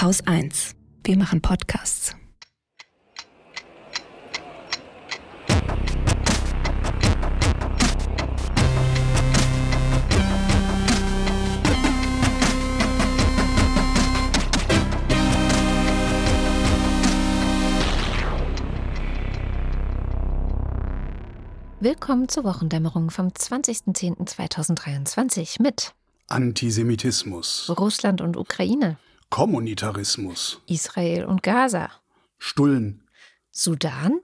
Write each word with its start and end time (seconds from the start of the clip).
Haus 0.00 0.26
1. 0.26 0.74
Wir 1.04 1.18
machen 1.18 1.42
Podcasts. 1.42 2.16
Willkommen 21.80 22.30
zur 22.30 22.44
Wochendämmerung 22.44 23.10
vom 23.10 23.28
20.10.2023 23.28 25.60
mit 25.60 25.92
Antisemitismus, 26.28 27.70
Russland 27.76 28.22
und 28.22 28.38
Ukraine, 28.38 28.96
Kommunitarismus, 29.30 30.60
Israel 30.66 31.24
und 31.24 31.44
Gaza, 31.44 31.88
Stullen, 32.38 33.02
Sudan, 33.52 34.18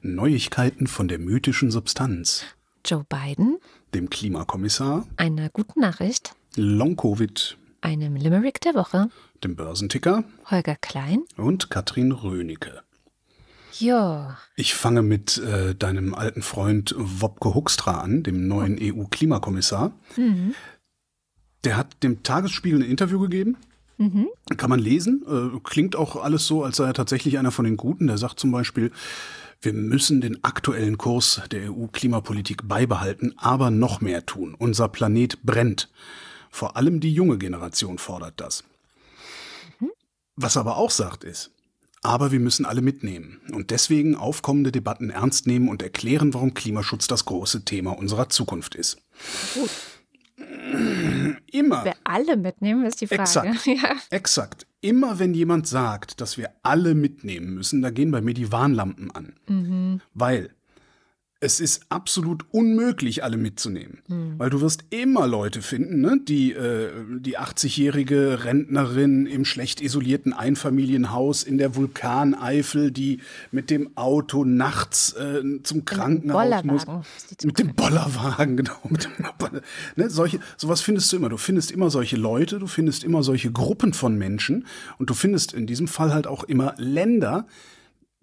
Neuigkeiten 0.00 0.86
von 0.86 1.08
der 1.08 1.18
mythischen 1.18 1.70
Substanz, 1.70 2.44
Joe 2.82 3.04
Biden, 3.06 3.58
dem 3.92 4.08
Klimakommissar, 4.08 5.06
einer 5.18 5.50
guten 5.50 5.80
Nachricht, 5.80 6.34
Long-Covid, 6.56 7.58
einem 7.82 8.16
Limerick 8.16 8.62
der 8.62 8.74
Woche, 8.74 9.10
dem 9.44 9.56
Börsenticker. 9.56 10.24
Holger 10.50 10.76
Klein. 10.76 11.24
und 11.36 11.68
Katrin 11.68 12.12
Rönecke. 12.12 12.82
Ja, 13.78 14.38
Ich 14.56 14.74
fange 14.74 15.02
mit 15.02 15.36
äh, 15.36 15.74
deinem 15.74 16.14
alten 16.14 16.40
Freund 16.40 16.94
Wopke 16.96 17.54
Hoekstra 17.54 18.00
an, 18.00 18.22
dem 18.22 18.48
neuen 18.48 18.78
EU-Klimakommissar. 18.80 19.92
Der 21.62 21.76
hat 21.76 22.02
dem 22.02 22.22
Tagesspiegel 22.22 22.80
ein 22.82 22.90
Interview 22.90 23.20
gegeben. 23.20 23.58
Kann 24.56 24.70
man 24.70 24.80
lesen. 24.80 25.24
Äh, 25.26 25.60
klingt 25.64 25.96
auch 25.96 26.16
alles 26.16 26.46
so, 26.46 26.64
als 26.64 26.76
sei 26.76 26.86
er 26.86 26.94
tatsächlich 26.94 27.38
einer 27.38 27.50
von 27.50 27.64
den 27.64 27.76
Guten. 27.76 28.06
Der 28.06 28.18
sagt 28.18 28.38
zum 28.38 28.52
Beispiel, 28.52 28.92
wir 29.60 29.72
müssen 29.72 30.20
den 30.20 30.44
aktuellen 30.44 30.98
Kurs 30.98 31.40
der 31.50 31.72
EU-Klimapolitik 31.72 32.68
beibehalten, 32.68 33.34
aber 33.36 33.70
noch 33.70 34.00
mehr 34.00 34.26
tun. 34.26 34.54
Unser 34.58 34.88
Planet 34.88 35.42
brennt. 35.42 35.90
Vor 36.50 36.76
allem 36.76 37.00
die 37.00 37.12
junge 37.12 37.38
Generation 37.38 37.98
fordert 37.98 38.40
das. 38.40 38.64
Was 40.36 40.56
er 40.56 40.60
aber 40.60 40.76
auch 40.76 40.90
sagt 40.90 41.24
ist, 41.24 41.50
aber 42.02 42.30
wir 42.30 42.40
müssen 42.40 42.66
alle 42.66 42.82
mitnehmen 42.82 43.40
und 43.52 43.70
deswegen 43.70 44.14
aufkommende 44.14 44.70
Debatten 44.70 45.10
ernst 45.10 45.46
nehmen 45.46 45.68
und 45.68 45.82
erklären, 45.82 46.34
warum 46.34 46.52
Klimaschutz 46.54 47.06
das 47.06 47.24
große 47.24 47.64
Thema 47.64 47.98
unserer 47.98 48.28
Zukunft 48.28 48.74
ist. 48.74 48.98
Immer. 51.52 51.84
wir 51.84 51.94
alle 52.04 52.36
mitnehmen, 52.36 52.84
ist 52.84 53.00
die 53.00 53.06
Frage. 53.06 53.22
Exakt. 53.22 53.66
Ja. 53.66 53.96
Exakt. 54.10 54.66
Immer 54.80 55.18
wenn 55.18 55.34
jemand 55.34 55.66
sagt, 55.66 56.20
dass 56.20 56.36
wir 56.36 56.50
alle 56.62 56.94
mitnehmen 56.94 57.54
müssen, 57.54 57.82
da 57.82 57.90
gehen 57.90 58.10
bei 58.10 58.20
mir 58.20 58.34
die 58.34 58.52
Warnlampen 58.52 59.10
an. 59.10 59.34
Mhm. 59.48 60.00
Weil 60.14 60.50
es 61.38 61.60
ist 61.60 61.82
absolut 61.90 62.46
unmöglich, 62.50 63.22
alle 63.22 63.36
mitzunehmen. 63.36 63.98
Mhm. 64.08 64.38
Weil 64.38 64.48
du 64.48 64.62
wirst 64.62 64.84
immer 64.88 65.26
Leute 65.26 65.60
finden, 65.60 66.00
ne? 66.00 66.18
die, 66.26 66.52
äh, 66.52 66.90
die 67.18 67.38
80-jährige 67.38 68.44
Rentnerin 68.44 69.26
im 69.26 69.44
schlecht 69.44 69.82
isolierten 69.82 70.32
Einfamilienhaus 70.32 71.42
in 71.42 71.58
der 71.58 71.76
Vulkaneifel, 71.76 72.90
die 72.90 73.20
mit 73.52 73.68
dem 73.68 73.96
Auto 73.98 74.44
nachts 74.44 75.12
äh, 75.12 75.42
zum 75.62 75.84
Krankenhaus 75.84 76.64
muss. 76.64 76.86
Die 77.40 77.46
Mit 77.46 77.58
dem 77.58 77.74
Bollerwagen, 77.74 78.56
genau. 78.56 78.80
Mit 78.88 79.04
dem 79.04 79.12
ne, 79.96 80.08
solche, 80.08 80.40
sowas 80.56 80.80
findest 80.80 81.12
du 81.12 81.16
immer. 81.16 81.28
Du 81.28 81.36
findest 81.36 81.70
immer 81.70 81.90
solche 81.90 82.16
Leute, 82.16 82.58
du 82.58 82.66
findest 82.66 83.04
immer 83.04 83.22
solche 83.22 83.52
Gruppen 83.52 83.92
von 83.92 84.16
Menschen 84.16 84.66
und 84.98 85.10
du 85.10 85.14
findest 85.14 85.52
in 85.52 85.66
diesem 85.66 85.86
Fall 85.86 86.14
halt 86.14 86.26
auch 86.26 86.44
immer 86.44 86.74
Länder, 86.78 87.46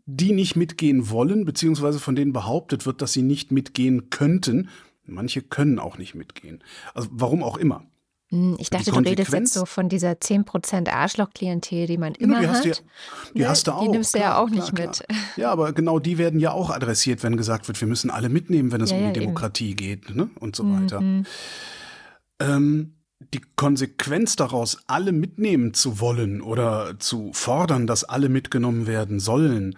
die 0.06 0.34
nicht 0.34 0.56
mitgehen 0.56 1.10
wollen, 1.10 1.46
beziehungsweise 1.46 2.00
von 2.00 2.16
denen 2.16 2.34
behauptet 2.34 2.86
wird, 2.86 3.02
dass 3.02 3.14
sie 3.14 3.22
nicht 3.22 3.52
mitgehen 3.52 4.10
könnten. 4.10 4.70
Manche 5.06 5.42
können 5.42 5.80
auch 5.80 5.98
nicht 5.98 6.16
mitgehen. 6.16 6.64
Also 6.94 7.10
warum 7.12 7.44
auch 7.44 7.58
immer. 7.58 7.86
Hm, 8.30 8.56
Ich 8.60 8.70
dachte, 8.70 8.92
du 8.92 8.98
redest 9.00 9.32
jetzt 9.32 9.54
so 9.54 9.66
von 9.66 9.90
dieser 9.90 10.12
10% 10.14 10.90
Arschloch-Klientel, 10.90 11.88
die 11.88 11.98
man 11.98 12.16
immer 12.16 12.40
die 12.42 12.48
hast, 12.48 12.60
hat. 12.60 12.66
ja, 12.66 12.74
die 13.36 13.40
Ne, 13.40 13.48
hast 13.50 13.68
du 13.68 13.72
auch. 13.74 13.82
Die 13.84 13.90
nimmst 13.90 14.16
du 14.16 14.20
ja 14.20 14.38
auch 14.38 14.48
klar, 14.48 14.60
nicht 14.60 14.76
klar. 14.76 14.88
mit. 14.88 15.06
Ja, 15.38 15.52
aber 15.52 15.72
genau 15.74 16.00
die 16.00 16.18
werden 16.18 16.40
ja 16.40 16.52
auch 16.52 16.70
adressiert, 16.70 17.22
wenn 17.24 17.38
gesagt 17.38 17.68
wird, 17.68 17.80
wir 17.80 17.88
müssen 17.88 18.10
alle 18.10 18.30
mitnehmen, 18.30 18.72
wenn 18.72 18.82
es 18.82 18.92
Ja, 18.92 18.98
um 18.98 19.04
ja, 19.04 19.12
die 19.12 19.20
eben. 19.20 19.26
Demokratie 19.28 19.76
geht 19.76 20.16
ne? 20.16 20.30
und 20.40 20.56
so 20.56 20.64
weiter. 20.70 21.02
Mhm. 21.02 21.26
Ähm, 22.40 22.94
die 23.34 23.42
Konsequenz 23.56 24.36
daraus, 24.36 24.78
alle 24.88 25.12
mitnehmen 25.12 25.74
zu 25.74 26.00
wollen 26.00 26.42
oder 26.42 27.00
zu 27.00 27.32
fordern, 27.34 27.88
dass 27.88 28.04
alle 28.04 28.30
mitgenommen 28.30 28.88
werden 28.88 29.20
sollen, 29.20 29.78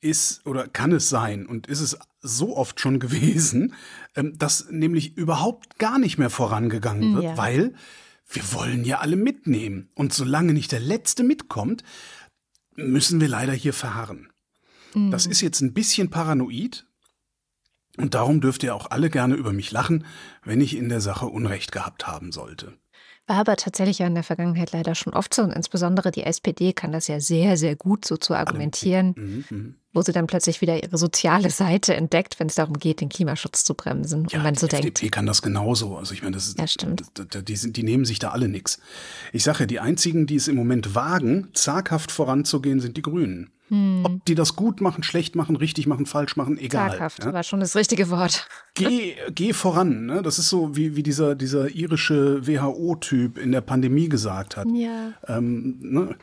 ist 0.00 0.46
oder 0.46 0.66
kann 0.66 0.92
es 0.92 1.08
sein 1.10 1.46
und 1.46 1.66
ist 1.66 1.80
es 1.80 1.98
so 2.20 2.56
oft 2.56 2.80
schon 2.80 3.00
gewesen, 3.00 3.74
ähm, 4.16 4.36
dass 4.38 4.68
nämlich 4.70 5.16
überhaupt 5.16 5.78
gar 5.78 5.98
nicht 5.98 6.18
mehr 6.18 6.30
vorangegangen 6.30 7.14
wird, 7.14 7.24
Ja. 7.24 7.36
weil 7.36 7.74
wir 8.32 8.52
wollen 8.52 8.84
ja 8.84 8.98
alle 9.00 9.16
mitnehmen. 9.16 9.90
Und 9.94 10.12
solange 10.14 10.52
nicht 10.52 10.72
der 10.72 10.80
Letzte 10.80 11.24
mitkommt, 11.24 11.82
müssen 12.76 13.20
wir 13.20 13.28
leider 13.28 13.52
hier 13.52 13.72
verharren. 13.72 14.28
Das 14.94 15.26
ist 15.26 15.40
jetzt 15.40 15.60
ein 15.60 15.72
bisschen 15.72 16.10
paranoid. 16.10 16.86
Und 18.00 18.14
darum 18.14 18.40
dürft 18.40 18.62
ihr 18.62 18.74
auch 18.74 18.90
alle 18.90 19.10
gerne 19.10 19.34
über 19.34 19.52
mich 19.52 19.70
lachen, 19.70 20.04
wenn 20.44 20.60
ich 20.60 20.76
in 20.76 20.88
der 20.88 21.00
Sache 21.00 21.26
Unrecht 21.26 21.72
gehabt 21.72 22.06
haben 22.06 22.32
sollte. 22.32 22.72
War 23.26 23.36
aber 23.36 23.54
tatsächlich 23.54 23.98
ja 23.98 24.08
in 24.08 24.14
der 24.14 24.24
Vergangenheit 24.24 24.72
leider 24.72 24.96
schon 24.96 25.14
oft 25.14 25.32
so. 25.32 25.42
Und 25.42 25.52
insbesondere 25.52 26.10
die 26.10 26.24
SPD 26.24 26.72
kann 26.72 26.90
das 26.90 27.06
ja 27.06 27.20
sehr, 27.20 27.56
sehr 27.56 27.76
gut 27.76 28.04
so 28.04 28.16
zu 28.16 28.34
argumentieren, 28.34 29.14
Mhm, 29.16 29.44
mhm. 29.48 29.74
wo 29.92 30.02
sie 30.02 30.10
dann 30.10 30.26
plötzlich 30.26 30.60
wieder 30.60 30.82
ihre 30.82 30.98
soziale 30.98 31.50
Seite 31.50 31.94
entdeckt, 31.94 32.40
wenn 32.40 32.48
es 32.48 32.56
darum 32.56 32.74
geht, 32.74 33.00
den 33.00 33.08
Klimaschutz 33.08 33.62
zu 33.62 33.74
bremsen. 33.74 34.26
Ja, 34.30 34.38
und 34.38 34.44
man 34.44 34.54
die 34.54 34.60
so 34.60 34.66
FDP 34.66 34.90
denkt, 35.02 35.14
kann 35.14 35.26
das 35.26 35.42
genauso. 35.42 35.96
Also 35.96 36.12
ich 36.12 36.22
meine, 36.22 36.34
das 36.34 36.48
ist, 36.48 36.58
Ja, 36.58 36.66
stimmt. 36.66 37.04
Die, 37.46 37.56
sind, 37.56 37.76
die 37.76 37.84
nehmen 37.84 38.04
sich 38.04 38.18
da 38.18 38.30
alle 38.30 38.48
nix. 38.48 38.80
Ich 39.32 39.44
sage 39.44 39.60
ja, 39.60 39.66
die 39.66 39.78
einzigen, 39.78 40.26
die 40.26 40.36
es 40.36 40.48
im 40.48 40.56
Moment 40.56 40.96
wagen, 40.96 41.50
zaghaft 41.52 42.10
voranzugehen, 42.10 42.80
sind 42.80 42.96
die 42.96 43.02
Grünen. 43.02 43.50
Hm. 43.70 44.02
Ob 44.04 44.24
die 44.24 44.34
das 44.34 44.56
gut 44.56 44.80
machen, 44.80 45.04
schlecht 45.04 45.36
machen, 45.36 45.56
richtig 45.56 45.86
machen, 45.86 46.04
falsch 46.04 46.36
machen, 46.36 46.58
egal. 46.58 46.90
zaghaft 46.90 47.24
ja. 47.24 47.32
war 47.32 47.42
schon 47.44 47.60
das 47.60 47.76
richtige 47.76 48.10
Wort. 48.10 48.46
Geh, 48.74 49.14
geh 49.30 49.52
voran. 49.52 50.06
Ne? 50.06 50.22
Das 50.22 50.38
ist 50.38 50.48
so, 50.48 50.76
wie, 50.76 50.96
wie 50.96 51.02
dieser, 51.02 51.34
dieser 51.34 51.68
irische 51.70 52.46
WHO-Typ 52.46 53.36
in 53.36 53.52
der 53.52 53.60
Pandemie 53.60 54.08
gesagt 54.08 54.56
hat. 54.56 54.68
Ja. 54.72 55.12
ähm, 55.26 55.76
ne? 55.80 56.16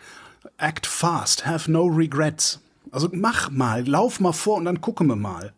act 0.58 0.88
fast, 0.88 1.46
have 1.46 1.70
no 1.72 1.86
regrets. 1.86 2.60
Also 2.92 3.10
mach 3.12 3.52
mal, 3.52 3.86
lauf 3.88 4.20
mal 4.20 4.32
vor 4.32 4.58
und 4.58 4.66
dann 4.66 4.82
gucken 4.82 5.08
wir 5.08 5.16
mal. 5.16 5.54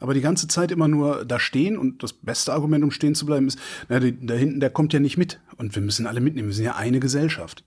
Aber 0.00 0.14
die 0.14 0.20
ganze 0.20 0.46
Zeit 0.46 0.70
immer 0.70 0.86
nur 0.86 1.24
da 1.24 1.40
stehen 1.40 1.76
und 1.76 2.02
das 2.02 2.12
beste 2.12 2.52
Argument, 2.52 2.84
um 2.84 2.92
stehen 2.92 3.16
zu 3.16 3.26
bleiben, 3.26 3.48
ist, 3.48 3.58
na, 3.88 3.98
die, 3.98 4.16
da 4.26 4.34
hinten, 4.34 4.60
der 4.60 4.70
kommt 4.70 4.92
ja 4.92 5.00
nicht 5.00 5.18
mit. 5.18 5.40
Und 5.56 5.74
wir 5.74 5.82
müssen 5.82 6.06
alle 6.06 6.20
mitnehmen. 6.20 6.48
Wir 6.48 6.54
sind 6.54 6.64
ja 6.64 6.76
eine 6.76 7.00
Gesellschaft. 7.00 7.64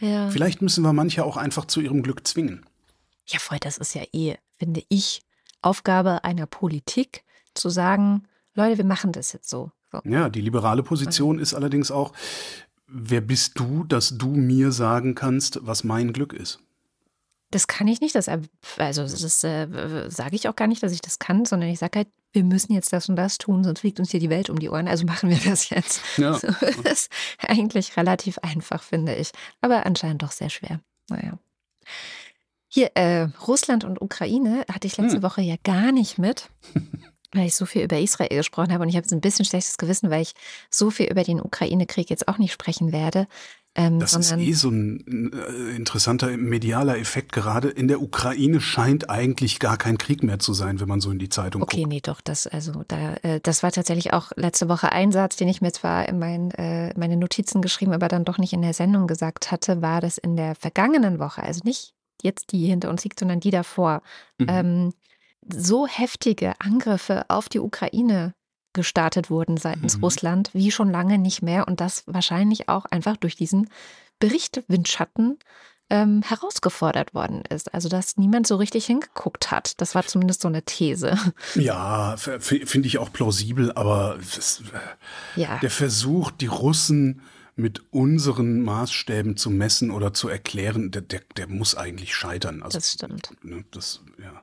Ja. 0.00 0.30
Vielleicht 0.30 0.62
müssen 0.62 0.82
wir 0.82 0.94
manche 0.94 1.24
auch 1.24 1.36
einfach 1.36 1.66
zu 1.66 1.80
ihrem 1.80 2.02
Glück 2.02 2.26
zwingen. 2.26 2.64
Ja, 3.26 3.38
voll, 3.38 3.58
das 3.58 3.78
ist 3.78 3.94
ja 3.94 4.02
eh, 4.12 4.36
finde 4.58 4.82
ich, 4.88 5.22
Aufgabe 5.62 6.24
einer 6.24 6.46
Politik, 6.46 7.24
zu 7.54 7.70
sagen, 7.70 8.24
Leute, 8.54 8.78
wir 8.78 8.84
machen 8.84 9.12
das 9.12 9.32
jetzt 9.32 9.48
so. 9.48 9.70
so. 9.90 10.00
Ja, 10.04 10.28
die 10.28 10.40
liberale 10.40 10.82
Position 10.82 11.38
ist 11.38 11.54
allerdings 11.54 11.90
auch, 11.90 12.12
wer 12.86 13.20
bist 13.20 13.58
du, 13.58 13.84
dass 13.84 14.16
du 14.16 14.28
mir 14.28 14.72
sagen 14.72 15.14
kannst, 15.14 15.58
was 15.62 15.84
mein 15.84 16.12
Glück 16.12 16.32
ist? 16.32 16.60
Das 17.50 17.68
kann 17.68 17.86
ich 17.86 18.00
nicht. 18.00 18.14
Das, 18.14 18.28
also 18.28 19.02
das 19.02 19.44
äh, 19.44 20.06
sage 20.08 20.36
ich 20.36 20.48
auch 20.48 20.56
gar 20.56 20.66
nicht, 20.66 20.82
dass 20.82 20.92
ich 20.92 21.00
das 21.00 21.18
kann, 21.18 21.44
sondern 21.44 21.70
ich 21.70 21.78
sage 21.78 22.00
halt, 22.00 22.08
wir 22.32 22.44
müssen 22.44 22.72
jetzt 22.72 22.92
das 22.92 23.08
und 23.08 23.16
das 23.16 23.38
tun, 23.38 23.64
sonst 23.64 23.80
fliegt 23.80 24.00
uns 24.00 24.10
hier 24.10 24.20
die 24.20 24.30
Welt 24.30 24.50
um 24.50 24.58
die 24.58 24.68
Ohren. 24.68 24.88
Also 24.88 25.06
machen 25.06 25.30
wir 25.30 25.38
das 25.38 25.70
jetzt. 25.70 26.02
Ja. 26.18 26.34
So, 26.34 26.48
das 26.82 26.92
ist 26.92 27.10
eigentlich 27.38 27.96
relativ 27.96 28.38
einfach, 28.38 28.82
finde 28.82 29.14
ich. 29.14 29.30
Aber 29.60 29.86
anscheinend 29.86 30.22
doch 30.22 30.32
sehr 30.32 30.50
schwer. 30.50 30.80
Naja. 31.08 31.38
Hier, 32.76 32.90
äh, 32.94 33.28
Russland 33.48 33.84
und 33.84 34.02
Ukraine 34.02 34.66
hatte 34.70 34.86
ich 34.86 34.98
letzte 34.98 35.16
Hm. 35.16 35.22
Woche 35.22 35.40
ja 35.40 35.54
gar 35.64 35.92
nicht 35.92 36.18
mit, 36.18 36.50
weil 37.32 37.46
ich 37.46 37.54
so 37.54 37.64
viel 37.64 37.82
über 37.82 37.98
Israel 37.98 38.28
gesprochen 38.36 38.70
habe. 38.70 38.82
Und 38.82 38.90
ich 38.90 38.96
habe 38.96 39.04
jetzt 39.04 39.12
ein 39.14 39.22
bisschen 39.22 39.46
schlechtes 39.46 39.78
Gewissen, 39.78 40.10
weil 40.10 40.20
ich 40.20 40.34
so 40.70 40.90
viel 40.90 41.06
über 41.06 41.22
den 41.22 41.40
Ukraine-Krieg 41.40 42.10
jetzt 42.10 42.28
auch 42.28 42.36
nicht 42.36 42.52
sprechen 42.52 42.92
werde. 42.92 43.28
Ähm, 43.76 43.98
Das 43.98 44.12
ist 44.12 44.30
eh 44.30 44.52
so 44.52 44.68
ein 44.68 45.32
äh, 45.32 45.74
interessanter 45.74 46.36
medialer 46.36 46.98
Effekt. 46.98 47.32
Gerade 47.32 47.70
in 47.70 47.88
der 47.88 48.02
Ukraine 48.02 48.60
scheint 48.60 49.08
eigentlich 49.08 49.58
gar 49.58 49.78
kein 49.78 49.96
Krieg 49.96 50.22
mehr 50.22 50.38
zu 50.38 50.52
sein, 50.52 50.78
wenn 50.78 50.88
man 50.88 51.00
so 51.00 51.10
in 51.10 51.18
die 51.18 51.30
Zeitung 51.30 51.62
Okay, 51.62 51.78
guckt. 51.78 51.88
nee, 51.88 52.00
doch, 52.02 52.20
das, 52.20 52.46
also 52.46 52.84
da, 52.88 53.14
äh, 53.22 53.40
das 53.42 53.62
war 53.62 53.72
tatsächlich 53.72 54.12
auch 54.12 54.32
letzte 54.36 54.68
Woche 54.68 54.92
ein 54.92 55.12
Satz, 55.12 55.36
den 55.36 55.48
ich 55.48 55.62
mir 55.62 55.72
zwar 55.72 56.06
in 56.10 56.18
mein, 56.18 56.50
äh, 56.50 56.92
meine 56.98 57.16
Notizen 57.16 57.62
geschrieben, 57.62 57.94
aber 57.94 58.08
dann 58.08 58.26
doch 58.26 58.36
nicht 58.36 58.52
in 58.52 58.60
der 58.60 58.74
Sendung 58.74 59.06
gesagt 59.06 59.50
hatte, 59.50 59.80
war 59.80 60.02
das 60.02 60.18
in 60.18 60.36
der 60.36 60.54
vergangenen 60.54 61.18
Woche, 61.18 61.42
also 61.42 61.62
nicht 61.64 61.94
jetzt 62.22 62.52
die 62.52 62.66
hinter 62.66 62.90
uns 62.90 63.04
liegt, 63.04 63.18
sondern 63.20 63.40
die 63.40 63.50
davor, 63.50 64.02
Mhm. 64.38 64.46
ähm, 64.48 64.92
so 65.52 65.86
heftige 65.86 66.54
Angriffe 66.60 67.24
auf 67.28 67.48
die 67.48 67.60
Ukraine 67.60 68.34
gestartet 68.72 69.30
wurden 69.30 69.56
seitens 69.56 69.96
Mhm. 69.96 70.04
Russland 70.04 70.50
wie 70.52 70.70
schon 70.70 70.90
lange 70.90 71.18
nicht 71.18 71.40
mehr 71.40 71.66
und 71.68 71.80
das 71.80 72.02
wahrscheinlich 72.06 72.68
auch 72.68 72.84
einfach 72.86 73.16
durch 73.16 73.36
diesen 73.36 73.70
Berichtewindschatten 74.18 75.38
ähm, 75.88 76.22
herausgefordert 76.22 77.14
worden 77.14 77.42
ist. 77.48 77.72
Also 77.72 77.88
dass 77.88 78.16
niemand 78.16 78.46
so 78.48 78.56
richtig 78.56 78.86
hingeguckt 78.86 79.52
hat. 79.52 79.80
Das 79.80 79.94
war 79.94 80.04
zumindest 80.04 80.40
so 80.42 80.48
eine 80.48 80.62
These. 80.64 81.16
Ja, 81.54 82.16
finde 82.16 82.88
ich 82.88 82.98
auch 82.98 83.12
plausibel, 83.12 83.70
aber 83.72 84.18
das, 84.34 84.62
äh, 85.36 85.40
ja. 85.40 85.58
der 85.58 85.70
Versuch, 85.70 86.32
die 86.32 86.48
Russen 86.48 87.22
mit 87.56 87.90
unseren 87.92 88.60
Maßstäben 88.60 89.36
zu 89.36 89.50
messen 89.50 89.90
oder 89.90 90.12
zu 90.12 90.28
erklären, 90.28 90.90
der, 90.90 91.02
der, 91.02 91.22
der 91.36 91.48
muss 91.48 91.74
eigentlich 91.74 92.14
scheitern. 92.14 92.62
Also, 92.62 92.78
das 92.78 92.92
stimmt. 92.92 93.32
Ne, 93.42 93.64
das, 93.70 94.02
ja. 94.22 94.42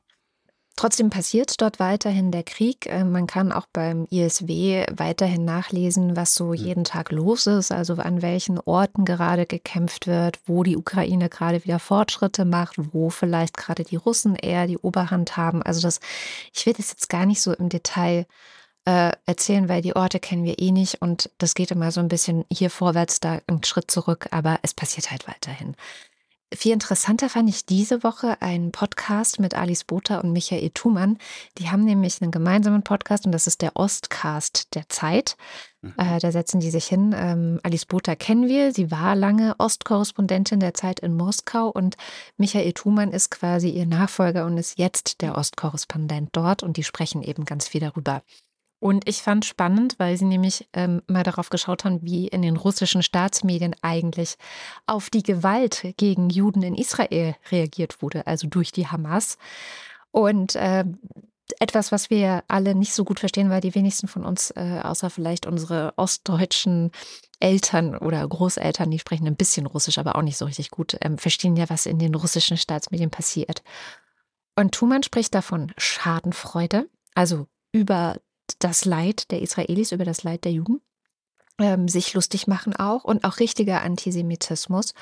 Trotzdem 0.75 1.11
passiert 1.11 1.61
dort 1.61 1.79
weiterhin 1.79 2.31
der 2.31 2.41
Krieg. 2.41 2.87
Äh, 2.87 3.03
man 3.03 3.27
kann 3.27 3.51
auch 3.51 3.67
beim 3.71 4.07
ISW 4.09 4.87
weiterhin 4.91 5.45
nachlesen, 5.45 6.15
was 6.15 6.33
so 6.33 6.55
jeden 6.55 6.83
Tag 6.83 7.11
los 7.11 7.45
ist, 7.45 7.71
also 7.71 7.93
an 7.95 8.23
welchen 8.23 8.59
Orten 8.59 9.05
gerade 9.05 9.45
gekämpft 9.45 10.07
wird, 10.07 10.39
wo 10.47 10.63
die 10.63 10.75
Ukraine 10.75 11.29
gerade 11.29 11.63
wieder 11.63 11.77
Fortschritte 11.77 12.45
macht, 12.45 12.77
wo 12.91 13.11
vielleicht 13.11 13.55
gerade 13.55 13.83
die 13.83 13.97
Russen 13.97 14.35
eher 14.35 14.65
die 14.65 14.79
Oberhand 14.79 15.37
haben. 15.37 15.61
Also 15.61 15.81
das, 15.81 15.99
ich 16.51 16.65
will 16.65 16.73
das 16.73 16.89
jetzt 16.89 17.07
gar 17.09 17.27
nicht 17.27 17.41
so 17.41 17.53
im 17.53 17.69
Detail 17.69 18.25
äh, 18.85 19.11
erzählen, 19.25 19.69
weil 19.69 19.81
die 19.81 19.95
Orte 19.95 20.19
kennen 20.19 20.43
wir 20.43 20.59
eh 20.59 20.71
nicht 20.71 21.01
und 21.01 21.29
das 21.37 21.55
geht 21.55 21.71
immer 21.71 21.91
so 21.91 21.99
ein 21.99 22.09
bisschen 22.09 22.45
hier 22.51 22.69
vorwärts, 22.69 23.19
da 23.19 23.39
einen 23.47 23.63
Schritt 23.63 23.89
zurück, 23.89 24.27
aber 24.31 24.59
es 24.61 24.73
passiert 24.73 25.11
halt 25.11 25.27
weiterhin. 25.27 25.75
Viel 26.53 26.73
interessanter 26.73 27.29
fand 27.29 27.49
ich 27.49 27.65
diese 27.65 28.03
Woche 28.03 28.39
einen 28.41 28.71
Podcast 28.71 29.39
mit 29.39 29.55
Alice 29.55 29.85
Botha 29.85 30.19
und 30.19 30.33
Michael 30.33 30.69
Thumann. 30.69 31.17
Die 31.57 31.71
haben 31.71 31.83
nämlich 31.83 32.21
einen 32.21 32.29
gemeinsamen 32.29 32.83
Podcast 32.83 33.25
und 33.25 33.31
das 33.31 33.47
ist 33.47 33.63
der 33.63 33.75
Ostcast 33.75 34.75
der 34.75 34.87
Zeit. 34.87 35.35
Mhm. 35.81 35.93
Äh, 35.97 36.19
da 36.19 36.31
setzen 36.31 36.59
die 36.59 36.69
sich 36.69 36.85
hin. 36.85 37.15
Ähm, 37.17 37.59
Alice 37.63 37.85
Botha 37.85 38.15
kennen 38.15 38.47
wir. 38.47 38.71
Sie 38.71 38.91
war 38.91 39.15
lange 39.15 39.55
Ostkorrespondentin 39.57 40.59
der 40.59 40.75
Zeit 40.75 40.99
in 40.99 41.17
Moskau 41.17 41.69
und 41.69 41.97
Michael 42.37 42.73
Thumann 42.73 43.11
ist 43.11 43.31
quasi 43.31 43.69
ihr 43.69 43.87
Nachfolger 43.87 44.45
und 44.45 44.57
ist 44.57 44.77
jetzt 44.77 45.21
der 45.21 45.35
Ostkorrespondent 45.35 46.29
dort 46.33 46.61
und 46.61 46.77
die 46.77 46.83
sprechen 46.83 47.23
eben 47.23 47.45
ganz 47.45 47.67
viel 47.67 47.81
darüber. 47.81 48.21
Und 48.83 49.07
ich 49.07 49.21
fand 49.21 49.45
spannend, 49.45 49.95
weil 49.97 50.17
sie 50.17 50.25
nämlich 50.25 50.67
ähm, 50.73 51.03
mal 51.07 51.23
darauf 51.23 51.49
geschaut 51.49 51.85
haben, 51.85 52.01
wie 52.01 52.27
in 52.27 52.41
den 52.41 52.57
russischen 52.57 53.01
Staatsmedien 53.01 53.77
eigentlich 53.81 54.35
auf 54.87 55.09
die 55.09 55.23
Gewalt 55.23 55.93
gegen 55.95 56.29
Juden 56.29 56.63
in 56.63 56.75
Israel 56.75 57.33
reagiert 57.49 58.01
wurde, 58.01 58.27
also 58.27 58.45
durch 58.47 58.73
die 58.73 58.85
Hamas. 58.85 59.37
Und 60.11 60.57
äh, 60.57 60.83
etwas, 61.59 61.93
was 61.93 62.09
wir 62.09 62.43
alle 62.49 62.75
nicht 62.75 62.93
so 62.93 63.05
gut 63.05 63.21
verstehen, 63.21 63.49
weil 63.49 63.61
die 63.61 63.73
wenigsten 63.73 64.09
von 64.09 64.25
uns, 64.25 64.51
äh, 64.51 64.81
außer 64.83 65.09
vielleicht 65.09 65.45
unsere 65.45 65.93
ostdeutschen 65.95 66.91
Eltern 67.39 67.95
oder 67.95 68.27
Großeltern, 68.27 68.91
die 68.91 68.99
sprechen 68.99 69.27
ein 69.27 69.37
bisschen 69.37 69.65
Russisch, 69.65 69.97
aber 69.97 70.17
auch 70.17 70.23
nicht 70.23 70.37
so 70.37 70.43
richtig 70.43 70.71
gut, 70.71 70.97
ähm, 70.99 71.17
verstehen 71.17 71.55
ja, 71.55 71.69
was 71.69 71.85
in 71.85 71.99
den 71.99 72.15
russischen 72.15 72.57
Staatsmedien 72.57 73.11
passiert. 73.11 73.63
Und 74.57 74.73
Thumann 74.73 75.03
spricht 75.03 75.33
davon 75.33 75.71
Schadenfreude, 75.77 76.89
also 77.15 77.47
über 77.71 78.17
das 78.63 78.85
Leid 78.85 79.31
der 79.31 79.41
Israelis, 79.41 79.91
über 79.91 80.05
das 80.05 80.23
Leid 80.23 80.45
der 80.45 80.51
Juden, 80.51 80.81
ähm, 81.59 81.87
sich 81.87 82.13
lustig 82.13 82.47
machen 82.47 82.75
auch 82.75 83.03
und 83.03 83.23
auch 83.25 83.39
richtiger 83.39 83.81
Antisemitismus. 83.81 84.93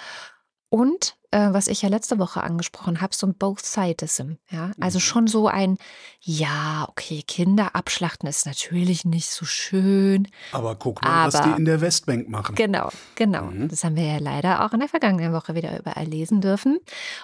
Und 0.70 1.18
äh, 1.32 1.54
was 1.54 1.68
ich 1.68 1.82
ja 1.82 1.90
letzte 1.90 2.20
Woche 2.20 2.44
angesprochen 2.44 3.02
habe, 3.02 3.16
so 3.16 3.26
ein 3.26 3.34
Both-Sidism. 3.34 4.34
Ja? 4.50 4.72
Also 4.80 4.98
mhm. 4.98 5.02
schon 5.02 5.28
so 5.28 5.48
ein, 5.48 5.78
ja, 6.20 6.86
okay, 6.90 7.24
Kinder 7.26 7.76
abschlachten 7.76 8.28
ist 8.28 8.46
natürlich 8.46 9.06
nicht 9.06 9.30
so 9.30 9.46
schön. 9.46 10.28
Aber 10.52 10.76
guck 10.76 11.02
mal, 11.02 11.10
aber, 11.10 11.34
was 11.34 11.42
die 11.42 11.50
in 11.58 11.66
der 11.66 11.82
Westbank 11.82 12.30
machen. 12.30 12.56
Genau, 12.56 12.90
genau. 13.16 13.46
Mhm. 13.46 13.70
Das 13.70 13.84
haben 13.84 13.96
wir 13.96 14.06
ja 14.06 14.18
leider 14.18 14.66
auch 14.66 14.74
in 14.74 14.80
der 14.80 14.90
vergangenen 14.90 15.34
Woche 15.34 15.56
wieder 15.56 15.78
überall 15.80 16.06
lesen 16.06 16.42
dürfen. 16.42 16.80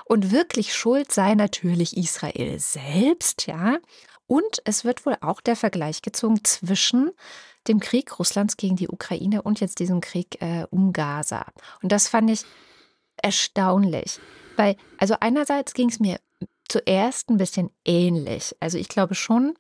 Und 0.06 0.32
wirklich 0.32 0.74
schuld 0.74 1.12
sei 1.12 1.36
natürlich 1.36 1.96
Israel 1.98 2.60
selbst, 2.60 3.48
ja. 3.48 3.78
Und 4.26 4.62
es 4.66 4.84
wird 4.84 5.06
wohl 5.06 5.16
auch 5.22 5.40
der 5.40 5.56
Vergleich 5.56 6.02
gezogen 6.02 6.44
zwischen 6.44 7.12
dem 7.68 7.80
Krieg 7.80 8.20
Russlands 8.20 8.58
gegen 8.58 8.76
die 8.76 8.88
Ukraine 8.88 9.42
und 9.42 9.60
jetzt 9.60 9.80
diesem 9.80 10.02
Krieg 10.02 10.42
äh, 10.42 10.66
um 10.70 10.94
Gaza. 10.94 11.46
Und 11.82 11.92
das 11.92 12.08
fand 12.08 12.30
ich 12.30 12.46
erstaunlich, 13.22 14.20
weil, 14.56 14.76
also 14.98 15.16
einerseits 15.20 15.74
ging 15.74 15.90
es 15.90 16.00
mir 16.00 16.20
zuerst 16.68 17.30
ein 17.30 17.38
bisschen 17.38 17.70
ähnlich. 17.86 18.56
Also 18.60 18.78
ich 18.78 18.90
glaube 18.90 19.16
schon, 19.16 19.54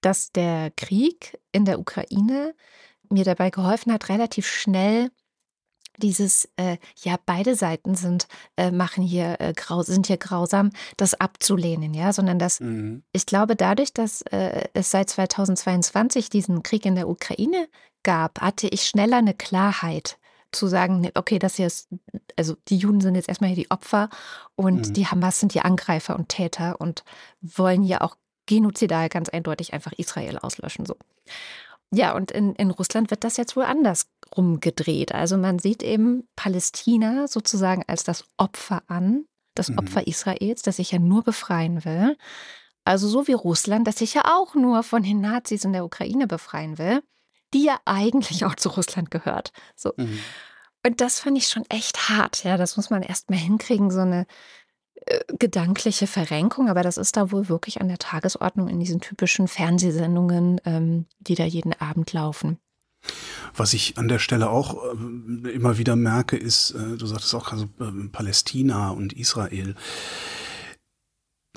dass 0.00 0.32
der 0.32 0.70
Krieg 0.76 1.38
in 1.52 1.64
der 1.64 1.78
Ukraine 1.78 2.54
mir 3.08 3.24
dabei 3.24 3.50
geholfen 3.50 3.92
hat, 3.92 4.08
relativ 4.08 4.46
schnell 4.46 5.10
dieses, 5.98 6.48
äh, 6.56 6.78
ja, 7.02 7.16
beide 7.26 7.54
Seiten 7.54 7.94
sind, 7.94 8.26
äh, 8.56 8.70
machen 8.70 9.04
hier, 9.04 9.40
äh, 9.40 9.52
grau, 9.54 9.82
sind 9.82 10.06
hier 10.06 10.16
grausam, 10.16 10.70
das 10.96 11.14
abzulehnen, 11.14 11.92
ja, 11.92 12.12
sondern 12.12 12.38
dass 12.38 12.60
mhm. 12.60 13.02
ich 13.12 13.26
glaube, 13.26 13.56
dadurch, 13.56 13.92
dass 13.92 14.22
äh, 14.22 14.68
es 14.72 14.90
seit 14.90 15.10
2022 15.10 16.30
diesen 16.30 16.62
Krieg 16.62 16.86
in 16.86 16.94
der 16.94 17.08
Ukraine 17.08 17.68
gab, 18.02 18.40
hatte 18.40 18.68
ich 18.68 18.86
schneller 18.86 19.18
eine 19.18 19.34
Klarheit 19.34 20.18
zu 20.52 20.66
sagen, 20.66 21.10
okay, 21.14 21.38
das 21.38 21.56
hier 21.56 21.66
ist, 21.66 21.88
also 22.36 22.56
die 22.68 22.76
Juden 22.76 23.00
sind 23.00 23.14
jetzt 23.14 23.28
erstmal 23.28 23.50
hier 23.50 23.64
die 23.64 23.70
Opfer 23.70 24.08
und 24.54 24.88
mhm. 24.88 24.92
die 24.92 25.06
Hamas 25.06 25.40
sind 25.40 25.54
die 25.54 25.62
Angreifer 25.62 26.14
und 26.16 26.28
Täter 26.28 26.80
und 26.80 27.04
wollen 27.40 27.82
hier 27.82 28.02
auch 28.02 28.16
genozidal 28.46 29.08
ganz 29.08 29.28
eindeutig 29.28 29.72
einfach 29.72 29.92
Israel 29.92 30.38
auslöschen, 30.38 30.86
so. 30.86 30.96
Ja, 31.94 32.14
und 32.14 32.30
in, 32.30 32.54
in 32.54 32.70
Russland 32.70 33.10
wird 33.10 33.22
das 33.22 33.36
jetzt 33.36 33.54
wohl 33.54 33.64
anders 33.64 34.06
rumgedreht. 34.34 35.14
Also 35.14 35.36
man 35.36 35.58
sieht 35.58 35.82
eben 35.82 36.26
Palästina 36.36 37.28
sozusagen 37.28 37.84
als 37.86 38.02
das 38.02 38.24
Opfer 38.38 38.82
an, 38.86 39.26
das 39.54 39.68
mhm. 39.68 39.78
Opfer 39.78 40.06
Israels, 40.06 40.62
das 40.62 40.76
sich 40.76 40.90
ja 40.90 40.98
nur 40.98 41.22
befreien 41.22 41.84
will. 41.84 42.16
Also 42.84 43.08
so 43.08 43.28
wie 43.28 43.34
Russland, 43.34 43.86
das 43.86 43.98
sich 43.98 44.14
ja 44.14 44.22
auch 44.24 44.54
nur 44.54 44.82
von 44.82 45.02
den 45.02 45.20
Nazis 45.20 45.64
in 45.64 45.74
der 45.74 45.84
Ukraine 45.84 46.26
befreien 46.26 46.78
will, 46.78 47.02
die 47.54 47.64
ja 47.64 47.78
eigentlich 47.84 48.44
auch 48.44 48.54
zu 48.54 48.68
Russland 48.70 49.10
gehört. 49.10 49.52
So. 49.76 49.92
Mhm. 49.96 50.18
Und 50.84 51.00
das 51.00 51.20
fand 51.20 51.38
ich 51.38 51.48
schon 51.48 51.64
echt 51.68 52.08
hart. 52.08 52.44
Ja, 52.44 52.56
das 52.56 52.76
muss 52.76 52.90
man 52.90 53.02
erst 53.02 53.30
mal 53.30 53.38
hinkriegen, 53.38 53.90
so 53.90 54.00
eine 54.00 54.26
äh, 55.06 55.20
gedankliche 55.38 56.06
Verrenkung, 56.06 56.68
aber 56.68 56.82
das 56.82 56.96
ist 56.96 57.16
da 57.16 57.30
wohl 57.30 57.48
wirklich 57.48 57.80
an 57.80 57.88
der 57.88 57.98
Tagesordnung 57.98 58.68
in 58.68 58.80
diesen 58.80 59.00
typischen 59.00 59.48
Fernsehsendungen, 59.48 60.60
ähm, 60.64 61.06
die 61.20 61.34
da 61.34 61.44
jeden 61.44 61.72
Abend 61.74 62.12
laufen. 62.12 62.58
Was 63.54 63.74
ich 63.74 63.98
an 63.98 64.08
der 64.08 64.18
Stelle 64.18 64.50
auch 64.50 64.82
äh, 64.84 65.50
immer 65.50 65.78
wieder 65.78 65.96
merke, 65.96 66.36
ist, 66.36 66.72
äh, 66.72 66.96
du 66.96 67.06
sagtest 67.06 67.34
auch 67.34 67.52
also, 67.52 67.64
äh, 67.80 68.08
Palästina 68.10 68.90
und 68.90 69.12
Israel. 69.12 69.74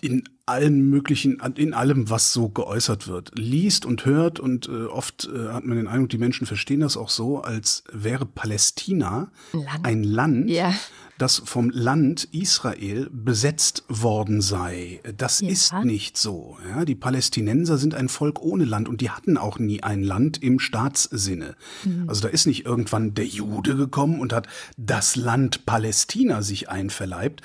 In 0.02 0.24
allen 0.46 0.90
möglichen, 0.90 1.42
in 1.56 1.74
allem, 1.74 2.10
was 2.10 2.32
so 2.32 2.50
geäußert 2.50 3.08
wird, 3.08 3.32
liest 3.36 3.86
und 3.86 4.06
hört 4.06 4.40
und 4.40 4.68
äh, 4.68 4.86
oft 4.86 5.28
äh, 5.34 5.50
hat 5.50 5.66
man 5.66 5.78
den 5.78 5.88
Eindruck, 5.88 6.10
die 6.10 6.18
Menschen 6.18 6.46
verstehen 6.46 6.82
das 6.82 6.98
auch 6.98 7.10
so, 7.10 7.42
als 7.42 7.84
wäre 7.92 8.26
Palästina 8.26 9.32
Land. 9.54 9.80
ein 9.84 10.04
Land, 10.04 10.50
ja 10.50 10.74
dass 11.18 11.42
vom 11.46 11.70
Land 11.70 12.28
Israel 12.32 13.10
besetzt 13.12 13.84
worden 13.88 14.42
sei. 14.42 15.00
Das 15.18 15.40
ja. 15.40 15.50
ist 15.50 15.74
nicht 15.84 16.18
so. 16.18 16.58
Ja, 16.70 16.84
die 16.84 16.96
Palästinenser 16.96 17.78
sind 17.78 17.96
ein 17.96 18.10
Volk 18.10 18.42
ohne 18.42 18.66
Land 18.66 18.90
und 18.90 19.02
die 19.02 19.10
hatten 19.10 19.38
auch 19.38 19.58
nie 19.58 19.82
ein 19.82 20.04
Land 20.04 20.44
im 20.44 20.60
Staatssinne. 20.60 21.56
Mhm. 21.84 22.10
Also 22.10 22.22
da 22.22 22.28
ist 22.28 22.48
nicht 22.48 22.66
irgendwann 22.66 23.14
der 23.14 23.26
Jude 23.26 23.76
gekommen 23.76 24.20
und 24.20 24.34
hat 24.34 24.48
das 24.78 25.16
Land 25.16 25.66
Palästina 25.66 26.42
sich 26.42 26.70
einverleibt, 26.70 27.42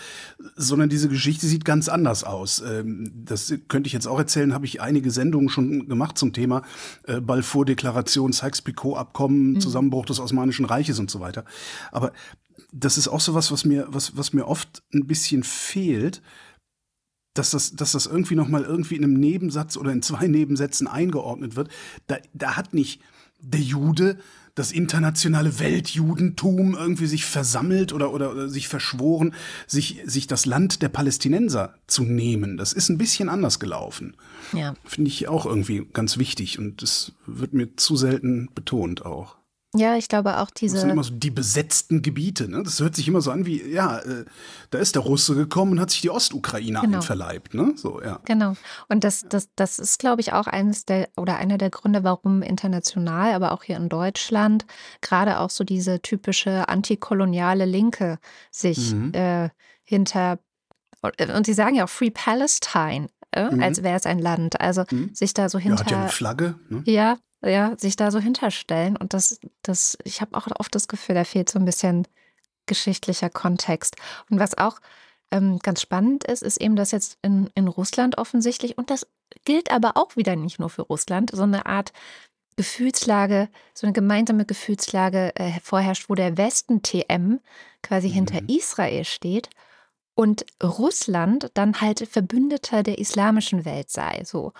sondern 0.56 0.88
diese 0.88 1.08
Geschichte 1.08 1.46
sieht 1.46 1.64
ganz 1.64 1.88
anders 1.88 2.24
aus. 2.24 2.62
Ähm, 2.66 3.12
das 3.14 3.54
könnte 3.68 3.86
ich 3.86 3.92
jetzt 3.92 4.08
auch 4.08 4.18
erzählen, 4.18 4.52
habe 4.52 4.66
ich 4.66 4.80
einige 4.80 5.10
Sendungen 5.10 5.48
schon 5.48 5.88
gemacht 5.88 6.18
zum 6.18 6.32
Thema 6.32 6.62
äh, 7.04 7.20
Balfour-Deklaration, 7.20 8.32
Sykes-Picot-Abkommen, 8.32 9.52
mhm. 9.52 9.60
Zusammenbruch 9.60 10.06
des 10.06 10.18
Osmanischen 10.18 10.64
Reiches 10.64 10.98
und 10.98 11.10
so 11.10 11.20
weiter. 11.20 11.44
Aber 11.92 12.12
das 12.72 12.98
ist 12.98 13.08
auch 13.08 13.20
so 13.20 13.34
was, 13.34 13.50
was 13.50 13.64
mir, 13.64 13.86
was, 13.88 14.16
was 14.16 14.32
mir 14.32 14.46
oft 14.46 14.82
ein 14.92 15.06
bisschen 15.06 15.42
fehlt, 15.42 16.22
dass 17.34 17.50
das, 17.50 17.76
dass 17.76 17.92
das 17.92 18.06
irgendwie 18.06 18.34
nochmal 18.34 18.64
irgendwie 18.64 18.96
in 18.96 19.04
einem 19.04 19.18
Nebensatz 19.18 19.76
oder 19.76 19.92
in 19.92 20.02
zwei 20.02 20.26
Nebensätzen 20.28 20.86
eingeordnet 20.86 21.56
wird. 21.56 21.68
Da, 22.06 22.18
da 22.32 22.56
hat 22.56 22.74
nicht 22.74 23.00
der 23.40 23.60
Jude 23.60 24.18
das 24.54 24.72
internationale 24.72 25.58
Weltjudentum 25.58 26.74
irgendwie 26.74 27.06
sich 27.06 27.24
versammelt 27.24 27.92
oder, 27.92 28.12
oder, 28.12 28.32
oder 28.32 28.48
sich 28.48 28.68
verschworen, 28.68 29.32
sich, 29.66 30.00
sich 30.04 30.26
das 30.26 30.44
Land 30.44 30.82
der 30.82 30.88
Palästinenser 30.88 31.74
zu 31.86 32.02
nehmen. 32.02 32.56
Das 32.56 32.72
ist 32.72 32.88
ein 32.88 32.98
bisschen 32.98 33.28
anders 33.28 33.60
gelaufen. 33.60 34.16
Ja. 34.52 34.74
Finde 34.84 35.08
ich 35.08 35.28
auch 35.28 35.46
irgendwie 35.46 35.86
ganz 35.92 36.18
wichtig 36.18 36.58
und 36.58 36.82
das 36.82 37.12
wird 37.26 37.54
mir 37.54 37.76
zu 37.76 37.96
selten 37.96 38.50
betont 38.54 39.06
auch. 39.06 39.39
Ja, 39.74 39.96
ich 39.96 40.08
glaube 40.08 40.38
auch 40.38 40.50
diese. 40.50 40.74
Das 40.74 40.80
sind 40.82 40.90
immer 40.90 41.04
so 41.04 41.14
die 41.14 41.30
besetzten 41.30 42.02
Gebiete. 42.02 42.48
Ne? 42.48 42.62
Das 42.64 42.80
hört 42.80 42.96
sich 42.96 43.06
immer 43.06 43.20
so 43.20 43.30
an 43.30 43.46
wie, 43.46 43.62
ja, 43.62 43.98
äh, 43.98 44.24
da 44.70 44.78
ist 44.78 44.96
der 44.96 45.02
Russe 45.02 45.36
gekommen 45.36 45.72
und 45.72 45.80
hat 45.80 45.90
sich 45.90 46.00
die 46.00 46.10
Ostukraine 46.10 46.80
genau. 46.80 46.98
einverleibt. 46.98 47.54
Ne? 47.54 47.74
So, 47.76 48.02
ja. 48.02 48.20
Genau. 48.24 48.54
Und 48.88 49.04
das, 49.04 49.24
das, 49.28 49.48
das 49.54 49.78
ist, 49.78 50.00
glaube 50.00 50.22
ich, 50.22 50.32
auch 50.32 50.48
eines 50.48 50.86
der 50.86 51.08
oder 51.16 51.36
einer 51.36 51.56
der 51.56 51.70
Gründe, 51.70 52.02
warum 52.02 52.42
international, 52.42 53.32
aber 53.32 53.52
auch 53.52 53.62
hier 53.62 53.76
in 53.76 53.88
Deutschland 53.88 54.66
gerade 55.02 55.38
auch 55.38 55.50
so 55.50 55.62
diese 55.62 56.02
typische 56.02 56.68
antikoloniale 56.68 57.64
Linke 57.64 58.18
sich 58.50 58.92
mhm. 58.92 59.12
äh, 59.14 59.50
hinter 59.84 60.40
und 61.34 61.46
sie 61.46 61.54
sagen 61.54 61.76
ja 61.76 61.84
auch 61.84 61.88
Free 61.88 62.10
Palestine, 62.10 63.08
äh, 63.32 63.50
mhm. 63.50 63.62
als 63.62 63.82
wäre 63.82 63.96
es 63.96 64.04
ein 64.04 64.18
Land. 64.18 64.60
Also 64.60 64.84
mhm. 64.90 65.14
sich 65.14 65.32
da 65.32 65.48
so 65.48 65.58
hinter. 65.58 65.78
Ja, 65.78 65.84
hat 65.84 65.90
ja 65.90 66.00
eine 66.00 66.08
Flagge. 66.08 66.54
Ne? 66.68 66.82
Ja, 66.84 67.16
ja, 67.42 67.76
sich 67.78 67.96
da 67.96 68.10
so 68.10 68.18
hinterstellen. 68.18 68.96
Und 68.96 69.14
das, 69.14 69.40
das, 69.62 69.96
ich 70.04 70.20
habe 70.20 70.36
auch 70.36 70.46
oft 70.58 70.74
das 70.74 70.88
Gefühl, 70.88 71.14
da 71.14 71.24
fehlt 71.24 71.48
so 71.50 71.58
ein 71.58 71.64
bisschen 71.64 72.06
geschichtlicher 72.66 73.30
Kontext. 73.30 73.96
Und 74.30 74.38
was 74.38 74.58
auch 74.58 74.78
ähm, 75.30 75.58
ganz 75.60 75.80
spannend 75.80 76.24
ist, 76.24 76.42
ist 76.42 76.60
eben, 76.60 76.76
dass 76.76 76.90
jetzt 76.90 77.18
in, 77.22 77.50
in 77.54 77.68
Russland 77.68 78.18
offensichtlich, 78.18 78.78
und 78.78 78.90
das 78.90 79.06
gilt 79.44 79.70
aber 79.70 79.96
auch 79.96 80.16
wieder 80.16 80.36
nicht 80.36 80.58
nur 80.58 80.70
für 80.70 80.82
Russland, 80.82 81.30
so 81.32 81.42
eine 81.42 81.66
Art 81.66 81.92
Gefühlslage, 82.56 83.48
so 83.72 83.86
eine 83.86 83.94
gemeinsame 83.94 84.44
Gefühlslage 84.44 85.34
äh, 85.36 85.52
vorherrscht, 85.62 86.10
wo 86.10 86.14
der 86.14 86.36
Westen 86.36 86.82
TM 86.82 87.40
quasi 87.82 88.08
mhm. 88.08 88.12
hinter 88.12 88.40
Israel 88.48 89.04
steht 89.04 89.48
und 90.14 90.44
Russland 90.62 91.50
dann 91.54 91.80
halt 91.80 92.06
Verbündeter 92.06 92.82
der 92.82 92.98
islamischen 92.98 93.64
Welt 93.64 93.90
sei. 93.90 94.22
So. 94.24 94.52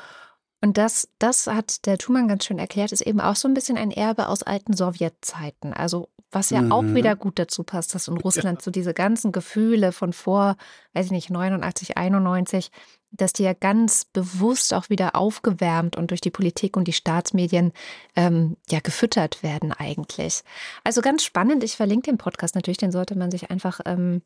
Und 0.60 0.76
das, 0.76 1.08
das 1.18 1.46
hat 1.46 1.86
der 1.86 1.98
Thumann 1.98 2.28
ganz 2.28 2.44
schön 2.44 2.58
erklärt, 2.58 2.92
ist 2.92 3.00
eben 3.00 3.20
auch 3.20 3.36
so 3.36 3.48
ein 3.48 3.54
bisschen 3.54 3.78
ein 3.78 3.90
Erbe 3.90 4.28
aus 4.28 4.42
alten 4.42 4.74
Sowjetzeiten. 4.74 5.72
Also 5.72 6.08
was 6.32 6.50
ja 6.50 6.62
mhm. 6.62 6.72
auch 6.72 6.82
wieder 6.82 7.16
gut 7.16 7.38
dazu 7.38 7.64
passt, 7.64 7.94
dass 7.94 8.08
in 8.08 8.16
Russland 8.16 8.60
ja. 8.60 8.64
so 8.64 8.70
diese 8.70 8.94
ganzen 8.94 9.32
Gefühle 9.32 9.92
von 9.92 10.12
vor, 10.12 10.56
weiß 10.92 11.06
ich 11.06 11.12
nicht, 11.12 11.30
89, 11.30 11.96
91, 11.96 12.70
dass 13.10 13.32
die 13.32 13.42
ja 13.42 13.52
ganz 13.52 14.04
bewusst 14.04 14.72
auch 14.72 14.88
wieder 14.88 15.16
aufgewärmt 15.16 15.96
und 15.96 16.10
durch 16.10 16.20
die 16.20 16.30
Politik 16.30 16.76
und 16.76 16.86
die 16.86 16.92
Staatsmedien 16.92 17.72
ähm, 18.14 18.56
ja 18.68 18.78
gefüttert 18.80 19.42
werden 19.42 19.72
eigentlich. 19.72 20.42
Also 20.84 21.00
ganz 21.00 21.24
spannend. 21.24 21.64
Ich 21.64 21.76
verlinke 21.76 22.10
den 22.10 22.18
Podcast 22.18 22.54
natürlich, 22.54 22.78
den 22.78 22.92
sollte 22.92 23.18
man 23.18 23.32
sich 23.32 23.50
einfach 23.50 23.80
ähm, 23.84 24.22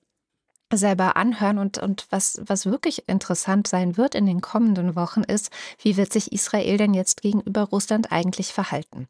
selber 0.78 1.16
anhören. 1.16 1.59
Und, 1.59 1.78
und 1.78 2.07
was, 2.11 2.40
was 2.47 2.66
wirklich 2.66 3.09
interessant 3.09 3.66
sein 3.66 3.97
wird 3.97 4.14
in 4.14 4.26
den 4.26 4.40
kommenden 4.40 4.97
Wochen 4.97 5.23
ist, 5.23 5.50
wie 5.83 5.97
wird 5.97 6.12
sich 6.12 6.33
Israel 6.33 6.76
denn 6.76 6.95
jetzt 6.95 7.23
gegenüber 7.23 7.62
Russland 7.62 8.12
eigentlich 8.12 8.52
verhalten? 8.52 9.09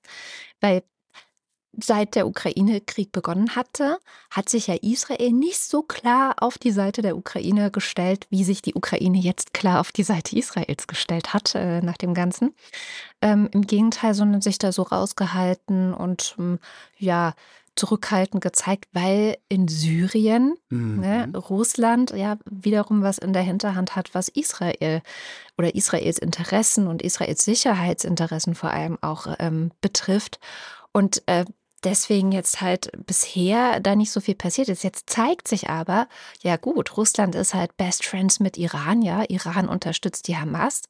Weil 0.61 0.83
seit 1.81 2.15
der 2.15 2.27
Ukraine-Krieg 2.27 3.13
begonnen 3.13 3.57
hatte, 3.57 3.99
hat 4.31 4.49
sich 4.49 4.67
ja 4.67 4.75
Israel 4.81 5.33
nicht 5.33 5.61
so 5.61 5.83
klar 5.83 6.37
auf 6.39 6.59
die 6.59 6.71
Seite 6.71 7.03
der 7.03 7.17
Ukraine 7.17 7.71
gestellt, 7.71 8.27
wie 8.31 8.45
sich 8.45 8.63
die 8.63 8.75
Ukraine 8.75 9.19
jetzt 9.19 9.55
klar 9.55 9.81
auf 9.81 9.93
die 9.93 10.03
Seite 10.03 10.37
Israels 10.37 10.87
gestellt 10.87 11.35
hat 11.35 11.55
äh, 11.55 11.81
nach 11.81 11.97
dem 11.97 12.15
Ganzen. 12.15 12.55
Ähm, 13.21 13.49
Im 13.53 13.67
Gegenteil, 13.67 14.15
sondern 14.15 14.41
sich 14.41 14.59
da 14.59 14.73
so 14.73 14.83
rausgehalten 14.83 15.95
und 15.95 16.37
ähm, 16.39 16.59
ja, 16.99 17.35
zurückhaltend 17.77 18.43
gezeigt, 18.43 18.89
weil 18.93 19.37
in 19.49 19.69
Syrien 19.69 20.55
ne, 20.71 20.77
mhm. 20.77 21.01
ne, 21.01 21.39
Russland 21.39 22.11
ja 22.13 22.39
wiederum 22.49 23.03
was 23.03 23.19
in 23.19 23.33
der 23.33 23.43
Hinterhand 23.43 23.97
hat, 23.97 24.15
was 24.15 24.29
Israel 24.29 25.03
oder 25.59 25.75
Israels 25.75 26.19
Interessen 26.19 26.87
und 26.87 27.03
Israels 27.03 27.45
Sicherheitsinteressen 27.45 28.55
vor 28.55 28.71
allem 28.71 28.99
auch 29.01 29.27
ähm, 29.39 29.71
betrifft. 29.81 30.39
Und 30.93 31.23
äh, 31.27 31.45
deswegen 31.85 32.33
jetzt 32.33 32.61
halt 32.61 32.91
bisher 33.07 33.81
da 33.81 33.95
nicht 33.95 34.11
so 34.11 34.21
viel 34.21 34.35
passiert 34.35 34.69
ist. 34.69 34.85
Jetzt 34.85 35.11
zeigt 35.11 35.49
sich 35.49 35.69
aber, 35.69 36.09
ja 36.41 36.57
gut, 36.57 36.97
Russland 36.97 37.35
ist 37.35 37.55
halt 37.55 37.77
Best 37.77 38.05
Friends 38.05 38.41
mit 38.41 38.57
Iran, 38.57 39.03
ja. 39.03 39.25
Iran 39.29 39.69
unterstützt 39.69 40.29
die 40.29 40.37
Hamas. 40.37 40.83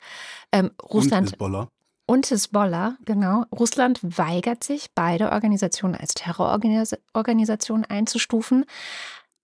Ähm, 0.52 0.70
Russland. 0.82 1.28
Und 1.28 1.32
Hezbollah 1.32 1.68
und 2.06 2.26
Hisbollah, 2.26 2.96
genau. 3.04 3.44
Russland 3.50 3.98
weigert 4.02 4.62
sich, 4.62 4.90
beide 4.94 5.32
Organisationen 5.32 5.94
als 5.94 6.14
Terrororganisationen 6.14 7.84
einzustufen. 7.86 8.66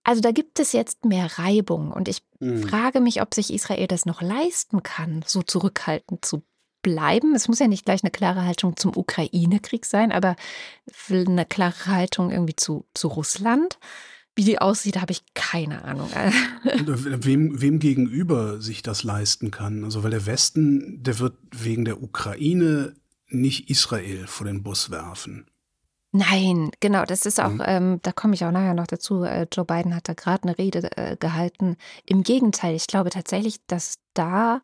Also 0.03 0.21
da 0.21 0.31
gibt 0.31 0.59
es 0.59 0.71
jetzt 0.71 1.05
mehr 1.05 1.37
Reibung 1.37 1.91
und 1.91 2.07
ich 2.07 2.23
mhm. 2.39 2.63
frage 2.63 3.01
mich, 3.01 3.21
ob 3.21 3.33
sich 3.33 3.53
Israel 3.53 3.87
das 3.87 4.05
noch 4.05 4.21
leisten 4.21 4.83
kann, 4.83 5.23
so 5.25 5.41
zurückhaltend 5.43 6.25
zu 6.25 6.43
bleiben. 6.81 7.35
Es 7.35 7.47
muss 7.47 7.59
ja 7.59 7.67
nicht 7.67 7.85
gleich 7.85 8.03
eine 8.03 8.11
klare 8.11 8.43
Haltung 8.43 8.75
zum 8.77 8.95
Ukraine-Krieg 8.95 9.85
sein, 9.85 10.11
aber 10.11 10.35
eine 11.09 11.45
klare 11.45 11.85
Haltung 11.87 12.31
irgendwie 12.31 12.55
zu, 12.55 12.85
zu 12.93 13.07
Russland. 13.07 13.77
Wie 14.35 14.45
die 14.45 14.59
aussieht, 14.59 14.99
habe 15.01 15.11
ich 15.11 15.23
keine 15.33 15.83
Ahnung. 15.83 16.09
wem, 16.63 17.61
wem 17.61 17.79
gegenüber 17.79 18.61
sich 18.61 18.81
das 18.81 19.03
leisten 19.03 19.51
kann. 19.51 19.83
Also 19.83 20.03
weil 20.03 20.11
der 20.11 20.25
Westen, 20.25 21.03
der 21.03 21.19
wird 21.19 21.35
wegen 21.51 21.83
der 21.83 22.01
Ukraine 22.01 22.95
nicht 23.27 23.69
Israel 23.69 24.27
vor 24.27 24.47
den 24.47 24.63
Bus 24.63 24.89
werfen. 24.89 25.47
Nein, 26.13 26.71
genau, 26.81 27.05
das 27.05 27.25
ist 27.25 27.39
auch, 27.39 27.51
mhm. 27.51 27.63
ähm, 27.65 27.99
da 28.01 28.11
komme 28.11 28.33
ich 28.33 28.43
auch 28.43 28.51
nachher 28.51 28.73
noch 28.73 28.87
dazu. 28.87 29.23
Äh, 29.23 29.47
Joe 29.51 29.63
Biden 29.63 29.95
hat 29.95 30.09
da 30.09 30.13
gerade 30.13 30.43
eine 30.43 30.57
Rede 30.57 30.91
äh, 30.97 31.15
gehalten. 31.15 31.77
Im 32.05 32.23
Gegenteil, 32.23 32.75
ich 32.75 32.87
glaube 32.87 33.11
tatsächlich, 33.11 33.65
dass 33.67 33.95
da 34.13 34.61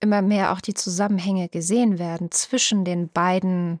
immer 0.00 0.22
mehr 0.22 0.52
auch 0.52 0.60
die 0.60 0.74
Zusammenhänge 0.74 1.48
gesehen 1.48 1.98
werden 2.00 2.32
zwischen 2.32 2.84
den 2.84 3.08
beiden 3.08 3.78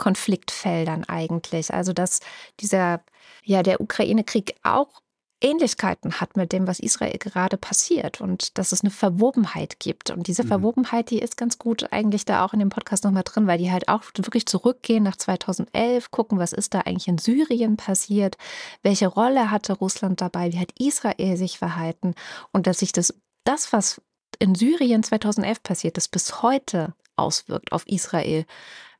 Konfliktfeldern 0.00 1.04
eigentlich. 1.04 1.72
Also 1.74 1.92
dass 1.92 2.20
dieser, 2.58 3.02
ja, 3.44 3.62
der 3.62 3.82
Ukraine-Krieg 3.82 4.54
auch 4.62 5.02
Ähnlichkeiten 5.42 6.20
hat 6.20 6.36
mit 6.36 6.52
dem, 6.52 6.66
was 6.66 6.80
Israel 6.80 7.16
gerade 7.18 7.56
passiert 7.56 8.20
und 8.20 8.58
dass 8.58 8.72
es 8.72 8.82
eine 8.82 8.90
Verwobenheit 8.90 9.78
gibt. 9.78 10.10
Und 10.10 10.26
diese 10.26 10.44
mhm. 10.44 10.48
Verwobenheit, 10.48 11.10
die 11.10 11.18
ist 11.18 11.36
ganz 11.36 11.58
gut 11.58 11.92
eigentlich 11.92 12.24
da 12.24 12.44
auch 12.44 12.54
in 12.54 12.60
dem 12.60 12.70
Podcast 12.70 13.04
nochmal 13.04 13.24
drin, 13.24 13.46
weil 13.46 13.58
die 13.58 13.70
halt 13.70 13.88
auch 13.88 14.02
wirklich 14.16 14.46
zurückgehen 14.46 15.02
nach 15.02 15.16
2011, 15.16 16.10
gucken, 16.10 16.38
was 16.38 16.52
ist 16.52 16.74
da 16.74 16.80
eigentlich 16.80 17.08
in 17.08 17.18
Syrien 17.18 17.76
passiert, 17.76 18.36
welche 18.82 19.06
Rolle 19.06 19.50
hatte 19.50 19.74
Russland 19.74 20.20
dabei, 20.20 20.52
wie 20.52 20.58
hat 20.58 20.72
Israel 20.78 21.36
sich 21.36 21.58
verhalten 21.58 22.14
und 22.52 22.66
dass 22.66 22.78
sich 22.78 22.92
das, 22.92 23.14
das 23.44 23.72
was 23.72 24.00
in 24.38 24.54
Syrien 24.54 25.02
2011 25.02 25.62
passiert 25.62 25.98
ist, 25.98 26.08
bis 26.08 26.42
heute 26.42 26.94
auswirkt 27.16 27.72
auf 27.72 27.86
Israel 27.86 28.46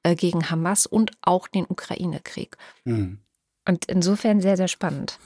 äh, 0.02 0.14
gegen 0.14 0.50
Hamas 0.50 0.86
und 0.86 1.12
auch 1.22 1.48
den 1.48 1.66
Ukraine-Krieg. 1.68 2.56
Mhm. 2.84 3.18
Und 3.68 3.84
insofern 3.84 4.40
sehr, 4.40 4.56
sehr 4.56 4.68
spannend. 4.68 5.18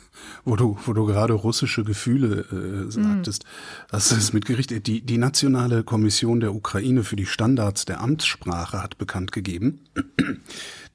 Wo 0.45 0.57
du, 0.57 0.77
wo 0.85 0.93
du 0.93 1.07
gerade 1.07 1.33
russische 1.33 1.85
Gefühle 1.85 2.87
äh, 2.87 2.91
sagtest, 2.91 3.45
mm. 3.45 3.93
hast 3.93 4.11
du 4.11 4.17
es 4.17 4.33
mitgerichtet. 4.33 4.87
Die, 4.89 5.01
die 5.01 5.19
Nationale 5.19 5.85
Kommission 5.85 6.41
der 6.41 6.53
Ukraine 6.53 7.05
für 7.05 7.15
die 7.17 7.27
Standards 7.27 7.85
der 7.85 8.01
Amtssprache 8.01 8.83
hat 8.83 8.99
bekannt 8.99 9.31
gegeben, 9.31 9.85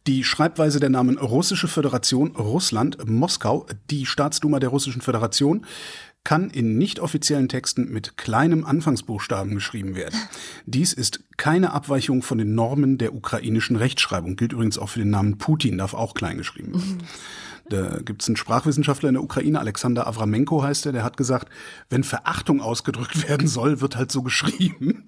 die 0.05 0.23
Schreibweise 0.25 0.79
der 0.79 0.89
Namen 0.89 1.17
Russische 1.17 1.67
Föderation, 1.67 2.35
Russland, 2.35 2.97
Moskau, 3.07 3.65
die 3.89 4.05
Staatsduma 4.05 4.59
der 4.59 4.69
Russischen 4.69 5.01
Föderation, 5.01 5.65
kann 6.23 6.49
in 6.49 6.77
nicht 6.77 6.99
offiziellen 6.99 7.49
Texten 7.49 7.91
mit 7.91 8.17
kleinem 8.17 8.65
Anfangsbuchstaben 8.65 9.55
geschrieben 9.55 9.95
werden. 9.95 10.19
Dies 10.65 10.93
ist 10.93 11.23
keine 11.37 11.71
Abweichung 11.71 12.21
von 12.21 12.37
den 12.37 12.53
Normen 12.55 12.97
der 12.97 13.13
ukrainischen 13.13 13.77
Rechtschreibung. 13.77 14.35
Gilt 14.35 14.53
übrigens 14.53 14.77
auch 14.77 14.89
für 14.89 14.99
den 14.99 15.09
Namen 15.09 15.37
Putin, 15.37 15.77
darf 15.77 15.93
auch 15.93 16.13
klein 16.13 16.37
geschrieben 16.37 16.73
werden. 16.73 17.03
Da 17.69 17.99
gibt 18.03 18.21
es 18.21 18.27
einen 18.27 18.35
Sprachwissenschaftler 18.35 19.09
in 19.09 19.15
der 19.15 19.23
Ukraine, 19.23 19.59
Alexander 19.59 20.07
Avramenko 20.07 20.63
heißt 20.63 20.87
er, 20.87 20.91
der 20.91 21.03
hat 21.03 21.17
gesagt, 21.17 21.49
wenn 21.89 22.03
Verachtung 22.03 22.61
ausgedrückt 22.61 23.27
werden 23.29 23.47
soll, 23.47 23.79
wird 23.79 23.95
halt 23.95 24.11
so 24.11 24.23
geschrieben. 24.23 25.07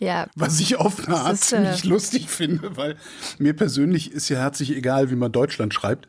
Ja. 0.00 0.28
Was 0.34 0.58
ich 0.60 0.76
auf 0.76 1.06
eine 1.06 1.16
Art 1.18 1.34
ist, 1.34 1.52
äh, 1.52 1.56
ziemlich 1.56 1.84
lustig 1.84 2.30
finde, 2.30 2.76
weil 2.76 2.96
mir 3.38 3.54
persönlich 3.54 4.10
ist 4.12 4.30
ja 4.30 4.38
herzlich 4.38 4.74
egal, 4.74 5.10
wie 5.10 5.16
man 5.16 5.30
Deutschland 5.30 5.74
schreibt. 5.74 6.08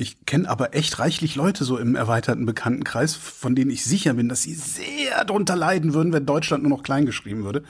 Ich 0.00 0.24
kenne 0.26 0.48
aber 0.48 0.76
echt 0.76 1.00
reichlich 1.00 1.34
Leute 1.34 1.64
so 1.64 1.76
im 1.76 1.96
erweiterten 1.96 2.46
Bekanntenkreis, 2.46 3.16
von 3.16 3.56
denen 3.56 3.72
ich 3.72 3.84
sicher 3.84 4.14
bin, 4.14 4.28
dass 4.28 4.42
sie 4.42 4.54
sehr 4.54 5.24
drunter 5.24 5.56
leiden 5.56 5.92
würden, 5.92 6.12
wenn 6.12 6.24
Deutschland 6.24 6.62
nur 6.62 6.70
noch 6.70 6.84
klein 6.84 7.04
geschrieben 7.04 7.42
würde. 7.42 7.64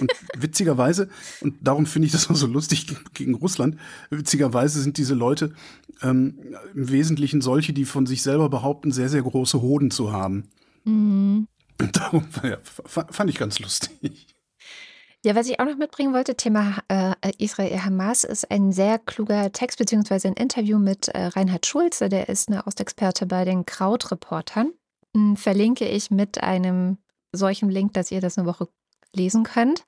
Und 0.00 0.10
witzigerweise, 0.38 1.10
und 1.42 1.56
darum 1.60 1.84
finde 1.84 2.06
ich 2.06 2.12
das 2.12 2.30
auch 2.30 2.34
so 2.34 2.46
lustig 2.46 2.86
gegen 3.12 3.34
Russland, 3.34 3.76
witzigerweise 4.08 4.80
sind 4.80 4.96
diese 4.96 5.12
Leute 5.12 5.52
ähm, 6.00 6.38
im 6.74 6.90
Wesentlichen 6.90 7.42
solche, 7.42 7.74
die 7.74 7.84
von 7.84 8.06
sich 8.06 8.22
selber 8.22 8.48
behaupten, 8.48 8.90
sehr, 8.90 9.10
sehr 9.10 9.20
große 9.20 9.60
Hoden 9.60 9.90
zu 9.90 10.12
haben. 10.12 10.48
Mhm. 10.84 11.46
Und 11.78 11.94
darum 11.94 12.24
ja, 12.42 12.56
fand 12.86 13.28
ich 13.28 13.36
ganz 13.36 13.58
lustig. 13.58 14.35
Ja, 15.24 15.34
was 15.34 15.48
ich 15.48 15.58
auch 15.58 15.64
noch 15.64 15.76
mitbringen 15.76 16.14
wollte, 16.14 16.36
Thema 16.36 16.78
äh, 16.88 17.14
Israel-Hamas, 17.38 18.22
ist 18.24 18.50
ein 18.50 18.72
sehr 18.72 18.98
kluger 18.98 19.50
Text 19.50 19.78
beziehungsweise 19.78 20.28
ein 20.28 20.34
Interview 20.34 20.78
mit 20.78 21.08
äh, 21.08 21.26
Reinhard 21.26 21.66
Schulze, 21.66 22.08
der 22.08 22.28
ist 22.28 22.48
eine 22.48 22.66
Ostexperte 22.66 23.26
bei 23.26 23.44
den 23.44 23.66
Krautreportern. 23.66 24.72
Hm, 25.16 25.36
verlinke 25.36 25.88
ich 25.88 26.10
mit 26.10 26.42
einem 26.42 26.98
solchen 27.32 27.70
Link, 27.70 27.94
dass 27.94 28.12
ihr 28.12 28.20
das 28.20 28.38
eine 28.38 28.46
Woche 28.46 28.68
lesen 29.16 29.42
könnt. 29.42 29.84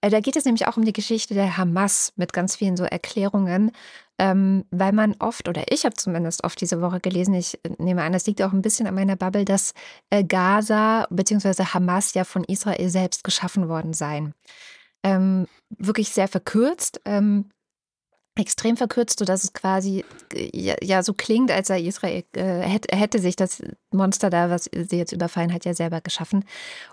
Äh, 0.00 0.10
da 0.10 0.20
geht 0.20 0.36
es 0.36 0.44
nämlich 0.44 0.66
auch 0.66 0.76
um 0.76 0.84
die 0.84 0.92
Geschichte 0.92 1.34
der 1.34 1.56
Hamas 1.56 2.12
mit 2.16 2.32
ganz 2.32 2.56
vielen 2.56 2.76
so 2.76 2.84
Erklärungen, 2.84 3.72
ähm, 4.18 4.64
weil 4.70 4.92
man 4.92 5.16
oft, 5.18 5.48
oder 5.48 5.64
ich 5.70 5.84
habe 5.84 5.96
zumindest 5.96 6.44
oft 6.44 6.60
diese 6.60 6.80
Woche 6.80 7.00
gelesen, 7.00 7.34
ich 7.34 7.58
äh, 7.64 7.70
nehme 7.78 8.02
an, 8.02 8.12
das 8.12 8.26
liegt 8.26 8.42
auch 8.42 8.52
ein 8.52 8.62
bisschen 8.62 8.86
an 8.86 8.94
meiner 8.94 9.16
Bubble, 9.16 9.44
dass 9.44 9.72
äh, 10.10 10.24
Gaza 10.24 11.06
bzw. 11.10 11.64
Hamas 11.64 12.14
ja 12.14 12.24
von 12.24 12.44
Israel 12.44 12.88
selbst 12.90 13.24
geschaffen 13.24 13.68
worden 13.68 13.92
seien. 13.92 14.34
Ähm, 15.02 15.46
wirklich 15.70 16.10
sehr 16.10 16.28
verkürzt. 16.28 17.00
Ähm, 17.04 17.46
extrem 18.36 18.76
verkürzt, 18.76 19.18
sodass 19.18 19.44
es 19.44 19.52
quasi 19.52 20.04
ja, 20.32 20.76
ja, 20.82 21.02
so 21.02 21.12
klingt, 21.14 21.50
als 21.50 21.68
sei 21.68 21.82
Israel, 21.82 22.24
äh, 22.34 22.60
hätte, 22.60 22.96
hätte 22.96 23.18
sich 23.18 23.36
das 23.36 23.62
Monster 23.90 24.30
da, 24.30 24.50
was 24.50 24.70
sie 24.72 24.96
jetzt 24.96 25.12
überfallen 25.12 25.52
hat, 25.52 25.64
ja 25.64 25.74
selber 25.74 26.00
geschaffen. 26.00 26.44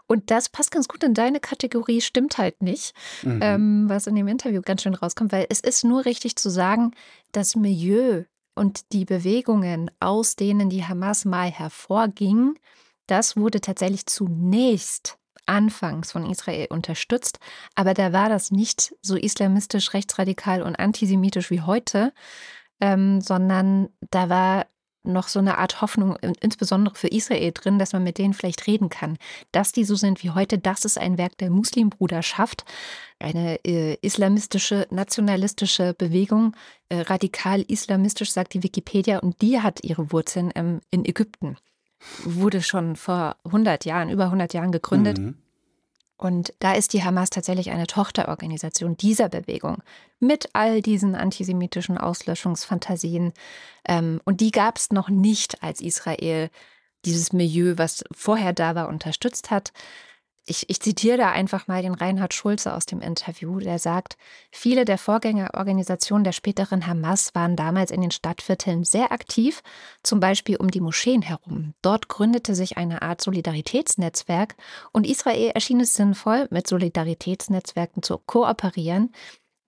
Und 0.07 0.31
das 0.31 0.49
passt 0.49 0.71
ganz 0.71 0.87
gut 0.87 1.03
in 1.03 1.13
deine 1.13 1.39
Kategorie, 1.39 2.01
stimmt 2.01 2.37
halt 2.37 2.61
nicht, 2.61 2.93
mhm. 3.23 3.39
ähm, 3.41 3.85
was 3.87 4.07
in 4.07 4.15
dem 4.15 4.27
Interview 4.27 4.61
ganz 4.61 4.81
schön 4.83 4.95
rauskommt, 4.95 5.31
weil 5.31 5.45
es 5.49 5.59
ist 5.59 5.83
nur 5.83 6.05
richtig 6.05 6.35
zu 6.35 6.49
sagen, 6.49 6.91
das 7.31 7.55
Milieu 7.55 8.23
und 8.55 8.91
die 8.91 9.05
Bewegungen, 9.05 9.91
aus 9.99 10.35
denen 10.35 10.69
die 10.69 10.83
Hamas 10.83 11.23
mal 11.25 11.51
hervorging, 11.51 12.57
das 13.05 13.37
wurde 13.37 13.61
tatsächlich 13.61 14.07
zunächst 14.07 15.17
anfangs 15.47 16.11
von 16.11 16.29
Israel 16.29 16.67
unterstützt, 16.69 17.39
aber 17.75 17.93
da 17.93 18.13
war 18.13 18.29
das 18.29 18.51
nicht 18.51 18.93
so 19.01 19.15
islamistisch, 19.15 19.93
rechtsradikal 19.93 20.61
und 20.61 20.75
antisemitisch 20.75 21.49
wie 21.49 21.61
heute, 21.61 22.13
ähm, 22.79 23.21
sondern 23.21 23.89
da 24.11 24.29
war 24.29 24.67
noch 25.07 25.27
so 25.27 25.39
eine 25.39 25.57
Art 25.57 25.81
Hoffnung, 25.81 26.17
insbesondere 26.41 26.95
für 26.95 27.07
Israel 27.07 27.51
drin, 27.53 27.79
dass 27.79 27.93
man 27.93 28.03
mit 28.03 28.17
denen 28.17 28.33
vielleicht 28.33 28.67
reden 28.67 28.89
kann. 28.89 29.17
Dass 29.51 29.71
die 29.71 29.83
so 29.85 29.95
sind 29.95 30.23
wie 30.23 30.31
heute, 30.31 30.59
das 30.59 30.85
ist 30.85 30.97
ein 30.97 31.17
Werk 31.17 31.37
der 31.37 31.49
Muslimbruderschaft, 31.49 32.65
eine 33.19 33.63
äh, 33.65 33.97
islamistische, 34.01 34.87
nationalistische 34.91 35.93
Bewegung, 35.93 36.55
äh, 36.89 36.99
radikal 37.01 37.61
islamistisch, 37.61 38.31
sagt 38.31 38.53
die 38.53 38.63
Wikipedia, 38.63 39.19
und 39.19 39.41
die 39.41 39.61
hat 39.61 39.83
ihre 39.83 40.11
Wurzeln 40.11 40.51
ähm, 40.55 40.81
in 40.91 41.05
Ägypten 41.05 41.57
wurde 42.23 42.61
schon 42.61 42.95
vor 42.95 43.35
100 43.45 43.85
Jahren, 43.85 44.09
über 44.09 44.25
100 44.25 44.53
Jahren 44.53 44.71
gegründet. 44.71 45.17
Mhm. 45.17 45.35
Und 46.17 46.53
da 46.59 46.73
ist 46.73 46.93
die 46.93 47.03
Hamas 47.03 47.29
tatsächlich 47.29 47.69
eine 47.69 47.85
Tochterorganisation 47.85 48.97
dieser 48.97 49.29
Bewegung 49.29 49.83
mit 50.19 50.49
all 50.53 50.81
diesen 50.81 51.13
antisemitischen 51.13 51.97
Auslöschungsfantasien. 51.97 53.33
Ähm, 53.87 54.19
und 54.25 54.41
die 54.41 54.51
gab 54.51 54.77
es 54.77 54.91
noch 54.91 55.09
nicht, 55.09 55.61
als 55.61 55.79
Israel 55.79 56.49
dieses 57.05 57.33
Milieu, 57.33 57.75
was 57.77 58.03
vorher 58.11 58.51
da 58.51 58.73
war, 58.73 58.89
unterstützt 58.89 59.51
hat 59.51 59.71
ich, 60.47 60.69
ich 60.69 60.79
zitiere 60.79 61.17
da 61.17 61.31
einfach 61.31 61.67
mal 61.67 61.81
den 61.81 61.93
Reinhard 61.93 62.33
Schulze 62.33 62.73
aus 62.73 62.85
dem 62.85 63.01
Interview, 63.01 63.59
der 63.59 63.79
sagt, 63.79 64.17
viele 64.49 64.85
der 64.85 64.97
Vorgängerorganisationen 64.97 66.23
der 66.23 66.31
späteren 66.31 66.87
Hamas 66.87 67.35
waren 67.35 67.55
damals 67.55 67.91
in 67.91 68.01
den 68.01 68.11
Stadtvierteln 68.11 68.83
sehr 68.85 69.11
aktiv, 69.11 69.61
zum 70.03 70.19
Beispiel 70.19 70.55
um 70.55 70.71
die 70.71 70.81
Moscheen 70.81 71.21
herum. 71.21 71.73
Dort 71.81 72.07
gründete 72.07 72.55
sich 72.55 72.77
eine 72.77 73.01
Art 73.01 73.21
Solidaritätsnetzwerk 73.21 74.55
und 74.93 75.05
Israel 75.05 75.51
erschien 75.53 75.81
es 75.81 75.93
sinnvoll, 75.93 76.47
mit 76.49 76.65
Solidaritätsnetzwerken 76.67 78.01
zu 78.01 78.17
kooperieren, 78.17 79.11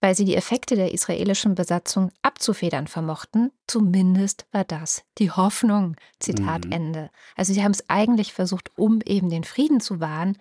weil 0.01 0.15
sie 0.15 0.25
die 0.25 0.35
Effekte 0.35 0.75
der 0.75 0.93
israelischen 0.93 1.55
Besatzung 1.55 2.11
abzufedern 2.21 2.87
vermochten. 2.87 3.51
Zumindest 3.67 4.45
war 4.51 4.63
das 4.63 5.03
die 5.17 5.31
Hoffnung. 5.31 5.95
Zitat 6.19 6.65
mhm. 6.65 6.71
Ende. 6.71 7.09
Also 7.35 7.53
sie 7.53 7.63
haben 7.63 7.71
es 7.71 7.89
eigentlich 7.89 8.33
versucht, 8.33 8.71
um 8.77 9.01
eben 9.05 9.29
den 9.29 9.43
Frieden 9.43 9.81
zu 9.81 9.99
wahren 9.99 10.37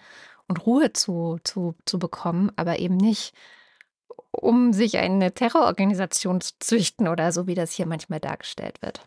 und 0.47 0.65
Ruhe 0.67 0.93
zu, 0.93 1.39
zu, 1.45 1.75
zu 1.85 1.99
bekommen, 1.99 2.53
aber 2.57 2.79
eben 2.79 2.97
nicht, 2.97 3.35
um 4.31 4.73
sich 4.73 4.99
eine 4.99 5.33
Terrororganisation 5.33 6.41
zu 6.41 6.53
züchten 6.61 7.09
oder 7.09 7.33
so, 7.33 7.47
wie 7.47 7.55
das 7.55 7.73
hier 7.73 7.87
manchmal 7.87 8.21
dargestellt 8.21 8.81
wird. 8.81 9.07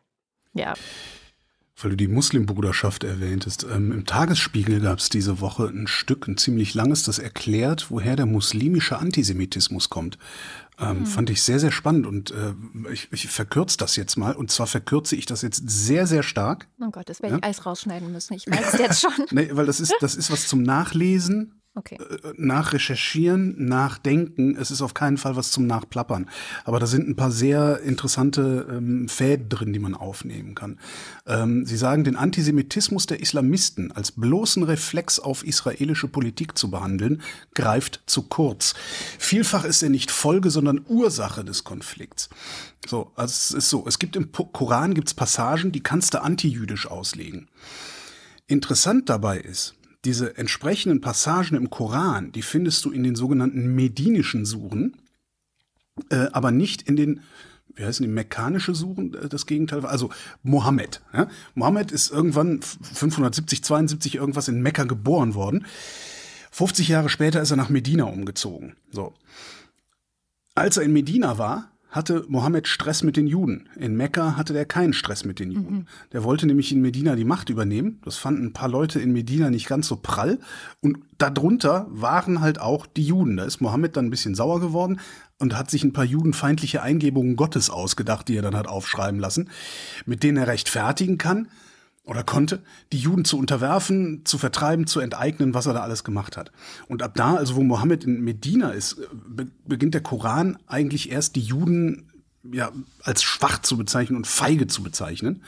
Ja. 0.54 0.74
Weil 1.82 1.92
du 1.92 1.98
die 1.98 2.08
Muslimbruderschaft 2.08 3.04
erwähntest. 3.04 3.66
Ähm, 3.70 3.92
Im 3.92 4.06
Tagesspiegel 4.06 4.82
gab 4.82 5.00
es 5.00 5.10
diese 5.10 5.40
Woche 5.40 5.66
ein 5.66 5.88
Stück, 5.88 6.28
ein 6.28 6.38
ziemlich 6.38 6.74
langes, 6.74 7.04
das 7.04 7.20
erklärt, 7.20 7.88
woher 7.90 8.16
der 8.16 8.26
muslimische 8.26 9.00
Antisemitismus 9.00 9.90
kommt. 9.90 10.18
Ähm, 10.80 11.00
hm. 11.00 11.06
Fand 11.06 11.30
ich 11.30 11.44
sehr, 11.44 11.60
sehr 11.60 11.72
spannend 11.72 12.08
und 12.08 12.32
äh, 12.32 12.54
ich, 12.92 13.08
ich 13.12 13.28
verkürze 13.28 13.78
das 13.78 13.96
jetzt 13.96 14.16
mal. 14.18 14.36
Und 14.36 14.52
zwar 14.52 14.68
verkürze 14.68 15.16
ich 15.16 15.26
das 15.26 15.42
jetzt 15.42 15.70
sehr, 15.70 16.08
sehr 16.08 16.24
stark. 16.24 16.68
Oh 16.80 16.90
Gott, 16.90 17.10
das 17.10 17.22
werde 17.22 17.38
ich 17.38 17.42
ja? 17.44 17.50
Eis 17.50 17.66
rausschneiden 17.66 18.12
müssen. 18.12 18.34
Ich 18.34 18.48
weiß 18.48 18.74
es 18.74 18.80
jetzt 18.80 19.02
schon. 19.02 19.12
nee, 19.32 19.50
weil 19.52 19.66
das 19.66 19.80
ist, 19.80 19.94
das 20.00 20.16
ist 20.16 20.32
was 20.32 20.48
zum 20.48 20.64
Nachlesen 20.64 21.61
Okay. 21.74 21.96
Äh, 21.96 22.34
nachrecherchieren, 22.36 23.56
nachdenken. 23.66 24.58
Es 24.58 24.72
ist 24.72 24.82
auf 24.82 24.94
keinen 24.94 25.18
Fall 25.18 25.38
was 25.38 25.52
zum 25.52 25.68
Nachplappern. 25.68 26.30
Aber 26.66 26.82
da 26.82 26.86
sind 26.86 27.08
ein 27.08 27.16
paar 27.16 27.32
sehr 27.32 27.80
interessante 27.80 28.68
ähm, 28.70 29.08
Fäden 29.08 29.48
drin, 29.48 29.72
die 29.72 29.80
man 29.80 29.96
aufnehmen 29.96 30.54
kann. 30.54 30.80
Ähm, 31.26 31.66
Sie 31.66 31.78
sagen, 31.78 32.04
den 32.04 32.18
Antisemitismus 32.18 33.06
der 33.06 33.22
Islamisten 33.22 33.94
als 33.94 34.12
bloßen 34.12 34.64
Reflex 34.64 35.20
auf 35.20 35.46
israelische 35.46 36.10
Politik 36.10 36.58
zu 36.58 36.70
behandeln, 36.70 37.22
greift 37.56 38.02
zu 38.06 38.24
kurz. 38.24 38.74
Vielfach 39.18 39.64
ist 39.64 39.82
er 39.82 39.90
nicht 39.90 40.12
Folge, 40.12 40.50
sondern 40.50 40.86
Ursache 40.90 41.46
des 41.46 41.64
Konflikts. 41.64 42.30
So, 42.86 43.14
also 43.16 43.32
es 43.32 43.52
ist 43.52 43.70
so, 43.70 43.86
es 43.88 43.98
gibt 43.98 44.18
im 44.18 44.34
Koran 44.34 44.94
gibt's 44.94 45.14
Passagen, 45.14 45.72
die 45.72 45.84
kannst 45.84 46.16
du 46.16 46.22
antijüdisch 46.22 46.88
auslegen. 46.88 47.48
Interessant 48.48 49.10
dabei 49.10 49.38
ist, 49.40 49.76
diese 50.06 50.38
entsprechenden 50.38 51.02
Passagen 51.02 51.56
im 51.56 51.70
Koran, 51.70 52.32
die 52.32 52.42
findest 52.42 52.86
du 52.86 52.92
in 52.92 53.04
den 53.04 53.16
sogenannten 53.16 53.76
medinischen 53.76 54.46
Suren, 54.46 54.98
äh, 56.10 56.28
aber 56.32 56.52
nicht 56.52 56.82
in 56.84 56.96
den 56.96 57.22
wie 57.76 57.86
heißen 57.86 58.06
die, 58.06 58.12
mekanische 58.12 58.76
Suchen, 58.76 59.14
äh, 59.14 59.30
das 59.30 59.46
Gegenteil 59.46 59.86
Also 59.86 60.10
Mohammed. 60.44 61.02
Ja? 61.14 61.30
Mohammed 61.56 61.92
ist 61.92 62.12
irgendwann 62.12 62.62
570, 62.62 63.64
72 63.64 64.16
irgendwas 64.16 64.48
in 64.48 64.62
Mekka 64.62 64.84
geboren 64.84 65.36
worden. 65.36 65.66
50 66.52 66.90
Jahre 66.90 67.10
später 67.10 67.42
ist 67.42 67.52
er 67.52 67.58
nach 67.58 67.70
Medina 67.70 68.06
umgezogen. 68.06 68.76
So. 68.92 69.14
Als 70.54 70.78
er 70.78 70.84
in 70.84 70.92
Medina 70.92 71.38
war, 71.38 71.71
hatte 71.92 72.26
Mohammed 72.30 72.68
Stress 72.68 73.04
mit 73.04 73.18
den 73.18 73.28
Juden. 73.28 73.70
In 73.78 73.96
Mekka 73.96 74.38
hatte 74.38 74.54
der 74.54 74.66
keinen 74.66 74.94
Stress 74.94 75.26
mit 75.26 75.40
den 75.40 75.52
Juden. 75.52 75.76
Mhm. 75.76 75.86
Der 76.14 76.24
wollte 76.24 76.48
nämlich 76.48 76.72
in 76.72 76.82
Medina 76.82 77.16
die 77.16 77.26
Macht 77.26 77.50
übernehmen. 77.50 78.00
Das 78.06 78.18
fanden 78.18 78.46
ein 78.46 78.54
paar 78.54 78.70
Leute 78.70 79.02
in 79.02 79.12
Medina 79.12 79.50
nicht 79.50 79.68
ganz 79.68 79.88
so 79.88 79.98
prall. 79.98 80.40
Und 80.80 81.00
darunter 81.18 81.88
waren 81.90 82.40
halt 82.40 82.62
auch 82.62 82.86
die 82.86 83.06
Juden. 83.06 83.36
Da 83.38 83.44
ist 83.44 83.60
Mohammed 83.60 83.98
dann 83.98 84.06
ein 84.06 84.10
bisschen 84.10 84.36
sauer 84.36 84.62
geworden 84.62 85.02
und 85.38 85.58
hat 85.58 85.70
sich 85.70 85.84
ein 85.84 85.92
paar 85.92 86.06
judenfeindliche 86.06 86.82
Eingebungen 86.82 87.36
Gottes 87.36 87.70
ausgedacht, 87.70 88.30
die 88.30 88.38
er 88.38 88.42
dann 88.42 88.56
hat 88.56 88.68
aufschreiben 88.68 89.20
lassen, 89.20 89.50
mit 90.06 90.24
denen 90.24 90.38
er 90.38 90.48
rechtfertigen 90.48 91.18
kann, 91.18 91.50
oder 92.04 92.24
konnte, 92.24 92.64
die 92.92 92.98
Juden 92.98 93.26
zu 93.26 93.38
unterwerfen, 93.38 94.26
zu 94.26 94.38
vertreiben, 94.38 94.88
zu 94.88 95.00
enteignen, 95.00 95.54
was 95.54 95.68
er 95.68 95.74
da 95.74 95.82
alles 95.82 96.04
gemacht 96.04 96.36
hat. 96.36 96.52
Und 96.88 97.04
ab 97.04 97.14
da, 97.16 97.36
also 97.36 97.56
wo 97.56 97.64
Mohammed 97.64 98.04
in 98.04 98.22
Medina 98.22 98.72
ist, 98.72 98.98
beginnt 99.66 99.94
der 99.94 100.02
Koran 100.02 100.58
eigentlich 100.68 101.12
erst 101.12 101.36
die 101.36 101.42
Juden 101.42 102.12
ja 102.44 102.72
als 103.04 103.22
schwach 103.22 103.60
zu 103.60 103.78
bezeichnen 103.78 104.18
und 104.18 104.26
feige 104.26 104.68
zu 104.68 104.82
bezeichnen. 104.82 105.44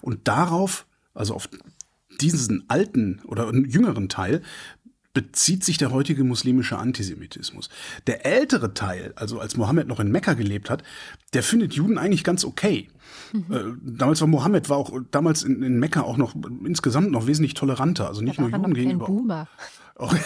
Und 0.00 0.28
darauf, 0.28 0.86
also 1.12 1.34
auf 1.34 1.48
diesen 2.20 2.64
alten 2.68 3.20
oder 3.24 3.52
jüngeren 3.54 4.08
Teil, 4.08 4.42
bezieht 5.14 5.64
sich 5.64 5.78
der 5.78 5.90
heutige 5.90 6.22
muslimische 6.24 6.78
Antisemitismus. 6.78 7.68
Der 8.06 8.24
ältere 8.24 8.72
Teil, 8.72 9.12
also 9.16 9.40
als 9.40 9.56
Mohammed 9.56 9.88
noch 9.88 10.00
in 10.00 10.12
Mekka 10.12 10.34
gelebt 10.34 10.70
hat, 10.70 10.84
der 11.32 11.42
findet 11.42 11.74
Juden 11.74 11.98
eigentlich 11.98 12.24
ganz 12.24 12.44
okay. 12.44 12.88
Mhm. 13.32 13.44
Äh, 13.50 13.64
damals 13.82 14.20
war 14.20 14.28
Mohammed 14.28 14.68
war 14.68 14.76
auch 14.76 14.92
damals 15.10 15.42
in, 15.42 15.62
in, 15.62 15.78
Mekka 15.78 16.02
auch 16.02 16.16
noch 16.16 16.34
insgesamt 16.64 17.10
noch 17.10 17.26
wesentlich 17.26 17.54
toleranter, 17.54 18.08
also 18.08 18.22
nicht 18.22 18.38
nur 18.38 18.50
Juden 18.50 18.74
gegenüber. 18.74 19.06
Boomer. 19.06 19.48
Auch 19.96 20.14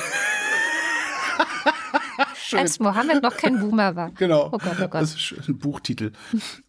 Als 2.52 2.80
Mohammed 2.80 3.22
noch 3.22 3.36
kein 3.38 3.58
Boomer 3.58 3.96
war. 3.96 4.10
Genau. 4.10 4.48
Oh 4.52 4.58
Gott, 4.58 4.76
oh 4.78 4.88
Gott. 4.88 5.00
Das 5.00 5.14
ist 5.14 5.48
ein 5.48 5.56
Buchtitel. 5.58 6.12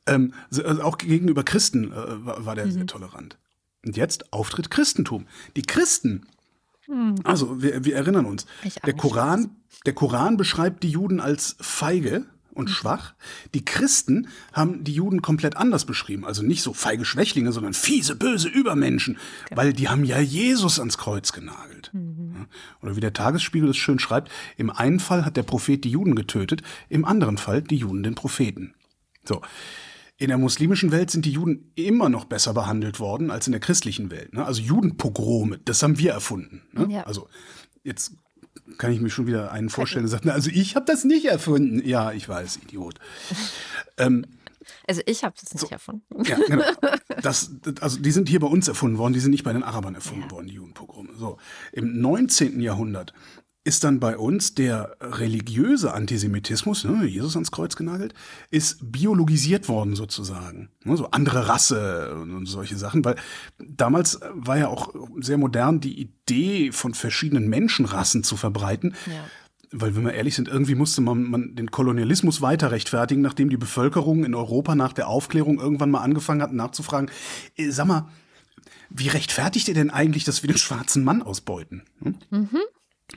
ähm, 0.08 0.34
also 0.50 0.82
auch 0.82 0.98
gegenüber 0.98 1.44
Christen 1.44 1.92
äh, 1.92 2.26
war, 2.26 2.46
war, 2.46 2.56
der 2.56 2.68
mhm. 2.68 2.72
sehr 2.72 2.88
tolerant. 2.88 3.38
Und 3.86 3.98
jetzt 3.98 4.32
Auftritt 4.32 4.72
Christentum. 4.72 5.26
Die 5.58 5.64
Christen 5.64 6.26
hm. 6.86 7.16
Also, 7.24 7.62
wir, 7.62 7.86
wir 7.86 7.96
erinnern 7.96 8.26
uns. 8.26 8.46
Der 8.86 8.94
Koran, 8.94 9.56
der 9.86 9.94
Koran 9.94 10.38
beschreibt 10.38 10.84
die 10.84 10.90
Juden 10.90 11.20
als 11.20 11.56
feige 11.60 12.26
und 12.54 12.70
mhm. 12.70 12.74
schwach. 12.74 13.14
Die 13.54 13.66
Christen 13.66 14.28
haben 14.54 14.84
die 14.84 14.94
Juden 14.94 15.22
komplett 15.22 15.58
anders 15.58 15.86
beschrieben. 15.86 16.26
Also 16.26 16.44
nicht 16.44 16.62
so 16.62 16.74
feige 16.74 17.06
Schwächlinge, 17.06 17.52
sondern 17.52 17.74
fiese, 17.74 18.16
böse 18.16 18.48
Übermenschen. 18.48 19.18
Genau. 19.50 19.62
Weil 19.62 19.74
die 19.74 19.90
haben 19.90 20.04
ja 20.04 20.20
Jesus 20.20 20.80
ans 20.80 20.98
Kreuz 20.98 21.32
genagelt. 21.32 21.90
Mhm. 21.94 22.48
Oder 22.82 22.96
wie 22.96 23.02
der 23.02 23.14
Tagesspiegel 23.14 23.70
es 23.70 23.78
schön 23.78 24.00
schreibt, 24.00 24.32
im 24.58 24.70
einen 24.70 25.00
Fall 25.00 25.26
hat 25.26 25.38
der 25.38 25.44
Prophet 25.44 25.84
die 25.84 25.92
Juden 25.92 26.16
getötet, 26.16 26.62
im 26.90 27.06
anderen 27.06 27.38
Fall 27.38 27.62
die 27.62 27.78
Juden 27.78 28.04
den 28.04 28.16
Propheten. 28.16 28.74
So. 29.26 29.42
In 30.18 30.28
der 30.28 30.38
muslimischen 30.38 30.92
Welt 30.92 31.10
sind 31.10 31.26
die 31.26 31.32
Juden 31.32 31.72
immer 31.76 32.08
noch 32.08 32.26
besser 32.26 32.54
behandelt 32.54 33.00
worden 33.00 33.32
als 33.32 33.48
in 33.48 33.52
der 33.52 33.60
christlichen 33.60 34.12
Welt. 34.12 34.34
Ne? 34.34 34.46
Also 34.46 34.62
Judenpogrome, 34.62 35.60
das 35.66 35.82
haben 35.82 35.98
wir 35.98 36.12
erfunden. 36.12 36.62
Ne? 36.72 36.88
Ja. 36.90 37.04
Also 37.04 37.28
jetzt 37.84 38.14
kann 38.78 38.92
ich 38.92 39.02
mir 39.02 39.10
schon 39.10 39.28
wieder 39.28 39.52
einen 39.52 39.70
vorstellen, 39.70 40.04
der 40.04 40.10
sagt, 40.10 40.28
also 40.28 40.50
ich 40.52 40.76
habe 40.76 40.86
das 40.86 41.04
nicht 41.04 41.26
erfunden. 41.26 41.86
Ja, 41.86 42.12
ich 42.12 42.28
weiß, 42.28 42.58
Idiot. 42.58 42.96
ähm, 43.98 44.26
also 44.88 45.02
ich 45.06 45.24
habe 45.24 45.36
nicht 45.42 45.60
so, 45.60 45.68
erfunden. 45.68 46.24
Ja, 46.24 46.38
genau. 46.48 46.64
Das, 47.22 47.52
also 47.80 48.00
die 48.00 48.12
sind 48.12 48.28
hier 48.28 48.42
bei 48.42 48.48
uns 48.48 48.68
erfunden 48.68 48.98
worden, 48.98 49.14
die 49.14 49.20
sind 49.22 49.32
nicht 49.32 49.44
bei 49.46 49.54
den 49.54 49.64
Arabern 49.64 49.96
erfunden 49.96 50.24
ja. 50.24 50.32
worden, 50.32 50.48
die 50.48 50.56
Judenpogrome. 50.56 51.10
So, 51.18 51.38
im 51.72 52.02
19. 52.02 52.60
Jahrhundert 52.60 53.14
ist 53.66 53.84
dann 53.84 54.00
bei 54.00 54.18
uns 54.18 54.56
der 54.56 54.98
religiöse 55.00 55.94
Antisemitismus, 55.94 56.84
ne, 56.84 57.06
Jesus 57.06 57.36
ans 57.36 57.52
Kreuz 57.52 57.76
genagelt, 57.76 58.14
ist 58.52 58.92
biologisiert 58.92 59.70
worden 59.70 59.96
sozusagen. 59.96 60.70
Ne, 60.84 60.98
so 60.98 61.10
andere 61.12 61.48
Rasse 61.48 62.14
und 62.22 62.46
solche 62.46 62.78
Sachen, 62.78 63.06
weil 63.06 63.16
damals 63.58 64.20
war 64.34 64.58
ja 64.58 64.68
auch 64.68 64.94
sehr 65.20 65.38
modern 65.38 65.80
die 65.80 66.00
Idee 66.00 66.72
von 66.72 66.94
verschiedenen 66.94 67.48
Menschenrassen 67.48 68.24
zu 68.24 68.36
verbreiten. 68.36 68.96
Ja. 69.06 69.24
Weil, 69.76 69.96
wenn 69.96 70.04
wir 70.04 70.14
ehrlich 70.14 70.36
sind, 70.36 70.48
irgendwie 70.48 70.76
musste 70.76 71.02
man, 71.02 71.24
man 71.24 71.56
den 71.56 71.72
Kolonialismus 71.72 72.42
weiter 72.42 72.70
rechtfertigen, 72.70 73.24
nachdem 73.24 73.50
die 73.50 73.58
Bevölkerung 73.58 74.24
in 74.24 74.36
Europa 74.36 74.76
nach 74.76 74.94
der 74.94 75.08
Aufklärung 75.08 75.60
irgendwann 75.60 75.90
mal 75.90 76.02
angefangen 76.02 76.44
hat 76.44 76.54
nachzufragen, 76.54 77.10
äh, 77.56 77.72
sag 77.72 77.88
mal, 77.88 78.08
wie 78.92 79.08
rechtfertigt 79.08 79.70
ihr 79.70 79.74
denn 79.74 79.90
eigentlich, 79.90 80.26
dass 80.26 80.44
wir 80.44 80.48
den 80.50 80.60
schwarzen 80.60 81.04
Mann 81.04 81.24
ausbeuten? 81.24 81.84
Hm? 82.04 82.16
Mhm. 82.30 82.60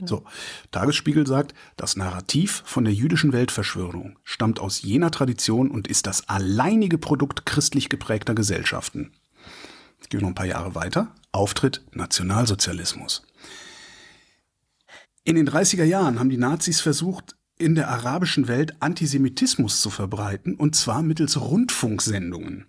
So, 0.05 0.25
Tagesspiegel 0.73 1.27
sagt, 1.27 1.55
das 1.77 1.97
Narrativ 1.97 2.63
von 2.67 2.85
der 2.85 2.93
jüdischen 2.93 3.33
Weltverschwörung 3.33 4.19
stammt 4.25 4.61
aus 4.61 4.83
jener 4.83 5.11
Tradition 5.11 5.71
und 5.71 5.89
ist 5.89 6.07
das 6.07 6.29
alleinige 6.29 6.99
Produkt 6.99 7.47
christlich 7.47 7.89
geprägter 7.89 8.35
Gesellschaften. 8.35 9.13
Jetzt 9.99 10.11
gehen 10.11 10.21
wir 10.21 10.23
noch 10.23 10.33
ein 10.33 10.35
paar 10.35 10.47
Jahre 10.47 10.75
weiter. 10.75 11.15
Auftritt 11.33 11.83
Nationalsozialismus. 11.93 13.23
In 15.25 15.37
den 15.37 15.49
30er 15.49 15.85
Jahren 15.85 16.19
haben 16.19 16.31
die 16.31 16.37
Nazis 16.37 16.81
versucht, 16.81 17.37
in 17.59 17.75
der 17.75 17.89
arabischen 17.89 18.49
Welt 18.49 18.77
Antisemitismus 18.81 19.81
zu 19.81 19.91
verbreiten, 19.91 20.55
und 20.55 20.77
zwar 20.77 21.03
mittels 21.03 21.41
Rundfunksendungen. 21.41 22.67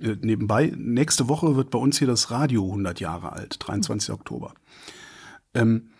Äh, 0.00 0.16
nebenbei, 0.20 0.72
nächste 0.76 1.28
Woche 1.28 1.56
wird 1.56 1.70
bei 1.70 1.78
uns 1.78 1.98
hier 1.98 2.06
das 2.06 2.30
Radio 2.30 2.64
100 2.64 3.00
Jahre 3.00 3.32
alt, 3.32 3.56
23. 3.58 4.10
Oktober. 4.10 4.54
Ähm, 5.54 5.90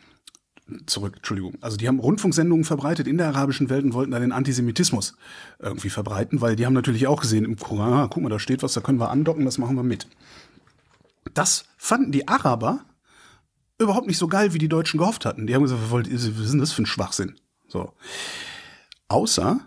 zurück, 0.86 1.14
Entschuldigung. 1.16 1.54
Also 1.60 1.76
die 1.76 1.86
haben 1.86 2.00
Rundfunksendungen 2.00 2.64
verbreitet 2.64 3.06
in 3.06 3.18
der 3.18 3.28
arabischen 3.28 3.70
Welt 3.70 3.84
und 3.84 3.94
wollten 3.94 4.10
da 4.10 4.18
den 4.18 4.32
Antisemitismus 4.32 5.16
irgendwie 5.58 5.90
verbreiten, 5.90 6.40
weil 6.40 6.56
die 6.56 6.66
haben 6.66 6.72
natürlich 6.72 7.06
auch 7.06 7.20
gesehen 7.20 7.44
im 7.44 7.56
Koran, 7.56 7.92
ah, 7.92 8.08
guck 8.10 8.22
mal, 8.22 8.28
da 8.28 8.38
steht 8.38 8.62
was, 8.62 8.74
da 8.74 8.80
können 8.80 9.00
wir 9.00 9.10
andocken, 9.10 9.44
das 9.44 9.58
machen 9.58 9.76
wir 9.76 9.82
mit. 9.82 10.08
Das 11.34 11.66
fanden 11.76 12.12
die 12.12 12.28
Araber 12.28 12.80
überhaupt 13.78 14.06
nicht 14.06 14.18
so 14.18 14.26
geil, 14.26 14.54
wie 14.54 14.58
die 14.58 14.68
Deutschen 14.68 14.98
gehofft 14.98 15.24
hatten. 15.24 15.46
Die 15.46 15.54
haben 15.54 15.62
gesagt, 15.62 15.82
was 15.90 16.08
ist 16.08 16.52
denn 16.52 16.58
das 16.58 16.72
für 16.72 16.82
ein 16.82 16.86
Schwachsinn? 16.86 17.36
So. 17.68 17.92
Außer 19.08 19.60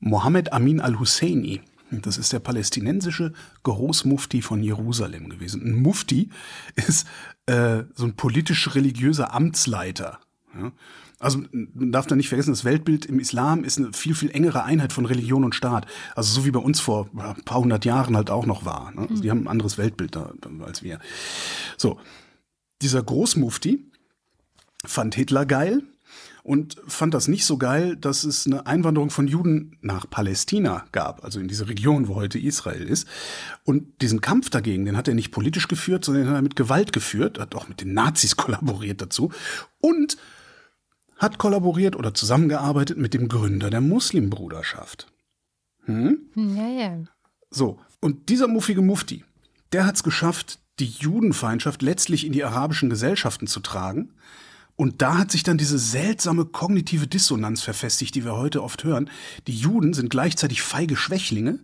Mohammed 0.00 0.52
Amin 0.52 0.80
al-Husseini. 0.80 1.62
Das 1.90 2.18
ist 2.18 2.32
der 2.32 2.38
palästinensische 2.38 3.32
Großmufti 3.64 4.42
von 4.42 4.62
Jerusalem 4.62 5.28
gewesen. 5.28 5.62
Ein 5.62 5.82
Mufti 5.82 6.30
ist 6.76 7.06
äh, 7.46 7.84
so 7.94 8.04
ein 8.04 8.14
politisch-religiöser 8.14 9.34
Amtsleiter. 9.34 10.20
Ja? 10.54 10.72
Also 11.20 11.42
man 11.52 11.92
darf 11.92 12.06
da 12.06 12.16
nicht 12.16 12.30
vergessen, 12.30 12.50
das 12.50 12.64
Weltbild 12.64 13.04
im 13.04 13.20
Islam 13.20 13.62
ist 13.62 13.76
eine 13.76 13.92
viel, 13.92 14.14
viel 14.14 14.30
engere 14.30 14.64
Einheit 14.64 14.92
von 14.92 15.04
Religion 15.04 15.44
und 15.44 15.54
Staat. 15.54 15.86
Also 16.14 16.32
so 16.32 16.46
wie 16.46 16.50
bei 16.50 16.60
uns 16.60 16.80
vor 16.80 17.10
ein 17.14 17.44
paar 17.44 17.58
hundert 17.58 17.84
Jahren 17.84 18.16
halt 18.16 18.30
auch 18.30 18.46
noch 18.46 18.64
war. 18.64 18.90
Ne? 18.92 19.06
Also 19.08 19.22
die 19.22 19.30
haben 19.30 19.42
ein 19.42 19.48
anderes 19.48 19.76
Weltbild 19.76 20.16
da, 20.16 20.32
als 20.64 20.82
wir. 20.82 20.98
So, 21.76 22.00
dieser 22.80 23.02
Großmufti 23.02 23.84
fand 24.86 25.14
Hitler 25.14 25.44
geil, 25.44 25.82
und 26.42 26.80
fand 26.86 27.14
das 27.14 27.28
nicht 27.28 27.44
so 27.44 27.58
geil, 27.58 27.96
dass 27.96 28.24
es 28.24 28.46
eine 28.46 28.66
Einwanderung 28.66 29.10
von 29.10 29.26
Juden 29.26 29.76
nach 29.80 30.08
Palästina 30.08 30.84
gab, 30.92 31.24
also 31.24 31.40
in 31.40 31.48
diese 31.48 31.68
Region, 31.68 32.08
wo 32.08 32.14
heute 32.14 32.38
Israel 32.38 32.82
ist. 32.82 33.06
Und 33.64 34.00
diesen 34.02 34.20
Kampf 34.20 34.50
dagegen, 34.50 34.84
den 34.84 34.96
hat 34.96 35.08
er 35.08 35.14
nicht 35.14 35.30
politisch 35.30 35.68
geführt, 35.68 36.04
sondern 36.04 36.24
den 36.24 36.30
hat 36.30 36.38
er 36.38 36.42
mit 36.42 36.56
Gewalt 36.56 36.92
geführt, 36.92 37.38
hat 37.38 37.54
auch 37.54 37.68
mit 37.68 37.80
den 37.80 37.92
Nazis 37.94 38.36
kollaboriert 38.36 39.00
dazu 39.00 39.30
und 39.80 40.16
hat 41.16 41.38
kollaboriert 41.38 41.96
oder 41.96 42.14
zusammengearbeitet 42.14 42.96
mit 42.96 43.12
dem 43.12 43.28
Gründer 43.28 43.68
der 43.68 43.82
Muslimbruderschaft. 43.82 45.12
Hm? 45.84 46.20
Ja, 46.34 46.68
ja. 46.68 46.98
So, 47.50 47.78
und 48.00 48.30
dieser 48.30 48.48
muffige 48.48 48.80
Mufti, 48.80 49.24
der 49.72 49.84
hat 49.84 49.96
es 49.96 50.02
geschafft, 50.02 50.58
die 50.78 50.86
Judenfeindschaft 50.86 51.82
letztlich 51.82 52.24
in 52.24 52.32
die 52.32 52.42
arabischen 52.42 52.88
Gesellschaften 52.88 53.46
zu 53.46 53.60
tragen 53.60 54.14
und 54.80 55.02
da 55.02 55.18
hat 55.18 55.30
sich 55.30 55.42
dann 55.42 55.58
diese 55.58 55.78
seltsame 55.78 56.46
kognitive 56.46 57.06
Dissonanz 57.06 57.60
verfestigt, 57.60 58.14
die 58.14 58.24
wir 58.24 58.36
heute 58.36 58.62
oft 58.62 58.82
hören. 58.82 59.10
Die 59.46 59.52
Juden 59.52 59.92
sind 59.92 60.08
gleichzeitig 60.08 60.62
feige 60.62 60.96
Schwächlinge 60.96 61.58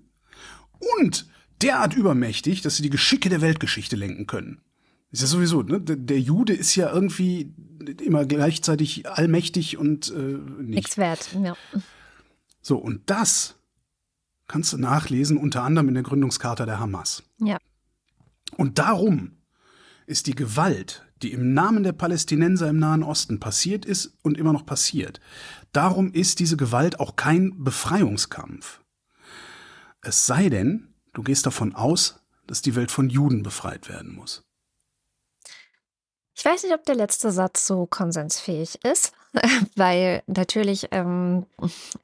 und 1.00 1.26
derart 1.62 1.94
übermächtig, 1.94 2.60
dass 2.60 2.76
sie 2.76 2.82
die 2.82 2.90
Geschicke 2.90 3.30
der 3.30 3.40
Weltgeschichte 3.40 3.96
lenken 3.96 4.26
können. 4.26 4.60
Ist 5.12 5.22
ja 5.22 5.28
sowieso, 5.28 5.62
ne? 5.62 5.80
Der 5.80 6.20
Jude 6.20 6.52
ist 6.52 6.76
ja 6.76 6.92
irgendwie 6.92 7.54
immer 8.04 8.26
gleichzeitig 8.26 9.08
allmächtig 9.08 9.78
und 9.78 10.10
äh, 10.10 10.18
nicht. 10.18 10.74
Nichts 10.74 10.98
wert, 10.98 11.30
ja. 11.42 11.56
So, 12.60 12.76
und 12.76 13.08
das 13.08 13.54
kannst 14.46 14.74
du 14.74 14.76
nachlesen, 14.76 15.38
unter 15.38 15.62
anderem 15.62 15.88
in 15.88 15.94
der 15.94 16.02
Gründungscharta 16.02 16.66
der 16.66 16.80
Hamas. 16.80 17.22
Ja. 17.38 17.56
Und 18.58 18.78
darum 18.78 19.38
ist 20.04 20.26
die 20.26 20.34
Gewalt, 20.34 21.05
die 21.22 21.32
im 21.32 21.54
Namen 21.54 21.82
der 21.82 21.92
Palästinenser 21.92 22.68
im 22.68 22.78
Nahen 22.78 23.02
Osten 23.02 23.40
passiert 23.40 23.84
ist 23.84 24.12
und 24.22 24.38
immer 24.38 24.52
noch 24.52 24.66
passiert. 24.66 25.20
Darum 25.72 26.12
ist 26.12 26.40
diese 26.40 26.56
Gewalt 26.56 27.00
auch 27.00 27.16
kein 27.16 27.62
Befreiungskampf. 27.64 28.80
Es 30.02 30.26
sei 30.26 30.48
denn, 30.48 30.94
du 31.14 31.22
gehst 31.22 31.46
davon 31.46 31.74
aus, 31.74 32.20
dass 32.46 32.62
die 32.62 32.76
Welt 32.76 32.90
von 32.90 33.08
Juden 33.08 33.42
befreit 33.42 33.88
werden 33.88 34.14
muss. 34.14 34.44
Ich 36.38 36.44
weiß 36.44 36.64
nicht, 36.64 36.74
ob 36.74 36.84
der 36.84 36.94
letzte 36.94 37.32
Satz 37.32 37.66
so 37.66 37.86
konsensfähig 37.86 38.78
ist, 38.84 39.12
weil 39.76 40.22
natürlich 40.26 40.88
ähm, 40.90 41.46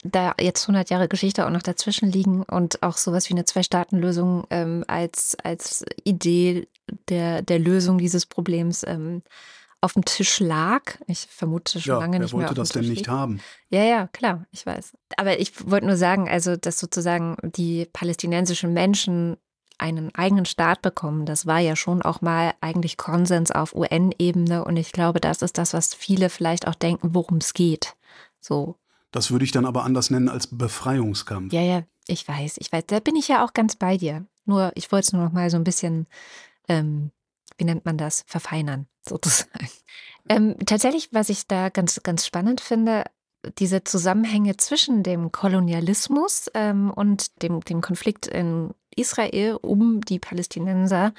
da 0.05 0.35
jetzt 0.41 0.65
100 0.65 0.89
Jahre 0.89 1.09
Geschichte 1.09 1.47
auch 1.47 1.51
noch 1.51 1.63
dazwischen 1.63 2.11
liegen 2.11 2.43
und 2.43 2.83
auch 2.83 2.97
sowas 2.97 3.29
wie 3.29 3.35
eine 3.35 3.45
Zwei-Staaten-Lösung 3.45 4.47
ähm, 4.49 4.85
als, 4.89 5.37
als 5.45 5.85
Idee 6.05 6.67
der, 7.09 7.43
der 7.43 7.59
Lösung 7.59 7.99
dieses 7.99 8.27
Problems 8.27 8.85
ähm, 8.87 9.23
auf 9.83 9.95
dem 9.95 10.05
Tisch 10.05 10.41
lag. 10.41 10.83
Ich 11.07 11.27
vermute 11.29 11.81
schon 11.81 11.95
ja, 11.95 11.99
lange 11.99 12.21
nicht 12.21 12.33
wer 12.33 12.39
mehr. 12.39 12.49
wollte 12.49 12.61
das 12.61 12.71
denn 12.71 12.89
nicht 12.89 13.09
haben? 13.09 13.41
Ja, 13.69 13.83
ja, 13.83 14.07
klar, 14.07 14.47
ich 14.53 14.65
weiß. 14.65 14.93
Aber 15.17 15.39
ich 15.41 15.69
wollte 15.69 15.87
nur 15.87 15.97
sagen, 15.97 16.29
also, 16.29 16.57
dass 16.57 16.79
sozusagen 16.79 17.37
die 17.43 17.87
palästinensischen 17.93 18.73
Menschen 18.73 19.37
einen 19.79 20.15
eigenen 20.15 20.45
Staat 20.45 20.81
bekommen, 20.81 21.27
das 21.27 21.47
war 21.47 21.59
ja 21.59 21.75
schon 21.75 22.03
auch 22.03 22.21
mal 22.21 22.55
eigentlich 22.61 22.97
Konsens 22.97 23.51
auf 23.51 23.75
UN-Ebene. 23.75 24.65
Und 24.65 24.77
ich 24.77 24.93
glaube, 24.93 25.21
das 25.21 25.43
ist 25.43 25.59
das, 25.59 25.75
was 25.75 25.95
viele 25.95 26.31
vielleicht 26.31 26.69
auch 26.69 26.77
denken, 26.77 27.15
worum 27.15 27.39
es 27.39 27.53
geht. 27.53 27.95
So. 28.41 28.77
Das 29.11 29.33
würde 29.33 29.45
ich 29.45 29.51
dann 29.51 29.67
aber 29.67 29.83
anders 29.85 30.11
nennen 30.11 30.29
als 30.29 30.47
Befreiungskampf. 30.47 31.53
Ja, 31.53 31.61
ja, 31.61 31.83
ich 32.07 32.27
weiß, 32.27 32.59
ich 32.59 32.71
weiß. 32.71 32.85
Da 32.87 33.01
bin 33.01 33.17
ich 33.17 33.27
ja 33.27 33.45
auch 33.45 33.53
ganz 33.53 33.75
bei 33.75 33.97
dir. 33.97 34.25
Nur, 34.45 34.71
ich 34.77 34.93
wollte 34.93 35.07
es 35.07 35.13
nur 35.13 35.25
noch 35.25 35.33
mal 35.33 35.51
so 35.51 35.57
ein 35.57 35.65
bisschen 35.65 36.07
ähm, 36.69 37.11
wie 37.59 37.65
nennt 37.65 37.85
man 37.85 37.99
das, 37.99 38.25
verfeinern 38.27 38.87
sozusagen. 39.09 39.69
Ähm, 40.29 40.57
tatsächlich, 40.67 41.09
was 41.13 41.29
ich 41.29 41.47
da 41.47 41.69
ganz, 41.69 42.03
ganz 42.03 42.27
spannend 42.27 42.61
finde, 42.61 43.05
diese 43.59 43.83
Zusammenhänge 43.83 44.57
zwischen 44.57 45.03
dem 45.03 45.33
Kolonialismus 45.33 46.51
ähm, 46.55 46.91
und 46.91 47.43
dem, 47.43 47.61
dem 47.61 47.81
Konflikt 47.81 48.27
in 48.27 48.73
Israel 48.95 49.59
um 49.61 50.01
die 50.03 50.19
Palästinenser, 50.19 51.13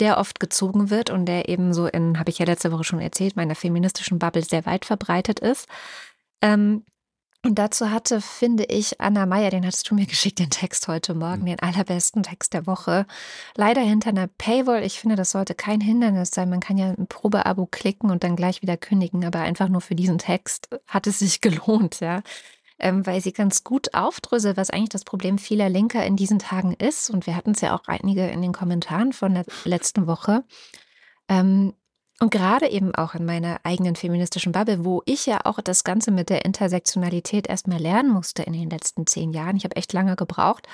der 0.00 0.18
oft 0.18 0.40
gezogen 0.40 0.90
wird 0.90 1.10
und 1.10 1.26
der 1.26 1.48
eben 1.48 1.72
so 1.72 1.86
in, 1.86 2.18
habe 2.18 2.30
ich 2.30 2.38
ja 2.38 2.46
letzte 2.46 2.72
Woche 2.72 2.84
schon 2.84 3.00
erzählt, 3.00 3.36
meiner 3.36 3.54
feministischen 3.54 4.18
Bubble 4.18 4.44
sehr 4.44 4.66
weit 4.66 4.84
verbreitet 4.84 5.40
ist. 5.40 5.68
Ähm, 6.42 6.84
und 7.44 7.56
dazu 7.56 7.90
hatte, 7.90 8.20
finde 8.20 8.64
ich, 8.64 9.00
Anna 9.00 9.26
Meyer, 9.26 9.50
den 9.50 9.66
hattest 9.66 9.90
du 9.90 9.96
mir 9.96 10.06
geschickt, 10.08 10.38
den 10.38 10.50
Text 10.50 10.86
heute 10.86 11.14
Morgen, 11.14 11.42
mhm. 11.42 11.46
den 11.46 11.58
allerbesten 11.58 12.22
Text 12.22 12.54
der 12.54 12.66
Woche. 12.66 13.06
Leider 13.56 13.80
hinter 13.80 14.10
einer 14.10 14.28
Paywall. 14.28 14.84
Ich 14.84 15.00
finde, 15.00 15.16
das 15.16 15.32
sollte 15.32 15.54
kein 15.54 15.80
Hindernis 15.80 16.30
sein. 16.30 16.50
Man 16.50 16.60
kann 16.60 16.78
ja 16.78 16.90
ein 16.90 17.08
Probeabo 17.08 17.66
klicken 17.66 18.10
und 18.10 18.22
dann 18.22 18.36
gleich 18.36 18.62
wieder 18.62 18.76
kündigen, 18.76 19.24
aber 19.24 19.40
einfach 19.40 19.68
nur 19.68 19.80
für 19.80 19.96
diesen 19.96 20.18
Text 20.18 20.68
hat 20.86 21.06
es 21.06 21.18
sich 21.18 21.40
gelohnt, 21.40 22.00
ja. 22.00 22.22
Ähm, 22.78 23.06
weil 23.06 23.20
sie 23.20 23.32
ganz 23.32 23.64
gut 23.64 23.94
aufdröselt, 23.94 24.56
was 24.56 24.70
eigentlich 24.70 24.88
das 24.88 25.04
Problem 25.04 25.38
vieler 25.38 25.68
Linker 25.68 26.04
in 26.04 26.16
diesen 26.16 26.38
Tagen 26.38 26.74
ist. 26.74 27.10
Und 27.10 27.26
wir 27.26 27.36
hatten 27.36 27.52
es 27.52 27.60
ja 27.60 27.74
auch 27.76 27.82
einige 27.86 28.26
in 28.28 28.42
den 28.42 28.52
Kommentaren 28.52 29.12
von 29.12 29.34
der 29.34 29.44
letzten 29.64 30.06
Woche. 30.06 30.44
Ähm, 31.28 31.74
und 32.22 32.30
gerade 32.30 32.68
eben 32.68 32.94
auch 32.94 33.16
in 33.16 33.24
meiner 33.24 33.58
eigenen 33.64 33.96
feministischen 33.96 34.52
Bubble, 34.52 34.84
wo 34.84 35.02
ich 35.06 35.26
ja 35.26 35.40
auch 35.42 35.60
das 35.60 35.82
Ganze 35.82 36.12
mit 36.12 36.30
der 36.30 36.44
Intersektionalität 36.44 37.48
erstmal 37.48 37.80
lernen 37.80 38.10
musste 38.10 38.44
in 38.44 38.52
den 38.52 38.70
letzten 38.70 39.08
zehn 39.08 39.32
Jahren. 39.32 39.56
Ich 39.56 39.64
habe 39.64 39.74
echt 39.74 39.92
lange 39.92 40.14
gebraucht, 40.14 40.68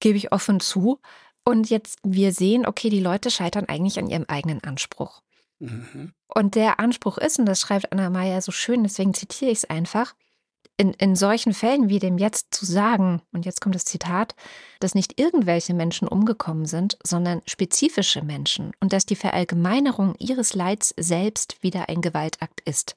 gebe 0.00 0.18
ich 0.18 0.32
offen 0.32 0.58
zu. 0.58 0.98
Und 1.44 1.70
jetzt 1.70 2.00
wir 2.02 2.32
sehen, 2.32 2.66
okay, 2.66 2.90
die 2.90 2.98
Leute 2.98 3.30
scheitern 3.30 3.66
eigentlich 3.66 4.00
an 4.00 4.08
ihrem 4.08 4.24
eigenen 4.26 4.64
Anspruch. 4.64 5.22
Mhm. 5.60 6.12
Und 6.26 6.56
der 6.56 6.80
Anspruch 6.80 7.18
ist, 7.18 7.38
und 7.38 7.46
das 7.46 7.60
schreibt 7.60 7.92
Anna 7.92 8.10
Meyer 8.10 8.42
so 8.42 8.50
schön, 8.50 8.82
deswegen 8.82 9.14
zitiere 9.14 9.52
ich 9.52 9.58
es 9.58 9.70
einfach, 9.70 10.16
in, 10.76 10.92
in 10.94 11.14
solchen 11.14 11.54
Fällen 11.54 11.88
wie 11.88 11.98
dem 11.98 12.18
jetzt 12.18 12.52
zu 12.52 12.66
sagen, 12.66 13.22
und 13.32 13.46
jetzt 13.46 13.60
kommt 13.60 13.74
das 13.74 13.84
Zitat, 13.84 14.34
dass 14.80 14.94
nicht 14.94 15.20
irgendwelche 15.20 15.72
Menschen 15.72 16.08
umgekommen 16.08 16.66
sind, 16.66 16.98
sondern 17.02 17.42
spezifische 17.46 18.22
Menschen 18.22 18.72
und 18.80 18.92
dass 18.92 19.06
die 19.06 19.16
Verallgemeinerung 19.16 20.16
ihres 20.18 20.54
Leids 20.54 20.92
selbst 20.96 21.62
wieder 21.62 21.88
ein 21.88 22.00
Gewaltakt 22.00 22.60
ist. 22.60 22.96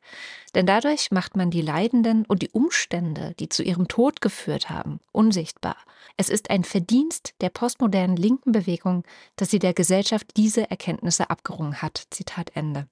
Denn 0.55 0.65
dadurch 0.65 1.11
macht 1.11 1.37
man 1.37 1.51
die 1.51 1.61
Leidenden 1.61 2.25
und 2.25 2.41
die 2.41 2.49
Umstände, 2.49 3.35
die 3.39 3.49
zu 3.49 3.61
ihrem 3.61 3.87
Tod 3.87 4.21
geführt 4.21 4.69
haben, 4.69 4.99
unsichtbar. 5.11 5.77
Es 6.17 6.29
ist 6.29 6.49
ein 6.49 6.63
Verdienst 6.63 7.35
der 7.41 7.49
postmodernen 7.49 8.17
linken 8.17 8.51
Bewegung, 8.51 9.03
dass 9.35 9.51
sie 9.51 9.59
der 9.59 9.75
Gesellschaft 9.75 10.35
diese 10.35 10.69
Erkenntnisse 10.71 11.29
abgerungen 11.29 11.81
hat. 11.83 12.07
Zitat 12.09 12.55
Ende. 12.55 12.87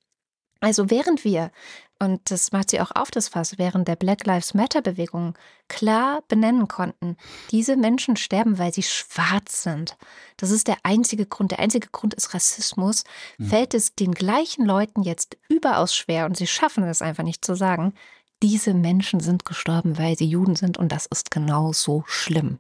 Also 0.65 0.89
während 0.89 1.23
wir, 1.23 1.51
und 1.99 2.31
das 2.31 2.51
macht 2.51 2.71
sie 2.71 2.81
auch 2.81 2.89
auf 2.89 3.11
das 3.11 3.27
Fass, 3.27 3.59
während 3.59 3.87
der 3.87 3.95
Black 3.95 4.25
Lives 4.25 4.55
Matter-Bewegung 4.55 5.35
klar 5.67 6.23
benennen 6.27 6.67
konnten, 6.67 7.17
diese 7.51 7.77
Menschen 7.77 8.15
sterben, 8.17 8.57
weil 8.57 8.73
sie 8.73 8.81
schwarz 8.81 9.61
sind. 9.61 9.95
Das 10.37 10.49
ist 10.49 10.67
der 10.67 10.77
einzige 10.81 11.27
Grund. 11.27 11.51
Der 11.51 11.59
einzige 11.59 11.89
Grund 11.89 12.15
ist 12.15 12.33
Rassismus. 12.33 13.03
Mhm. 13.37 13.45
Fällt 13.45 13.75
es 13.75 13.93
den 13.93 14.13
gleichen 14.13 14.65
Leuten 14.65 15.03
jetzt 15.03 15.37
überaus 15.49 15.95
schwer, 15.95 16.25
und 16.25 16.35
sie 16.35 16.47
schaffen 16.47 16.83
es 16.85 17.03
einfach 17.03 17.23
nicht 17.23 17.45
zu 17.45 17.53
sagen, 17.53 17.93
diese 18.41 18.73
Menschen 18.73 19.19
sind 19.19 19.45
gestorben, 19.45 19.99
weil 19.99 20.17
sie 20.17 20.25
Juden 20.25 20.55
sind, 20.55 20.79
und 20.79 20.91
das 20.91 21.05
ist 21.05 21.29
genauso 21.29 22.03
schlimm. 22.07 22.57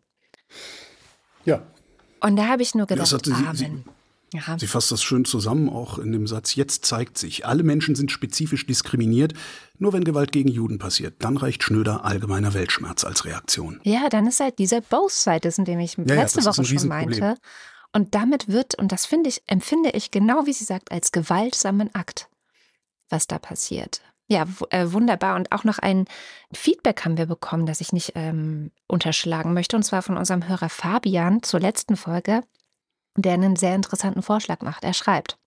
Ja. 1.43 1.63
Und 2.19 2.35
da 2.35 2.49
habe 2.49 2.61
ich 2.61 2.75
nur 2.75 2.85
gedacht, 2.85 3.25
ja, 3.25 3.35
Amen. 3.35 3.55
Sie, 3.55 3.83
ja. 4.35 4.57
Sie 4.59 4.67
fasst 4.67 4.91
das 4.91 5.03
schön 5.03 5.25
zusammen, 5.25 5.69
auch 5.69 5.99
in 5.99 6.11
dem 6.11 6.27
Satz, 6.27 6.55
jetzt 6.55 6.85
zeigt 6.85 7.17
sich, 7.17 7.45
alle 7.45 7.63
Menschen 7.63 7.95
sind 7.95 8.11
spezifisch 8.11 8.65
diskriminiert, 8.65 9.33
nur 9.77 9.93
wenn 9.93 10.03
Gewalt 10.03 10.31
gegen 10.31 10.49
Juden 10.49 10.79
passiert, 10.79 11.15
dann 11.19 11.37
reicht 11.37 11.63
schnöder 11.63 12.05
allgemeiner 12.05 12.53
Weltschmerz 12.53 13.03
als 13.03 13.25
Reaktion. 13.25 13.79
Ja, 13.83 14.09
dann 14.09 14.27
ist 14.27 14.39
halt 14.39 14.59
dieser 14.59 14.81
Both 14.81 15.11
Sides, 15.11 15.57
in 15.57 15.65
dem 15.65 15.79
ich 15.79 15.97
ja, 15.97 16.03
letzte 16.03 16.41
ja, 16.41 16.45
Woche 16.45 16.63
schon 16.63 16.87
meinte. 16.87 17.35
Und 17.93 18.13
damit 18.13 18.49
wird, 18.49 18.75
und 18.75 18.91
das 18.91 19.05
finde 19.05 19.29
ich, 19.29 19.41
empfinde 19.47 19.91
ich 19.91 20.11
genau 20.11 20.45
wie 20.45 20.53
sie 20.53 20.65
sagt, 20.65 20.91
als 20.91 21.11
gewaltsamen 21.11 21.95
Akt, 21.95 22.27
was 23.09 23.27
da 23.27 23.39
passiert. 23.39 24.01
Ja, 24.27 24.45
äh, 24.71 24.91
wunderbar. 24.91 25.35
Und 25.35 25.51
auch 25.51 25.63
noch 25.63 25.79
ein 25.79 26.05
Feedback 26.51 27.05
haben 27.05 27.17
wir 27.17 27.27
bekommen, 27.27 27.65
das 27.65 27.79
ich 27.79 27.93
nicht 27.93 28.13
ähm, 28.15 28.71
unterschlagen 28.87 29.53
möchte, 29.53 29.75
und 29.75 29.83
zwar 29.83 30.01
von 30.01 30.17
unserem 30.17 30.47
Hörer 30.47 30.69
Fabian 30.69 31.43
zur 31.43 31.59
letzten 31.59 31.95
Folge 31.95 32.41
der 33.15 33.33
einen 33.33 33.55
sehr 33.55 33.75
interessanten 33.75 34.21
Vorschlag 34.21 34.61
macht. 34.61 34.83
Er 34.83 34.93
schreibt, 34.93 35.37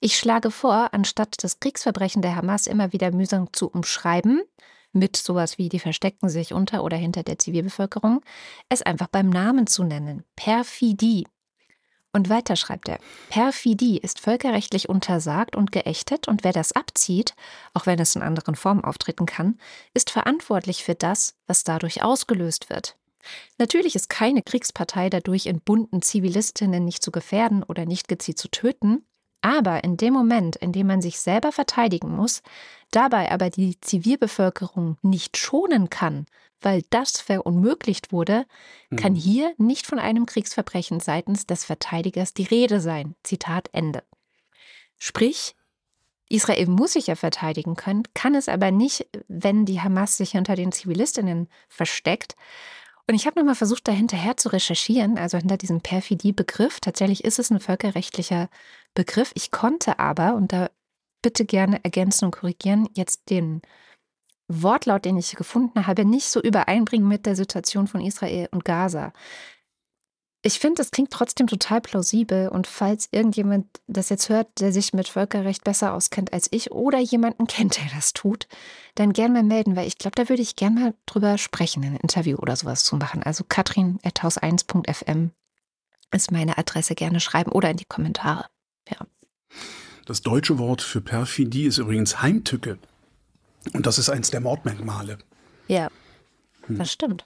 ich 0.00 0.18
schlage 0.18 0.50
vor, 0.50 0.92
anstatt 0.92 1.42
das 1.42 1.60
Kriegsverbrechen 1.60 2.22
der 2.22 2.36
Hamas 2.36 2.66
immer 2.66 2.92
wieder 2.92 3.12
mühsam 3.12 3.52
zu 3.52 3.68
umschreiben, 3.68 4.42
mit 4.92 5.16
sowas 5.16 5.58
wie 5.58 5.68
die 5.68 5.78
verstecken 5.78 6.28
sich 6.28 6.52
unter 6.52 6.82
oder 6.82 6.96
hinter 6.96 7.22
der 7.22 7.38
Zivilbevölkerung, 7.38 8.22
es 8.68 8.82
einfach 8.82 9.08
beim 9.08 9.30
Namen 9.30 9.66
zu 9.66 9.84
nennen. 9.84 10.24
Perfidie. 10.36 11.26
Und 12.12 12.30
weiter 12.30 12.56
schreibt 12.56 12.88
er, 12.88 12.98
Perfidie 13.28 13.98
ist 13.98 14.20
völkerrechtlich 14.20 14.88
untersagt 14.88 15.54
und 15.54 15.70
geächtet 15.70 16.28
und 16.28 16.44
wer 16.44 16.52
das 16.52 16.72
abzieht, 16.72 17.34
auch 17.74 17.84
wenn 17.84 17.98
es 17.98 18.16
in 18.16 18.22
anderen 18.22 18.54
Formen 18.54 18.84
auftreten 18.84 19.26
kann, 19.26 19.58
ist 19.92 20.10
verantwortlich 20.10 20.82
für 20.82 20.94
das, 20.94 21.36
was 21.46 21.62
dadurch 21.62 22.02
ausgelöst 22.02 22.70
wird. 22.70 22.96
Natürlich 23.58 23.94
ist 23.94 24.08
keine 24.08 24.42
Kriegspartei 24.42 25.10
dadurch 25.10 25.46
entbunden, 25.46 26.02
Zivilistinnen 26.02 26.84
nicht 26.84 27.02
zu 27.02 27.10
gefährden 27.10 27.62
oder 27.62 27.86
nicht 27.86 28.08
gezielt 28.08 28.38
zu 28.38 28.48
töten, 28.48 29.06
aber 29.40 29.84
in 29.84 29.96
dem 29.96 30.12
Moment, 30.12 30.56
in 30.56 30.72
dem 30.72 30.88
man 30.88 31.00
sich 31.00 31.20
selber 31.20 31.52
verteidigen 31.52 32.10
muss, 32.10 32.42
dabei 32.90 33.30
aber 33.30 33.50
die 33.50 33.80
Zivilbevölkerung 33.80 34.96
nicht 35.02 35.36
schonen 35.36 35.88
kann, 35.90 36.26
weil 36.60 36.82
das 36.90 37.20
verunmöglicht 37.20 38.12
wurde, 38.12 38.46
kann 38.96 39.12
mhm. 39.12 39.16
hier 39.16 39.54
nicht 39.58 39.86
von 39.86 39.98
einem 39.98 40.26
Kriegsverbrechen 40.26 41.00
seitens 41.00 41.46
des 41.46 41.64
Verteidigers 41.64 42.34
die 42.34 42.44
Rede 42.44 42.80
sein. 42.80 43.14
Zitat 43.22 43.68
Ende. 43.72 44.02
Sprich, 44.98 45.54
Israel 46.28 46.66
muss 46.66 46.94
sich 46.94 47.06
ja 47.06 47.14
verteidigen 47.14 47.76
können, 47.76 48.02
kann 48.14 48.34
es 48.34 48.48
aber 48.48 48.70
nicht, 48.70 49.06
wenn 49.28 49.64
die 49.64 49.80
Hamas 49.80 50.16
sich 50.16 50.32
hinter 50.32 50.56
den 50.56 50.72
Zivilistinnen 50.72 51.48
versteckt, 51.68 52.34
und 53.08 53.14
ich 53.14 53.26
habe 53.26 53.38
nochmal 53.38 53.54
versucht, 53.54 53.86
dahinterher 53.86 54.36
zu 54.36 54.48
recherchieren, 54.48 55.16
also 55.16 55.38
hinter 55.38 55.56
diesem 55.56 55.80
Perfidie-Begriff. 55.80 56.80
Tatsächlich 56.80 57.24
ist 57.24 57.38
es 57.38 57.50
ein 57.50 57.60
völkerrechtlicher 57.60 58.48
Begriff. 58.94 59.30
Ich 59.34 59.52
konnte 59.52 59.98
aber, 60.00 60.34
und 60.34 60.52
da 60.52 60.70
bitte 61.22 61.44
gerne 61.44 61.84
ergänzen 61.84 62.26
und 62.26 62.32
korrigieren, 62.32 62.88
jetzt 62.94 63.30
den 63.30 63.62
Wortlaut, 64.48 65.04
den 65.04 65.16
ich 65.16 65.36
gefunden 65.36 65.86
habe, 65.86 66.04
nicht 66.04 66.26
so 66.26 66.40
übereinbringen 66.40 67.06
mit 67.08 67.26
der 67.26 67.36
Situation 67.36 67.86
von 67.86 68.00
Israel 68.00 68.48
und 68.52 68.64
Gaza. 68.64 69.12
Ich 70.46 70.60
finde, 70.60 70.76
das 70.76 70.92
klingt 70.92 71.10
trotzdem 71.10 71.48
total 71.48 71.80
plausibel. 71.80 72.48
Und 72.48 72.68
falls 72.68 73.08
irgendjemand 73.10 73.66
das 73.88 74.10
jetzt 74.10 74.28
hört, 74.28 74.46
der 74.60 74.72
sich 74.72 74.92
mit 74.92 75.08
Völkerrecht 75.08 75.64
besser 75.64 75.92
auskennt 75.92 76.32
als 76.32 76.46
ich 76.52 76.70
oder 76.70 77.00
jemanden 77.00 77.46
kennt, 77.48 77.78
der 77.78 77.86
das 77.92 78.12
tut, 78.12 78.46
dann 78.94 79.12
gern 79.12 79.32
mal 79.32 79.42
melden, 79.42 79.74
weil 79.74 79.88
ich 79.88 79.98
glaube, 79.98 80.14
da 80.14 80.28
würde 80.28 80.42
ich 80.42 80.54
gern 80.54 80.74
mal 80.74 80.94
drüber 81.04 81.36
sprechen, 81.36 81.82
ein 81.82 81.96
Interview 81.96 82.36
oder 82.36 82.54
sowas 82.54 82.84
zu 82.84 82.94
machen. 82.94 83.24
Also 83.24 83.42
katrin.haus1.fm 83.42 85.32
ist 86.12 86.30
meine 86.30 86.56
Adresse. 86.56 86.94
Gerne 86.94 87.18
schreiben 87.18 87.50
oder 87.50 87.70
in 87.70 87.78
die 87.78 87.84
Kommentare. 87.84 88.46
Ja. 88.88 89.04
Das 90.04 90.20
deutsche 90.22 90.60
Wort 90.60 90.80
für 90.80 91.00
Perfidie 91.00 91.64
ist 91.64 91.78
übrigens 91.78 92.22
Heimtücke. 92.22 92.78
Und 93.72 93.86
das 93.86 93.98
ist 93.98 94.10
eins 94.10 94.30
der 94.30 94.42
Mordmerkmale. 94.42 95.18
Ja, 95.66 95.88
hm. 96.68 96.78
das 96.78 96.92
stimmt. 96.92 97.24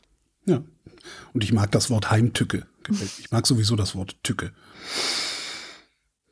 Ja. 0.50 0.62
Und 1.32 1.44
ich 1.44 1.52
mag 1.52 1.70
das 1.70 1.90
Wort 1.90 2.10
Heimtücke. 2.10 2.66
Ich 2.90 3.30
mag 3.30 3.46
sowieso 3.46 3.76
das 3.76 3.94
Wort 3.94 4.16
Tücke. 4.24 4.52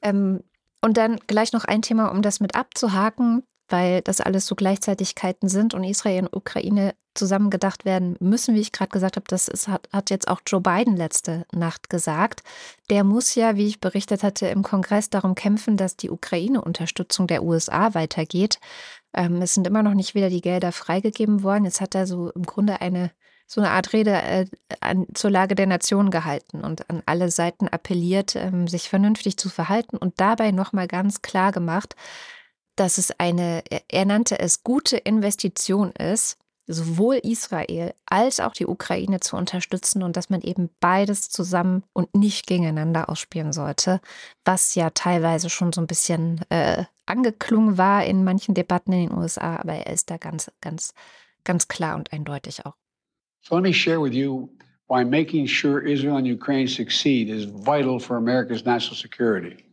Ähm, 0.03 0.43
und 0.81 0.97
dann 0.97 1.19
gleich 1.27 1.53
noch 1.53 1.65
ein 1.65 1.83
Thema, 1.83 2.09
um 2.09 2.23
das 2.23 2.41
mit 2.41 2.55
abzuhaken, 2.57 3.45
weil 3.69 4.03
das 4.03 4.21
alles 4.21 4.47
so 4.47 4.55
Gleichzeitigkeiten 4.55 5.49
sind 5.49 5.75
und 5.75 5.85
Israel 5.85 6.25
und 6.25 6.37
Ukraine 6.37 6.95
zusammengedacht 7.15 7.85
werden 7.85 8.17
müssen, 8.21 8.55
wie 8.55 8.61
ich 8.61 8.73
gerade 8.73 8.91
gesagt 8.91 9.17
habe. 9.17 9.27
Das 9.29 9.49
ist, 9.49 9.69
hat, 9.69 9.89
hat 9.93 10.11
jetzt 10.11 10.29
auch 10.29 10.41
Joe 10.47 10.61
Biden 10.61 10.97
letzte 10.97 11.47
Nacht 11.53 11.91
gesagt. 11.91 12.43
Der 12.91 13.05
muss 13.05 13.35
ja, 13.35 13.57
wie 13.57 13.67
ich 13.67 13.81
berichtet 13.81 14.23
hatte, 14.23 14.47
im 14.47 14.63
Kongress 14.63 15.11
darum 15.11 15.35
kämpfen, 15.35 15.77
dass 15.77 15.97
die 15.97 16.11
Ukraine-Unterstützung 16.11 17.27
der 17.27 17.43
USA 17.45 17.95
weitergeht. 17.95 18.59
Ähm, 19.13 19.43
es 19.43 19.55
sind 19.55 19.67
immer 19.67 19.83
noch 19.83 19.95
nicht 19.95 20.15
wieder 20.15 20.31
die 20.31 20.41
Gelder 20.41 20.73
freigegeben 20.73 21.43
worden. 21.43 21.65
Jetzt 21.65 21.81
hat 21.81 21.95
er 21.95 22.07
so 22.07 22.31
im 22.31 22.45
Grunde 22.45 22.81
eine 22.81 23.11
so 23.49 23.63
eine 23.63 23.71
Art 23.71 23.93
Rede 23.95 24.13
äh, 24.13 24.47
an, 24.81 25.07
zur 25.15 25.31
Lage 25.31 25.55
der 25.55 25.67
Nation 25.67 26.11
gehalten 26.11 26.61
und 26.61 26.89
an 26.91 27.03
alle 27.07 27.31
Seiten 27.31 27.67
appelliert, 27.67 28.37
ähm, 28.37 28.69
sich 28.69 28.89
vernünftig 28.91 29.39
zu 29.39 29.49
verhalten 29.49 29.97
und 29.97 30.21
dabei 30.21 30.51
nochmal 30.53 30.87
ganz 30.87 31.23
klar 31.23 31.51
gemacht, 31.51 31.97
dass 32.77 32.99
es 32.99 33.19
eine, 33.19 33.65
er 33.89 34.05
nannte 34.05 34.39
es 34.39 34.63
gute 34.63 34.99
Investition 34.99 35.93
ist, 35.93 36.37
sowohl 36.67 37.17
Israel 37.17 37.95
als 38.05 38.39
auch 38.39 38.53
die 38.53 38.67
Ukraine 38.67 39.21
zu 39.21 39.37
unterstützen 39.37 40.03
und 40.03 40.17
dass 40.19 40.29
man 40.29 40.43
eben 40.43 40.69
beides 40.79 41.31
zusammen 41.31 41.83
und 41.95 42.15
nicht 42.15 42.47
gegeneinander 42.47 43.09
ausspielen 43.09 43.55
sollte, 43.55 44.03
was 44.45 44.75
ja 44.75 44.91
teilweise 44.91 45.49
schon 45.49 45.73
so 45.73 45.81
ein 45.81 45.87
bisschen 45.87 46.43
äh, 46.51 46.85
angeklungen 47.07 47.79
war 47.79 48.05
in 48.05 48.23
manchen 48.25 48.55
Debatten 48.55 48.93
in 48.93 49.09
den 49.09 49.19
USA, 49.19 49.57
aber 49.57 49.73
er 49.73 49.93
ist 49.93 50.11
da 50.11 50.19
ganz, 50.19 50.53
ganz, 50.61 50.93
ganz 51.45 51.67
klar 51.67 51.97
und 51.97 52.13
eindeutig 52.13 52.67
auch. 52.67 52.75
So 53.49 53.55
let 53.55 53.65
me 53.65 53.73
share 53.73 53.99
with 53.99 54.13
you 54.13 54.51
why 54.89 55.05
making 55.05 55.47
sure 55.47 55.81
Israel 55.81 56.19
and 56.19 56.27
Ukraine 56.27 56.69
succeed 56.69 57.31
is 57.31 57.47
vital 57.47 57.99
for 57.99 58.19
America's 58.19 58.67
national 58.67 58.97
security. 58.97 59.65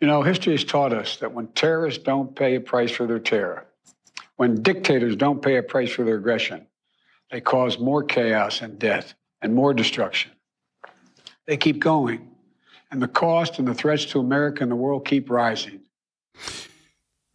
You 0.00 0.06
know, 0.06 0.22
history 0.22 0.54
has 0.54 0.64
taught 0.64 0.94
us 0.94 1.18
that 1.18 1.30
when 1.30 1.48
terrorists 1.48 2.02
don't 2.02 2.34
pay 2.34 2.54
a 2.54 2.60
price 2.62 2.90
for 2.90 3.06
their 3.06 3.18
terror, 3.18 3.66
when 4.36 4.62
dictators 4.62 5.16
don't 5.16 5.42
pay 5.42 5.56
a 5.56 5.62
price 5.62 5.90
for 5.90 6.02
their 6.02 6.14
aggression, 6.14 6.66
they 7.30 7.42
cause 7.42 7.78
more 7.78 8.02
chaos 8.02 8.62
and 8.62 8.78
death 8.78 9.12
and 9.42 9.54
more 9.54 9.74
destruction. 9.74 10.32
They 11.46 11.58
keep 11.58 11.80
going, 11.80 12.26
and 12.90 13.02
the 13.02 13.08
cost 13.08 13.58
and 13.58 13.68
the 13.68 13.74
threats 13.74 14.06
to 14.06 14.18
America 14.18 14.62
and 14.62 14.72
the 14.72 14.76
world 14.76 15.04
keep 15.04 15.28
rising. 15.28 15.82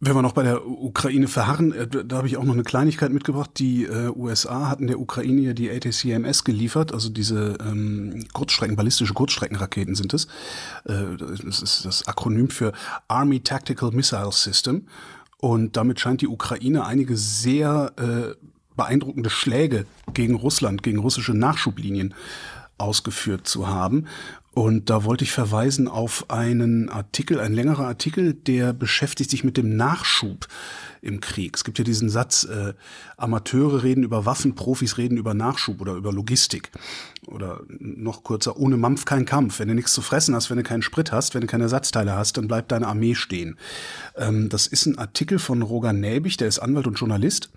Wenn 0.06 0.14
wir 0.14 0.20
noch 0.20 0.32
bei 0.32 0.42
der 0.42 0.66
Ukraine 0.66 1.28
verharren, 1.28 1.72
äh, 1.72 1.86
da 1.86 2.18
habe 2.18 2.26
ich 2.26 2.36
auch 2.36 2.44
noch 2.44 2.52
eine 2.52 2.62
Kleinigkeit 2.62 3.10
mitgebracht. 3.10 3.52
Die 3.56 3.84
äh, 3.84 4.10
USA 4.14 4.68
hatten 4.68 4.86
der 4.86 5.00
Ukraine 5.00 5.40
ja 5.40 5.52
die 5.54 5.70
ATCMS 5.70 6.44
geliefert, 6.44 6.92
also 6.92 7.08
diese 7.08 7.56
ähm, 7.66 8.26
Kurzstrecken, 8.34 8.76
ballistische 8.76 9.14
Kurzstreckenraketen 9.14 9.94
sind 9.94 10.12
es. 10.12 10.26
Äh, 10.84 11.16
das 11.18 11.62
ist 11.62 11.86
das 11.86 12.06
Akronym 12.06 12.50
für 12.50 12.72
Army 13.08 13.40
Tactical 13.40 13.92
Missile 13.92 14.30
System. 14.30 14.88
Und 15.38 15.78
damit 15.78 16.00
scheint 16.00 16.20
die 16.20 16.28
Ukraine 16.28 16.84
einige 16.84 17.16
sehr 17.16 17.92
äh, 17.96 18.34
beeindruckende 18.76 19.30
Schläge 19.30 19.86
gegen 20.12 20.34
Russland, 20.34 20.82
gegen 20.82 20.98
russische 20.98 21.32
Nachschublinien 21.32 22.14
ausgeführt 22.84 23.48
zu 23.48 23.66
haben. 23.66 24.06
Und 24.54 24.88
da 24.88 25.02
wollte 25.02 25.24
ich 25.24 25.32
verweisen 25.32 25.88
auf 25.88 26.30
einen 26.30 26.88
Artikel, 26.88 27.40
ein 27.40 27.54
längerer 27.54 27.88
Artikel, 27.88 28.34
der 28.34 28.72
beschäftigt 28.72 29.28
sich 29.30 29.42
mit 29.42 29.56
dem 29.56 29.76
Nachschub 29.76 30.46
im 31.02 31.20
Krieg. 31.20 31.56
Es 31.56 31.64
gibt 31.64 31.78
ja 31.78 31.84
diesen 31.84 32.08
Satz, 32.08 32.44
äh, 32.44 32.72
Amateure 33.16 33.82
reden 33.82 34.04
über 34.04 34.26
Waffen, 34.26 34.54
Profis 34.54 34.96
reden 34.96 35.18
über 35.18 35.34
Nachschub 35.34 35.80
oder 35.80 35.94
über 35.94 36.12
Logistik. 36.12 36.70
Oder 37.26 37.62
noch 37.68 38.22
kurzer, 38.22 38.56
ohne 38.56 38.76
Mampf 38.76 39.04
kein 39.04 39.24
Kampf. 39.24 39.58
Wenn 39.58 39.68
du 39.68 39.74
nichts 39.74 39.92
zu 39.92 40.02
fressen 40.02 40.36
hast, 40.36 40.50
wenn 40.50 40.56
du 40.56 40.62
keinen 40.62 40.82
Sprit 40.82 41.10
hast, 41.10 41.34
wenn 41.34 41.40
du 41.40 41.46
keine 41.48 41.64
Ersatzteile 41.64 42.14
hast, 42.14 42.36
dann 42.36 42.46
bleibt 42.46 42.70
deine 42.70 42.86
Armee 42.86 43.16
stehen. 43.16 43.58
Ähm, 44.16 44.48
das 44.50 44.68
ist 44.68 44.86
ein 44.86 44.98
Artikel 44.98 45.40
von 45.40 45.62
Roger 45.62 45.92
Näbig, 45.92 46.36
der 46.36 46.46
ist 46.46 46.60
Anwalt 46.60 46.86
und 46.86 46.98
Journalist. 46.98 47.50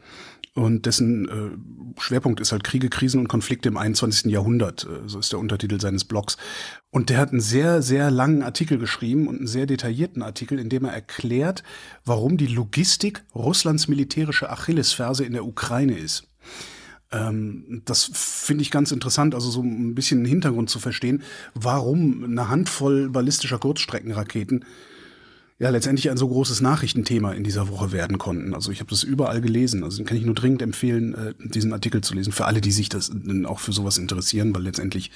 Und 0.57 0.87
dessen 0.87 1.29
äh, 1.29 2.01
Schwerpunkt 2.01 2.39
ist 2.39 2.51
halt 2.51 2.63
Kriege, 2.63 2.89
Krisen 2.89 3.19
und 3.19 3.27
Konflikte 3.27 3.69
im 3.69 3.77
21. 3.77 4.31
Jahrhundert. 4.31 4.85
Äh, 4.85 5.07
so 5.07 5.19
ist 5.19 5.31
der 5.31 5.37
Untertitel 5.37 5.79
seines 5.79 6.03
Blogs. 6.03 6.35
Und 6.89 7.11
der 7.11 7.19
hat 7.19 7.29
einen 7.29 7.41
sehr, 7.41 7.83
sehr 7.83 8.09
langen 8.09 8.41
Artikel 8.41 8.79
geschrieben 8.79 9.27
und 9.27 9.37
einen 9.37 9.47
sehr 9.47 9.67
detaillierten 9.67 10.23
Artikel, 10.23 10.57
in 10.57 10.69
dem 10.69 10.85
er 10.85 10.93
erklärt, 10.93 11.61
warum 12.05 12.37
die 12.37 12.47
Logistik 12.47 13.23
Russlands 13.35 13.87
militärische 13.87 14.49
Achillesferse 14.49 15.23
in 15.25 15.33
der 15.33 15.45
Ukraine 15.45 15.95
ist. 15.95 16.27
Ähm, 17.11 17.83
das 17.85 18.09
finde 18.11 18.63
ich 18.63 18.71
ganz 18.71 18.91
interessant, 18.91 19.35
also 19.35 19.51
so 19.51 19.61
ein 19.61 19.93
bisschen 19.93 20.23
den 20.23 20.29
Hintergrund 20.29 20.71
zu 20.71 20.79
verstehen, 20.79 21.21
warum 21.53 22.23
eine 22.23 22.49
Handvoll 22.49 23.09
ballistischer 23.09 23.59
Kurzstreckenraketen 23.59 24.65
ja 25.59 25.69
letztendlich 25.69 26.09
ein 26.09 26.17
so 26.17 26.27
großes 26.27 26.61
Nachrichtenthema 26.61 27.31
in 27.31 27.43
dieser 27.43 27.69
Woche 27.69 27.91
werden 27.91 28.17
konnten. 28.17 28.53
Also 28.53 28.71
ich 28.71 28.79
habe 28.79 28.89
das 28.89 29.03
überall 29.03 29.41
gelesen. 29.41 29.83
Also 29.83 30.03
kann 30.03 30.17
ich 30.17 30.25
nur 30.25 30.35
dringend 30.35 30.61
empfehlen, 30.61 31.15
äh, 31.15 31.33
diesen 31.39 31.73
Artikel 31.73 32.01
zu 32.01 32.13
lesen, 32.13 32.31
für 32.31 32.45
alle, 32.45 32.61
die 32.61 32.71
sich 32.71 32.89
das 32.89 33.11
auch 33.45 33.59
für 33.59 33.73
sowas 33.73 33.97
interessieren, 33.97 34.53
weil 34.55 34.63
letztendlich 34.63 35.11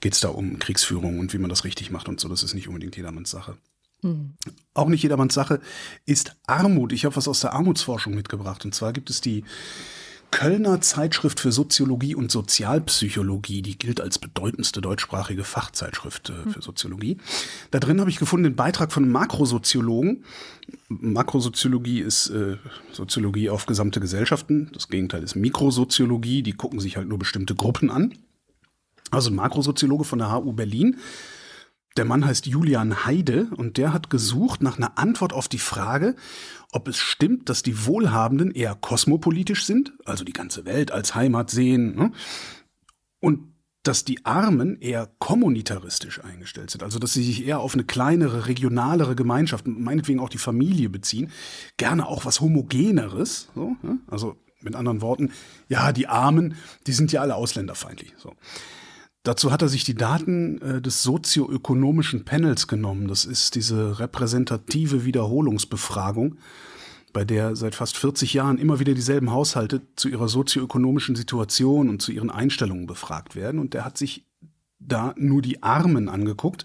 geht 0.00 0.14
es 0.14 0.20
da 0.20 0.28
um 0.28 0.58
Kriegsführung 0.58 1.18
und 1.18 1.32
wie 1.32 1.38
man 1.38 1.48
das 1.48 1.64
richtig 1.64 1.90
macht 1.90 2.08
und 2.08 2.20
so. 2.20 2.28
Das 2.28 2.42
ist 2.42 2.54
nicht 2.54 2.68
unbedingt 2.68 2.96
jedermanns 2.96 3.30
Sache. 3.30 3.56
Hm. 4.02 4.34
Auch 4.74 4.88
nicht 4.88 5.02
jedermanns 5.02 5.34
Sache 5.34 5.60
ist 6.04 6.36
Armut. 6.46 6.92
Ich 6.92 7.04
habe 7.04 7.16
was 7.16 7.28
aus 7.28 7.40
der 7.40 7.54
Armutsforschung 7.54 8.14
mitgebracht. 8.14 8.64
Und 8.64 8.74
zwar 8.74 8.92
gibt 8.92 9.10
es 9.10 9.20
die 9.20 9.44
Kölner 10.36 10.82
Zeitschrift 10.82 11.40
für 11.40 11.50
Soziologie 11.50 12.14
und 12.14 12.30
Sozialpsychologie, 12.30 13.62
die 13.62 13.78
gilt 13.78 14.02
als 14.02 14.18
bedeutendste 14.18 14.82
deutschsprachige 14.82 15.44
Fachzeitschrift 15.44 16.28
äh, 16.28 16.50
für 16.50 16.60
Soziologie. 16.60 17.16
Da 17.70 17.80
drin 17.80 18.00
habe 18.00 18.10
ich 18.10 18.18
gefunden 18.18 18.44
den 18.44 18.54
Beitrag 18.54 18.92
von 18.92 19.04
einem 19.04 19.12
Makrosoziologen. 19.12 20.24
Makrosoziologie 20.88 22.00
ist 22.00 22.28
äh, 22.28 22.58
Soziologie 22.92 23.48
auf 23.48 23.64
gesamte 23.64 23.98
Gesellschaften. 23.98 24.68
Das 24.74 24.88
Gegenteil 24.88 25.22
ist 25.22 25.36
Mikrosoziologie. 25.36 26.42
Die 26.42 26.52
gucken 26.52 26.80
sich 26.80 26.98
halt 26.98 27.08
nur 27.08 27.18
bestimmte 27.18 27.54
Gruppen 27.54 27.90
an. 27.90 28.12
Also 29.10 29.30
ein 29.30 29.36
Makrosoziologe 29.36 30.04
von 30.04 30.18
der 30.18 30.32
HU 30.32 30.52
Berlin. 30.52 30.98
Der 31.96 32.04
Mann 32.04 32.26
heißt 32.26 32.46
Julian 32.46 33.06
Heide 33.06 33.48
und 33.56 33.78
der 33.78 33.92
hat 33.92 34.10
gesucht 34.10 34.62
nach 34.62 34.76
einer 34.76 34.98
Antwort 34.98 35.32
auf 35.32 35.48
die 35.48 35.58
Frage, 35.58 36.14
ob 36.72 36.88
es 36.88 36.98
stimmt, 36.98 37.48
dass 37.48 37.62
die 37.62 37.86
Wohlhabenden 37.86 38.50
eher 38.50 38.74
kosmopolitisch 38.74 39.64
sind, 39.64 39.94
also 40.04 40.24
die 40.24 40.34
ganze 40.34 40.66
Welt 40.66 40.92
als 40.92 41.14
Heimat 41.14 41.50
sehen, 41.50 41.96
ne? 41.96 42.12
und 43.20 43.54
dass 43.82 44.04
die 44.04 44.26
Armen 44.26 44.80
eher 44.80 45.08
kommunitaristisch 45.20 46.22
eingestellt 46.22 46.70
sind, 46.70 46.82
also 46.82 46.98
dass 46.98 47.12
sie 47.12 47.22
sich 47.22 47.46
eher 47.46 47.60
auf 47.60 47.74
eine 47.74 47.84
kleinere, 47.84 48.46
regionalere 48.46 49.14
Gemeinschaft, 49.14 49.66
meinetwegen 49.66 50.20
auch 50.20 50.28
die 50.28 50.38
Familie 50.38 50.90
beziehen, 50.90 51.30
gerne 51.76 52.06
auch 52.06 52.24
was 52.24 52.40
Homogeneres, 52.40 53.48
so, 53.54 53.76
ne? 53.82 54.00
also 54.08 54.36
mit 54.60 54.74
anderen 54.74 55.00
Worten, 55.00 55.30
ja, 55.68 55.92
die 55.92 56.08
Armen, 56.08 56.56
die 56.86 56.92
sind 56.92 57.12
ja 57.12 57.20
alle 57.22 57.36
ausländerfeindlich. 57.36 58.14
So. 58.18 58.34
Dazu 59.26 59.50
hat 59.50 59.60
er 59.60 59.68
sich 59.68 59.82
die 59.82 59.96
Daten 59.96 60.62
äh, 60.62 60.80
des 60.80 61.02
sozioökonomischen 61.02 62.24
Panels 62.24 62.68
genommen. 62.68 63.08
Das 63.08 63.24
ist 63.24 63.56
diese 63.56 63.98
repräsentative 63.98 65.04
Wiederholungsbefragung, 65.04 66.36
bei 67.12 67.24
der 67.24 67.56
seit 67.56 67.74
fast 67.74 67.96
40 67.96 68.34
Jahren 68.34 68.56
immer 68.56 68.78
wieder 68.78 68.94
dieselben 68.94 69.32
Haushalte 69.32 69.82
zu 69.96 70.08
ihrer 70.08 70.28
sozioökonomischen 70.28 71.16
Situation 71.16 71.88
und 71.88 72.00
zu 72.00 72.12
ihren 72.12 72.30
Einstellungen 72.30 72.86
befragt 72.86 73.34
werden. 73.34 73.58
Und 73.58 73.74
der 73.74 73.84
hat 73.84 73.98
sich 73.98 74.24
da 74.78 75.12
nur 75.16 75.42
die 75.42 75.60
Armen 75.60 76.08
angeguckt. 76.08 76.64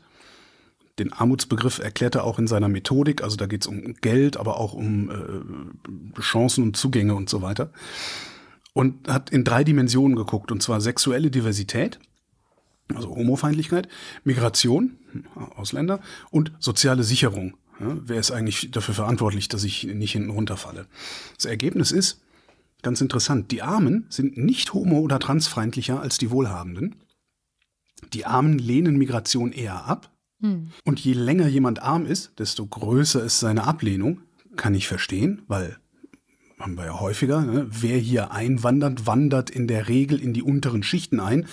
Den 0.99 1.13
Armutsbegriff 1.13 1.79
erklärt 1.79 2.13
er 2.13 2.25
auch 2.25 2.37
in 2.37 2.45
seiner 2.45 2.69
Methodik. 2.69 3.23
Also 3.23 3.37
da 3.37 3.47
geht 3.47 3.61
es 3.61 3.67
um 3.67 3.95
Geld, 4.01 4.37
aber 4.37 4.59
auch 4.59 4.73
um 4.73 5.09
äh, 5.09 6.21
Chancen 6.21 6.63
und 6.63 6.77
Zugänge 6.77 7.15
und 7.15 7.27
so 7.27 7.41
weiter. 7.41 7.71
Und 8.73 9.07
hat 9.07 9.31
in 9.31 9.43
drei 9.43 9.63
Dimensionen 9.63 10.15
geguckt, 10.15 10.51
und 10.51 10.61
zwar 10.61 10.79
sexuelle 10.79 11.31
Diversität– 11.31 11.97
also 12.95 13.09
Homofeindlichkeit, 13.15 13.87
Migration, 14.23 14.97
Ausländer 15.55 15.99
und 16.29 16.51
soziale 16.59 17.03
Sicherung. 17.03 17.57
Ja, 17.79 17.97
wer 18.05 18.19
ist 18.19 18.31
eigentlich 18.31 18.71
dafür 18.71 18.93
verantwortlich, 18.93 19.47
dass 19.47 19.63
ich 19.63 19.83
nicht 19.83 20.11
hinten 20.11 20.29
runterfalle? 20.29 20.85
Das 21.35 21.45
Ergebnis 21.45 21.91
ist, 21.91 22.21
ganz 22.81 23.01
interessant, 23.01 23.51
die 23.51 23.61
Armen 23.61 24.05
sind 24.09 24.37
nicht 24.37 24.73
homo- 24.73 24.99
oder 24.99 25.19
transfeindlicher 25.19 25.99
als 25.99 26.17
die 26.17 26.31
Wohlhabenden. 26.31 26.95
Die 28.13 28.25
Armen 28.25 28.57
lehnen 28.57 28.97
Migration 28.97 29.51
eher 29.51 29.85
ab. 29.85 30.11
Hm. 30.41 30.71
Und 30.85 30.99
je 30.99 31.13
länger 31.13 31.47
jemand 31.47 31.81
arm 31.81 32.05
ist, 32.05 32.39
desto 32.39 32.65
größer 32.65 33.23
ist 33.23 33.39
seine 33.39 33.65
Ablehnung. 33.65 34.21
Kann 34.57 34.75
ich 34.75 34.87
verstehen, 34.87 35.43
weil 35.47 35.77
haben 36.61 36.77
wir 36.77 36.85
ja 36.85 36.99
häufiger, 36.99 37.41
ne? 37.41 37.67
wer 37.69 37.97
hier 37.97 38.31
einwandert, 38.31 39.05
wandert 39.05 39.49
in 39.49 39.67
der 39.67 39.87
Regel 39.87 40.21
in 40.21 40.33
die 40.33 40.43
unteren 40.43 40.83
Schichten 40.83 41.19
ein. 41.19 41.47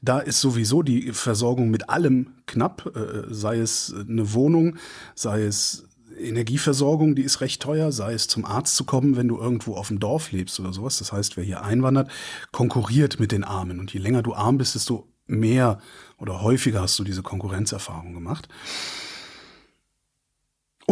Da 0.00 0.18
ist 0.18 0.40
sowieso 0.40 0.82
die 0.82 1.12
Versorgung 1.12 1.70
mit 1.70 1.88
allem 1.88 2.28
knapp, 2.46 2.92
äh, 2.94 3.32
sei 3.32 3.58
es 3.58 3.94
eine 3.94 4.32
Wohnung, 4.32 4.76
sei 5.14 5.42
es 5.42 5.88
Energieversorgung, 6.18 7.14
die 7.14 7.22
ist 7.22 7.40
recht 7.40 7.62
teuer, 7.62 7.92
sei 7.92 8.12
es 8.12 8.28
zum 8.28 8.44
Arzt 8.44 8.76
zu 8.76 8.84
kommen, 8.84 9.16
wenn 9.16 9.28
du 9.28 9.38
irgendwo 9.38 9.74
auf 9.74 9.88
dem 9.88 9.98
Dorf 9.98 10.32
lebst 10.32 10.58
oder 10.60 10.72
sowas. 10.72 10.98
Das 10.98 11.12
heißt, 11.12 11.36
wer 11.36 11.44
hier 11.44 11.62
einwandert, 11.62 12.10
konkurriert 12.52 13.18
mit 13.20 13.32
den 13.32 13.44
Armen. 13.44 13.80
Und 13.80 13.92
je 13.92 14.00
länger 14.00 14.22
du 14.22 14.34
arm 14.34 14.58
bist, 14.58 14.74
desto 14.74 15.08
mehr 15.26 15.78
oder 16.18 16.42
häufiger 16.42 16.82
hast 16.82 16.98
du 16.98 17.04
diese 17.04 17.22
Konkurrenzerfahrung 17.22 18.12
gemacht. 18.12 18.48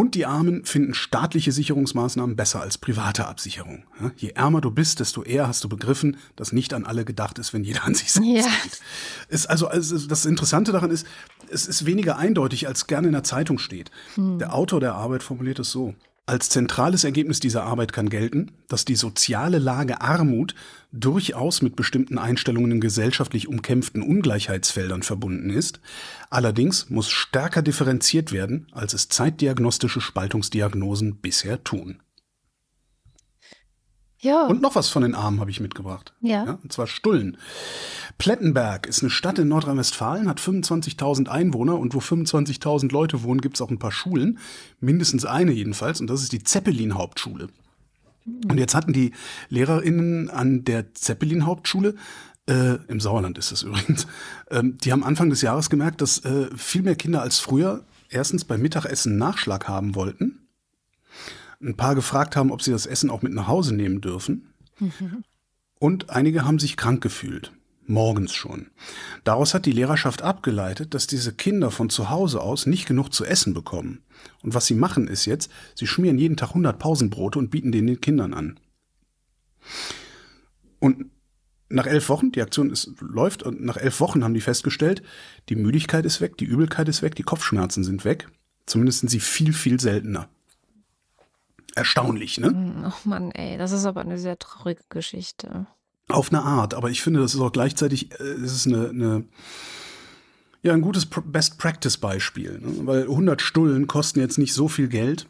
Und 0.01 0.15
die 0.15 0.25
Armen 0.25 0.65
finden 0.65 0.95
staatliche 0.95 1.51
Sicherungsmaßnahmen 1.51 2.35
besser 2.35 2.59
als 2.59 2.79
private 2.79 3.27
Absicherung. 3.27 3.83
Je 4.17 4.29
ärmer 4.29 4.59
du 4.59 4.71
bist, 4.71 4.99
desto 4.99 5.21
eher 5.21 5.47
hast 5.47 5.63
du 5.63 5.69
begriffen, 5.69 6.17
dass 6.35 6.51
nicht 6.51 6.73
an 6.73 6.85
alle 6.87 7.05
gedacht 7.05 7.37
ist, 7.37 7.53
wenn 7.53 7.63
jeder 7.63 7.83
an 7.83 7.93
sich 7.93 8.11
selbst 8.11 8.27
ja. 8.27 8.47
Ist 9.29 9.45
also, 9.45 9.67
also, 9.67 10.07
das 10.07 10.25
Interessante 10.25 10.71
daran 10.71 10.89
ist, 10.89 11.05
es 11.51 11.67
ist 11.67 11.85
weniger 11.85 12.17
eindeutig, 12.17 12.67
als 12.67 12.87
gerne 12.87 13.09
in 13.09 13.13
der 13.13 13.23
Zeitung 13.23 13.59
steht. 13.59 13.91
Hm. 14.15 14.39
Der 14.39 14.55
Autor 14.55 14.79
der 14.79 14.95
Arbeit 14.95 15.21
formuliert 15.21 15.59
es 15.59 15.69
so. 15.69 15.93
Als 16.31 16.47
zentrales 16.47 17.03
Ergebnis 17.03 17.41
dieser 17.41 17.65
Arbeit 17.65 17.91
kann 17.91 18.07
gelten, 18.07 18.53
dass 18.69 18.85
die 18.85 18.95
soziale 18.95 19.59
Lage 19.59 19.99
Armut 19.99 20.55
durchaus 20.93 21.61
mit 21.61 21.75
bestimmten 21.75 22.17
Einstellungen 22.17 22.71
in 22.71 22.79
gesellschaftlich 22.79 23.49
umkämpften 23.49 24.01
Ungleichheitsfeldern 24.01 25.03
verbunden 25.03 25.49
ist, 25.49 25.81
allerdings 26.29 26.89
muss 26.89 27.09
stärker 27.09 27.61
differenziert 27.61 28.31
werden, 28.31 28.67
als 28.71 28.93
es 28.93 29.09
zeitdiagnostische 29.09 29.99
Spaltungsdiagnosen 29.99 31.17
bisher 31.17 31.65
tun. 31.65 31.99
Ja. 34.21 34.45
Und 34.45 34.61
noch 34.61 34.75
was 34.75 34.89
von 34.89 35.01
den 35.01 35.15
Armen 35.15 35.39
habe 35.39 35.49
ich 35.49 35.59
mitgebracht. 35.59 36.13
Ja. 36.21 36.45
ja. 36.45 36.59
Und 36.61 36.71
zwar 36.71 36.85
Stullen. 36.85 37.37
Plettenberg 38.19 38.85
ist 38.85 39.01
eine 39.01 39.09
Stadt 39.09 39.39
in 39.39 39.47
Nordrhein-Westfalen, 39.47 40.29
hat 40.29 40.39
25.000 40.39 41.27
Einwohner 41.27 41.77
und 41.79 41.95
wo 41.95 41.99
25.000 41.99 42.91
Leute 42.91 43.23
wohnen, 43.23 43.41
gibt 43.41 43.57
es 43.57 43.61
auch 43.61 43.71
ein 43.71 43.79
paar 43.79 43.91
Schulen. 43.91 44.37
Mindestens 44.79 45.25
eine 45.25 45.51
jedenfalls. 45.51 45.99
Und 46.01 46.07
das 46.07 46.21
ist 46.21 46.31
die 46.31 46.43
Zeppelin-Hauptschule. 46.43 47.47
Und 48.47 48.59
jetzt 48.59 48.75
hatten 48.75 48.93
die 48.93 49.11
LehrerInnen 49.49 50.29
an 50.29 50.63
der 50.63 50.93
Zeppelin-Hauptschule 50.93 51.95
äh, 52.47 52.77
Im 52.87 52.99
Sauerland 52.99 53.37
ist 53.37 53.51
das 53.51 53.61
übrigens. 53.63 54.07
Ähm, 54.49 54.77
die 54.77 54.91
haben 54.91 55.03
Anfang 55.03 55.29
des 55.29 55.41
Jahres 55.41 55.69
gemerkt, 55.69 56.01
dass 56.01 56.25
äh, 56.25 56.49
viel 56.55 56.81
mehr 56.81 56.95
Kinder 56.95 57.21
als 57.21 57.39
früher 57.39 57.83
erstens 58.09 58.45
beim 58.45 58.61
Mittagessen 58.61 59.17
Nachschlag 59.17 59.67
haben 59.67 59.95
wollten 59.95 60.41
ein 61.61 61.77
paar 61.77 61.95
gefragt 61.95 62.35
haben, 62.35 62.51
ob 62.51 62.61
sie 62.61 62.71
das 62.71 62.85
Essen 62.85 63.09
auch 63.09 63.21
mit 63.21 63.33
nach 63.33 63.47
Hause 63.47 63.75
nehmen 63.75 64.01
dürfen. 64.01 64.53
Mhm. 64.79 65.23
Und 65.79 66.09
einige 66.09 66.45
haben 66.45 66.59
sich 66.59 66.77
krank 66.77 67.01
gefühlt. 67.01 67.51
Morgens 67.87 68.33
schon. 68.33 68.67
Daraus 69.23 69.53
hat 69.53 69.65
die 69.65 69.71
Lehrerschaft 69.71 70.21
abgeleitet, 70.21 70.93
dass 70.93 71.07
diese 71.07 71.33
Kinder 71.33 71.71
von 71.71 71.89
zu 71.89 72.09
Hause 72.09 72.41
aus 72.41 72.65
nicht 72.65 72.87
genug 72.87 73.11
zu 73.11 73.25
essen 73.25 73.53
bekommen. 73.53 74.03
Und 74.43 74.53
was 74.53 74.67
sie 74.67 74.75
machen 74.75 75.07
ist 75.07 75.25
jetzt, 75.25 75.51
sie 75.75 75.87
schmieren 75.87 76.17
jeden 76.17 76.37
Tag 76.37 76.49
100 76.49 76.77
Pausenbrote 76.77 77.39
und 77.39 77.49
bieten 77.49 77.71
den 77.71 77.87
den 77.87 77.99
Kindern 77.99 78.33
an. 78.33 78.59
Und 80.79 81.05
nach 81.69 81.87
elf 81.87 82.09
Wochen, 82.09 82.31
die 82.31 82.41
Aktion 82.41 82.69
ist, 82.69 82.91
läuft, 82.99 83.43
und 83.43 83.63
nach 83.63 83.77
elf 83.77 83.99
Wochen 83.99 84.23
haben 84.23 84.33
die 84.33 84.41
festgestellt, 84.41 85.01
die 85.49 85.55
Müdigkeit 85.55 86.05
ist 86.05 86.21
weg, 86.21 86.37
die 86.37 86.45
Übelkeit 86.45 86.87
ist 86.89 87.01
weg, 87.01 87.15
die 87.15 87.23
Kopfschmerzen 87.23 87.83
sind 87.83 88.05
weg. 88.05 88.27
Zumindest 88.65 88.99
sind 88.99 89.09
sie 89.09 89.19
viel, 89.19 89.53
viel 89.53 89.79
seltener. 89.79 90.29
Erstaunlich, 91.75 92.37
ne? 92.37 92.83
Ach 92.85 93.05
Mann, 93.05 93.31
ey, 93.31 93.57
das 93.57 93.71
ist 93.71 93.85
aber 93.85 94.01
eine 94.01 94.17
sehr 94.17 94.37
traurige 94.37 94.83
Geschichte. 94.89 95.67
Auf 96.09 96.31
eine 96.31 96.43
Art, 96.43 96.73
aber 96.73 96.89
ich 96.89 97.01
finde, 97.01 97.21
das 97.21 97.33
ist 97.33 97.39
auch 97.39 97.51
gleichzeitig, 97.51 98.11
äh, 98.19 98.23
es 98.23 98.53
ist 98.53 98.67
eine, 98.67 98.89
eine 98.89 99.25
ja, 100.63 100.73
ein 100.73 100.81
gutes 100.81 101.07
Best-Practice-Beispiel, 101.07 102.59
ne? 102.59 102.85
weil 102.85 103.03
100 103.03 103.41
Stullen 103.41 103.87
kosten 103.87 104.19
jetzt 104.19 104.37
nicht 104.37 104.53
so 104.53 104.67
viel 104.67 104.89
Geld. 104.89 105.27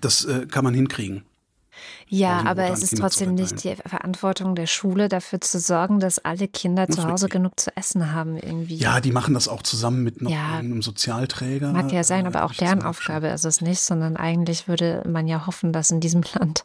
Das 0.00 0.24
äh, 0.24 0.46
kann 0.46 0.64
man 0.64 0.74
hinkriegen. 0.74 1.22
Ja, 2.08 2.42
aber 2.44 2.70
es 2.70 2.82
ist 2.82 2.98
trotzdem 2.98 3.34
nicht 3.34 3.62
die 3.64 3.76
Verantwortung 3.76 4.54
der 4.54 4.66
Schule, 4.66 5.08
dafür 5.08 5.40
zu 5.40 5.58
sorgen, 5.58 6.00
dass 6.00 6.18
alle 6.18 6.48
Kinder 6.48 6.88
zu 6.88 7.04
Hause 7.04 7.28
genug 7.28 7.58
zu 7.58 7.76
essen 7.76 8.12
haben 8.12 8.36
irgendwie. 8.36 8.76
Ja, 8.76 9.00
die 9.00 9.12
machen 9.12 9.34
das 9.34 9.48
auch 9.48 9.62
zusammen 9.62 10.02
mit 10.02 10.20
noch 10.22 10.30
ja, 10.30 10.58
einem 10.58 10.82
Sozialträger. 10.82 11.72
Mag 11.72 11.92
ja 11.92 12.04
sein, 12.04 12.26
aber 12.26 12.44
auch 12.44 12.52
deren 12.52 12.82
Aufgabe 12.82 13.28
ist 13.28 13.44
es 13.44 13.60
nicht, 13.60 13.80
sondern 13.80 14.16
eigentlich 14.16 14.68
würde 14.68 15.02
man 15.06 15.28
ja 15.28 15.46
hoffen, 15.46 15.72
dass 15.72 15.90
in 15.90 16.00
diesem 16.00 16.22
Land 16.34 16.64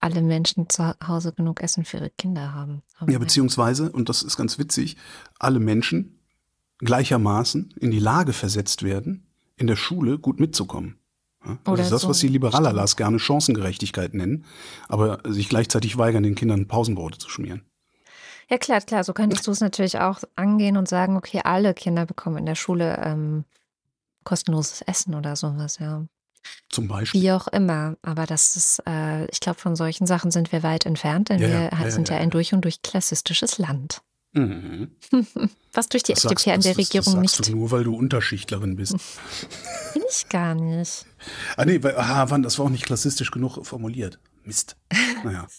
alle 0.00 0.20
Menschen 0.20 0.68
zu 0.68 0.94
Hause 1.06 1.32
genug 1.32 1.62
Essen 1.62 1.84
für 1.84 1.96
ihre 1.96 2.10
Kinder 2.10 2.52
haben. 2.52 2.82
Aber 2.98 3.10
ja, 3.10 3.18
beziehungsweise, 3.18 3.90
und 3.90 4.10
das 4.10 4.22
ist 4.22 4.36
ganz 4.36 4.58
witzig, 4.58 4.96
alle 5.38 5.60
Menschen 5.60 6.20
gleichermaßen 6.78 7.72
in 7.80 7.90
die 7.90 7.98
Lage 7.98 8.34
versetzt 8.34 8.82
werden, 8.82 9.26
in 9.56 9.66
der 9.66 9.76
Schule 9.76 10.18
gut 10.18 10.40
mitzukommen. 10.40 10.98
Das 11.64 11.80
ist 11.80 11.92
das, 11.92 12.02
so 12.02 12.08
was 12.08 12.18
die 12.18 12.28
Liberalerlas 12.28 12.96
gerne 12.96 13.18
Chancengerechtigkeit 13.18 14.14
nennen, 14.14 14.44
aber 14.88 15.18
sich 15.24 15.48
gleichzeitig 15.48 15.98
weigern, 15.98 16.22
den 16.22 16.34
Kindern 16.34 16.68
Pausenbrote 16.68 17.18
zu 17.18 17.28
schmieren. 17.28 17.62
Ja, 18.50 18.58
klar, 18.58 18.80
klar. 18.80 19.04
So 19.04 19.12
könntest 19.12 19.46
du 19.46 19.50
es 19.50 19.60
natürlich 19.60 19.98
auch 19.98 20.20
angehen 20.36 20.76
und 20.76 20.88
sagen, 20.88 21.16
okay, 21.16 21.40
alle 21.44 21.74
Kinder 21.74 22.06
bekommen 22.06 22.38
in 22.38 22.46
der 22.46 22.54
Schule 22.54 23.00
ähm, 23.02 23.44
kostenloses 24.24 24.82
Essen 24.82 25.14
oder 25.14 25.36
sowas, 25.36 25.78
ja. 25.78 26.04
Zum 26.68 26.88
Beispiel. 26.88 27.22
Wie 27.22 27.32
auch 27.32 27.48
immer. 27.48 27.96
Aber 28.02 28.26
das 28.26 28.56
ist, 28.56 28.82
äh, 28.86 29.24
ich 29.26 29.40
glaube, 29.40 29.58
von 29.58 29.76
solchen 29.76 30.06
Sachen 30.06 30.30
sind 30.30 30.52
wir 30.52 30.62
weit 30.62 30.84
entfernt, 30.84 31.30
denn 31.30 31.40
ja, 31.40 31.48
wir 31.48 31.70
ja, 31.72 31.90
sind 31.90 32.10
ja, 32.10 32.16
ja, 32.16 32.20
ein 32.20 32.30
durch 32.30 32.52
und 32.52 32.62
durch 32.62 32.82
klassistisches 32.82 33.58
Land. 33.58 34.02
Mhm. 34.34 34.90
Was 35.72 35.88
durch 35.88 36.02
die 36.02 36.12
das 36.12 36.24
FDP 36.24 36.34
sagst, 36.34 36.48
an 36.48 36.60
der 36.60 36.72
das, 36.72 36.78
Regierung 36.78 37.14
das 37.14 37.22
nicht. 37.22 37.48
Du 37.48 37.56
nur 37.56 37.70
weil 37.70 37.84
du 37.84 37.94
Unterschichtlerin 37.94 38.76
bist. 38.76 38.92
Bin 39.94 40.02
ich 40.10 40.28
gar 40.28 40.54
nicht. 40.54 41.06
Ah, 41.56 41.64
nee, 41.64 41.82
weil, 41.82 41.96
aha, 41.96 42.26
das 42.38 42.58
war 42.58 42.66
auch 42.66 42.70
nicht 42.70 42.84
klassistisch 42.84 43.30
genug 43.30 43.64
formuliert. 43.64 44.18
Mist. 44.44 44.76
Naja. 45.24 45.46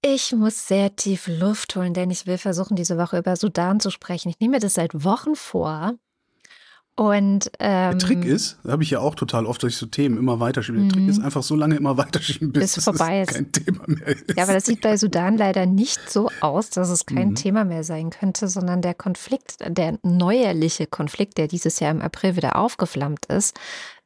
Ich 0.00 0.32
muss 0.32 0.68
sehr 0.68 0.94
tief 0.94 1.26
Luft 1.26 1.74
holen, 1.74 1.92
denn 1.92 2.10
ich 2.12 2.24
will 2.26 2.38
versuchen, 2.38 2.76
diese 2.76 2.96
Woche 2.98 3.18
über 3.18 3.34
Sudan 3.34 3.80
zu 3.80 3.90
sprechen. 3.90 4.28
Ich 4.28 4.38
nehme 4.38 4.52
mir 4.52 4.60
das 4.60 4.74
seit 4.74 5.04
Wochen 5.04 5.34
vor. 5.34 5.98
Und, 6.98 7.52
ähm, 7.60 7.92
der 7.92 7.98
Trick 7.98 8.24
ist, 8.24 8.58
da 8.64 8.72
habe 8.72 8.82
ich 8.82 8.90
ja 8.90 8.98
auch 8.98 9.14
total 9.14 9.46
oft 9.46 9.62
durch 9.62 9.76
so 9.76 9.86
Themen 9.86 10.18
immer 10.18 10.40
weiterschieben. 10.40 10.88
Der 10.88 10.96
Trick 10.96 11.08
ist 11.08 11.18
mhm. 11.18 11.26
einfach 11.26 11.44
so 11.44 11.54
lange 11.54 11.76
immer 11.76 11.96
weiterschieben, 11.96 12.50
bis, 12.50 12.60
bis 12.60 12.76
es 12.78 12.84
vorbei 12.84 13.22
ist. 13.22 13.34
kein 13.34 13.52
Thema 13.52 13.84
mehr 13.86 14.08
ist. 14.08 14.24
Ja, 14.36 14.42
aber 14.42 14.54
das 14.54 14.64
sieht 14.64 14.80
bei 14.80 14.96
Sudan 14.96 15.36
leider 15.36 15.64
nicht 15.64 16.10
so 16.10 16.28
aus, 16.40 16.70
dass 16.70 16.88
es 16.88 17.06
kein 17.06 17.28
mhm. 17.28 17.34
Thema 17.36 17.64
mehr 17.64 17.84
sein 17.84 18.10
könnte, 18.10 18.48
sondern 18.48 18.82
der 18.82 18.94
Konflikt, 18.94 19.58
der 19.64 19.96
neuerliche 20.02 20.88
Konflikt, 20.88 21.38
der 21.38 21.46
dieses 21.46 21.78
Jahr 21.78 21.92
im 21.92 22.02
April 22.02 22.34
wieder 22.34 22.56
aufgeflammt 22.56 23.26
ist, 23.26 23.56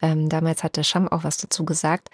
ähm, 0.02 0.28
damals 0.28 0.62
hat 0.62 0.76
der 0.76 0.82
Scham 0.82 1.08
auch 1.08 1.24
was 1.24 1.38
dazu 1.38 1.64
gesagt, 1.64 2.10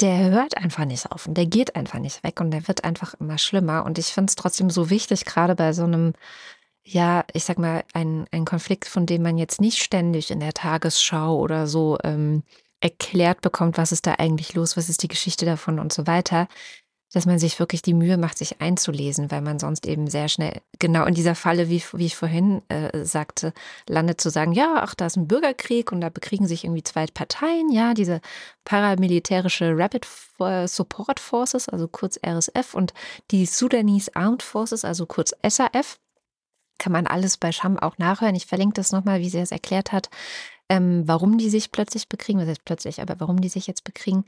der 0.00 0.30
hört 0.30 0.56
einfach 0.56 0.86
nicht 0.86 1.12
auf 1.12 1.26
und 1.26 1.36
der 1.36 1.46
geht 1.46 1.76
einfach 1.76 1.98
nicht 1.98 2.24
weg 2.24 2.40
und 2.40 2.50
der 2.50 2.66
wird 2.66 2.82
einfach 2.82 3.12
immer 3.20 3.36
schlimmer. 3.36 3.84
Und 3.84 3.98
ich 3.98 4.06
finde 4.06 4.30
es 4.30 4.36
trotzdem 4.36 4.70
so 4.70 4.88
wichtig, 4.88 5.26
gerade 5.26 5.54
bei 5.54 5.74
so 5.74 5.84
einem 5.84 6.14
ja, 6.84 7.24
ich 7.32 7.44
sag 7.44 7.58
mal, 7.58 7.84
ein, 7.94 8.26
ein 8.30 8.44
Konflikt, 8.44 8.86
von 8.86 9.06
dem 9.06 9.22
man 9.22 9.38
jetzt 9.38 9.60
nicht 9.60 9.82
ständig 9.82 10.30
in 10.30 10.40
der 10.40 10.52
Tagesschau 10.52 11.38
oder 11.38 11.66
so 11.66 11.98
ähm, 12.04 12.42
erklärt 12.80 13.40
bekommt, 13.40 13.78
was 13.78 13.92
ist 13.92 14.06
da 14.06 14.14
eigentlich 14.18 14.54
los, 14.54 14.76
was 14.76 14.88
ist 14.90 15.02
die 15.02 15.08
Geschichte 15.08 15.46
davon 15.46 15.78
und 15.78 15.92
so 15.92 16.06
weiter, 16.06 16.48
dass 17.14 17.26
man 17.26 17.38
sich 17.38 17.58
wirklich 17.58 17.80
die 17.80 17.94
Mühe 17.94 18.18
macht, 18.18 18.36
sich 18.36 18.60
einzulesen, 18.60 19.30
weil 19.30 19.40
man 19.40 19.58
sonst 19.58 19.86
eben 19.86 20.08
sehr 20.08 20.28
schnell 20.28 20.60
genau 20.78 21.06
in 21.06 21.14
dieser 21.14 21.34
Falle, 21.34 21.70
wie, 21.70 21.82
wie 21.92 22.06
ich 22.06 22.16
vorhin 22.16 22.60
äh, 22.68 23.04
sagte, 23.04 23.54
landet 23.88 24.20
zu 24.20 24.30
sagen, 24.30 24.52
ja, 24.52 24.80
ach, 24.82 24.94
da 24.94 25.06
ist 25.06 25.16
ein 25.16 25.28
Bürgerkrieg 25.28 25.92
und 25.92 26.00
da 26.00 26.08
bekriegen 26.10 26.46
sich 26.46 26.64
irgendwie 26.64 26.82
zwei 26.82 27.06
Parteien, 27.06 27.70
ja, 27.70 27.94
diese 27.94 28.20
paramilitärische 28.64 29.72
Rapid 29.76 30.06
Support 30.66 31.20
Forces, 31.20 31.68
also 31.68 31.88
kurz 31.88 32.18
RSF 32.26 32.74
und 32.74 32.92
die 33.30 33.46
Sudanese 33.46 34.14
Armed 34.14 34.42
Forces, 34.42 34.84
also 34.84 35.06
kurz 35.06 35.32
SAF 35.46 35.98
kann 36.78 36.92
man 36.92 37.06
alles 37.06 37.36
bei 37.36 37.52
Scham 37.52 37.78
auch 37.78 37.98
nachhören. 37.98 38.34
Ich 38.34 38.46
verlinke 38.46 38.74
das 38.74 38.92
nochmal, 38.92 39.20
wie 39.20 39.30
sie 39.30 39.38
es 39.38 39.52
erklärt 39.52 39.92
hat, 39.92 40.10
ähm, 40.68 41.02
warum 41.06 41.38
die 41.38 41.50
sich 41.50 41.72
plötzlich 41.72 42.08
bekriegen, 42.08 42.40
was 42.40 42.48
heißt 42.48 42.64
plötzlich, 42.64 43.00
aber 43.00 43.20
warum 43.20 43.40
die 43.40 43.48
sich 43.48 43.66
jetzt 43.66 43.84
bekriegen. 43.84 44.24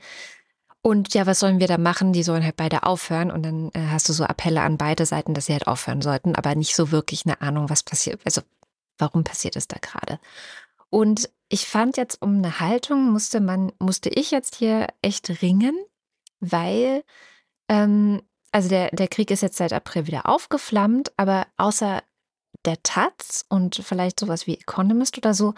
Und 0.81 1.13
ja, 1.13 1.25
was 1.25 1.39
sollen 1.39 1.59
wir 1.59 1.67
da 1.67 1.77
machen? 1.77 2.13
Die 2.13 2.23
sollen 2.23 2.43
halt 2.43 2.55
beide 2.55 2.83
aufhören. 2.83 3.31
Und 3.31 3.43
dann 3.43 3.71
äh, 3.73 3.87
hast 3.89 4.07
du 4.07 4.13
so 4.13 4.23
Appelle 4.23 4.61
an 4.61 4.77
beide 4.77 5.05
Seiten, 5.05 5.33
dass 5.33 5.47
sie 5.47 5.53
halt 5.53 5.67
aufhören 5.67 6.01
sollten, 6.01 6.35
aber 6.35 6.55
nicht 6.55 6.75
so 6.75 6.91
wirklich 6.91 7.25
eine 7.25 7.41
Ahnung, 7.41 7.69
was 7.69 7.83
passiert. 7.83 8.21
Also, 8.23 8.41
warum 8.97 9.23
passiert 9.23 9.55
es 9.55 9.67
da 9.67 9.77
gerade? 9.81 10.19
Und 10.89 11.29
ich 11.49 11.67
fand 11.67 11.97
jetzt 11.97 12.21
um 12.21 12.37
eine 12.37 12.59
Haltung 12.59 13.11
musste 13.11 13.39
man, 13.39 13.71
musste 13.79 14.09
ich 14.09 14.31
jetzt 14.31 14.55
hier 14.55 14.87
echt 15.01 15.41
ringen, 15.41 15.75
weil, 16.39 17.03
ähm, 17.69 18.21
also 18.51 18.69
der, 18.69 18.89
der 18.91 19.07
Krieg 19.07 19.31
ist 19.31 19.41
jetzt 19.41 19.57
seit 19.57 19.73
April 19.73 20.07
wieder 20.07 20.27
aufgeflammt, 20.27 21.11
aber 21.17 21.47
außer 21.57 22.01
der 22.67 22.83
Taz 22.83 23.45
und 23.49 23.81
vielleicht 23.83 24.19
sowas 24.19 24.45
wie 24.45 24.55
Economist 24.55 25.17
oder 25.17 25.33
so, 25.33 25.55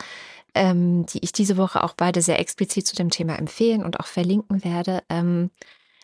ähm, 0.53 1.05
die 1.07 1.23
ich 1.23 1.33
diese 1.33 1.57
Woche 1.57 1.83
auch 1.83 1.93
beide 1.93 2.21
sehr 2.21 2.39
explizit 2.39 2.87
zu 2.87 2.95
dem 2.95 3.09
Thema 3.09 3.37
empfehlen 3.37 3.83
und 3.83 3.99
auch 3.99 4.07
verlinken 4.07 4.63
werde, 4.63 5.03
ähm, 5.09 5.49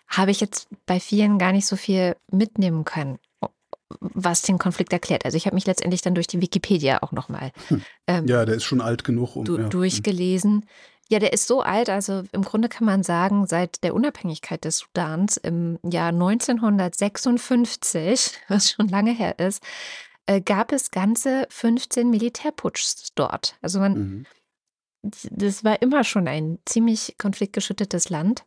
habe 0.07 0.31
ich 0.31 0.41
jetzt 0.41 0.67
bei 0.85 0.99
vielen 0.99 1.39
gar 1.39 1.51
nicht 1.51 1.67
so 1.67 1.75
viel 1.75 2.15
mitnehmen 2.31 2.85
können, 2.85 3.19
was 3.99 4.41
den 4.41 4.57
Konflikt 4.57 4.93
erklärt. 4.93 5.25
Also 5.25 5.35
ich 5.37 5.45
habe 5.45 5.55
mich 5.55 5.65
letztendlich 5.65 6.01
dann 6.01 6.15
durch 6.15 6.27
die 6.27 6.41
Wikipedia 6.41 7.01
auch 7.01 7.11
nochmal. 7.11 7.51
Hm. 7.69 7.81
Ähm, 8.07 8.27
ja, 8.27 8.45
der 8.45 8.55
ist 8.55 8.63
schon 8.63 8.79
alt 8.81 9.03
genug. 9.03 9.35
Um, 9.35 9.45
du, 9.45 9.57
ja. 9.57 9.67
Durchgelesen. 9.67 10.65
Ja, 11.07 11.19
der 11.19 11.33
ist 11.33 11.45
so 11.45 11.61
alt, 11.61 11.89
also 11.89 12.23
im 12.31 12.41
Grunde 12.41 12.67
kann 12.67 12.85
man 12.85 13.03
sagen, 13.03 13.45
seit 13.45 13.83
der 13.83 13.93
Unabhängigkeit 13.93 14.65
des 14.65 14.79
Sudans 14.79 15.37
im 15.37 15.77
Jahr 15.83 16.09
1956, 16.09 18.39
was 18.47 18.71
schon 18.71 18.87
lange 18.87 19.11
her 19.11 19.37
ist, 19.37 19.61
äh, 20.25 20.41
gab 20.41 20.71
es 20.71 20.91
ganze 20.91 21.47
15 21.49 22.09
Militärputschs 22.09 23.13
dort. 23.15 23.57
Also 23.61 23.79
man, 23.79 23.93
mhm. 23.93 24.25
das 25.01 25.63
war 25.63 25.81
immer 25.81 26.03
schon 26.03 26.27
ein 26.27 26.59
ziemlich 26.65 27.15
konfliktgeschüttetes 27.17 28.09
Land. 28.09 28.45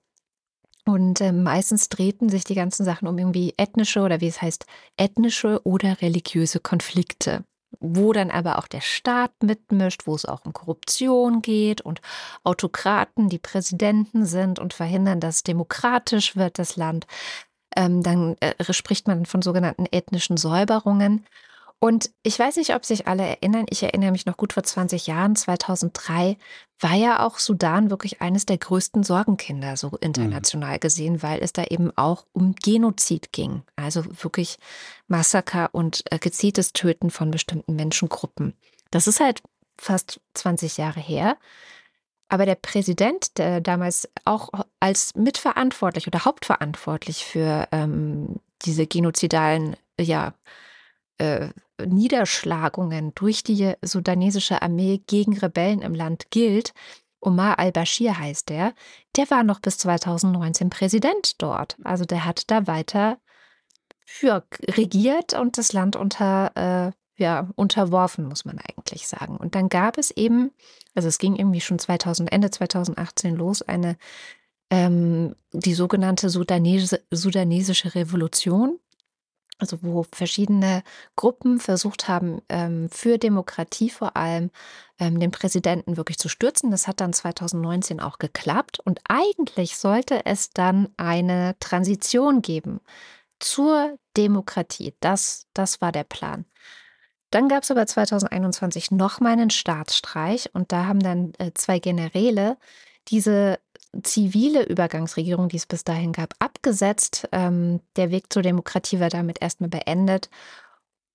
Und 0.84 1.20
äh, 1.20 1.32
meistens 1.32 1.90
drehten 1.90 2.30
sich 2.30 2.44
die 2.44 2.54
ganzen 2.54 2.82
Sachen 2.82 3.08
um 3.08 3.18
irgendwie 3.18 3.52
ethnische 3.58 4.00
oder 4.00 4.22
wie 4.22 4.28
es 4.28 4.40
heißt, 4.40 4.64
ethnische 4.96 5.60
oder 5.64 6.00
religiöse 6.00 6.60
Konflikte, 6.60 7.44
wo 7.78 8.14
dann 8.14 8.30
aber 8.30 8.58
auch 8.58 8.66
der 8.66 8.80
Staat 8.80 9.32
mitmischt, 9.42 10.06
wo 10.06 10.14
es 10.14 10.24
auch 10.24 10.46
um 10.46 10.54
Korruption 10.54 11.42
geht 11.42 11.82
und 11.82 12.00
Autokraten, 12.42 13.28
die 13.28 13.38
Präsidenten 13.38 14.24
sind 14.24 14.58
und 14.58 14.72
verhindern, 14.72 15.20
dass 15.20 15.42
demokratisch 15.42 16.36
wird 16.36 16.58
das 16.58 16.76
Land. 16.76 17.06
Ähm, 17.76 18.02
dann 18.02 18.36
äh, 18.40 18.72
spricht 18.72 19.06
man 19.08 19.26
von 19.26 19.42
sogenannten 19.42 19.84
ethnischen 19.90 20.38
Säuberungen. 20.38 21.26
Und 21.80 22.10
ich 22.24 22.36
weiß 22.36 22.56
nicht, 22.56 22.74
ob 22.74 22.84
sich 22.84 23.06
alle 23.06 23.24
erinnern, 23.24 23.66
ich 23.70 23.84
erinnere 23.84 24.10
mich 24.10 24.26
noch 24.26 24.36
gut 24.36 24.52
vor 24.52 24.64
20 24.64 25.06
Jahren, 25.06 25.36
2003, 25.36 26.36
war 26.80 26.94
ja 26.94 27.24
auch 27.24 27.38
Sudan 27.38 27.90
wirklich 27.90 28.20
eines 28.20 28.46
der 28.46 28.58
größten 28.58 29.04
Sorgenkinder, 29.04 29.76
so 29.76 29.96
international 30.00 30.74
mhm. 30.74 30.80
gesehen, 30.80 31.22
weil 31.22 31.40
es 31.40 31.52
da 31.52 31.64
eben 31.64 31.96
auch 31.96 32.26
um 32.32 32.56
Genozid 32.56 33.32
ging. 33.32 33.62
Also 33.76 34.04
wirklich 34.22 34.58
Massaker 35.06 35.70
und 35.72 36.02
äh, 36.10 36.18
gezieltes 36.18 36.72
Töten 36.72 37.10
von 37.10 37.30
bestimmten 37.30 37.76
Menschengruppen. 37.76 38.54
Das 38.90 39.06
ist 39.06 39.20
halt 39.20 39.42
fast 39.76 40.20
20 40.34 40.78
Jahre 40.78 41.00
her. 41.00 41.36
Aber 42.28 42.44
der 42.44 42.56
Präsident, 42.56 43.38
der 43.38 43.60
damals 43.60 44.08
auch 44.24 44.50
als 44.80 45.14
mitverantwortlich 45.14 46.06
oder 46.08 46.24
hauptverantwortlich 46.24 47.24
für 47.24 47.68
ähm, 47.70 48.40
diese 48.62 48.86
genozidalen 48.86 49.76
ja, 50.00 50.34
äh, 51.18 51.48
Niederschlagungen 51.84 53.14
durch 53.14 53.42
die 53.44 53.74
sudanesische 53.82 54.62
Armee 54.62 55.02
gegen 55.06 55.36
Rebellen 55.36 55.82
im 55.82 55.94
Land 55.94 56.30
gilt, 56.30 56.72
Omar 57.20 57.58
al-Bashir 57.58 58.18
heißt 58.18 58.48
der, 58.48 58.74
der 59.16 59.30
war 59.30 59.42
noch 59.42 59.60
bis 59.60 59.78
2019 59.78 60.70
Präsident 60.70 61.42
dort. 61.42 61.76
Also 61.82 62.04
der 62.04 62.24
hat 62.24 62.50
da 62.50 62.66
weiter 62.66 63.18
für 64.04 64.44
regiert 64.62 65.34
und 65.34 65.58
das 65.58 65.72
Land 65.72 65.96
unter, 65.96 66.52
äh, 66.54 67.22
ja, 67.22 67.50
unterworfen, 67.56 68.24
muss 68.24 68.44
man 68.44 68.58
eigentlich 68.58 69.08
sagen. 69.08 69.36
Und 69.36 69.54
dann 69.54 69.68
gab 69.68 69.98
es 69.98 70.10
eben, 70.12 70.52
also 70.94 71.08
es 71.08 71.18
ging 71.18 71.36
irgendwie 71.36 71.60
schon 71.60 71.78
2000, 71.78 72.32
Ende 72.32 72.50
2018 72.50 73.34
los, 73.34 73.62
eine 73.62 73.96
ähm, 74.70 75.34
die 75.52 75.74
sogenannte 75.74 76.30
Sudanese, 76.30 77.02
sudanesische 77.10 77.94
Revolution 77.94 78.78
also 79.58 79.78
wo 79.82 80.04
verschiedene 80.12 80.82
Gruppen 81.16 81.60
versucht 81.60 82.08
haben, 82.08 82.40
ähm, 82.48 82.88
für 82.90 83.18
Demokratie 83.18 83.90
vor 83.90 84.16
allem 84.16 84.50
ähm, 84.98 85.20
den 85.20 85.30
Präsidenten 85.30 85.96
wirklich 85.96 86.18
zu 86.18 86.28
stürzen. 86.28 86.70
Das 86.70 86.86
hat 86.88 87.00
dann 87.00 87.12
2019 87.12 88.00
auch 88.00 88.18
geklappt. 88.18 88.80
Und 88.80 89.00
eigentlich 89.08 89.76
sollte 89.76 90.24
es 90.26 90.50
dann 90.50 90.88
eine 90.96 91.56
Transition 91.60 92.42
geben. 92.42 92.80
zur 93.40 93.98
Demokratie. 94.16 94.94
Das, 95.00 95.46
das 95.54 95.80
war 95.80 95.92
der 95.92 96.04
Plan. 96.04 96.44
Dann 97.30 97.48
gab 97.48 97.62
es 97.62 97.70
aber 97.70 97.86
2021 97.86 98.90
noch 98.90 99.20
mal 99.20 99.32
einen 99.32 99.50
Staatsstreich 99.50 100.50
und 100.54 100.72
da 100.72 100.86
haben 100.86 101.00
dann 101.00 101.32
äh, 101.38 101.52
zwei 101.54 101.78
Generäle 101.78 102.56
diese 103.08 103.58
zivile 104.02 104.64
Übergangsregierung, 104.64 105.48
die 105.48 105.56
es 105.56 105.66
bis 105.66 105.84
dahin 105.84 106.12
gab, 106.12 106.34
abgesetzt. 106.38 107.28
Ähm, 107.32 107.80
der 107.96 108.10
Weg 108.10 108.32
zur 108.32 108.42
Demokratie 108.42 109.00
war 109.00 109.08
damit 109.08 109.40
erstmal 109.40 109.70
beendet. 109.70 110.30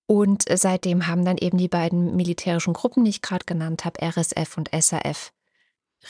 Und 0.05 0.43
seitdem 0.53 1.07
haben 1.07 1.25
dann 1.25 1.37
eben 1.37 1.57
die 1.57 1.69
beiden 1.69 2.15
militärischen 2.15 2.73
Gruppen, 2.73 3.03
die 3.05 3.09
ich 3.09 3.21
gerade 3.21 3.45
genannt 3.45 3.85
habe, 3.85 4.01
RSF 4.01 4.57
und 4.57 4.69
SAF, 4.77 5.31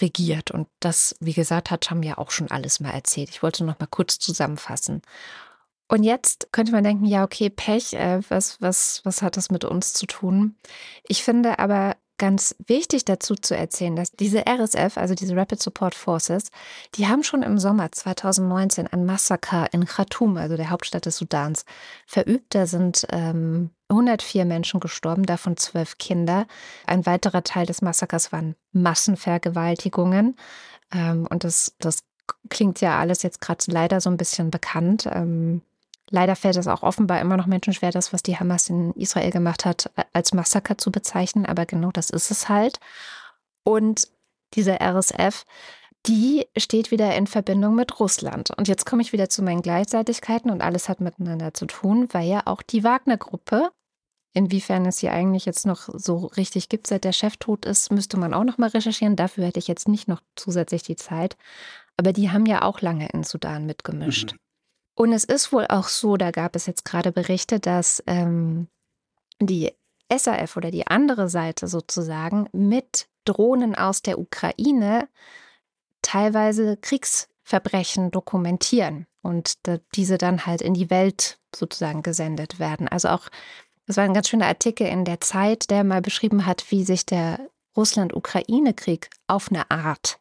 regiert. 0.01 0.51
Und 0.51 0.67
das, 0.79 1.15
wie 1.19 1.33
gesagt, 1.33 1.69
hat 1.69 1.81
Cham 1.81 2.01
ja 2.01 2.17
auch 2.17 2.31
schon 2.31 2.49
alles 2.49 2.79
mal 2.79 2.91
erzählt. 2.91 3.29
Ich 3.29 3.43
wollte 3.43 3.63
noch 3.63 3.79
mal 3.79 3.87
kurz 3.87 4.17
zusammenfassen. 4.17 5.01
Und 5.87 6.03
jetzt 6.03 6.51
könnte 6.51 6.71
man 6.71 6.83
denken, 6.83 7.05
ja, 7.05 7.23
okay, 7.23 7.49
Pech, 7.49 7.93
äh, 7.93 8.21
was, 8.29 8.59
was, 8.61 9.01
was 9.03 9.21
hat 9.21 9.37
das 9.37 9.51
mit 9.51 9.63
uns 9.63 9.93
zu 9.93 10.07
tun? 10.07 10.55
Ich 11.07 11.23
finde 11.23 11.59
aber 11.59 11.95
ganz 12.17 12.55
wichtig 12.67 13.05
dazu 13.05 13.35
zu 13.35 13.55
erzählen, 13.55 13.95
dass 13.95 14.11
diese 14.11 14.45
RSF, 14.47 14.97
also 14.97 15.15
diese 15.15 15.35
Rapid 15.35 15.61
Support 15.61 15.95
Forces, 15.95 16.49
die 16.95 17.07
haben 17.07 17.23
schon 17.23 17.43
im 17.43 17.57
Sommer 17.57 17.91
2019 17.91 18.87
ein 18.87 19.05
Massaker 19.05 19.67
in 19.73 19.85
Khartoum, 19.85 20.37
also 20.37 20.55
der 20.55 20.69
Hauptstadt 20.69 21.05
des 21.05 21.17
Sudans, 21.17 21.65
verübt. 22.05 22.55
Da 22.55 22.65
sind 22.65 23.05
ähm, 23.11 23.71
104 23.89 24.45
Menschen 24.45 24.79
gestorben, 24.79 25.25
davon 25.25 25.57
zwölf 25.57 25.97
Kinder. 25.97 26.47
Ein 26.85 27.05
weiterer 27.05 27.43
Teil 27.43 27.65
des 27.65 27.81
Massakers 27.81 28.31
waren 28.31 28.55
Massenvergewaltigungen. 28.71 30.35
Ähm, 30.93 31.27
und 31.29 31.43
das, 31.43 31.75
das 31.79 31.99
klingt 32.49 32.81
ja 32.81 32.99
alles 32.99 33.23
jetzt 33.23 33.41
gerade 33.41 33.63
leider 33.67 34.01
so 34.01 34.09
ein 34.09 34.17
bisschen 34.17 34.51
bekannt. 34.51 35.07
Ähm, 35.11 35.61
Leider 36.09 36.35
fällt 36.35 36.57
es 36.57 36.67
auch 36.67 36.83
offenbar 36.83 37.21
immer 37.21 37.37
noch 37.37 37.47
Menschen 37.47 37.73
schwer, 37.73 37.91
das, 37.91 38.13
was 38.13 38.23
die 38.23 38.37
Hamas 38.37 38.69
in 38.69 38.91
Israel 38.93 39.31
gemacht 39.31 39.65
hat, 39.65 39.91
als 40.11 40.33
Massaker 40.33 40.77
zu 40.77 40.91
bezeichnen. 40.91 41.45
Aber 41.45 41.65
genau 41.65 41.91
das 41.91 42.09
ist 42.09 42.29
es 42.29 42.49
halt. 42.49 42.79
Und 43.63 44.09
diese 44.53 44.79
RSF, 44.79 45.45
die 46.05 46.45
steht 46.57 46.91
wieder 46.91 47.15
in 47.15 47.27
Verbindung 47.27 47.75
mit 47.75 47.99
Russland. 47.99 48.51
Und 48.51 48.67
jetzt 48.67 48.85
komme 48.85 49.01
ich 49.01 49.13
wieder 49.13 49.29
zu 49.29 49.41
meinen 49.41 49.61
Gleichzeitigkeiten 49.61 50.51
und 50.51 50.61
alles 50.61 50.89
hat 50.89 50.99
miteinander 50.99 51.53
zu 51.53 51.65
tun, 51.65 52.07
weil 52.11 52.27
ja 52.27 52.41
auch 52.45 52.61
die 52.61 52.83
Wagner-Gruppe, 52.83 53.71
inwiefern 54.33 54.85
es 54.85 54.97
sie 54.97 55.09
eigentlich 55.09 55.45
jetzt 55.45 55.65
noch 55.65 55.89
so 55.93 56.25
richtig 56.25 56.67
gibt, 56.67 56.87
seit 56.87 57.05
der 57.05 57.13
Chef 57.13 57.37
tot 57.37 57.65
ist, 57.65 57.91
müsste 57.91 58.17
man 58.17 58.33
auch 58.33 58.43
noch 58.43 58.57
mal 58.57 58.69
recherchieren. 58.69 59.15
Dafür 59.15 59.45
hätte 59.45 59.59
ich 59.59 59.67
jetzt 59.67 59.87
nicht 59.87 60.07
noch 60.07 60.21
zusätzlich 60.35 60.83
die 60.83 60.97
Zeit. 60.97 61.37
Aber 61.95 62.11
die 62.11 62.31
haben 62.31 62.45
ja 62.45 62.63
auch 62.63 62.81
lange 62.81 63.07
in 63.09 63.23
Sudan 63.23 63.65
mitgemischt. 63.65 64.33
Mhm. 64.33 64.42
Und 64.95 65.11
es 65.11 65.23
ist 65.23 65.51
wohl 65.51 65.65
auch 65.67 65.87
so, 65.87 66.17
da 66.17 66.31
gab 66.31 66.55
es 66.55 66.65
jetzt 66.65 66.85
gerade 66.85 67.11
Berichte, 67.11 67.59
dass 67.59 68.03
ähm, 68.05 68.67
die 69.39 69.73
SAF 70.15 70.55
oder 70.57 70.71
die 70.71 70.87
andere 70.87 71.29
Seite 71.29 71.67
sozusagen 71.67 72.47
mit 72.51 73.07
Drohnen 73.25 73.75
aus 73.75 74.01
der 74.01 74.19
Ukraine 74.19 75.07
teilweise 76.01 76.77
Kriegsverbrechen 76.77 78.11
dokumentieren 78.11 79.07
und 79.21 79.53
diese 79.95 80.17
dann 80.17 80.45
halt 80.45 80.61
in 80.61 80.73
die 80.73 80.89
Welt 80.89 81.39
sozusagen 81.55 82.03
gesendet 82.03 82.59
werden. 82.59 82.87
Also 82.87 83.07
auch, 83.09 83.29
das 83.87 83.97
war 83.97 84.03
ein 84.03 84.13
ganz 84.13 84.29
schöner 84.29 84.47
Artikel 84.47 84.85
in 84.85 85.05
der 85.05 85.21
Zeit, 85.21 85.69
der 85.69 85.83
mal 85.83 86.01
beschrieben 86.01 86.45
hat, 86.45 86.69
wie 86.69 86.83
sich 86.83 87.05
der 87.05 87.39
Russland-Ukraine-Krieg 87.75 89.09
auf 89.27 89.49
eine 89.49 89.71
Art 89.71 90.19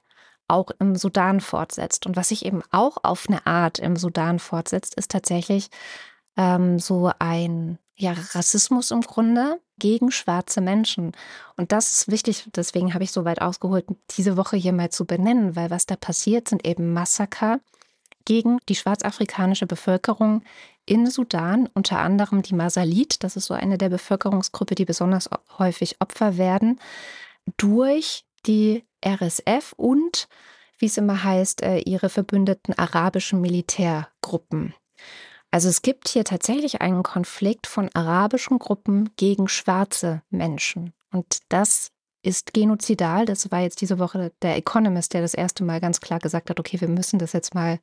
auch 0.48 0.70
im 0.78 0.96
Sudan 0.96 1.40
fortsetzt. 1.40 2.06
Und 2.06 2.16
was 2.16 2.28
sich 2.28 2.44
eben 2.44 2.62
auch 2.70 2.98
auf 3.02 3.26
eine 3.28 3.46
Art 3.46 3.78
im 3.78 3.96
Sudan 3.96 4.38
fortsetzt, 4.38 4.94
ist 4.94 5.10
tatsächlich 5.10 5.68
ähm, 6.36 6.78
so 6.78 7.10
ein 7.18 7.78
ja, 7.96 8.14
Rassismus 8.32 8.90
im 8.90 9.02
Grunde 9.02 9.60
gegen 9.78 10.10
schwarze 10.10 10.60
Menschen. 10.60 11.12
Und 11.56 11.72
das 11.72 11.92
ist 11.92 12.10
wichtig, 12.10 12.48
deswegen 12.54 12.94
habe 12.94 13.04
ich 13.04 13.12
so 13.12 13.24
weit 13.24 13.40
ausgeholt, 13.40 13.86
diese 14.16 14.36
Woche 14.36 14.56
hier 14.56 14.72
mal 14.72 14.90
zu 14.90 15.04
benennen, 15.04 15.56
weil 15.56 15.70
was 15.70 15.86
da 15.86 15.96
passiert, 15.96 16.48
sind 16.48 16.66
eben 16.66 16.92
Massaker 16.92 17.60
gegen 18.24 18.58
die 18.68 18.76
schwarzafrikanische 18.76 19.66
Bevölkerung 19.66 20.42
in 20.86 21.08
Sudan, 21.08 21.68
unter 21.74 21.98
anderem 21.98 22.42
die 22.42 22.54
Masalit, 22.54 23.22
das 23.22 23.36
ist 23.36 23.46
so 23.46 23.54
eine 23.54 23.78
der 23.78 23.88
Bevölkerungsgruppe, 23.88 24.74
die 24.74 24.84
besonders 24.84 25.28
häufig 25.58 26.00
Opfer 26.00 26.36
werden, 26.36 26.80
durch 27.56 28.24
die 28.46 28.84
RSF 29.04 29.72
und, 29.76 30.28
wie 30.78 30.86
es 30.86 30.96
immer 30.96 31.24
heißt, 31.24 31.62
äh, 31.62 31.78
ihre 31.78 32.08
verbündeten 32.08 32.76
arabischen 32.78 33.40
Militärgruppen. 33.40 34.74
Also 35.50 35.68
es 35.68 35.82
gibt 35.82 36.08
hier 36.08 36.24
tatsächlich 36.24 36.80
einen 36.80 37.02
Konflikt 37.02 37.66
von 37.66 37.90
arabischen 37.92 38.58
Gruppen 38.58 39.10
gegen 39.16 39.48
schwarze 39.48 40.22
Menschen. 40.30 40.94
Und 41.12 41.40
das 41.50 41.90
ist 42.22 42.54
genozidal. 42.54 43.26
Das 43.26 43.50
war 43.50 43.60
jetzt 43.60 43.80
diese 43.80 43.98
Woche 43.98 44.32
der 44.40 44.56
Economist, 44.56 45.12
der 45.12 45.20
das 45.20 45.34
erste 45.34 45.62
Mal 45.62 45.80
ganz 45.80 46.00
klar 46.00 46.20
gesagt 46.20 46.48
hat, 46.48 46.58
okay, 46.58 46.80
wir 46.80 46.88
müssen 46.88 47.18
das 47.18 47.32
jetzt 47.32 47.54
mal 47.54 47.78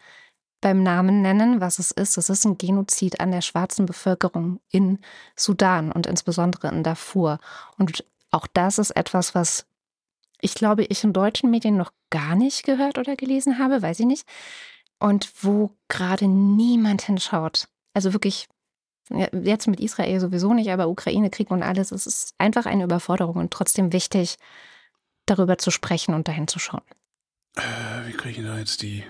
beim 0.62 0.82
Namen 0.84 1.22
nennen, 1.22 1.62
was 1.62 1.80
es 1.80 1.92
ist. 1.92 2.18
Es 2.18 2.30
ist 2.30 2.46
ein 2.46 2.58
Genozid 2.58 3.20
an 3.20 3.32
der 3.32 3.42
schwarzen 3.42 3.86
Bevölkerung 3.86 4.60
in 4.72 5.00
Sudan 5.36 5.92
und 5.92 6.08
insbesondere 6.08 6.70
in 6.70 6.84
Darfur. 6.84 7.40
Und 7.78 8.04
auch 8.32 8.48
das 8.48 8.80
ist 8.80 8.92
etwas, 8.92 9.36
was 9.36 9.66
ich 10.42 10.54
glaube, 10.54 10.86
ich 10.86 11.04
in 11.04 11.14
deutschen 11.14 11.52
Medien 11.52 11.78
noch 11.78 11.92
gar 12.10 12.36
nicht 12.36 12.64
gehört 12.64 12.98
oder 12.98 13.16
gelesen 13.16 13.60
habe, 13.60 13.82
weiß 13.82 14.00
ich 14.00 14.06
nicht. 14.06 14.26
Und 15.00 15.32
wo 15.42 15.72
gerade 15.88 16.28
niemand 16.28 17.02
hinschaut. 17.02 17.68
Also 17.94 18.14
wirklich, 18.14 18.48
jetzt 19.10 19.68
mit 19.68 19.80
Israel 19.80 20.20
sowieso 20.20 20.54
nicht, 20.54 20.70
aber 20.70 20.88
Ukraine-Krieg 20.88 21.52
und 21.52 21.64
alles, 21.64 21.92
es 21.92 22.06
ist 22.06 22.36
einfach 22.38 22.66
eine 22.66 22.84
Überforderung 22.84 23.36
und 23.36 23.52
trotzdem 23.52 23.94
wichtig, 23.94 24.38
darüber 25.26 25.58
zu 25.58 25.72
sprechen 25.72 26.14
und 26.14 26.28
dahin 26.28 26.48
zu 26.48 26.60
schauen. 26.60 26.82
Äh, 27.56 28.08
wie 28.08 28.14
kriege 28.14 28.42
ich 28.42 28.48
da 28.48 28.58
jetzt 28.58 28.82
die, 28.82 29.04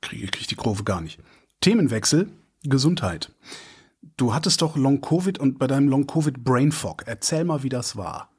kriege 0.00 0.26
krieg 0.26 0.42
ich 0.42 0.46
die 0.46 0.56
Kurve 0.56 0.84
gar 0.84 1.00
nicht. 1.00 1.20
Themenwechsel, 1.60 2.30
Gesundheit. 2.64 3.32
Du 4.16 4.34
hattest 4.34 4.62
doch 4.62 4.76
Long-Covid 4.76 5.38
und 5.38 5.58
bei 5.58 5.66
deinem 5.66 5.88
Long-Covid 5.88 6.42
Brain 6.42 6.72
Fog. 6.72 7.04
Erzähl 7.06 7.44
mal, 7.44 7.62
wie 7.62 7.68
das 7.68 7.96
war. 7.96 8.31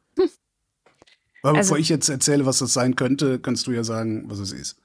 Aber 1.44 1.58
also, 1.58 1.70
bevor 1.70 1.78
ich 1.78 1.90
jetzt 1.90 2.10
erzähle, 2.10 2.46
was 2.46 2.60
das 2.60 2.74
sein 2.74 2.96
könnte, 2.96 3.40
kannst 3.40 3.68
du 3.68 3.72
ja 3.72 3.84
sagen, 3.84 4.24
was 4.28 4.40
es 4.40 4.52
ist. 4.52 4.78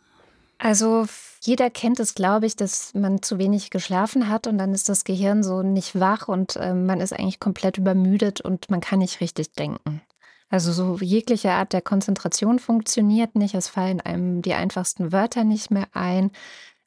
Also 0.58 1.06
jeder 1.40 1.70
kennt 1.70 2.00
es, 2.00 2.14
glaube 2.16 2.46
ich, 2.46 2.56
dass 2.56 2.92
man 2.94 3.22
zu 3.22 3.38
wenig 3.38 3.70
geschlafen 3.70 4.28
hat 4.28 4.48
und 4.48 4.58
dann 4.58 4.74
ist 4.74 4.88
das 4.88 5.04
Gehirn 5.04 5.44
so 5.44 5.62
nicht 5.62 5.98
wach 5.98 6.26
und 6.26 6.56
äh, 6.56 6.74
man 6.74 7.00
ist 7.00 7.12
eigentlich 7.12 7.38
komplett 7.38 7.78
übermüdet 7.78 8.40
und 8.40 8.68
man 8.70 8.80
kann 8.80 8.98
nicht 8.98 9.20
richtig 9.20 9.52
denken. 9.52 10.02
Also 10.50 10.72
so 10.72 10.98
jegliche 11.00 11.52
Art 11.52 11.72
der 11.72 11.82
Konzentration 11.82 12.58
funktioniert 12.58 13.36
nicht, 13.36 13.54
es 13.54 13.68
fallen 13.68 14.00
einem 14.00 14.42
die 14.42 14.54
einfachsten 14.54 15.12
Wörter 15.12 15.44
nicht 15.44 15.70
mehr 15.70 15.86
ein. 15.92 16.32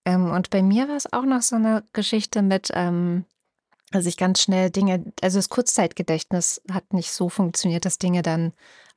Ähm, 0.04 0.32
und 0.32 0.50
bei 0.50 0.62
mir 0.62 0.90
war 0.90 0.98
es 0.98 1.12
auch 1.14 1.26
noch 1.26 1.42
so 1.42 1.56
eine 1.56 1.84
Geschichte 1.94 2.42
mit, 2.42 2.72
ähm, 2.74 3.24
dass 3.92 4.06
ich 4.06 4.18
ganz 4.18 4.42
schnell 4.42 4.70
Dinge, 4.70 5.14
also 5.22 5.38
das 5.38 5.50
Kurzzeitgedächtnis 5.50 6.62
hat 6.72 6.94
nicht 6.94 7.12
so 7.12 7.30
funktioniert, 7.30 7.86
dass 7.86 8.00
Dinge 8.00 8.22
dann 8.22 8.52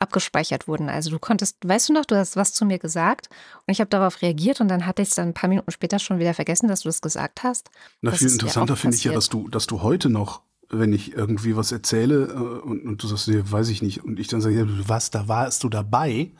abgespeichert 0.05 0.69
wurden. 0.69 0.89
Also 0.89 1.11
du 1.11 1.19
konntest, 1.19 1.57
weißt 1.65 1.89
du 1.89 1.93
noch, 1.93 2.05
du 2.05 2.17
hast 2.17 2.37
was 2.37 2.53
zu 2.53 2.65
mir 2.65 2.79
gesagt 2.79 3.29
und 3.67 3.73
ich 3.73 3.81
habe 3.81 3.91
darauf 3.91 4.23
reagiert 4.23 4.61
und 4.61 4.69
dann 4.69 4.87
hatte 4.87 5.03
ich 5.03 5.09
es 5.09 5.15
dann 5.15 5.29
ein 5.29 5.35
paar 5.35 5.49
Minuten 5.49 5.71
später 5.71 5.99
schon 5.99 6.19
wieder 6.19 6.35
vergessen, 6.35 6.69
dass 6.69 6.81
du 6.81 6.89
das 6.89 7.01
gesagt 7.01 7.43
hast. 7.43 7.71
Na, 8.01 8.11
das 8.11 8.21
viel 8.21 8.31
interessanter 8.31 8.77
finde 8.77 8.97
ich 8.97 9.05
ja, 9.05 9.13
dass 9.13 9.29
du, 9.29 9.49
dass 9.49 9.67
du 9.67 9.83
heute 9.83 10.11
noch, 10.11 10.43
wenn 10.69 10.93
ich 10.93 11.13
irgendwie 11.13 11.57
was 11.57 11.73
erzähle 11.73 12.27
äh, 12.27 12.33
und, 12.35 12.85
und 12.85 13.03
du 13.03 13.07
sagst, 13.07 13.29
nee, 13.29 13.43
weiß 13.43 13.69
ich 13.69 13.83
nicht, 13.83 14.05
und 14.05 14.21
ich 14.21 14.29
dann 14.29 14.41
sage, 14.41 14.67
was, 14.89 15.11
da 15.11 15.29
warst 15.29 15.65
du 15.65 15.69
dabei, 15.69 16.31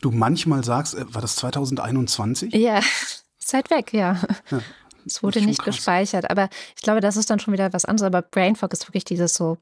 du 0.00 0.10
manchmal 0.10 0.64
sagst, 0.64 0.94
äh, 0.94 1.14
war 1.14 1.22
das 1.22 1.36
2021? 1.36 2.54
Ja, 2.54 2.80
Zeit 3.38 3.70
weg, 3.70 3.92
ja. 3.92 4.20
ja. 4.50 4.60
Es 5.06 5.22
wurde 5.22 5.42
nicht 5.42 5.60
krass. 5.60 5.76
gespeichert. 5.76 6.30
Aber 6.30 6.48
ich 6.76 6.82
glaube, 6.82 7.00
das 7.00 7.16
ist 7.16 7.28
dann 7.30 7.38
schon 7.38 7.52
wieder 7.52 7.72
was 7.72 7.84
anderes. 7.84 8.06
Aber 8.06 8.22
Brain 8.22 8.56
Fog 8.56 8.72
ist 8.72 8.88
wirklich 8.88 9.04
dieses 9.04 9.34
so, 9.34 9.58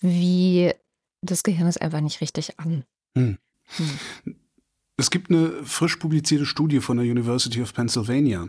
wie 0.00 0.72
das 1.22 1.42
Gehirn 1.42 1.68
ist 1.68 1.80
einfach 1.80 2.00
nicht 2.00 2.20
richtig 2.20 2.58
an. 2.58 2.84
Hm. 3.14 3.38
Hm. 3.76 4.36
Es 4.96 5.10
gibt 5.10 5.30
eine 5.30 5.50
frisch 5.64 5.96
publizierte 5.96 6.46
Studie 6.46 6.80
von 6.80 6.96
der 6.96 7.06
University 7.06 7.60
of 7.60 7.74
Pennsylvania. 7.74 8.48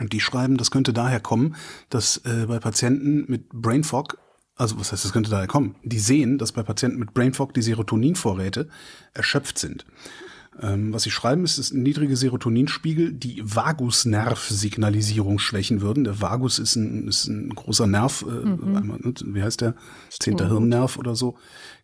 Und 0.00 0.12
die 0.12 0.20
schreiben, 0.20 0.56
das 0.56 0.70
könnte 0.70 0.92
daher 0.92 1.20
kommen, 1.20 1.54
dass 1.90 2.18
äh, 2.24 2.46
bei 2.46 2.58
Patienten 2.58 3.26
mit 3.28 3.50
Brain 3.50 3.84
Fog, 3.84 4.18
also 4.56 4.78
was 4.78 4.90
heißt, 4.90 5.04
das 5.04 5.12
könnte 5.12 5.30
daher 5.30 5.46
kommen, 5.46 5.76
die 5.84 5.98
sehen, 5.98 6.38
dass 6.38 6.52
bei 6.52 6.62
Patienten 6.62 6.98
mit 6.98 7.14
Brain 7.14 7.34
Fog 7.34 7.54
die 7.54 7.62
Serotoninvorräte 7.62 8.68
erschöpft 9.12 9.58
sind. 9.58 9.84
Ähm, 10.60 10.92
was 10.92 11.02
sie 11.02 11.10
schreiben, 11.10 11.44
ist, 11.44 11.58
dass 11.58 11.72
niedrige 11.72 12.16
Serotoninspiegel 12.16 13.12
die 13.12 13.42
Vagusnervsignalisierung 13.44 15.40
schwächen 15.40 15.80
würden. 15.80 16.04
Der 16.04 16.20
Vagus 16.20 16.60
ist 16.60 16.76
ein, 16.76 17.08
ist 17.08 17.26
ein 17.26 17.50
großer 17.50 17.88
Nerv, 17.88 18.24
äh, 18.28 18.46
mhm. 18.46 18.76
einmal, 18.76 18.98
ne, 18.98 19.14
wie 19.24 19.42
heißt 19.42 19.60
der? 19.62 19.74
Zehnter 20.10 20.48
Hirnnerv 20.48 20.96
oder 20.96 21.16
so. 21.16 21.36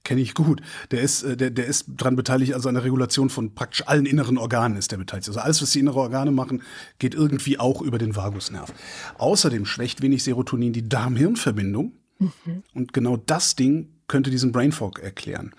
Kenne 0.04 0.20
ich 0.20 0.34
gut. 0.34 0.62
Der 0.92 1.00
ist, 1.00 1.24
äh, 1.24 1.36
der, 1.36 1.50
der 1.50 1.66
ist 1.66 1.86
dran 1.96 2.14
beteiligt, 2.14 2.54
also 2.54 2.68
an 2.68 2.76
der 2.76 2.84
Regulation 2.84 3.28
von 3.28 3.54
praktisch 3.54 3.86
allen 3.88 4.06
inneren 4.06 4.38
Organen 4.38 4.76
ist 4.76 4.92
der 4.92 4.98
beteiligt. 4.98 5.28
Also 5.28 5.40
alles, 5.40 5.60
was 5.60 5.72
die 5.72 5.80
inneren 5.80 5.98
Organe 5.98 6.30
machen, 6.30 6.62
geht 7.00 7.14
irgendwie 7.14 7.58
auch 7.58 7.82
über 7.82 7.98
den 7.98 8.14
Vagusnerv. 8.14 8.72
Außerdem 9.18 9.66
schwächt 9.66 10.00
wenig 10.00 10.22
Serotonin 10.22 10.72
die 10.72 10.88
Darm-Hirn-Verbindung. 10.88 11.92
Mhm. 12.20 12.62
Und 12.72 12.92
genau 12.92 13.16
das 13.16 13.56
Ding 13.56 13.88
könnte 14.06 14.30
diesen 14.30 14.52
Brain 14.52 14.72
Fog 14.72 15.00
erklären. 15.00 15.52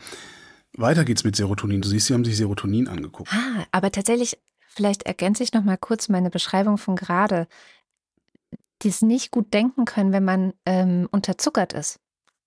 Weiter 0.78 1.06
geht's 1.06 1.24
mit 1.24 1.36
Serotonin. 1.36 1.82
Du 1.82 1.90
siehst, 1.90 2.08
sie 2.08 2.14
haben 2.14 2.26
sich 2.26 2.38
Serotonin 2.38 2.88
angeguckt. 2.88 3.32
Ah, 3.34 3.66
aber 3.72 3.92
tatsächlich, 3.92 4.38
vielleicht 4.68 5.04
ergänze 5.04 5.44
ich 5.44 5.54
noch 5.54 5.64
mal 5.64 5.78
kurz 5.78 6.10
meine 6.10 6.30
Beschreibung 6.30 6.78
von 6.78 6.96
gerade. 6.96 7.48
Die 8.82 8.90
es 8.90 9.02
nicht 9.02 9.32
gut 9.32 9.54
denken 9.54 9.86
können, 9.86 10.12
wenn 10.12 10.24
man 10.24 10.54
ähm, 10.66 11.08
unterzuckert 11.12 11.74
ist. 11.74 12.00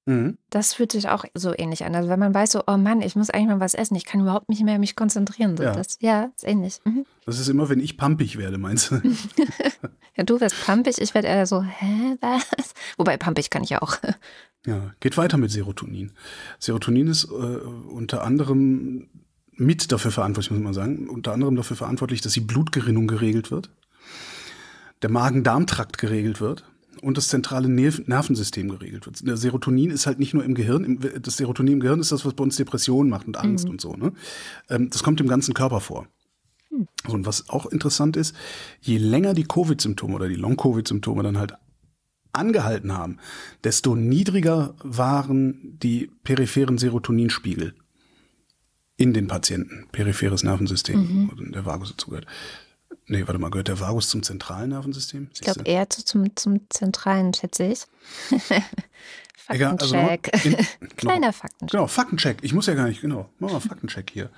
Mhm. 0.07 0.37
Das 0.51 0.75
fühlt 0.75 0.93
sich 0.93 1.09
auch 1.09 1.25
so 1.35 1.55
ähnlich 1.57 1.85
an. 1.85 1.95
Also 1.95 2.09
wenn 2.09 2.19
man 2.19 2.35
weiß, 2.35 2.53
so, 2.53 2.63
oh 2.67 2.77
Mann, 2.77 3.01
ich 3.01 3.17
muss 3.17 3.31
eigentlich 3.31 3.49
mal 3.49 3.61
was 3.61 3.75
essen, 3.75 3.95
ich 3.95 4.05
kann 4.05 4.21
überhaupt 4.21 4.49
nicht 4.49 4.63
mehr 4.63 4.79
mich 4.79 4.97
konzentrieren. 4.97 5.57
So, 5.57 5.63
ja. 5.63 5.73
Das, 5.73 5.99
ja, 6.01 6.31
ist 6.37 6.47
ähnlich. 6.47 6.81
Mhm. 6.85 7.07
Das 7.25 7.39
ist 7.39 7.49
immer, 7.49 7.69
wenn 7.69 7.81
ich 7.81 7.97
pampig 7.97 8.37
werde, 8.37 8.59
meinst 8.59 8.91
du? 8.91 8.97
ja, 10.17 10.25
du 10.25 10.41
wirst 10.41 10.63
pampig, 10.65 11.01
ich 11.01 11.15
werde 11.15 11.29
eher 11.29 11.47
so, 11.47 11.63
hä, 11.63 12.17
was? 12.21 12.75
Wobei 12.99 13.17
pampig 13.17 13.51
kann 13.51 13.63
ich 13.63 13.77
auch. 13.77 13.97
Ja, 14.67 14.95
geht 14.99 15.19
weiter 15.19 15.37
mit 15.37 15.51
Serotonin. 15.51 16.13
Serotonin 16.59 17.09
ist 17.09 17.25
äh, 17.25 17.27
unter 17.29 18.25
anderem 18.25 19.11
mit 19.53 19.93
dafür 19.93 20.11
verantwortlich, 20.11 20.53
muss 20.53 20.63
man 20.63 20.73
sagen, 20.73 21.07
unter 21.11 21.35
anderem 21.35 21.55
dafür 21.55 21.77
verantwortlich, 21.77 22.23
dass 22.23 22.33
die 22.33 22.41
Blutgerinnung 22.41 23.07
geregelt 23.07 23.51
wird, 23.51 23.69
der 25.03 25.11
Magen-Darm-Trakt 25.11 25.99
geregelt 25.99 26.41
wird 26.41 26.65
und 27.03 27.17
das 27.17 27.29
zentrale 27.29 27.69
Nervensystem 27.69 28.69
geregelt 28.69 29.07
wird. 29.07 29.27
Der 29.27 29.37
Serotonin 29.37 29.91
ist 29.91 30.07
halt 30.07 30.19
nicht 30.19 30.35
nur 30.35 30.45
im 30.45 30.55
Gehirn, 30.55 30.99
das 31.21 31.37
Serotonin 31.37 31.75
im 31.75 31.81
Gehirn 31.81 32.01
ist 32.01 32.13
das, 32.13 32.25
was 32.25 32.35
bei 32.35 32.43
uns 32.43 32.57
Depressionen 32.57 33.11
macht 33.11 33.27
und 33.27 33.37
Angst 33.37 33.67
mhm. 33.67 33.73
und 33.73 33.81
so. 33.81 33.95
Ne? 33.95 34.13
Ähm, 34.69 34.91
das 34.91 35.03
kommt 35.03 35.21
im 35.21 35.29
ganzen 35.29 35.55
Körper 35.55 35.81
vor. 35.81 36.07
Mhm. 36.71 36.89
und 37.09 37.27
was 37.27 37.49
auch 37.49 37.67
interessant 37.67 38.17
ist, 38.17 38.35
je 38.81 38.99
länger 38.99 39.35
die 39.35 39.45
Covid-Symptome 39.45 40.15
oder 40.15 40.29
die 40.29 40.35
Long-Covid-Symptome 40.35 41.23
dann 41.23 41.39
halt 41.39 41.55
angehalten 42.33 42.93
haben, 42.93 43.19
desto 43.63 43.95
niedriger 43.95 44.75
waren 44.83 45.79
die 45.79 46.11
peripheren 46.25 46.79
Serotoninspiegel 46.79 47.75
in 48.97 49.13
den 49.13 49.29
Patienten, 49.29 49.87
peripheres 49.93 50.43
Nervensystem, 50.43 51.29
mhm. 51.37 51.53
der 51.53 51.65
Vagus 51.65 51.91
dazu 51.91 52.11
gehört. 52.11 52.27
Nee, 53.07 53.27
warte 53.27 53.39
mal, 53.39 53.51
gehört 53.51 53.69
der 53.69 53.81
Vagus 53.81 54.09
zum 54.09 54.23
zentralen 54.23 54.71
Nervensystem? 54.71 55.29
Ich 55.35 55.41
glaube 55.41 55.63
eher 55.65 55.91
zu, 55.91 56.05
zum, 56.05 56.35
zum 56.37 56.61
zentralen, 56.71 57.35
schätze 57.35 57.65
ich. 57.65 57.85
Faktencheck. 59.37 60.31
Also 60.33 60.49
in, 60.49 60.57
Kleiner 60.97 61.21
genau, 61.21 61.33
Faktencheck. 61.33 61.71
Genau, 61.71 61.87
Faktencheck. 61.87 62.39
Ich 62.43 62.55
muss 62.55 62.67
ja 62.67 62.75
gar 62.75 62.89
nicht, 62.89 63.03
genau, 63.03 63.29
machen 63.39 63.55
wir 63.55 63.61
Faktencheck 63.61 64.11
hier. 64.11 64.31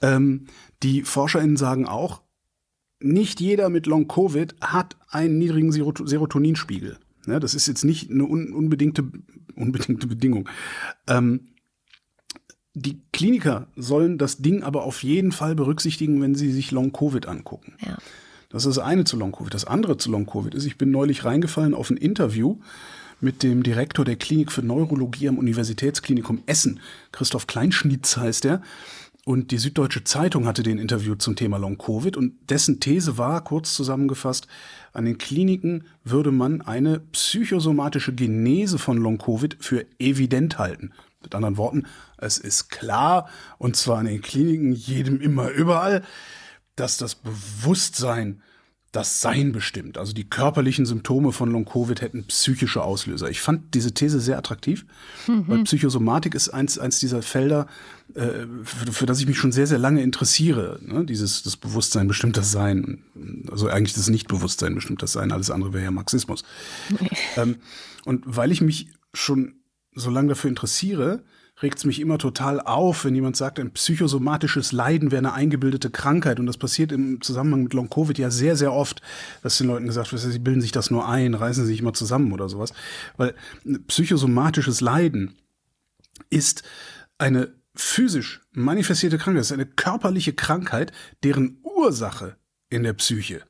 Ähm, 0.00 0.46
die 0.82 1.02
ForscherInnen 1.02 1.58
sagen 1.58 1.86
auch, 1.86 2.22
nicht 3.00 3.40
jeder 3.40 3.68
mit 3.68 3.86
Long-Covid 3.86 4.56
hat 4.60 4.96
einen 5.08 5.38
niedrigen 5.38 5.72
Serotoninspiegel. 5.72 6.98
Ja, 7.26 7.38
das 7.38 7.54
ist 7.54 7.66
jetzt 7.66 7.84
nicht 7.84 8.10
eine 8.10 8.24
un 8.24 8.52
unbedingte, 8.52 9.04
unbedingte 9.56 10.06
Bedingung. 10.06 10.48
Ähm, 11.06 11.49
die 12.74 13.00
Kliniker 13.12 13.66
sollen 13.76 14.18
das 14.18 14.38
Ding 14.38 14.62
aber 14.62 14.84
auf 14.84 15.02
jeden 15.02 15.32
Fall 15.32 15.54
berücksichtigen, 15.54 16.22
wenn 16.22 16.34
sie 16.34 16.52
sich 16.52 16.70
Long-Covid 16.70 17.26
angucken. 17.26 17.74
Ja. 17.84 17.96
Das 18.48 18.64
ist 18.64 18.76
das 18.76 18.84
eine 18.84 19.04
zu 19.04 19.16
Long-Covid. 19.16 19.54
Das 19.54 19.64
andere 19.64 19.96
zu 19.96 20.10
Long-Covid 20.10 20.54
ist, 20.54 20.66
ich 20.66 20.78
bin 20.78 20.90
neulich 20.90 21.24
reingefallen 21.24 21.74
auf 21.74 21.90
ein 21.90 21.96
Interview 21.96 22.58
mit 23.20 23.42
dem 23.42 23.62
Direktor 23.62 24.04
der 24.04 24.16
Klinik 24.16 24.50
für 24.50 24.62
Neurologie 24.62 25.28
am 25.28 25.38
Universitätsklinikum 25.38 26.42
Essen. 26.46 26.80
Christoph 27.12 27.46
Kleinschnitz 27.46 28.16
heißt 28.16 28.44
er. 28.46 28.62
Und 29.26 29.50
die 29.50 29.58
Süddeutsche 29.58 30.02
Zeitung 30.02 30.46
hatte 30.46 30.62
den 30.62 30.78
Interview 30.78 31.14
zum 31.14 31.36
Thema 31.36 31.58
Long-Covid 31.58 32.16
und 32.16 32.32
dessen 32.48 32.80
These 32.80 33.18
war, 33.18 33.44
kurz 33.44 33.74
zusammengefasst, 33.74 34.48
an 34.92 35.04
den 35.04 35.18
Kliniken 35.18 35.84
würde 36.02 36.32
man 36.32 36.62
eine 36.62 37.00
psychosomatische 37.12 38.14
Genese 38.14 38.78
von 38.78 38.96
Long-Covid 38.96 39.58
für 39.60 39.86
evident 39.98 40.58
halten. 40.58 40.92
Mit 41.22 41.34
anderen 41.34 41.56
Worten, 41.56 41.86
es 42.18 42.38
ist 42.38 42.70
klar, 42.70 43.28
und 43.58 43.76
zwar 43.76 43.98
an 43.98 44.06
den 44.06 44.22
Kliniken, 44.22 44.72
jedem 44.72 45.20
immer 45.20 45.50
überall, 45.50 46.02
dass 46.76 46.96
das 46.96 47.14
Bewusstsein 47.14 48.42
das 48.92 49.20
Sein 49.20 49.52
bestimmt. 49.52 49.98
Also 49.98 50.12
die 50.12 50.28
körperlichen 50.28 50.84
Symptome 50.84 51.30
von 51.30 51.52
Long-Covid 51.52 52.00
hätten 52.00 52.24
psychische 52.24 52.82
Auslöser. 52.82 53.30
Ich 53.30 53.40
fand 53.40 53.74
diese 53.74 53.92
These 53.94 54.18
sehr 54.18 54.36
attraktiv, 54.36 54.84
mhm. 55.28 55.44
weil 55.46 55.62
Psychosomatik 55.62 56.34
ist 56.34 56.48
eins, 56.48 56.76
eins 56.76 56.98
dieser 56.98 57.22
Felder, 57.22 57.68
äh, 58.14 58.46
für, 58.64 58.92
für, 58.92 59.06
das 59.06 59.20
ich 59.20 59.28
mich 59.28 59.38
schon 59.38 59.52
sehr, 59.52 59.68
sehr 59.68 59.78
lange 59.78 60.02
interessiere. 60.02 60.80
Ne? 60.82 61.04
Dieses 61.04 61.44
das 61.44 61.56
Bewusstsein 61.56 62.08
bestimmt 62.08 62.36
das 62.36 62.50
Sein. 62.50 63.04
Also 63.48 63.68
eigentlich 63.68 63.94
das 63.94 64.08
Nichtbewusstsein 64.08 64.74
bestimmt 64.74 65.02
das 65.02 65.12
Sein. 65.12 65.30
Alles 65.30 65.52
andere 65.52 65.72
wäre 65.72 65.84
ja 65.84 65.90
Marxismus. 65.92 66.42
ähm, 67.36 67.56
und 68.04 68.24
weil 68.26 68.50
ich 68.50 68.60
mich 68.60 68.88
schon 69.14 69.59
so 69.94 70.10
lange 70.10 70.28
dafür 70.28 70.50
interessiere, 70.50 71.22
regt 71.62 71.78
es 71.78 71.84
mich 71.84 72.00
immer 72.00 72.18
total 72.18 72.60
auf, 72.60 73.04
wenn 73.04 73.14
jemand 73.14 73.36
sagt, 73.36 73.58
ein 73.58 73.72
psychosomatisches 73.72 74.72
Leiden 74.72 75.10
wäre 75.10 75.18
eine 75.18 75.34
eingebildete 75.34 75.90
Krankheit. 75.90 76.40
Und 76.40 76.46
das 76.46 76.56
passiert 76.56 76.92
im 76.92 77.20
Zusammenhang 77.20 77.64
mit 77.64 77.74
Long-Covid 77.74 78.18
ja 78.18 78.30
sehr, 78.30 78.56
sehr 78.56 78.72
oft, 78.72 79.02
dass 79.42 79.58
den 79.58 79.66
Leuten 79.66 79.86
gesagt 79.86 80.12
wird, 80.12 80.22
sie 80.22 80.38
bilden 80.38 80.62
sich 80.62 80.72
das 80.72 80.90
nur 80.90 81.08
ein, 81.08 81.34
reißen 81.34 81.66
sich 81.66 81.80
immer 81.80 81.92
zusammen 81.92 82.32
oder 82.32 82.48
sowas. 82.48 82.72
Weil 83.16 83.34
psychosomatisches 83.88 84.80
Leiden 84.80 85.34
ist 86.30 86.62
eine 87.18 87.52
physisch 87.74 88.40
manifestierte 88.52 89.18
Krankheit, 89.18 89.42
ist 89.42 89.52
eine 89.52 89.66
körperliche 89.66 90.32
Krankheit, 90.32 90.92
deren 91.22 91.58
Ursache 91.62 92.36
in 92.68 92.82
der 92.82 92.94
Psyche 92.94 93.42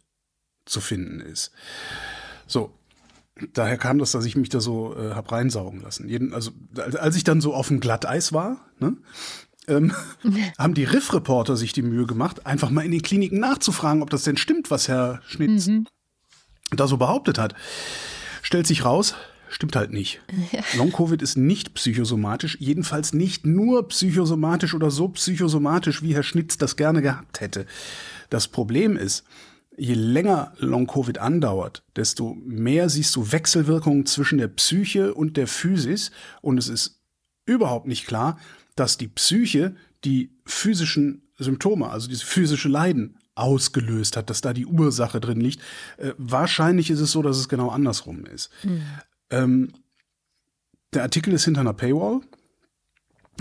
zu 0.64 0.80
finden 0.80 1.20
ist. 1.20 1.52
So, 2.46 2.72
daher 3.52 3.78
kam 3.78 3.98
das, 3.98 4.12
dass 4.12 4.24
ich 4.24 4.36
mich 4.36 4.48
da 4.48 4.60
so 4.60 4.96
äh, 4.96 5.14
hab 5.14 5.30
reinsaugen 5.32 5.80
lassen. 5.80 6.08
Jeden, 6.08 6.34
also 6.34 6.50
als 6.76 7.16
ich 7.16 7.24
dann 7.24 7.40
so 7.40 7.54
auf 7.54 7.68
dem 7.68 7.80
Glatteis 7.80 8.32
war, 8.32 8.60
ne, 8.78 8.96
ähm, 9.68 9.92
haben 10.58 10.74
die 10.74 10.84
Riff-Reporter 10.84 11.56
sich 11.56 11.72
die 11.72 11.82
Mühe 11.82 12.06
gemacht, 12.06 12.46
einfach 12.46 12.70
mal 12.70 12.84
in 12.84 12.92
den 12.92 13.02
Kliniken 13.02 13.40
nachzufragen, 13.40 14.02
ob 14.02 14.10
das 14.10 14.24
denn 14.24 14.36
stimmt, 14.36 14.70
was 14.70 14.88
Herr 14.88 15.20
Schnitz 15.26 15.68
mhm. 15.68 15.86
da 16.70 16.86
so 16.86 16.96
behauptet 16.96 17.38
hat. 17.38 17.54
Stellt 18.42 18.66
sich 18.66 18.84
raus, 18.84 19.14
stimmt 19.48 19.76
halt 19.76 19.92
nicht. 19.92 20.20
Ja. 20.52 20.62
Long-Covid 20.76 21.20
ist 21.22 21.36
nicht 21.36 21.74
psychosomatisch, 21.74 22.56
jedenfalls 22.60 23.12
nicht 23.12 23.46
nur 23.46 23.88
psychosomatisch 23.88 24.74
oder 24.74 24.90
so 24.90 25.08
psychosomatisch, 25.08 26.02
wie 26.02 26.14
Herr 26.14 26.22
Schnitz 26.22 26.58
das 26.58 26.76
gerne 26.76 27.02
gehabt 27.02 27.40
hätte. 27.40 27.66
Das 28.28 28.48
Problem 28.48 28.96
ist, 28.96 29.24
je 29.76 29.94
länger 29.94 30.52
Long-Covid 30.58 31.18
andauert, 31.18 31.84
desto 31.96 32.34
mehr 32.34 32.88
siehst 32.88 33.16
du 33.16 33.32
Wechselwirkungen 33.32 34.06
zwischen 34.06 34.38
der 34.38 34.48
Psyche 34.48 35.14
und 35.14 35.36
der 35.36 35.46
Physis. 35.46 36.10
Und 36.42 36.58
es 36.58 36.68
ist 36.68 37.00
überhaupt 37.46 37.86
nicht 37.86 38.06
klar, 38.06 38.38
dass 38.76 38.98
die 38.98 39.08
Psyche 39.08 39.74
die 40.04 40.32
physischen 40.44 41.22
Symptome, 41.38 41.88
also 41.88 42.08
diese 42.08 42.24
physische 42.24 42.68
Leiden, 42.68 43.16
ausgelöst 43.34 44.16
hat, 44.16 44.28
dass 44.28 44.40
da 44.40 44.52
die 44.52 44.66
Ursache 44.66 45.20
drin 45.20 45.40
liegt. 45.40 45.60
Äh, 45.96 46.12
wahrscheinlich 46.18 46.90
ist 46.90 47.00
es 47.00 47.12
so, 47.12 47.22
dass 47.22 47.38
es 47.38 47.48
genau 47.48 47.70
andersrum 47.70 48.26
ist. 48.26 48.50
Mhm. 48.62 48.82
Ähm, 49.30 49.72
der 50.92 51.02
Artikel 51.02 51.32
ist 51.32 51.44
hinter 51.44 51.60
einer 51.60 51.72
Paywall. 51.72 52.20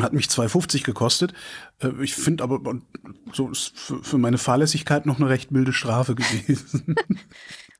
Hat 0.01 0.13
mich 0.13 0.27
2,50 0.27 0.83
gekostet. 0.83 1.33
Äh, 1.79 1.91
ich 2.01 2.13
finde 2.13 2.43
aber, 2.43 2.59
so 3.33 3.49
ist 3.49 3.73
für 4.01 4.17
meine 4.17 4.37
Fahrlässigkeit 4.37 5.05
noch 5.05 5.19
eine 5.19 5.29
recht 5.29 5.51
milde 5.51 5.73
Strafe 5.73 6.15
gewesen. 6.15 6.95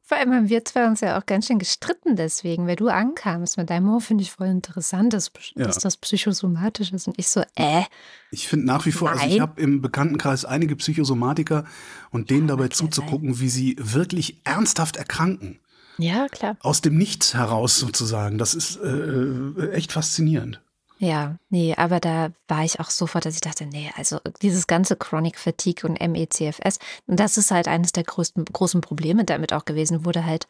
Vor 0.10 0.18
allem 0.18 0.34
haben 0.34 0.50
wir 0.50 0.66
zwei 0.66 0.88
uns 0.88 1.02
ja 1.02 1.20
auch 1.20 1.28
ganz 1.28 1.46
schön 1.46 1.60
gestritten 1.60 2.16
deswegen, 2.16 2.66
weil 2.66 2.76
du 2.76 2.88
ankamst 2.88 3.58
mit 3.58 3.70
deinem, 3.70 3.94
oh, 3.94 4.00
finde 4.00 4.24
ich 4.24 4.32
voll 4.32 4.48
interessant, 4.48 5.14
dass, 5.14 5.32
ja. 5.54 5.66
dass, 5.66 5.78
das 5.78 5.98
psychosomatisch 5.98 6.92
ist. 6.92 7.08
Und 7.08 7.20
ich 7.20 7.28
so, 7.28 7.44
äh. 7.54 7.84
Ich 8.32 8.48
finde 8.48 8.66
nach 8.66 8.88
wie 8.88 8.92
vor, 8.92 9.12
nein. 9.12 9.20
also 9.20 9.36
ich 9.36 9.40
habe 9.40 9.62
im 9.62 9.82
Bekanntenkreis 9.82 10.46
einige 10.46 10.76
Psychosomatiker 10.76 11.64
und 12.10 12.32
denen 12.32 12.50
ja, 12.50 12.56
dabei 12.56 12.70
zuzugucken, 12.70 13.36
sein. 13.36 13.42
wie 13.42 13.50
sie 13.50 13.76
wirklich 13.80 14.42
ernsthaft 14.46 14.98
erkranken. 14.98 15.60
Ja, 16.00 16.28
klar. 16.28 16.58
Aus 16.62 16.82
dem 16.82 16.98
Nichts 16.98 17.36
heraus 17.36 17.78
sozusagen. 17.78 18.40
Das 18.40 18.56
ist 18.56 18.78
äh, 18.78 19.70
echt 19.74 19.92
faszinierend. 19.92 20.60
Ja, 21.02 21.38
nee, 21.50 21.74
aber 21.78 22.02
da 22.02 22.32
war 22.50 22.66
ich 22.66 22.82
auch 22.82 22.90
sofort, 22.90 23.26
dass 23.26 23.36
ich 23.36 23.42
dachte, 23.42 23.66
nee, 23.66 23.90
also 23.96 24.20
dieses 24.42 24.68
ganze 24.68 24.98
Chronic 24.98 25.40
Fatigue 25.40 25.90
und 25.90 26.00
MECFS, 26.00 26.80
und 27.08 27.20
das 27.20 27.38
ist 27.38 27.52
halt 27.52 27.70
eines 27.70 27.94
der 27.94 28.04
größten 28.04 28.44
großen 28.44 28.82
Probleme 28.82 29.24
damit 29.24 29.54
auch 29.54 29.64
gewesen, 29.64 30.04
wurde 30.04 30.26
halt 30.26 30.46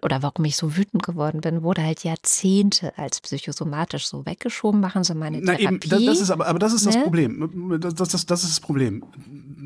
oder 0.00 0.22
warum 0.22 0.46
ich 0.46 0.56
so 0.56 0.76
wütend 0.76 1.02
geworden 1.02 1.42
bin, 1.42 1.62
wurde 1.62 1.82
halt 1.82 2.02
Jahrzehnte 2.02 2.96
als 2.96 3.20
psychosomatisch 3.20 4.06
so 4.06 4.24
weggeschoben, 4.24 4.80
machen 4.80 5.04
so 5.04 5.14
meine 5.14 5.42
Na 5.42 5.54
Therapie. 5.54 5.94
Eben, 5.94 6.06
das 6.06 6.20
ist 6.20 6.30
aber, 6.30 6.46
aber 6.46 6.58
das 6.58 6.72
ist 6.72 6.86
ne? 6.86 6.92
das 6.92 7.02
Problem. 7.02 7.78
Das, 7.78 7.94
das, 7.94 8.08
das, 8.08 8.24
das 8.24 8.44
ist 8.44 8.52
das 8.52 8.60
Problem. 8.60 9.04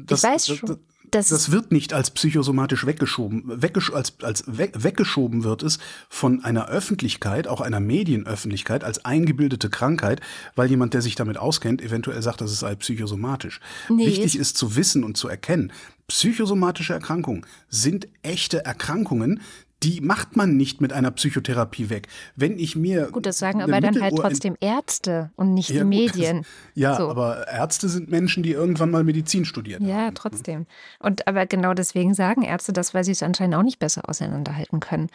Das, 0.07 0.25
ich 0.25 0.29
weiß 0.29 0.47
schon. 0.49 0.69
Das, 0.69 0.79
das, 1.11 1.51
wird 1.51 1.73
nicht 1.73 1.93
als 1.93 2.11
psychosomatisch 2.11 2.87
weggeschoben. 2.87 3.43
Weggesch 3.47 3.93
als 3.93 4.15
als 4.23 4.45
weg, 4.47 4.73
weggeschoben 4.77 5.45
wird 5.45 5.63
es 5.63 5.79
von 6.09 6.45
einer 6.45 6.69
Öffentlichkeit, 6.69 7.49
auch 7.49 7.61
einer 7.61 7.81
Medienöffentlichkeit, 7.81 8.85
als 8.85 9.05
eingebildete 9.05 9.71
Krankheit, 9.71 10.21
weil 10.55 10.69
jemand, 10.69 10.95
der 10.95 11.03
sich 11.03 11.15
damit 11.15 11.39
auskennt, 11.39 11.83
eventuell 11.83 12.23
sagt, 12.23 12.41
das 12.41 12.59
sei 12.59 12.75
psychosomatisch. 12.75 13.61
Nee, 13.89 14.07
Wichtig 14.07 14.37
ist 14.37 14.57
zu 14.57 14.77
wissen 14.77 15.05
und 15.05 15.17
zu 15.17 15.29
erkennen, 15.29 15.73
psychosomatische 16.09 16.93
Erkrankungen 16.93 17.45
sind 17.69 18.09
echte 18.23 18.65
Erkrankungen, 18.65 19.41
die 19.83 20.01
macht 20.01 20.37
man 20.37 20.57
nicht 20.57 20.81
mit 20.81 20.93
einer 20.93 21.11
Psychotherapie 21.11 21.91
weg. 21.91 22.09
Wenn 22.35 22.59
ich 22.59 22.77
mir. 22.77 23.11
Gut, 23.11 23.27
das 23.27 23.39
sagen 23.39 23.63
aber 23.63 23.81
dann 23.81 24.01
halt 24.01 24.17
trotzdem 24.17 24.57
Ärzte 24.61 25.31
und 25.37 25.53
nicht 25.53 25.71
ja, 25.71 25.81
die 25.81 25.85
Medien. 25.85 26.39
Gut, 26.39 26.47
ja, 26.75 26.97
so. 26.97 27.11
aber 27.11 27.49
Ärzte 27.49 27.89
sind 27.89 28.11
Menschen, 28.11 28.43
die 28.43 28.53
irgendwann 28.53 28.91
mal 28.91 29.05
Medizin 29.05 29.45
studieren. 29.45 29.87
Ja, 29.87 30.07
haben. 30.07 30.15
trotzdem. 30.15 30.67
Und 30.99 31.29
aber 31.29 31.47
genau 31.47 31.75
deswegen 31.75 32.15
sagen 32.15 32.43
Ärzte 32.43 32.73
das, 32.73 32.95
weil 32.95 33.05
sie 33.05 33.13
es 33.13 33.23
anscheinend 33.23 33.55
auch 33.57 33.63
nicht 33.63 33.79
besser 33.79 34.09
auseinanderhalten 34.09 34.81
können. 34.81 35.09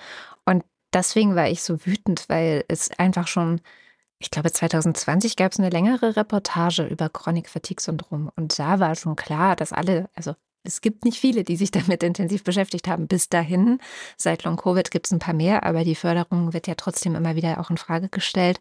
Und 0.45 0.63
deswegen 0.93 1.35
war 1.35 1.49
ich 1.49 1.63
so 1.63 1.85
wütend, 1.85 2.25
weil 2.27 2.63
es 2.67 2.91
einfach 2.97 3.27
schon. 3.27 3.61
Ich 4.19 4.29
glaube, 4.29 4.51
2020 4.51 5.35
gab 5.35 5.51
es 5.51 5.57
eine 5.57 5.71
längere 5.71 6.15
Reportage 6.15 6.85
über 6.85 7.09
Chronic 7.09 7.49
Fatigue 7.49 7.81
Syndrom 7.81 8.29
und 8.35 8.59
da 8.59 8.79
war 8.79 8.93
schon 8.93 9.15
klar, 9.15 9.55
dass 9.55 9.73
alle, 9.73 10.11
also 10.13 10.35
es 10.63 10.81
gibt 10.81 11.05
nicht 11.05 11.19
viele, 11.19 11.43
die 11.43 11.55
sich 11.55 11.71
damit 11.71 12.03
intensiv 12.03 12.43
beschäftigt 12.43 12.87
haben. 12.87 13.07
Bis 13.07 13.29
dahin, 13.29 13.79
seit 14.17 14.43
Long 14.43 14.57
Covid 14.57 14.91
gibt 14.91 15.07
es 15.07 15.11
ein 15.11 15.19
paar 15.19 15.33
mehr, 15.33 15.63
aber 15.63 15.83
die 15.83 15.95
Förderung 15.95 16.53
wird 16.53 16.67
ja 16.67 16.75
trotzdem 16.75 17.15
immer 17.15 17.35
wieder 17.35 17.59
auch 17.59 17.69
in 17.69 17.77
Frage 17.77 18.09
gestellt. 18.09 18.59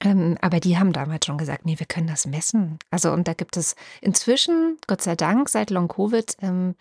Ähm, 0.00 0.36
aber 0.40 0.58
die 0.58 0.78
haben 0.78 0.92
damals 0.92 1.26
schon 1.26 1.38
gesagt, 1.38 1.64
nee, 1.64 1.78
wir 1.78 1.86
können 1.86 2.08
das 2.08 2.26
messen. 2.26 2.78
Also 2.90 3.12
und 3.12 3.28
da 3.28 3.34
gibt 3.34 3.56
es 3.56 3.76
inzwischen, 4.00 4.76
Gott 4.86 5.02
sei 5.02 5.14
Dank, 5.14 5.48
seit 5.48 5.70
Long 5.70 5.88
Covid, 5.88 6.36
ähm, 6.40 6.74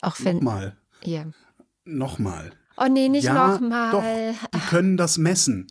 auch 0.00 0.16
wenn. 0.20 0.36
Nochmal. 0.36 0.76
Ja. 1.02 1.26
Nochmal. 1.84 2.52
Oh 2.76 2.86
nee, 2.90 3.08
nicht 3.08 3.24
ja, 3.24 3.48
nochmal. 3.48 3.92
Doch, 3.92 4.50
die 4.54 4.66
können 4.70 4.96
das 4.96 5.18
messen. 5.18 5.68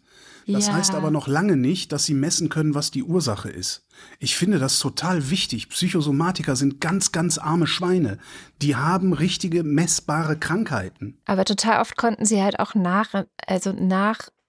Das 0.47 0.67
ja. 0.67 0.73
heißt 0.73 0.93
aber 0.93 1.09
noch 1.09 1.27
lange 1.27 1.55
nicht, 1.55 1.91
dass 1.91 2.05
sie 2.05 2.13
messen 2.13 2.49
können, 2.49 2.75
was 2.75 2.91
die 2.91 3.03
Ursache 3.03 3.49
ist. 3.49 3.85
Ich 4.19 4.35
finde 4.35 4.59
das 4.59 4.79
total 4.79 5.29
wichtig. 5.29 5.69
Psychosomatiker 5.69 6.55
sind 6.55 6.81
ganz, 6.81 7.11
ganz 7.11 7.37
arme 7.37 7.67
Schweine. 7.67 8.17
Die 8.61 8.75
haben 8.75 9.13
richtige 9.13 9.63
messbare 9.63 10.37
Krankheiten. 10.37 11.17
Aber 11.25 11.45
total 11.45 11.79
oft 11.79 11.95
konnten 11.95 12.25
sie 12.25 12.41
halt 12.41 12.59
auch 12.59 12.75
nach, 12.75 13.25
also 13.47 13.71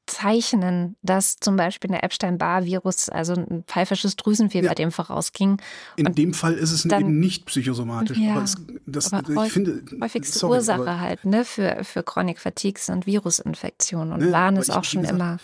nachzeichnen, 0.07 0.97
dass 1.03 1.37
zum 1.37 1.57
Beispiel 1.57 1.91
der 1.91 2.05
Epstein-Barr-Virus, 2.05 3.09
also 3.09 3.35
ein 3.35 3.65
pfeifisches 3.67 4.17
Drüsenfieber 4.17 4.69
ja. 4.69 4.75
dem 4.75 4.93
vorausging. 4.93 5.61
In 5.97 6.07
Und 6.07 6.19
dem 6.19 6.35
Fall 6.35 6.55
ist 6.55 6.73
es 6.73 6.83
dann, 6.83 7.01
eben 7.01 7.21
nicht 7.21 7.47
psychosomatisch. 7.47 8.19
Ja, 8.19 8.33
aber, 8.35 8.45
es, 8.45 8.57
das, 8.87 9.13
aber 9.13 9.47
ich 9.47 9.53
finde, 9.53 9.83
häufigste 10.01 10.39
sorry, 10.39 10.59
Ursache 10.59 11.01
halt 11.01 11.25
ne, 11.25 11.45
für, 11.45 11.85
für 11.85 12.03
Chronic 12.03 12.39
Fatigues 12.39 12.89
und 12.89 13.07
Virusinfektionen 13.07 14.13
und 14.13 14.21
ne, 14.21 14.33
waren 14.33 14.57
es 14.57 14.71
auch 14.71 14.85
schon 14.85 15.03
gesagt, 15.03 15.19
immer 15.19 15.39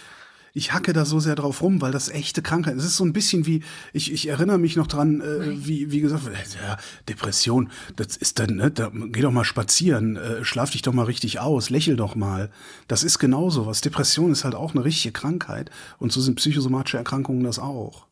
ich 0.53 0.72
hacke 0.72 0.92
da 0.92 1.05
so 1.05 1.20
sehr 1.20 1.34
drauf 1.34 1.62
rum, 1.62 1.80
weil 1.80 1.92
das 1.92 2.09
echte 2.09 2.42
Krankheit. 2.42 2.76
Es 2.76 2.84
ist 2.84 2.96
so 2.96 3.05
ein 3.05 3.12
bisschen 3.12 3.46
wie, 3.46 3.62
ich, 3.92 4.12
ich 4.12 4.28
erinnere 4.28 4.59
mich 4.59 4.76
noch 4.76 4.86
dran, 4.86 5.20
äh, 5.20 5.66
wie, 5.66 5.90
wie 5.90 6.01
gesagt, 6.01 6.24
ja, 6.62 6.76
Depression, 7.09 7.70
das 7.96 8.16
ist 8.16 8.38
dann, 8.38 8.57
ne, 8.57 8.70
da, 8.70 8.90
geh 8.92 9.22
doch 9.22 9.32
mal 9.32 9.44
spazieren, 9.44 10.16
äh, 10.16 10.44
schlaf 10.44 10.70
dich 10.70 10.82
doch 10.82 10.92
mal 10.92 11.05
richtig 11.05 11.40
aus, 11.40 11.70
lächel 11.70 11.96
doch 11.96 12.14
mal. 12.14 12.51
Das 12.88 13.05
ist 13.05 13.18
genauso 13.18 13.66
was. 13.66 13.80
Depression 13.80 14.32
ist 14.32 14.44
halt 14.44 14.55
auch 14.55 14.74
eine 14.74 14.84
richtige 14.84 15.12
Krankheit. 15.12 15.70
Und 15.98 16.12
so 16.12 16.20
sind 16.20 16.36
psychosomatische 16.36 16.98
Erkrankungen 16.98 17.44
das 17.44 17.59
auch. 17.59 18.09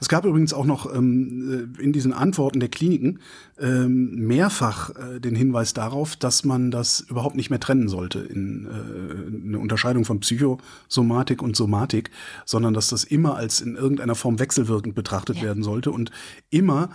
Es 0.00 0.08
gab 0.08 0.24
übrigens 0.24 0.52
auch 0.52 0.64
noch 0.64 0.92
ähm, 0.94 1.74
äh, 1.78 1.82
in 1.82 1.92
diesen 1.92 2.12
Antworten 2.12 2.60
der 2.60 2.68
Kliniken 2.68 3.20
ähm, 3.58 4.14
mehrfach 4.14 4.90
äh, 4.90 5.20
den 5.20 5.34
Hinweis 5.34 5.74
darauf, 5.74 6.16
dass 6.16 6.44
man 6.44 6.70
das 6.70 7.00
überhaupt 7.00 7.36
nicht 7.36 7.50
mehr 7.50 7.60
trennen 7.60 7.88
sollte 7.88 8.20
in 8.20 8.66
äh, 8.66 9.46
eine 9.46 9.58
Unterscheidung 9.58 10.04
von 10.04 10.20
Psychosomatik 10.20 11.42
und 11.42 11.56
Somatik, 11.56 12.10
sondern 12.44 12.74
dass 12.74 12.88
das 12.88 13.04
immer 13.04 13.36
als 13.36 13.60
in 13.60 13.76
irgendeiner 13.76 14.14
Form 14.14 14.38
wechselwirkend 14.38 14.94
betrachtet 14.94 15.36
ja. 15.36 15.44
werden 15.44 15.62
sollte 15.62 15.90
und 15.90 16.10
immer 16.50 16.90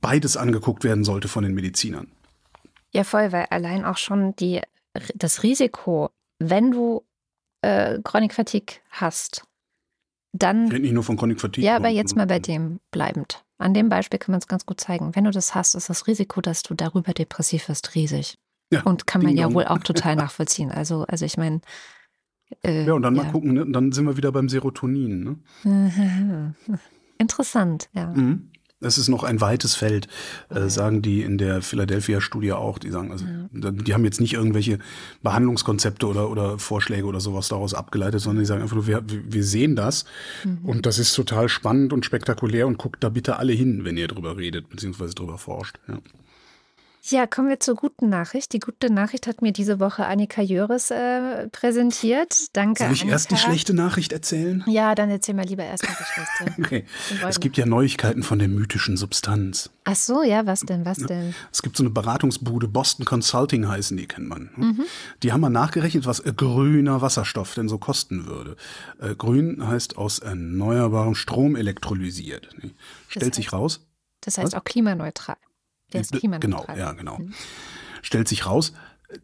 beides 0.00 0.36
angeguckt 0.36 0.84
werden 0.84 1.04
sollte 1.04 1.28
von 1.28 1.44
den 1.44 1.54
Medizinern. 1.54 2.08
Ja, 2.92 3.04
voll, 3.04 3.32
weil 3.32 3.46
allein 3.50 3.84
auch 3.84 3.98
schon 3.98 4.34
die, 4.36 4.60
das 5.14 5.42
Risiko, 5.42 6.10
wenn 6.38 6.70
du 6.70 7.04
äh, 7.62 7.98
Chronic 8.02 8.32
Fatigue 8.32 8.76
hast 8.90 9.47
dann. 10.32 10.66
Ich 10.66 10.72
rede 10.72 10.82
nicht 10.82 10.92
nur 10.92 11.02
von 11.02 11.18
Fatigue. 11.18 11.64
Ja, 11.64 11.76
aber 11.76 11.88
jetzt 11.88 12.16
mal 12.16 12.26
bei 12.26 12.38
dem 12.38 12.80
bleibend. 12.90 13.44
An 13.58 13.74
dem 13.74 13.88
Beispiel 13.88 14.18
kann 14.18 14.32
man 14.32 14.40
es 14.40 14.46
ganz 14.46 14.66
gut 14.66 14.80
zeigen. 14.80 15.16
Wenn 15.16 15.24
du 15.24 15.30
das 15.30 15.54
hast, 15.54 15.74
ist 15.74 15.90
das 15.90 16.06
Risiko, 16.06 16.40
dass 16.40 16.62
du 16.62 16.74
darüber 16.74 17.12
depressiv 17.12 17.68
wirst, 17.68 17.94
riesig. 17.94 18.38
Ja, 18.72 18.82
und 18.82 19.06
kann 19.06 19.22
man 19.22 19.36
ja 19.36 19.52
wohl 19.52 19.66
auch 19.66 19.78
total 19.84 20.16
nachvollziehen. 20.16 20.70
Also, 20.70 21.04
also 21.08 21.24
ich 21.24 21.36
meine. 21.36 21.60
Äh, 22.62 22.86
ja, 22.86 22.92
und 22.94 23.02
dann 23.02 23.14
ja. 23.14 23.24
mal 23.24 23.32
gucken, 23.32 23.52
ne? 23.54 23.66
dann 23.68 23.92
sind 23.92 24.06
wir 24.06 24.16
wieder 24.16 24.32
beim 24.32 24.48
Serotonin. 24.48 25.40
Ne? 25.64 26.54
Interessant, 27.18 27.90
ja. 27.92 28.06
Mhm 28.14 28.50
es 28.80 28.96
ist 28.96 29.08
noch 29.08 29.24
ein 29.24 29.40
weites 29.40 29.74
Feld, 29.74 30.06
äh, 30.50 30.68
sagen 30.68 31.02
die 31.02 31.22
in 31.22 31.36
der 31.38 31.62
Philadelphia-Studie 31.62 32.52
auch. 32.52 32.78
Die 32.78 32.90
sagen, 32.90 33.10
also, 33.10 33.24
ja. 33.24 33.70
die 33.72 33.94
haben 33.94 34.04
jetzt 34.04 34.20
nicht 34.20 34.34
irgendwelche 34.34 34.78
Behandlungskonzepte 35.22 36.06
oder, 36.06 36.30
oder 36.30 36.58
Vorschläge 36.58 37.06
oder 37.06 37.20
sowas 37.20 37.48
daraus 37.48 37.74
abgeleitet, 37.74 38.20
sondern 38.20 38.42
die 38.42 38.46
sagen 38.46 38.62
einfach 38.62 38.76
nur, 38.76 38.86
wir, 38.86 39.02
wir 39.06 39.44
sehen 39.44 39.74
das 39.74 40.04
mhm. 40.44 40.58
und 40.64 40.86
das 40.86 40.98
ist 40.98 41.14
total 41.14 41.48
spannend 41.48 41.92
und 41.92 42.04
spektakulär 42.04 42.66
und 42.66 42.78
guckt 42.78 43.02
da 43.02 43.08
bitte 43.08 43.36
alle 43.38 43.52
hin, 43.52 43.84
wenn 43.84 43.96
ihr 43.96 44.08
drüber 44.08 44.36
redet, 44.36 44.68
beziehungsweise 44.68 45.14
drüber 45.14 45.38
forscht. 45.38 45.78
Ja. 45.88 45.98
Ja, 47.10 47.26
kommen 47.26 47.48
wir 47.48 47.58
zur 47.58 47.74
guten 47.74 48.10
Nachricht. 48.10 48.52
Die 48.52 48.58
gute 48.58 48.92
Nachricht 48.92 49.26
hat 49.26 49.40
mir 49.40 49.52
diese 49.52 49.80
Woche 49.80 50.04
Annika 50.04 50.42
Jöres 50.42 50.90
äh, 50.90 51.48
präsentiert. 51.48 52.54
Danke. 52.54 52.84
Soll 52.84 52.92
ich 52.92 53.00
Annika. 53.00 53.14
erst 53.14 53.30
die 53.30 53.36
schlechte 53.36 53.72
Nachricht 53.72 54.12
erzählen? 54.12 54.62
Ja, 54.66 54.94
dann 54.94 55.08
erzähl 55.08 55.34
mal 55.34 55.46
lieber 55.46 55.64
erst 55.64 55.84
mal 55.84 55.96
die 55.98 56.04
schlechte. 56.04 56.60
okay. 56.62 56.84
Es 57.26 57.40
gibt 57.40 57.56
ja 57.56 57.64
Neuigkeiten 57.64 58.22
von 58.22 58.38
der 58.38 58.48
mythischen 58.48 58.98
Substanz. 58.98 59.70
Ach 59.84 59.96
so, 59.96 60.22
ja, 60.22 60.44
was 60.44 60.60
denn, 60.60 60.84
was 60.84 60.98
denn? 60.98 61.34
Es 61.50 61.62
gibt 61.62 61.78
so 61.78 61.82
eine 61.82 61.90
Beratungsbude, 61.90 62.68
Boston 62.68 63.06
Consulting 63.06 63.66
heißen 63.66 63.96
die, 63.96 64.06
kennt 64.06 64.28
man. 64.28 64.50
Ne? 64.56 64.66
Mhm. 64.66 64.84
Die 65.22 65.32
haben 65.32 65.40
mal 65.40 65.48
nachgerechnet, 65.48 66.04
was 66.04 66.22
grüner 66.22 67.00
Wasserstoff 67.00 67.54
denn 67.54 67.70
so 67.70 67.78
kosten 67.78 68.26
würde. 68.26 68.56
Äh, 69.00 69.14
grün 69.14 69.66
heißt 69.66 69.96
aus 69.96 70.18
erneuerbarem 70.18 71.14
Strom 71.14 71.56
elektrolysiert. 71.56 72.50
Stellt 73.08 73.24
heißt, 73.24 73.34
sich 73.34 73.52
raus. 73.54 73.86
Das 74.20 74.36
heißt 74.36 74.52
was? 74.52 74.54
auch 74.54 74.64
klimaneutral. 74.64 75.36
Der 75.92 76.00
ist 76.02 76.12
Genau, 76.40 76.66
ja, 76.76 76.92
genau. 76.92 77.18
Mhm. 77.18 77.34
Stellt 78.02 78.28
sich 78.28 78.46
raus, 78.46 78.72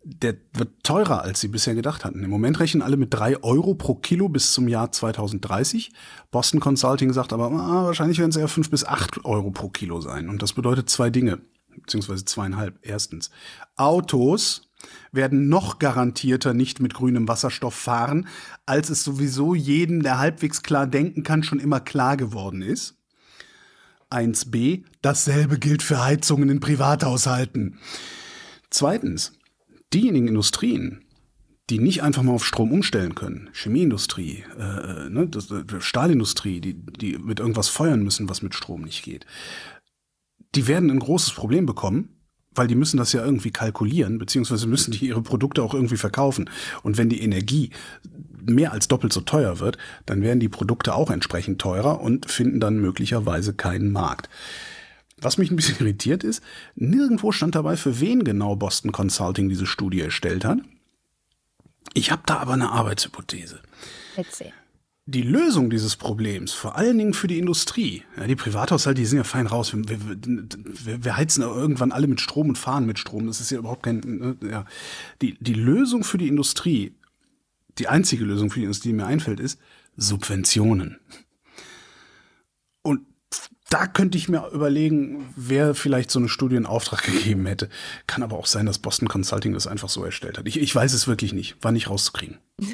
der 0.02 0.36
wird 0.54 0.82
teurer, 0.82 1.22
als 1.22 1.40
sie 1.40 1.48
bisher 1.48 1.74
gedacht 1.74 2.04
hatten. 2.04 2.22
Im 2.22 2.30
Moment 2.30 2.58
rechnen 2.58 2.82
alle 2.82 2.96
mit 2.96 3.12
drei 3.12 3.42
Euro 3.42 3.74
pro 3.74 3.94
Kilo 3.94 4.28
bis 4.28 4.52
zum 4.52 4.66
Jahr 4.66 4.90
2030. 4.90 5.92
Boston 6.30 6.60
Consulting 6.60 7.12
sagt 7.12 7.32
aber, 7.32 7.50
ah, 7.50 7.84
wahrscheinlich 7.84 8.18
werden 8.18 8.30
es 8.30 8.36
eher 8.36 8.48
fünf 8.48 8.70
bis 8.70 8.84
acht 8.84 9.24
Euro 9.24 9.50
pro 9.50 9.68
Kilo 9.68 10.00
sein. 10.00 10.28
Und 10.28 10.42
das 10.42 10.54
bedeutet 10.54 10.88
zwei 10.88 11.10
Dinge, 11.10 11.40
beziehungsweise 11.76 12.24
zweieinhalb. 12.24 12.78
Erstens, 12.82 13.30
Autos 13.76 14.70
werden 15.12 15.48
noch 15.48 15.78
garantierter 15.78 16.54
nicht 16.54 16.80
mit 16.80 16.94
grünem 16.94 17.28
Wasserstoff 17.28 17.74
fahren, 17.74 18.26
als 18.66 18.90
es 18.90 19.04
sowieso 19.04 19.54
jedem, 19.54 20.02
der 20.02 20.18
halbwegs 20.18 20.62
klar 20.62 20.86
denken 20.86 21.22
kann, 21.22 21.42
schon 21.42 21.60
immer 21.60 21.80
klar 21.80 22.16
geworden 22.16 22.62
ist. 22.62 22.93
1b, 24.14 24.84
dasselbe 25.02 25.58
gilt 25.58 25.82
für 25.82 26.02
Heizungen 26.02 26.48
in 26.48 26.60
Privathaushalten. 26.60 27.78
Zweitens, 28.70 29.32
diejenigen 29.92 30.28
Industrien, 30.28 31.04
die 31.70 31.78
nicht 31.78 32.02
einfach 32.02 32.22
mal 32.22 32.32
auf 32.32 32.44
Strom 32.44 32.72
umstellen 32.72 33.14
können, 33.14 33.48
Chemieindustrie, 33.52 34.44
äh, 34.58 35.08
ne, 35.08 35.28
das, 35.30 35.50
äh, 35.50 35.64
Stahlindustrie, 35.78 36.60
die, 36.60 36.74
die 36.74 37.18
mit 37.18 37.40
irgendwas 37.40 37.68
feuern 37.68 38.02
müssen, 38.02 38.28
was 38.28 38.42
mit 38.42 38.54
Strom 38.54 38.82
nicht 38.82 39.02
geht, 39.02 39.24
die 40.54 40.66
werden 40.66 40.90
ein 40.90 40.98
großes 40.98 41.32
Problem 41.32 41.66
bekommen, 41.66 42.10
weil 42.54 42.68
die 42.68 42.74
müssen 42.74 42.98
das 42.98 43.12
ja 43.12 43.24
irgendwie 43.24 43.50
kalkulieren, 43.50 44.18
beziehungsweise 44.18 44.66
müssen 44.66 44.92
die 44.92 45.06
ihre 45.06 45.22
Produkte 45.22 45.62
auch 45.62 45.74
irgendwie 45.74 45.96
verkaufen. 45.96 46.48
Und 46.82 46.98
wenn 46.98 47.08
die 47.08 47.20
Energie 47.20 47.70
mehr 48.46 48.72
als 48.72 48.88
doppelt 48.88 49.12
so 49.12 49.20
teuer 49.20 49.60
wird, 49.60 49.78
dann 50.06 50.22
werden 50.22 50.40
die 50.40 50.48
Produkte 50.48 50.94
auch 50.94 51.10
entsprechend 51.10 51.60
teurer 51.60 52.00
und 52.00 52.30
finden 52.30 52.60
dann 52.60 52.78
möglicherweise 52.78 53.54
keinen 53.54 53.92
Markt. 53.92 54.28
Was 55.18 55.38
mich 55.38 55.50
ein 55.50 55.56
bisschen 55.56 55.76
irritiert 55.80 56.24
ist, 56.24 56.42
nirgendwo 56.74 57.32
stand 57.32 57.54
dabei, 57.54 57.76
für 57.76 58.00
wen 58.00 58.24
genau 58.24 58.56
Boston 58.56 58.92
Consulting 58.92 59.48
diese 59.48 59.66
Studie 59.66 60.00
erstellt 60.00 60.44
hat. 60.44 60.58
Ich 61.94 62.10
habe 62.10 62.22
da 62.26 62.38
aber 62.38 62.54
eine 62.54 62.70
Arbeitshypothese. 62.70 63.60
Erzähl. 64.16 64.52
die 65.06 65.22
Lösung 65.22 65.70
dieses 65.70 65.96
Problems, 65.96 66.52
vor 66.52 66.76
allen 66.76 66.96
Dingen 66.96 67.14
für 67.14 67.26
die 67.26 67.38
Industrie, 67.38 68.04
ja, 68.16 68.26
die 68.26 68.36
Privathaushalte, 68.36 69.00
die 69.00 69.06
sind 69.06 69.18
ja 69.18 69.24
fein 69.24 69.46
raus. 69.46 69.74
Wir, 69.74 70.00
wir, 70.00 71.04
wir 71.04 71.16
heizen 71.16 71.42
irgendwann 71.42 71.92
alle 71.92 72.06
mit 72.06 72.20
Strom 72.20 72.48
und 72.48 72.56
fahren 72.56 72.86
mit 72.86 72.98
Strom. 72.98 73.26
Das 73.26 73.40
ist 73.40 73.50
ja 73.50 73.58
überhaupt 73.58 73.82
kein. 73.82 74.00
Ne, 74.00 74.36
ja. 74.50 74.64
Die, 75.20 75.36
die 75.40 75.54
Lösung 75.54 76.04
für 76.04 76.16
die 76.16 76.28
Industrie, 76.28 76.94
die 77.78 77.88
einzige 77.88 78.24
Lösung 78.24 78.50
für 78.50 78.60
die 78.60 78.64
Industrie, 78.64 78.88
die 78.88 78.94
mir 78.94 79.06
einfällt, 79.06 79.40
ist 79.40 79.58
Subventionen. 79.96 80.98
Und 82.82 83.02
da 83.70 83.86
könnte 83.86 84.18
ich 84.18 84.28
mir 84.28 84.48
überlegen, 84.52 85.32
wer 85.36 85.74
vielleicht 85.74 86.10
so 86.10 86.18
eine 86.18 86.28
Studie 86.28 86.56
in 86.56 86.66
Auftrag 86.66 87.02
gegeben 87.04 87.46
hätte. 87.46 87.68
Kann 88.06 88.22
aber 88.22 88.38
auch 88.38 88.46
sein, 88.46 88.66
dass 88.66 88.78
Boston 88.78 89.08
Consulting 89.08 89.52
das 89.52 89.66
einfach 89.66 89.88
so 89.88 90.04
erstellt 90.04 90.38
hat. 90.38 90.46
Ich, 90.46 90.60
ich 90.60 90.74
weiß 90.74 90.92
es 90.92 91.08
wirklich 91.08 91.32
nicht. 91.32 91.56
War 91.62 91.72
nicht 91.72 91.90
rauszukriegen. 91.90 92.38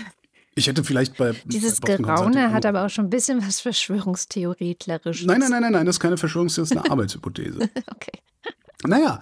Ich 0.56 0.66
hätte 0.66 0.82
vielleicht 0.82 1.16
bei. 1.16 1.32
Dieses 1.44 1.80
bei 1.80 1.96
Geraune 1.96 2.52
hat 2.52 2.66
aber 2.66 2.84
auch 2.84 2.90
schon 2.90 3.06
ein 3.06 3.10
bisschen 3.10 3.40
was 3.46 3.60
Verschwörungstheoretlerisches. 3.60 5.24
Nein, 5.24 5.38
nein, 5.38 5.50
nein, 5.52 5.62
nein, 5.62 5.72
nein, 5.72 5.86
das 5.86 5.94
ist 5.94 6.00
keine 6.00 6.18
Verschwörungstheorie, 6.18 6.68
das 6.68 6.76
ist 6.76 6.82
eine 6.82 6.90
Arbeitshypothese. 6.92 7.70
okay. 7.86 8.18
Naja, 8.84 9.20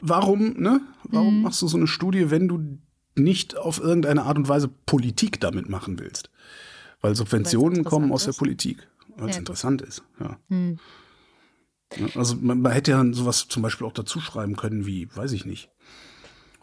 warum, 0.00 0.54
ne? 0.54 0.80
Warum 1.04 1.36
mhm. 1.36 1.42
machst 1.42 1.62
du 1.62 1.68
so 1.68 1.76
eine 1.76 1.86
Studie, 1.86 2.30
wenn 2.30 2.48
du 2.48 2.78
nicht 3.18 3.56
auf 3.56 3.80
irgendeine 3.80 4.22
Art 4.24 4.38
und 4.38 4.48
Weise 4.48 4.68
Politik 4.68 5.40
damit 5.40 5.68
machen 5.68 5.98
willst? 5.98 6.30
Weil 7.00 7.14
Subventionen 7.14 7.84
kommen 7.84 8.12
aus 8.12 8.22
ist. 8.22 8.34
der 8.34 8.38
Politik, 8.38 8.88
weil 9.16 9.30
es 9.30 9.36
ja, 9.36 9.40
interessant 9.40 9.82
ist. 9.82 10.02
Ja. 10.20 10.38
Mhm. 10.48 10.78
Also 12.14 12.36
man, 12.36 12.60
man 12.60 12.72
hätte 12.72 12.90
ja 12.90 13.04
sowas 13.12 13.48
zum 13.48 13.62
Beispiel 13.62 13.86
auch 13.86 13.92
dazu 13.92 14.20
schreiben 14.20 14.56
können 14.56 14.84
wie, 14.86 15.08
weiß 15.14 15.32
ich 15.32 15.46
nicht, 15.46 15.70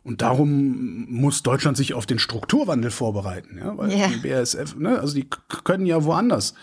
und 0.05 0.21
darum 0.21 1.07
muss 1.09 1.41
Deutschland 1.41 1.77
sich 1.77 1.95
auf 1.95 2.05
den 2.05 2.19
Strukturwandel 2.19 2.91
vorbereiten, 2.91 3.57
ja, 3.57 3.75
weil 3.75 3.89
yeah. 3.89 4.07
die 4.07 4.17
BASF, 4.17 4.75
ne, 4.75 4.99
also 4.99 5.15
die 5.15 5.27
können 5.63 5.87
ja 5.87 6.03
woanders 6.03 6.53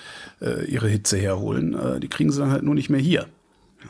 äh, 0.41 0.65
ihre 0.71 0.89
Hitze 0.89 1.17
herholen, 1.17 1.75
äh, 1.75 1.99
die 1.99 2.07
kriegen 2.07 2.31
sie 2.31 2.39
dann 2.39 2.53
halt 2.53 2.63
nur 2.63 2.77
nicht 2.77 2.89
mehr 2.89 3.01
hier. 3.01 3.27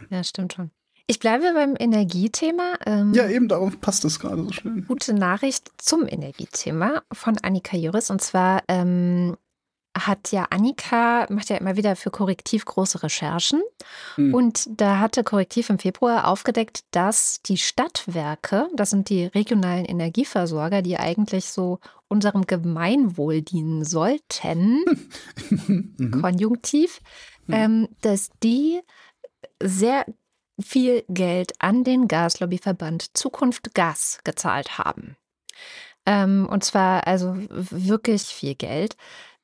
Ja, 0.08 0.24
stimmt 0.24 0.54
schon. 0.54 0.70
Ich 1.06 1.18
bleibe 1.18 1.52
beim 1.54 1.74
Energiethema. 1.78 2.74
Ähm, 2.86 3.12
ja, 3.14 3.28
eben 3.28 3.48
darauf 3.48 3.80
passt 3.80 4.04
es 4.04 4.20
gerade 4.20 4.44
so 4.44 4.52
schön. 4.52 4.84
Gute 4.86 5.14
Nachricht 5.14 5.70
zum 5.78 6.06
Energiethema 6.06 7.02
von 7.12 7.38
Annika 7.42 7.76
Juris. 7.76 8.10
Und 8.10 8.22
zwar 8.22 8.62
ähm, 8.68 9.36
hat 9.96 10.32
ja 10.32 10.46
Annika, 10.50 11.26
macht 11.28 11.50
ja 11.50 11.56
immer 11.56 11.76
wieder 11.76 11.96
für 11.96 12.10
Korrektiv 12.10 12.64
große 12.64 13.02
Recherchen. 13.02 13.62
Mhm. 14.16 14.34
Und 14.34 14.80
da 14.80 15.00
hatte 15.00 15.22
Korrektiv 15.24 15.70
im 15.70 15.78
Februar 15.78 16.28
aufgedeckt, 16.28 16.84
dass 16.92 17.42
die 17.42 17.58
Stadtwerke, 17.58 18.68
das 18.74 18.90
sind 18.90 19.10
die 19.10 19.26
regionalen 19.26 19.84
Energieversorger, 19.84 20.82
die 20.82 20.98
eigentlich 20.98 21.46
so 21.46 21.78
unserem 22.08 22.46
Gemeinwohl 22.46 23.42
dienen 23.42 23.84
sollten, 23.84 24.84
mhm. 25.66 26.20
konjunktiv, 26.22 27.00
mhm. 27.46 27.54
ähm, 27.54 27.88
dass 28.00 28.30
die 28.42 28.80
sehr 29.62 30.06
viel 30.62 31.04
Geld 31.08 31.52
an 31.58 31.84
den 31.84 32.08
Gaslobbyverband 32.08 33.16
Zukunft 33.16 33.74
Gas 33.74 34.20
gezahlt 34.24 34.78
haben. 34.78 35.16
Ähm, 36.06 36.48
und 36.50 36.64
zwar 36.64 37.06
also 37.06 37.36
wirklich 37.48 38.22
viel 38.22 38.54
Geld. 38.54 38.96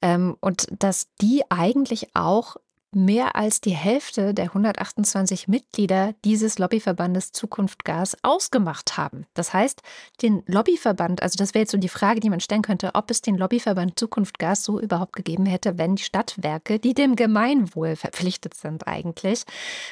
Ähm, 0.03 0.37
und 0.41 0.66
dass 0.71 1.09
die 1.21 1.43
eigentlich 1.51 2.14
auch 2.14 2.57
mehr 2.93 3.36
als 3.36 3.61
die 3.61 3.74
Hälfte 3.74 4.32
der 4.32 4.47
128 4.47 5.47
Mitglieder 5.47 6.14
dieses 6.24 6.59
Lobbyverbandes 6.59 7.32
Zukunft 7.32 7.84
Gas 7.84 8.16
ausgemacht 8.22 8.97
haben. 8.97 9.26
Das 9.34 9.53
heißt, 9.53 9.82
den 10.22 10.43
Lobbyverband, 10.47 11.22
also 11.22 11.36
das 11.36 11.53
wäre 11.53 11.62
jetzt 11.62 11.72
so 11.72 11.78
die 11.78 11.89
Frage, 11.89 12.20
die 12.20 12.30
man 12.30 12.41
stellen 12.41 12.62
könnte, 12.62 12.95
ob 12.95 13.11
es 13.11 13.20
den 13.20 13.36
Lobbyverband 13.36 13.99
Zukunft 13.99 14.39
Gas 14.39 14.64
so 14.64 14.80
überhaupt 14.80 15.14
gegeben 15.14 15.45
hätte, 15.45 15.76
wenn 15.76 15.97
die 15.97 16.03
Stadtwerke, 16.03 16.78
die 16.78 16.95
dem 16.95 17.14
Gemeinwohl 17.14 17.95
verpflichtet 17.95 18.55
sind 18.55 18.89
eigentlich, 18.89 19.45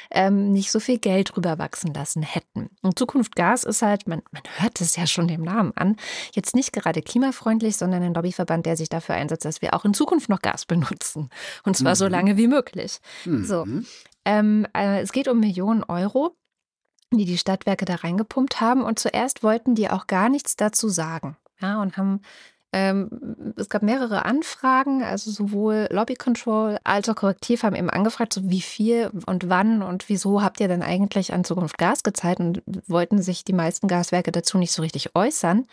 ähm, 0.09 0.51
nicht 0.51 0.71
so 0.71 0.79
viel 0.79 0.97
Geld 0.97 1.37
rüberwachsen 1.37 1.93
lassen 1.93 2.23
hätten. 2.23 2.69
Und 2.81 2.97
Zukunft 2.97 3.35
Gas 3.35 3.63
ist 3.63 3.83
halt, 3.83 4.07
man, 4.07 4.23
man 4.31 4.41
hört 4.57 4.81
es 4.81 4.95
ja 4.95 5.05
schon 5.05 5.27
dem 5.27 5.43
Namen 5.43 5.71
an, 5.75 5.97
jetzt 6.33 6.55
nicht 6.55 6.73
gerade 6.73 7.03
klimafreundlich, 7.03 7.77
sondern 7.77 8.01
ein 8.01 8.15
Lobbyverband, 8.15 8.65
der 8.65 8.75
sich 8.75 8.89
dafür 8.89 9.15
einsetzt, 9.15 9.45
dass 9.45 9.61
wir 9.61 9.75
auch 9.75 9.85
in 9.85 9.93
Zukunft 9.93 10.29
noch 10.29 10.41
Gas 10.41 10.65
benutzen. 10.65 11.29
Und 11.63 11.77
zwar 11.77 11.91
mhm. 11.91 11.97
so 11.97 12.07
lange 12.07 12.37
wie 12.37 12.47
möglich 12.47 12.86
natürlich. 12.87 12.99
Mhm. 13.25 13.45
So. 13.45 13.67
Ähm, 14.25 14.67
äh, 14.73 15.01
es 15.01 15.11
geht 15.11 15.27
um 15.27 15.39
Millionen 15.39 15.83
Euro, 15.83 16.35
die 17.11 17.25
die 17.25 17.37
Stadtwerke 17.37 17.85
da 17.85 17.95
reingepumpt 17.95 18.59
haben. 18.59 18.83
Und 18.83 18.99
zuerst 18.99 19.43
wollten 19.43 19.75
die 19.75 19.89
auch 19.89 20.07
gar 20.07 20.29
nichts 20.29 20.55
dazu 20.55 20.89
sagen. 20.89 21.37
Ja, 21.59 21.81
und 21.81 21.97
haben 21.97 22.21
ähm, 22.73 23.53
es 23.55 23.69
gab 23.69 23.81
mehrere 23.81 24.25
Anfragen, 24.25 25.01
also 25.01 25.31
sowohl 25.31 25.87
Lobby 25.89 26.15
Control 26.15 26.77
als 26.83 27.07
auch 27.07 27.15
Korrektiv 27.15 27.63
haben 27.63 27.75
eben 27.77 27.89
angefragt, 27.89 28.33
so 28.33 28.41
wie 28.49 28.61
viel 28.61 29.09
und 29.25 29.47
wann 29.47 29.81
und 29.81 30.09
wieso 30.09 30.43
habt 30.43 30.59
ihr 30.59 30.67
denn 30.67 30.83
eigentlich 30.83 31.31
an 31.33 31.45
Zukunft 31.45 31.77
Gas 31.77 32.03
gezahlt 32.03 32.39
und 32.39 32.61
wollten 32.87 33.21
sich 33.21 33.45
die 33.45 33.53
meisten 33.53 33.87
Gaswerke 33.87 34.33
dazu 34.33 34.57
nicht 34.57 34.73
so 34.73 34.81
richtig 34.81 35.15
äußern. 35.15 35.65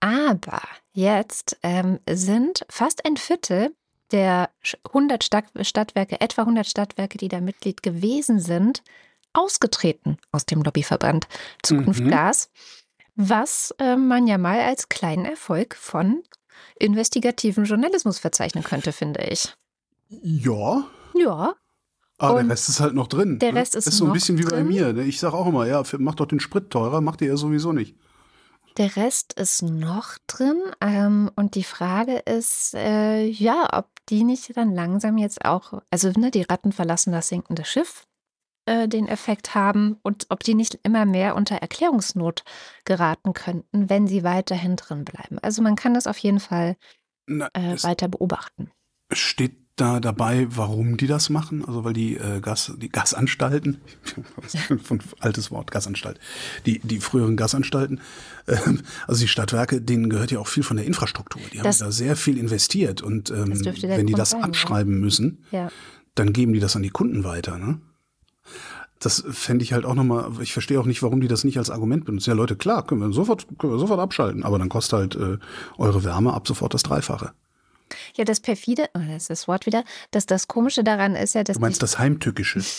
Aber 0.00 0.60
jetzt 0.92 1.56
ähm, 1.62 1.98
sind 2.08 2.66
fast 2.68 3.06
ein 3.06 3.16
Viertel 3.16 3.74
der 4.12 4.50
100 4.86 5.24
Stadtwerke, 5.24 6.20
etwa 6.20 6.42
100 6.42 6.66
Stadtwerke, 6.66 7.18
die 7.18 7.28
da 7.28 7.40
Mitglied 7.40 7.82
gewesen 7.82 8.40
sind, 8.40 8.82
ausgetreten 9.32 10.18
aus 10.32 10.46
dem 10.46 10.62
Lobbyverband 10.62 11.26
Zukunft 11.62 12.04
mhm. 12.04 12.10
Gas, 12.10 12.50
was 13.16 13.74
äh, 13.78 13.96
man 13.96 14.26
ja 14.26 14.38
mal 14.38 14.60
als 14.60 14.88
kleinen 14.88 15.24
Erfolg 15.24 15.74
von 15.74 16.22
investigativen 16.78 17.64
Journalismus 17.64 18.18
verzeichnen 18.18 18.64
könnte, 18.64 18.92
finde 18.92 19.22
ich. 19.24 19.54
Ja. 20.08 20.84
Ja. 21.14 21.54
Aber 22.18 22.42
der 22.42 22.50
Rest 22.50 22.68
ist 22.68 22.80
halt 22.80 22.94
noch 22.94 23.08
drin. 23.08 23.38
Der 23.38 23.52
ne? 23.52 23.60
Rest 23.60 23.74
ist, 23.74 23.86
ist 23.86 23.96
so 23.96 24.06
ein 24.06 24.12
bisschen 24.12 24.38
wie 24.38 24.44
bei 24.44 24.62
mir. 24.62 24.92
Ne? 24.92 25.02
Ich 25.04 25.18
sage 25.18 25.34
auch 25.34 25.46
immer, 25.46 25.66
ja, 25.66 25.82
mach 25.98 26.14
doch 26.14 26.26
den 26.26 26.40
Sprit 26.40 26.70
teurer, 26.70 27.00
macht 27.00 27.20
ihr 27.20 27.28
ja 27.28 27.36
sowieso 27.36 27.72
nicht. 27.72 27.96
Der 28.76 28.96
Rest 28.96 29.34
ist 29.34 29.62
noch 29.62 30.18
drin. 30.26 30.60
Ähm, 30.80 31.30
und 31.36 31.54
die 31.54 31.64
Frage 31.64 32.18
ist, 32.18 32.74
äh, 32.74 33.24
ja, 33.24 33.68
ob 33.72 33.88
die 34.08 34.24
nicht 34.24 34.56
dann 34.56 34.74
langsam 34.74 35.16
jetzt 35.16 35.44
auch, 35.44 35.80
also 35.90 36.10
ne, 36.16 36.30
die 36.30 36.42
Ratten 36.42 36.72
verlassen 36.72 37.12
das 37.12 37.28
sinkende 37.28 37.64
Schiff, 37.64 38.06
äh, 38.66 38.88
den 38.88 39.06
Effekt 39.06 39.54
haben 39.54 39.98
und 40.02 40.26
ob 40.30 40.42
die 40.42 40.54
nicht 40.54 40.80
immer 40.82 41.04
mehr 41.04 41.36
unter 41.36 41.56
Erklärungsnot 41.56 42.44
geraten 42.84 43.32
könnten, 43.32 43.88
wenn 43.88 44.08
sie 44.08 44.24
weiterhin 44.24 44.76
drin 44.76 45.04
bleiben. 45.04 45.38
Also 45.38 45.62
man 45.62 45.76
kann 45.76 45.94
das 45.94 46.06
auf 46.06 46.18
jeden 46.18 46.40
Fall 46.40 46.76
Na, 47.26 47.48
äh, 47.54 47.80
weiter 47.82 48.08
beobachten. 48.08 48.72
Steht 49.12 49.63
da 49.76 49.98
dabei, 49.98 50.46
warum 50.50 50.96
die 50.96 51.06
das 51.06 51.30
machen? 51.30 51.64
Also 51.64 51.84
weil 51.84 51.94
die 51.94 52.16
äh, 52.16 52.40
Gas, 52.40 52.72
die 52.76 52.88
Gasanstalten, 52.88 53.78
von 54.82 55.00
altes 55.18 55.50
Wort, 55.50 55.70
Gasanstalt, 55.70 56.20
die, 56.64 56.78
die 56.78 57.00
früheren 57.00 57.36
Gasanstalten, 57.36 58.00
äh, 58.46 58.56
also 59.08 59.20
die 59.20 59.28
Stadtwerke, 59.28 59.80
denen 59.80 60.10
gehört 60.10 60.30
ja 60.30 60.38
auch 60.38 60.46
viel 60.46 60.62
von 60.62 60.76
der 60.76 60.86
Infrastruktur. 60.86 61.42
Die 61.52 61.58
das, 61.58 61.80
haben 61.80 61.88
da 61.88 61.92
sehr 61.92 62.14
viel 62.16 62.38
investiert 62.38 63.02
und 63.02 63.30
ähm, 63.30 63.52
wenn 63.64 64.06
die 64.06 64.14
das 64.14 64.30
sein, 64.30 64.44
abschreiben 64.44 64.94
ja. 64.94 65.00
müssen, 65.00 65.44
ja. 65.50 65.70
dann 66.14 66.32
geben 66.32 66.52
die 66.52 66.60
das 66.60 66.76
an 66.76 66.82
die 66.82 66.90
Kunden 66.90 67.24
weiter. 67.24 67.58
Ne? 67.58 67.80
Das 69.00 69.24
fände 69.28 69.64
ich 69.64 69.72
halt 69.72 69.84
auch 69.84 69.94
nochmal, 69.94 70.30
ich 70.40 70.52
verstehe 70.52 70.78
auch 70.78 70.86
nicht, 70.86 71.02
warum 71.02 71.20
die 71.20 71.28
das 71.28 71.42
nicht 71.42 71.58
als 71.58 71.70
Argument 71.70 72.04
benutzen. 72.04 72.30
Ja, 72.30 72.36
Leute, 72.36 72.54
klar, 72.54 72.86
können 72.86 73.00
wir 73.00 73.12
sofort, 73.12 73.46
können 73.58 73.72
wir 73.72 73.80
sofort 73.80 73.98
abschalten, 73.98 74.44
aber 74.44 74.58
dann 74.60 74.68
kostet 74.68 74.98
halt 74.98 75.16
äh, 75.16 75.38
eure 75.78 76.04
Wärme 76.04 76.32
ab 76.32 76.46
sofort 76.46 76.74
das 76.74 76.84
Dreifache. 76.84 77.32
Ja, 78.16 78.24
das 78.24 78.40
perfide, 78.40 78.88
oh, 78.94 79.00
das 79.06 79.22
ist 79.22 79.30
das 79.30 79.48
Wort 79.48 79.66
wieder, 79.66 79.84
dass 80.10 80.26
das 80.26 80.48
Komische 80.48 80.84
daran 80.84 81.14
ist 81.14 81.34
ja, 81.34 81.44
dass. 81.44 81.56
Du 81.56 81.60
meinst 81.60 81.82
das 81.82 81.98
Heimtückische. 81.98 82.62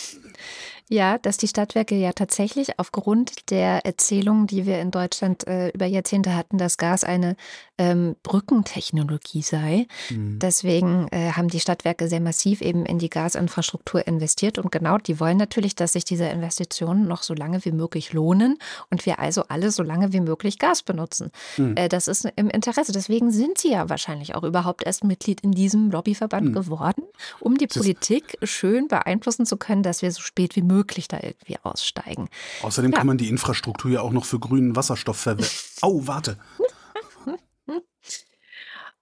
Ja, 0.88 1.18
dass 1.18 1.36
die 1.36 1.48
Stadtwerke 1.48 1.96
ja 1.96 2.12
tatsächlich 2.12 2.78
aufgrund 2.78 3.50
der 3.50 3.84
Erzählungen, 3.84 4.46
die 4.46 4.66
wir 4.66 4.80
in 4.80 4.92
Deutschland 4.92 5.44
äh, 5.48 5.70
über 5.70 5.84
Jahrzehnte 5.84 6.36
hatten, 6.36 6.58
dass 6.58 6.78
Gas 6.78 7.02
eine 7.02 7.34
ähm, 7.78 8.16
Brückentechnologie 8.22 9.42
sei. 9.42 9.86
Mhm. 10.10 10.38
Deswegen 10.38 11.08
äh, 11.10 11.32
haben 11.32 11.48
die 11.48 11.60
Stadtwerke 11.60 12.08
sehr 12.08 12.20
massiv 12.20 12.60
eben 12.62 12.86
in 12.86 12.98
die 12.98 13.10
Gasinfrastruktur 13.10 14.06
investiert. 14.06 14.58
Und 14.58 14.72
genau, 14.72 14.98
die 14.98 15.20
wollen 15.20 15.36
natürlich, 15.36 15.74
dass 15.74 15.92
sich 15.92 16.04
diese 16.04 16.24
Investitionen 16.24 17.06
noch 17.06 17.22
so 17.22 17.34
lange 17.34 17.64
wie 17.64 17.72
möglich 17.72 18.12
lohnen 18.12 18.58
und 18.90 19.04
wir 19.06 19.18
also 19.18 19.44
alle 19.48 19.70
so 19.70 19.82
lange 19.82 20.12
wie 20.12 20.20
möglich 20.20 20.58
Gas 20.58 20.82
benutzen. 20.82 21.30
Mhm. 21.56 21.76
Äh, 21.76 21.88
das 21.88 22.08
ist 22.08 22.26
im 22.36 22.48
Interesse. 22.48 22.92
Deswegen 22.92 23.30
sind 23.30 23.58
sie 23.58 23.72
ja 23.72 23.88
wahrscheinlich 23.88 24.34
auch 24.34 24.42
überhaupt 24.42 24.84
erst 24.84 25.04
Mitglied 25.04 25.42
in 25.42 25.52
diesem 25.52 25.90
Lobbyverband 25.90 26.48
mhm. 26.48 26.52
geworden, 26.52 27.02
um 27.40 27.58
die 27.58 27.66
Politik 27.66 28.38
schön 28.42 28.88
beeinflussen 28.88 29.46
zu 29.46 29.56
können, 29.56 29.82
dass 29.82 30.02
wir 30.02 30.10
so 30.10 30.22
spät 30.22 30.56
wie 30.56 30.62
möglich 30.62 31.08
da 31.08 31.18
irgendwie 31.22 31.56
aussteigen. 31.62 32.28
Außerdem 32.62 32.92
ja. 32.92 32.98
kann 32.98 33.06
man 33.06 33.18
die 33.18 33.28
Infrastruktur 33.28 33.90
ja 33.90 34.00
auch 34.00 34.12
noch 34.12 34.24
für 34.24 34.38
grünen 34.38 34.76
Wasserstoff 34.76 35.18
verwenden. 35.18 35.50
Au, 35.82 36.06
warte. 36.06 36.38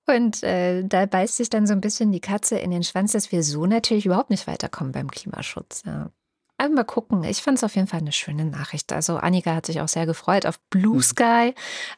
Und 0.07 0.43
äh, 0.43 0.85
da 0.85 1.07
beißt 1.07 1.37
sich 1.37 1.49
dann 1.49 1.67
so 1.67 1.73
ein 1.73 1.81
bisschen 1.81 2.13
die 2.13 2.21
Katze 2.21 2.59
in 2.59 2.71
den 2.71 2.83
Schwanz, 2.83 3.13
dass 3.13 3.33
wir 3.33 3.43
so 3.43 3.65
natürlich 3.67 4.07
überhaupt 4.07 4.31
nicht 4.31 4.47
weiterkommen 4.47 4.93
beim 4.93 5.11
Klimaschutz. 5.11 5.83
Ja. 5.87 6.11
Aber 6.59 6.75
mal 6.75 6.85
gucken. 6.85 7.25
Ich 7.25 7.43
fand 7.43 7.59
es 7.59 7.65
auf 7.65 7.75
jeden 7.75 7.89
Fall 7.89 8.01
eine 8.01 8.13
schöne 8.13 8.45
Nachricht. 8.45 8.93
Also 8.93 9.17
Annika 9.17 9.55
hat 9.55 9.67
sich 9.67 9.81
auch 9.81 9.89
sehr 9.89 10.07
gefreut 10.07 10.47
auf 10.47 10.61
Blue 10.71 10.97
mhm. 10.97 11.03
Sky. 11.03 11.55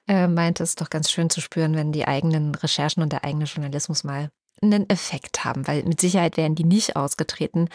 Äh, 0.06 0.28
meinte 0.28 0.62
es 0.62 0.76
doch 0.76 0.88
ganz 0.88 1.10
schön 1.10 1.30
zu 1.30 1.40
spüren, 1.40 1.74
wenn 1.74 1.92
die 1.92 2.06
eigenen 2.06 2.54
Recherchen 2.54 3.02
und 3.02 3.12
der 3.12 3.24
eigene 3.24 3.44
Journalismus 3.44 4.04
mal 4.04 4.30
einen 4.62 4.88
Effekt 4.88 5.44
haben, 5.44 5.66
weil 5.66 5.82
mit 5.84 6.00
Sicherheit 6.00 6.36
wären 6.36 6.54
die 6.54 6.64
nicht 6.64 6.96
ausgetreten 6.96 7.68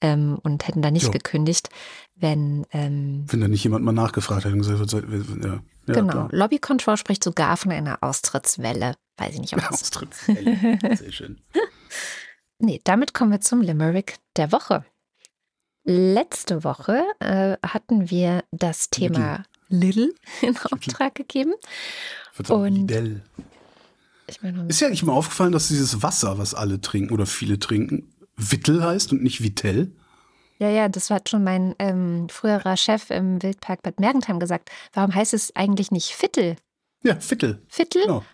ähm, 0.00 0.38
und 0.42 0.66
hätten 0.68 0.82
da 0.82 0.90
nicht 0.90 1.06
jo. 1.06 1.10
gekündigt, 1.10 1.70
wenn. 2.14 2.66
Ähm, 2.72 3.24
wenn 3.28 3.40
da 3.40 3.48
nicht 3.48 3.64
jemand 3.64 3.84
mal 3.84 3.92
nachgefragt 3.92 4.44
hätte 4.44 4.54
und 4.54 4.60
gesagt, 4.62 4.92
ja, 4.92 4.98
ja, 5.48 5.60
genau. 5.86 6.12
Klar. 6.12 6.28
Lobby 6.32 6.58
Control 6.58 6.96
spricht 6.96 7.24
sogar 7.24 7.56
von 7.56 7.72
einer 7.72 8.02
Austrittswelle. 8.02 8.96
Weiß 9.16 9.34
ich 9.34 9.40
nicht, 9.40 9.54
ob 9.54 9.60
das. 9.60 9.82
Austrittswelle. 9.82 10.78
Sehr 10.96 11.12
schön. 11.12 11.40
nee, 12.58 12.80
damit 12.84 13.14
kommen 13.14 13.32
wir 13.32 13.40
zum 13.40 13.62
Limerick 13.62 14.16
der 14.36 14.52
Woche. 14.52 14.84
Letzte 15.84 16.64
Woche 16.64 17.02
äh, 17.20 17.56
hatten 17.66 18.10
wir 18.10 18.44
das 18.50 18.90
Thema 18.90 19.44
Little 19.68 20.12
in 20.42 20.56
Auftrag 20.70 21.14
gegeben. 21.14 21.54
Und 22.48 22.88
Lidl. 22.88 23.22
Ich 24.28 24.42
meine, 24.42 24.66
ist 24.68 24.80
ja 24.80 24.90
nicht 24.90 25.02
mal 25.02 25.12
aufgefallen, 25.12 25.52
dass 25.52 25.68
dieses 25.68 26.02
Wasser, 26.02 26.38
was 26.38 26.54
alle 26.54 26.80
trinken 26.80 27.12
oder 27.12 27.26
viele 27.26 27.58
trinken, 27.58 28.12
Wittel 28.36 28.84
heißt 28.84 29.12
und 29.12 29.22
nicht 29.22 29.42
Vitell? 29.42 29.92
Ja, 30.58 30.68
ja, 30.70 30.88
das 30.88 31.10
hat 31.10 31.28
schon 31.28 31.44
mein 31.44 31.74
ähm, 31.78 32.28
früherer 32.28 32.76
Chef 32.76 33.10
im 33.10 33.42
Wildpark 33.42 33.82
Bad 33.82 34.00
Mergentheim 34.00 34.40
gesagt. 34.40 34.70
Warum 34.92 35.14
heißt 35.14 35.34
es 35.34 35.54
eigentlich 35.54 35.90
nicht 35.90 36.20
Vittel? 36.20 36.56
Ja, 37.04 37.16
Vittel. 37.20 37.62
Vittel? 37.68 38.02
Genau. 38.02 38.24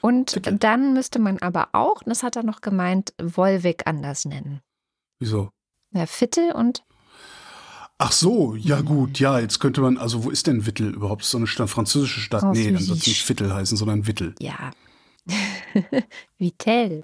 Und 0.00 0.34
Vittel. 0.34 0.58
dann 0.58 0.94
müsste 0.94 1.18
man 1.18 1.38
aber 1.38 1.68
auch, 1.72 2.02
das 2.04 2.22
hat 2.22 2.36
er 2.36 2.42
noch 2.42 2.62
gemeint, 2.62 3.14
Wolwig 3.22 3.86
anders 3.86 4.24
nennen. 4.24 4.60
Wieso? 5.18 5.50
Ja, 5.92 6.06
Vittel 6.06 6.52
und 6.52 6.82
Ach 7.96 8.12
so, 8.12 8.56
ja 8.56 8.80
gut, 8.80 9.20
ja, 9.20 9.38
jetzt 9.38 9.60
könnte 9.60 9.80
man, 9.80 9.98
also 9.98 10.24
wo 10.24 10.30
ist 10.30 10.48
denn 10.48 10.66
Wittel 10.66 10.92
überhaupt? 10.92 11.24
So 11.24 11.38
eine 11.38 11.46
Stadt, 11.46 11.70
französische 11.70 12.20
Stadt? 12.20 12.42
Nee, 12.52 12.72
dann 12.72 12.86
wird 12.88 12.98
es 12.98 13.06
nicht 13.06 13.28
Vittel 13.28 13.54
heißen, 13.54 13.76
sondern 13.76 14.06
Wittel. 14.06 14.34
Ja. 14.40 14.72
Vitell. 16.38 17.02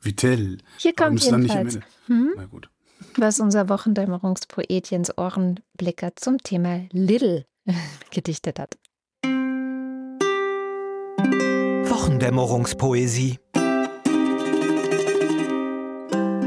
Vitell. 0.00 0.58
Hier 0.78 0.94
kommt 0.94 1.22
jedenfalls. 1.22 1.74
Nicht 1.74 1.86
hm? 2.06 2.32
Na 2.36 2.46
gut. 2.46 2.70
Was 3.16 3.40
unser 3.40 3.68
Wochendämmerungspoet 3.68 4.90
Jens 4.90 5.16
Ohrenblicker 5.16 6.14
zum 6.16 6.38
Thema 6.38 6.86
Little 6.92 7.46
gedichtet 8.10 8.58
hat. 8.58 8.76
Wochendämmerungspoesie. 11.88 13.38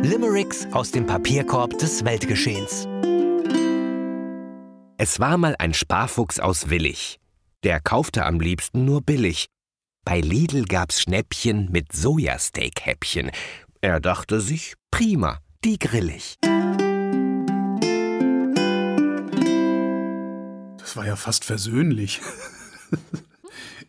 Limericks 0.02 0.68
aus 0.72 0.92
dem 0.92 1.06
Papierkorb 1.06 1.78
des 1.80 2.04
Weltgeschehens. 2.04 2.88
Es 4.98 5.20
war 5.20 5.38
mal 5.38 5.56
ein 5.60 5.74
Sparfuchs 5.74 6.40
aus 6.40 6.70
Willig. 6.70 7.20
Der 7.64 7.80
kaufte 7.80 8.26
am 8.26 8.40
liebsten 8.40 8.86
nur 8.86 9.02
billig. 9.02 9.48
Bei 10.06 10.20
Lidl 10.20 10.66
gab's 10.66 11.02
Schnäppchen 11.02 11.72
mit 11.72 11.94
Sojasteak-Häppchen. 11.94 13.32
Er 13.80 14.02
dachte 14.02 14.42
sich, 14.42 14.74
prima, 14.92 15.40
die 15.64 15.80
grill 15.80 16.10
ich. 16.10 16.36
Das 20.78 20.98
war 20.98 21.06
ja 21.06 21.16
fast 21.16 21.46
versöhnlich. 21.46 22.22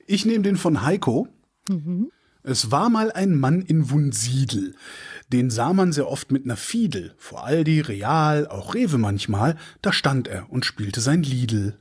Ich 0.06 0.26
nehme 0.26 0.42
den 0.42 0.58
von 0.58 0.82
Heiko. 0.82 1.28
Mhm. 1.66 2.10
Es 2.42 2.70
war 2.70 2.90
mal 2.90 3.10
ein 3.10 3.34
Mann 3.34 3.62
in 3.62 3.88
Wunsiedel. 3.88 4.74
Den 5.32 5.48
sah 5.48 5.72
man 5.72 5.92
sehr 5.94 6.08
oft 6.08 6.30
mit 6.30 6.44
ner 6.44 6.58
Fiedel. 6.58 7.14
Vor 7.16 7.42
Aldi, 7.42 7.80
Real, 7.80 8.46
auch 8.46 8.74
Rewe 8.74 8.98
manchmal. 8.98 9.56
Da 9.80 9.94
stand 9.94 10.28
er 10.28 10.50
und 10.50 10.66
spielte 10.66 11.00
sein 11.00 11.22
Lidl. 11.22 11.78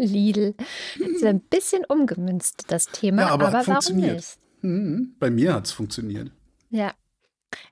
Lidl. 0.00 0.54
Das 0.98 1.08
ist 1.08 1.24
ein 1.24 1.40
bisschen 1.40 1.84
umgemünzt, 1.84 2.64
das 2.68 2.86
Thema, 2.86 3.22
ja, 3.22 3.28
aber, 3.28 3.48
aber 3.48 3.66
warum 3.66 3.96
nicht? 3.96 4.38
Mhm. 4.62 5.14
Bei 5.18 5.30
mir 5.30 5.54
hat 5.54 5.66
es 5.66 5.72
funktioniert. 5.72 6.30
Ja. 6.70 6.94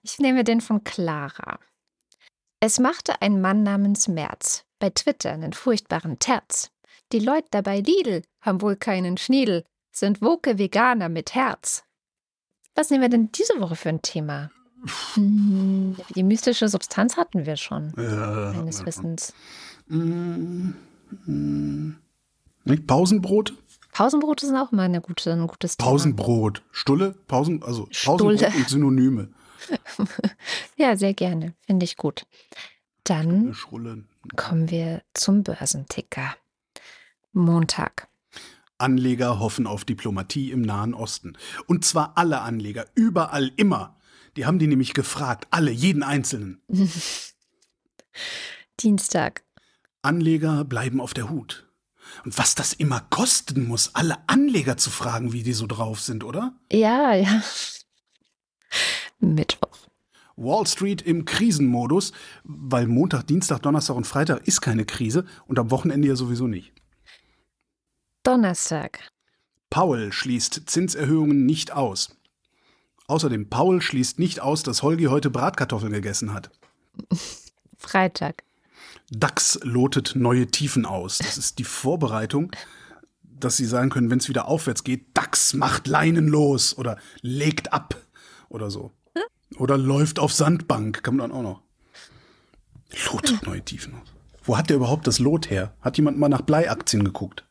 Ich 0.03 0.18
nehme 0.18 0.45
den 0.45 0.61
von 0.61 0.85
Clara. 0.85 1.59
Es 2.61 2.79
machte 2.79 3.20
ein 3.20 3.41
Mann 3.41 3.62
namens 3.62 4.09
Merz 4.09 4.64
bei 4.79 4.91
Twitter 4.91 5.33
einen 5.33 5.53
furchtbaren 5.53 6.18
Terz. 6.18 6.70
Die 7.12 7.18
Leute 7.18 7.49
dabei 7.51 7.81
Lidl 7.81 8.22
haben 8.41 8.62
wohl 8.62 8.77
keinen 8.77 9.16
Schniedel, 9.16 9.64
sind 9.93 10.22
woke 10.22 10.59
Veganer 10.59 11.09
mit 11.09 11.35
Herz. 11.35 11.85
Was 12.74 12.91
nehmen 12.91 13.03
wir 13.03 13.09
denn 13.09 13.33
diese 13.33 13.61
Woche 13.61 13.77
für 13.77 13.89
ein 13.89 14.03
Thema? 14.03 14.51
Hm, 15.14 15.97
die 16.14 16.22
mystische 16.22 16.68
Substanz 16.68 17.16
hatten 17.16 17.47
wir 17.47 17.57
schon, 17.57 17.93
meines 17.97 18.81
ja. 18.81 18.87
Wissens. 18.87 19.33
Mm, 19.89 20.72
mm. 21.27 21.97
Pausenbrot? 22.86 23.54
Pausenbrote 23.92 24.46
sind 24.46 24.56
auch 24.56 24.72
immer 24.72 24.82
eine 24.82 25.00
gute, 25.00 25.32
ein 25.32 25.46
gutes 25.46 25.76
Thema. 25.76 25.90
Pausenbrot. 25.90 26.62
Stulle? 26.70 27.14
Pausen, 27.28 27.62
also 27.62 27.88
Pausenbrot 28.04 28.38
Stulle. 28.38 28.56
und 28.56 28.68
Synonyme. 28.68 29.28
ja, 30.76 30.96
sehr 30.96 31.14
gerne. 31.14 31.54
Finde 31.66 31.84
ich 31.84 31.96
gut. 31.96 32.26
Dann 33.04 33.54
kommen 34.36 34.70
wir 34.70 35.02
zum 35.14 35.44
Börsenticker. 35.44 36.34
Montag. 37.32 38.08
Anleger 38.78 39.38
hoffen 39.38 39.66
auf 39.66 39.84
Diplomatie 39.84 40.50
im 40.50 40.62
Nahen 40.62 40.92
Osten. 40.92 41.38
Und 41.66 41.84
zwar 41.84 42.12
alle 42.16 42.40
Anleger, 42.40 42.86
überall, 42.94 43.50
immer. 43.56 43.96
Die 44.36 44.44
haben 44.44 44.58
die 44.58 44.66
nämlich 44.66 44.92
gefragt, 44.92 45.46
alle, 45.50 45.70
jeden 45.70 46.02
Einzelnen. 46.02 46.60
Dienstag. 48.80 49.44
Anleger 50.02 50.64
bleiben 50.64 51.00
auf 51.00 51.14
der 51.14 51.30
Hut. 51.30 51.65
Und 52.24 52.36
was 52.38 52.54
das 52.54 52.72
immer 52.72 53.00
kosten 53.10 53.66
muss, 53.66 53.94
alle 53.94 54.16
Anleger 54.28 54.76
zu 54.76 54.90
fragen, 54.90 55.32
wie 55.32 55.42
die 55.42 55.52
so 55.52 55.66
drauf 55.66 56.00
sind, 56.00 56.24
oder? 56.24 56.54
Ja, 56.70 57.14
ja. 57.14 57.42
Mittwoch. 59.18 59.76
Wall 60.36 60.66
Street 60.66 61.02
im 61.02 61.24
Krisenmodus, 61.24 62.12
weil 62.44 62.86
Montag, 62.86 63.26
Dienstag, 63.26 63.62
Donnerstag 63.62 63.96
und 63.96 64.06
Freitag 64.06 64.46
ist 64.46 64.60
keine 64.60 64.84
Krise 64.84 65.24
und 65.46 65.58
am 65.58 65.70
Wochenende 65.70 66.08
ja 66.08 66.16
sowieso 66.16 66.46
nicht. 66.46 66.72
Donnerstag. 68.22 69.00
Paul 69.70 70.12
schließt 70.12 70.62
Zinserhöhungen 70.66 71.46
nicht 71.46 71.72
aus. 71.72 72.16
Außerdem, 73.08 73.48
Paul 73.48 73.80
schließt 73.80 74.18
nicht 74.18 74.40
aus, 74.40 74.62
dass 74.62 74.82
Holgi 74.82 75.04
heute 75.04 75.30
Bratkartoffeln 75.30 75.92
gegessen 75.92 76.34
hat. 76.34 76.50
Freitag. 77.78 78.42
DAX 79.11 79.61
lotet 79.62 80.14
neue 80.16 80.48
Tiefen 80.48 80.84
aus. 80.84 81.18
Das 81.18 81.38
ist 81.38 81.59
die 81.59 81.64
Vorbereitung, 81.64 82.50
dass 83.22 83.57
sie 83.57 83.66
sagen 83.66 83.90
können, 83.90 84.11
wenn 84.11 84.18
es 84.18 84.28
wieder 84.28 84.48
aufwärts 84.48 84.84
geht, 84.84 85.16
DAX 85.16 85.54
macht 85.54 85.86
Leinen 85.86 86.28
los 86.28 86.76
oder 86.76 86.98
legt 87.20 87.72
ab 87.72 87.96
oder 88.48 88.70
so. 88.70 88.92
Oder 89.59 89.78
läuft 89.78 90.18
auf 90.18 90.32
Sandbank, 90.32 91.02
kann 91.02 91.16
man 91.16 91.30
dann 91.30 91.38
auch 91.38 91.42
noch. 91.42 91.62
Lotet 93.12 93.46
neue 93.46 93.62
Tiefen 93.62 93.94
aus. 93.94 94.09
Wo 94.42 94.57
hat 94.57 94.70
der 94.70 94.76
überhaupt 94.76 95.07
das 95.07 95.18
Lot 95.18 95.50
her? 95.50 95.74
Hat 95.80 95.96
jemand 95.96 96.18
mal 96.18 96.28
nach 96.28 96.42
Bleiaktien 96.42 97.04
geguckt? 97.04 97.44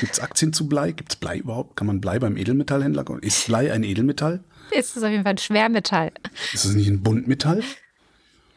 Gibt 0.00 0.12
es 0.12 0.20
Aktien 0.20 0.52
zu 0.52 0.68
Blei? 0.68 0.92
Gibt 0.92 1.12
es 1.12 1.16
Blei 1.16 1.38
überhaupt? 1.38 1.76
Kann 1.76 1.86
man 1.86 2.00
Blei 2.00 2.18
beim 2.18 2.36
Edelmetallhändler? 2.36 3.04
Ist 3.22 3.46
Blei 3.46 3.72
ein 3.72 3.84
Edelmetall? 3.84 4.42
Ist 4.70 4.96
es 4.96 5.02
auf 5.02 5.10
jeden 5.10 5.22
Fall 5.22 5.34
ein 5.34 5.38
Schwermetall. 5.38 6.12
Ist 6.52 6.64
es 6.64 6.74
nicht 6.74 6.88
ein 6.88 7.02
Buntmetall? 7.02 7.62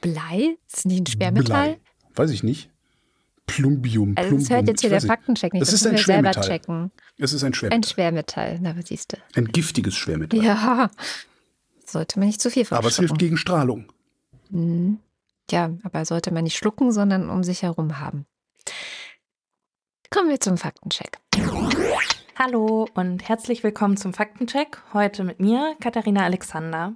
Blei? 0.01 0.57
Ist 0.67 0.79
es 0.79 0.85
nicht 0.85 1.01
ein 1.01 1.07
Schwermetall? 1.07 1.75
Blei. 1.75 1.79
Weiß 2.15 2.31
ich 2.31 2.43
nicht. 2.43 2.69
Plumbium. 3.47 4.13
Also 4.15 4.37
das 4.37 4.49
hört 4.49 4.67
jetzt 4.67 4.81
hier 4.81 4.89
der 4.89 5.01
Faktencheck 5.01 5.53
nicht. 5.53 5.61
Das, 5.61 5.71
das 5.71 5.81
ist 5.81 5.87
ein 5.87 5.97
Schwermetall. 5.97 6.43
checken. 6.43 6.91
Es 7.17 7.33
ist 7.33 7.43
ein 7.43 7.53
Schwermetall. 7.53 7.77
Ein 7.79 7.83
Schwermetall, 7.83 8.59
na, 8.61 8.77
was 8.77 8.87
siehst 8.87 9.13
du? 9.13 9.17
Ein 9.35 9.47
giftiges 9.47 9.95
Schwermetall. 9.95 10.41
Ja. 10.41 10.89
Sollte 11.85 12.19
man 12.19 12.27
nicht 12.27 12.41
zu 12.41 12.49
viel 12.49 12.65
Aber 12.69 12.87
es 12.87 12.97
hilft 12.97 13.17
gegen 13.17 13.35
Strahlung. 13.35 13.85
Mhm. 14.49 14.99
Ja, 15.49 15.71
aber 15.83 16.05
sollte 16.05 16.33
man 16.33 16.45
nicht 16.45 16.55
schlucken, 16.55 16.93
sondern 16.93 17.29
um 17.29 17.43
sich 17.43 17.63
herum 17.63 17.99
haben. 17.99 18.25
Kommen 20.09 20.29
wir 20.29 20.39
zum 20.39 20.57
Faktencheck. 20.57 21.17
Hallo 22.37 22.87
und 22.93 23.27
herzlich 23.27 23.63
willkommen 23.63 23.97
zum 23.97 24.13
Faktencheck. 24.13 24.81
Heute 24.93 25.25
mit 25.25 25.41
mir, 25.41 25.75
Katharina 25.81 26.23
Alexander. 26.23 26.95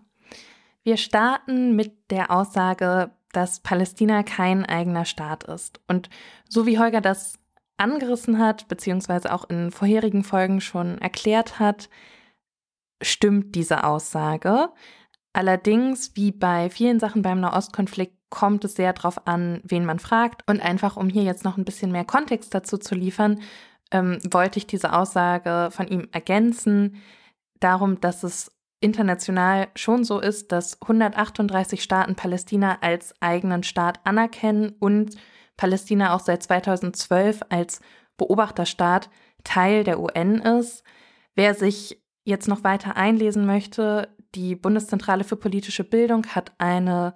Wir 0.83 0.97
starten 0.97 1.75
mit 1.75 2.11
der 2.11 2.31
Aussage, 2.31 3.11
dass 3.35 3.59
Palästina 3.59 4.23
kein 4.23 4.65
eigener 4.65 5.05
Staat 5.05 5.43
ist. 5.43 5.81
Und 5.87 6.09
so 6.47 6.65
wie 6.65 6.79
Holger 6.79 7.01
das 7.01 7.37
angerissen 7.77 8.39
hat, 8.39 8.67
beziehungsweise 8.67 9.33
auch 9.33 9.49
in 9.49 9.71
vorherigen 9.71 10.23
Folgen 10.23 10.61
schon 10.61 10.97
erklärt 10.99 11.59
hat, 11.59 11.89
stimmt 13.01 13.55
diese 13.55 13.83
Aussage. 13.83 14.69
Allerdings, 15.33 16.15
wie 16.15 16.31
bei 16.31 16.69
vielen 16.69 16.99
Sachen 16.99 17.21
beim 17.21 17.41
Nahostkonflikt, 17.41 18.15
kommt 18.29 18.63
es 18.63 18.75
sehr 18.75 18.93
darauf 18.93 19.27
an, 19.27 19.59
wen 19.63 19.85
man 19.85 19.99
fragt. 19.99 20.49
Und 20.49 20.61
einfach, 20.61 20.95
um 20.95 21.09
hier 21.09 21.23
jetzt 21.23 21.43
noch 21.43 21.57
ein 21.57 21.65
bisschen 21.65 21.91
mehr 21.91 22.05
Kontext 22.05 22.53
dazu 22.53 22.77
zu 22.77 22.95
liefern, 22.95 23.41
ähm, 23.91 24.19
wollte 24.31 24.59
ich 24.59 24.67
diese 24.67 24.93
Aussage 24.93 25.69
von 25.71 25.87
ihm 25.87 26.07
ergänzen, 26.11 27.01
darum, 27.59 27.99
dass 27.99 28.23
es 28.23 28.51
international 28.85 29.67
schon 29.75 30.03
so 30.03 30.19
ist, 30.19 30.51
dass 30.51 30.81
138 30.81 31.81
Staaten 31.83 32.15
Palästina 32.15 32.77
als 32.81 33.13
eigenen 33.19 33.63
Staat 33.63 33.99
anerkennen 34.05 34.75
und 34.79 35.15
Palästina 35.57 36.13
auch 36.13 36.19
seit 36.19 36.43
2012 36.43 37.41
als 37.49 37.81
Beobachterstaat 38.17 39.09
Teil 39.43 39.83
der 39.83 39.99
UN 39.99 40.39
ist. 40.39 40.83
Wer 41.33 41.55
sich 41.55 42.01
jetzt 42.23 42.47
noch 42.47 42.63
weiter 42.63 42.95
einlesen 42.95 43.45
möchte, 43.45 44.09
die 44.35 44.55
Bundeszentrale 44.55 45.23
für 45.23 45.35
politische 45.35 45.83
Bildung 45.83 46.27
hat 46.27 46.51
eine 46.57 47.15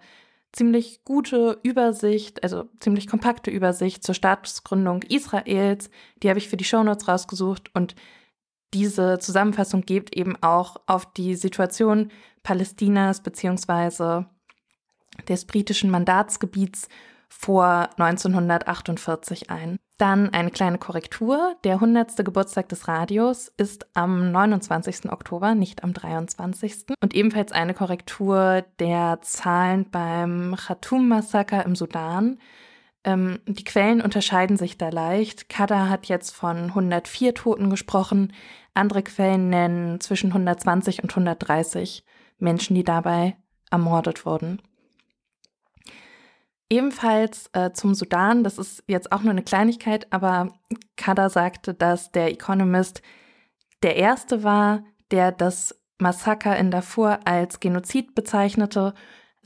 ziemlich 0.52 1.04
gute 1.04 1.60
Übersicht, 1.64 2.44
also 2.44 2.66
ziemlich 2.80 3.08
kompakte 3.08 3.52
Übersicht 3.52 4.04
zur 4.04 4.16
Staatsgründung 4.16 5.04
Israels. 5.04 5.90
Die 6.24 6.30
habe 6.30 6.40
ich 6.40 6.50
für 6.50 6.58
die 6.58 6.64
Shownotes 6.64 7.08
rausgesucht 7.08 7.70
und 7.76 7.96
diese 8.74 9.20
Zusammenfassung 9.20 9.82
gibt 9.82 10.16
eben 10.16 10.36
auch 10.42 10.78
auf 10.86 11.12
die 11.14 11.36
Situation 11.36 12.12
Palästinas 12.44 13.22
beziehungsweise 13.22 14.26
des 15.28 15.46
britischen 15.46 15.90
Mandatsgebiets 15.90 16.88
vor 17.28 17.90
1948 17.98 19.50
ein. 19.50 19.78
Dann 19.98 20.30
eine 20.30 20.50
kleine 20.50 20.78
Korrektur. 20.78 21.56
Der 21.64 21.74
100. 21.76 22.24
Geburtstag 22.26 22.70
des 22.70 22.88
Radios 22.88 23.52
ist 23.58 23.86
am 23.94 24.32
29. 24.32 25.12
Oktober, 25.12 25.56
nicht 25.56 25.84
am 25.84 25.94
23. 25.94 26.86
Und 27.02 27.14
ebenfalls 27.14 27.52
eine 27.52 27.74
Korrektur 27.74 28.64
der 28.80 29.20
Zahlen 29.22 29.90
beim 29.92 30.56
Khartoum-Massaker 30.56 31.66
im 31.66 31.76
Sudan. 31.76 32.40
Ähm, 33.04 33.40
die 33.48 33.64
Quellen 33.64 34.02
unterscheiden 34.02 34.58
sich 34.58 34.78
da 34.78 34.90
leicht. 34.90 35.50
Kada 35.50 35.90
hat 35.90 36.08
jetzt 36.08 36.32
von 36.32 36.58
104 36.58 37.34
Toten 37.34 37.70
gesprochen. 37.70 38.34
Andere 38.74 39.04
Quellen 39.04 39.50
nennen 39.50 40.00
zwischen 40.02 40.28
120 40.28 41.04
und 41.04 41.12
130 41.12 42.04
Menschen, 42.38 42.76
die 42.76 42.84
dabei 42.84 43.38
ermordet 43.72 44.26
wurden. 44.26 44.62
Ebenfalls 46.70 47.50
äh, 47.54 47.72
zum 47.72 47.96
Sudan, 47.96 48.44
das 48.44 48.60
ist 48.60 48.84
jetzt 48.88 49.12
auch 49.12 49.22
nur 49.22 49.32
eine 49.32 49.44
Kleinigkeit, 49.44 50.12
aber 50.12 50.54
Kada 50.98 51.30
sagte, 51.30 51.74
dass 51.74 52.12
der 52.12 52.32
Economist 52.32 53.02
der 53.82 53.96
erste 53.96 54.44
war, 54.44 54.84
der 55.10 55.32
das 55.32 55.80
Massaker 55.98 56.56
in 56.58 56.70
Darfur 56.70 57.20
als 57.26 57.60
Genozid 57.60 58.14
bezeichnete, 58.14 58.94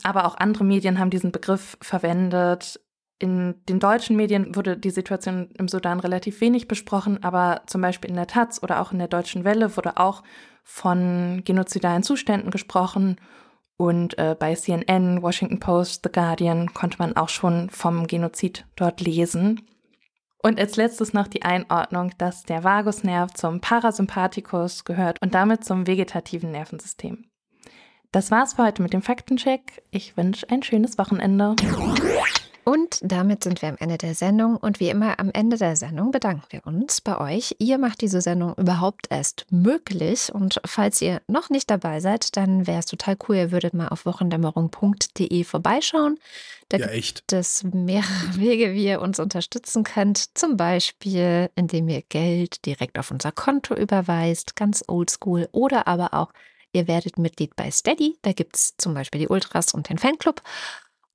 aber 0.02 0.26
auch 0.26 0.36
andere 0.36 0.64
Medien 0.64 0.98
haben 0.98 1.10
diesen 1.10 1.32
Begriff 1.32 1.78
verwendet. 1.80 2.80
In 3.18 3.54
den 3.68 3.78
deutschen 3.78 4.16
Medien 4.16 4.56
wurde 4.56 4.76
die 4.76 4.90
Situation 4.90 5.50
im 5.58 5.68
Sudan 5.68 6.00
relativ 6.00 6.40
wenig 6.40 6.68
besprochen, 6.68 7.22
aber 7.22 7.62
zum 7.66 7.80
Beispiel 7.80 8.10
in 8.10 8.16
der 8.16 8.26
Taz 8.26 8.62
oder 8.62 8.80
auch 8.80 8.92
in 8.92 8.98
der 8.98 9.08
Deutschen 9.08 9.44
Welle 9.44 9.76
wurde 9.76 9.96
auch 9.96 10.22
von 10.64 11.42
genozidalen 11.44 12.02
Zuständen 12.02 12.50
gesprochen 12.50 13.16
und 13.76 14.18
äh, 14.18 14.36
bei 14.38 14.54
CNN, 14.54 15.22
Washington 15.22 15.58
Post, 15.58 16.02
The 16.04 16.12
Guardian 16.12 16.72
konnte 16.74 16.98
man 16.98 17.16
auch 17.16 17.28
schon 17.28 17.70
vom 17.70 18.06
Genozid 18.06 18.66
dort 18.76 19.00
lesen. 19.00 19.62
Und 20.38 20.60
als 20.60 20.76
letztes 20.76 21.12
noch 21.12 21.26
die 21.26 21.42
Einordnung, 21.42 22.12
dass 22.18 22.44
der 22.44 22.62
Vagusnerv 22.62 23.32
zum 23.32 23.60
Parasympathikus 23.60 24.84
gehört 24.84 25.20
und 25.22 25.34
damit 25.34 25.64
zum 25.64 25.86
vegetativen 25.86 26.50
Nervensystem. 26.50 27.24
Das 28.12 28.30
war's 28.30 28.54
für 28.54 28.64
heute 28.64 28.82
mit 28.82 28.92
dem 28.92 29.02
Faktencheck. 29.02 29.82
Ich 29.90 30.16
wünsche 30.16 30.48
ein 30.50 30.62
schönes 30.62 30.98
Wochenende. 30.98 31.56
Und 32.64 32.98
damit 33.02 33.44
sind 33.44 33.60
wir 33.62 33.68
am 33.68 33.76
Ende 33.78 33.98
der 33.98 34.14
Sendung. 34.14 34.56
Und 34.56 34.80
wie 34.80 34.88
immer 34.88 35.18
am 35.20 35.30
Ende 35.32 35.56
der 35.56 35.76
Sendung 35.76 36.10
bedanken 36.10 36.44
wir 36.50 36.66
uns 36.66 37.00
bei 37.00 37.18
euch. 37.18 37.54
Ihr 37.58 37.78
macht 37.78 38.00
diese 38.00 38.20
Sendung 38.20 38.54
überhaupt 38.54 39.06
erst 39.10 39.46
möglich. 39.50 40.32
Und 40.32 40.60
falls 40.64 41.02
ihr 41.02 41.20
noch 41.26 41.50
nicht 41.50 41.70
dabei 41.70 42.00
seid, 42.00 42.36
dann 42.36 42.66
wäre 42.66 42.78
es 42.78 42.86
total 42.86 43.16
cool, 43.28 43.36
ihr 43.36 43.52
würdet 43.52 43.74
mal 43.74 43.88
auf 43.88 44.06
wochendämmerung.de 44.06 45.44
vorbeischauen. 45.44 46.18
Da 46.70 46.78
ja, 46.78 46.86
echt. 46.86 47.16
gibt 47.16 47.32
es 47.34 47.64
mehrere 47.64 48.04
Wege, 48.36 48.72
wie 48.72 48.86
ihr 48.86 49.02
uns 49.02 49.20
unterstützen 49.20 49.84
könnt. 49.84 50.36
Zum 50.36 50.56
Beispiel, 50.56 51.50
indem 51.56 51.88
ihr 51.88 52.02
Geld 52.02 52.64
direkt 52.64 52.98
auf 52.98 53.10
unser 53.10 53.32
Konto 53.32 53.74
überweist, 53.74 54.56
ganz 54.56 54.82
oldschool. 54.88 55.48
Oder 55.52 55.86
aber 55.86 56.14
auch, 56.14 56.32
ihr 56.72 56.88
werdet 56.88 57.18
Mitglied 57.18 57.56
bei 57.56 57.70
Steady. 57.70 58.16
Da 58.22 58.32
gibt 58.32 58.56
es 58.56 58.76
zum 58.78 58.94
Beispiel 58.94 59.20
die 59.20 59.28
Ultras 59.28 59.74
und 59.74 59.88
den 59.88 59.98
Fanclub 59.98 60.42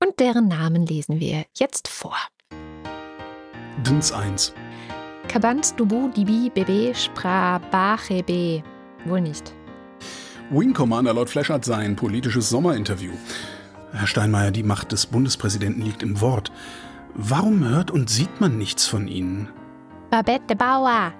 und 0.02 0.18
deren 0.18 0.48
Namen 0.48 0.86
lesen 0.86 1.20
wir 1.20 1.44
jetzt 1.56 1.88
vor. 1.88 2.16
Dins 3.86 4.12
1. 4.12 4.54
Kabans 5.28 5.74
Dubu 5.76 6.08
Dibi 6.08 6.50
Bebe 6.50 6.94
Spra 6.94 7.58
Bachebe. 7.70 8.62
Wohl 9.04 9.20
nicht. 9.20 9.54
Wing 10.50 10.72
Commander 10.72 11.14
Lord 11.14 11.30
Flash 11.30 11.50
hat 11.50 11.64
sein 11.64 11.94
politisches 11.94 12.48
Sommerinterview. 12.48 13.12
Herr 13.92 14.06
Steinmeier, 14.06 14.50
die 14.50 14.62
Macht 14.62 14.92
des 14.92 15.06
Bundespräsidenten 15.06 15.82
liegt 15.82 16.02
im 16.02 16.20
Wort. 16.20 16.50
Warum 17.14 17.64
hört 17.68 17.90
und 17.90 18.10
sieht 18.10 18.40
man 18.40 18.58
nichts 18.58 18.86
von 18.86 19.08
Ihnen? 19.08 19.48
Babette 20.10 20.56
Bauer. 20.56 21.12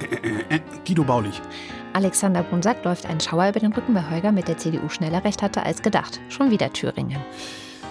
Äh, 0.00 0.28
äh, 0.28 0.56
äh, 0.56 0.60
Guido 0.86 1.04
Baulich. 1.04 1.40
Alexander 1.92 2.42
Brunsack 2.42 2.84
läuft 2.84 3.06
einen 3.06 3.20
Schauer 3.20 3.48
über 3.48 3.60
den 3.60 3.72
Rücken, 3.72 3.94
weil 3.94 4.10
Holger 4.10 4.32
mit 4.32 4.48
der 4.48 4.58
CDU 4.58 4.88
schneller 4.88 5.24
recht 5.24 5.42
hatte 5.42 5.62
als 5.62 5.82
gedacht. 5.82 6.20
Schon 6.28 6.50
wieder 6.50 6.72
Thüringen. 6.72 7.20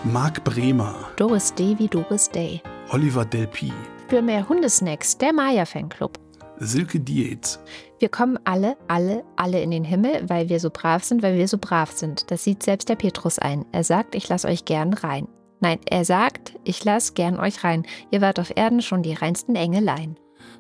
Marc 0.06 0.44
Bremer. 0.44 0.94
Doris 1.16 1.54
Day 1.54 1.76
wie 1.80 1.88
Doris 1.88 2.30
Day. 2.30 2.62
Oliver 2.90 3.24
Delpi. 3.24 3.72
Für 4.10 4.22
mehr 4.22 4.50
Hundesnacks, 4.50 5.18
der 5.18 5.32
Maya 5.32 5.66
Fanclub. 5.66 6.20
Silke 6.60 7.00
Dietz. 7.00 7.58
Wir 8.00 8.10
kommen 8.10 8.38
alle, 8.44 8.76
alle, 8.90 9.24
alle 9.38 9.62
in 9.62 9.72
den 9.72 9.86
Himmel, 9.86 10.28
weil 10.28 10.50
wir 10.50 10.60
so 10.60 10.70
brav 10.70 11.06
sind, 11.06 11.24
weil 11.24 11.38
wir 11.38 11.48
so 11.48 11.58
brav 11.58 11.90
sind. 11.94 12.30
Das 12.32 12.44
sieht 12.44 12.64
selbst 12.64 12.90
der 12.90 12.98
Petrus 12.98 13.40
ein. 13.40 13.64
Er 13.72 13.86
sagt, 13.86 14.14
ich 14.14 14.28
lasse 14.28 14.50
euch 14.50 14.66
gern 14.66 14.94
rein. 14.94 15.30
Nein, 15.62 15.80
er 15.90 16.04
sagt, 16.04 16.54
ich 16.66 16.84
lasse 16.84 17.14
gern 17.14 17.40
euch 17.40 17.64
rein. 17.64 17.86
Ihr 18.12 18.20
wart 18.20 18.42
auf 18.42 18.52
Erden 18.58 18.82
schon 18.82 19.04
die 19.04 19.14
reinsten 19.14 19.56
Engelein. 19.56 20.18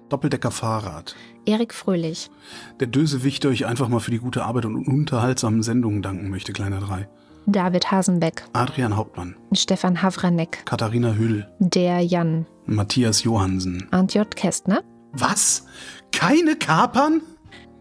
Doppeldecker 0.07 0.51
Fahrrad. 0.51 1.17
Erik 1.45 1.73
Fröhlich. 1.73 2.31
Der 2.79 2.87
Dösewicht, 2.87 3.43
der 3.43 3.51
euch 3.51 3.65
einfach 3.65 3.89
mal 3.89 3.99
für 3.99 4.11
die 4.11 4.19
gute 4.19 4.45
Arbeit 4.45 4.63
und 4.63 4.87
unterhaltsamen 4.87 5.63
Sendungen 5.63 6.01
danken 6.01 6.29
möchte, 6.29 6.53
kleiner 6.53 6.79
drei. 6.79 7.09
David 7.45 7.91
Hasenbeck. 7.91 8.43
Adrian 8.53 8.95
Hauptmann. 8.95 9.35
Stefan 9.53 10.01
Havranek. 10.01 10.65
Katharina 10.65 11.13
Hüll. 11.13 11.47
Der 11.59 11.99
Jan. 12.01 12.45
Matthias 12.65 13.23
Johansen. 13.23 13.87
Arndt 13.91 14.13
J. 14.13 14.35
Kästner. 14.35 14.83
Was? 15.11 15.65
Keine 16.11 16.55
Kapern? 16.55 17.21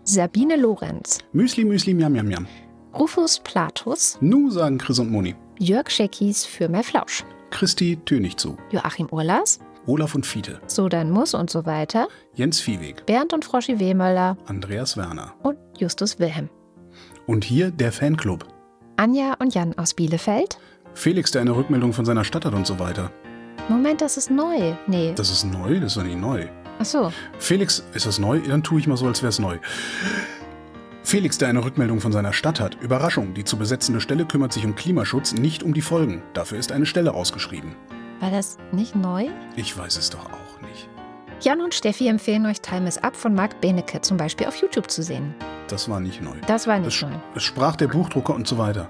Sabine 0.05 0.57
Lorenz. 0.57 1.19
Müsli, 1.33 1.65
Müsli, 1.65 1.95
Miam, 1.95 2.13
Miam, 2.13 2.27
Miam. 2.27 2.47
Rufus 2.99 3.41
Platus. 3.41 4.19
Nu 4.21 4.51
sagen 4.51 4.79
Chris 4.79 4.99
und 4.99 5.11
Moni. 5.11 5.35
Jörg 5.59 5.89
Scheckis 5.91 6.45
für 6.45 6.69
mehr 6.69 6.83
Flausch. 6.83 7.25
Christi 7.51 7.97
Tönig 8.05 8.37
zu. 8.37 8.57
Joachim 8.71 9.07
Urlas. 9.11 9.61
Olaf 9.87 10.15
und 10.15 10.27
Fiete. 10.27 10.61
So 10.67 10.89
dann 10.89 11.11
muss 11.11 11.35
und 11.35 11.51
so 11.51 11.67
weiter. 11.67 12.09
Jens 12.35 12.61
Viehweg. 12.61 13.07
Bernd 13.07 13.33
und 13.33 13.45
Froschi 13.45 13.79
Wehmöller. 13.79 14.37
Andreas 14.47 14.97
Werner. 14.97 15.35
Und 15.43 15.59
Justus 15.79 16.19
Wilhelm. 16.19 16.49
Und 17.27 17.45
hier 17.45 17.71
der 17.71 17.93
Fanclub. 17.93 18.47
Anja 19.03 19.35
und 19.41 19.53
Jan 19.53 19.77
aus 19.79 19.95
Bielefeld. 19.95 20.59
Felix, 20.95 21.33
der 21.33 21.41
eine 21.41 21.57
Rückmeldung 21.57 21.93
von 21.93 22.05
seiner 22.05 22.23
Stadt 22.23 22.45
hat 22.45 22.55
und 22.55 22.69
so 22.69 22.79
weiter. 22.79 23.11
Moment, 23.69 24.01
das 24.01 24.17
ist 24.17 24.31
neu. 24.31 24.75
Nee. 24.87 25.13
Das 25.17 25.29
ist 25.29 25.43
neu? 25.43 25.81
Das 25.81 25.91
ist 25.91 25.97
doch 25.97 26.05
nicht 26.05 26.21
neu. 26.21 26.47
Ach 26.79 26.85
so. 26.85 27.13
Felix, 27.41 27.83
ist 27.95 28.07
das 28.07 28.21
neu? 28.21 28.39
Dann 28.39 28.63
tue 28.63 28.79
ich 28.79 28.87
mal 28.87 28.97
so, 28.97 29.09
als 29.09 29.21
wäre 29.21 29.31
es 29.31 29.41
neu. 29.41 29.59
Felix, 31.03 31.37
der 31.37 31.49
eine 31.49 31.65
Rückmeldung 31.65 32.01
von 32.01 32.13
seiner 32.13 32.33
Stadt 32.33 32.61
hat. 32.61 32.81
Überraschung, 32.81 33.35
die 33.35 33.43
zu 33.43 33.57
besetzende 33.57 34.01
Stelle 34.01 34.25
kümmert 34.25 34.53
sich 34.53 34.65
um 34.65 34.77
Klimaschutz, 34.77 35.33
nicht 35.33 35.65
um 35.65 35.75
die 35.75 35.83
Folgen. 35.83 36.23
Dafür 36.33 36.59
ist 36.59 36.71
eine 36.71 36.87
Stelle 36.87 37.13
ausgeschrieben. 37.13 37.75
War 38.21 38.31
das 38.31 38.57
nicht 38.71 38.95
neu? 38.95 39.27
Ich 39.57 39.77
weiß 39.77 39.97
es 39.97 40.11
doch 40.11 40.27
auch 40.27 40.61
nicht. 40.61 40.62
Jan 41.43 41.61
und 41.61 41.75
Steffi 41.75 42.07
empfehlen 42.07 42.47
euch 42.47 42.61
Time 42.61 42.87
is 42.89 42.99
Up 42.99 43.17
von 43.17 43.35
Marc 43.35 43.61
Benecke 43.61 44.01
zum 44.01 44.17
Beispiel 44.17 44.47
auf 44.47 44.57
YouTube 44.57 44.89
zu 44.89 45.03
sehen. 45.03 45.35
Das 45.67 45.89
war 45.89 45.99
nicht 45.99 46.23
neu. 46.23 46.37
Das 46.47 46.69
war 46.69 46.79
nicht 46.79 46.95
Es, 46.95 47.03
neu. 47.03 47.17
es 47.35 47.43
sprach 47.43 47.75
der 47.75 47.89
Buchdrucker 47.89 48.33
und 48.35 48.47
so 48.47 48.59
weiter. 48.59 48.89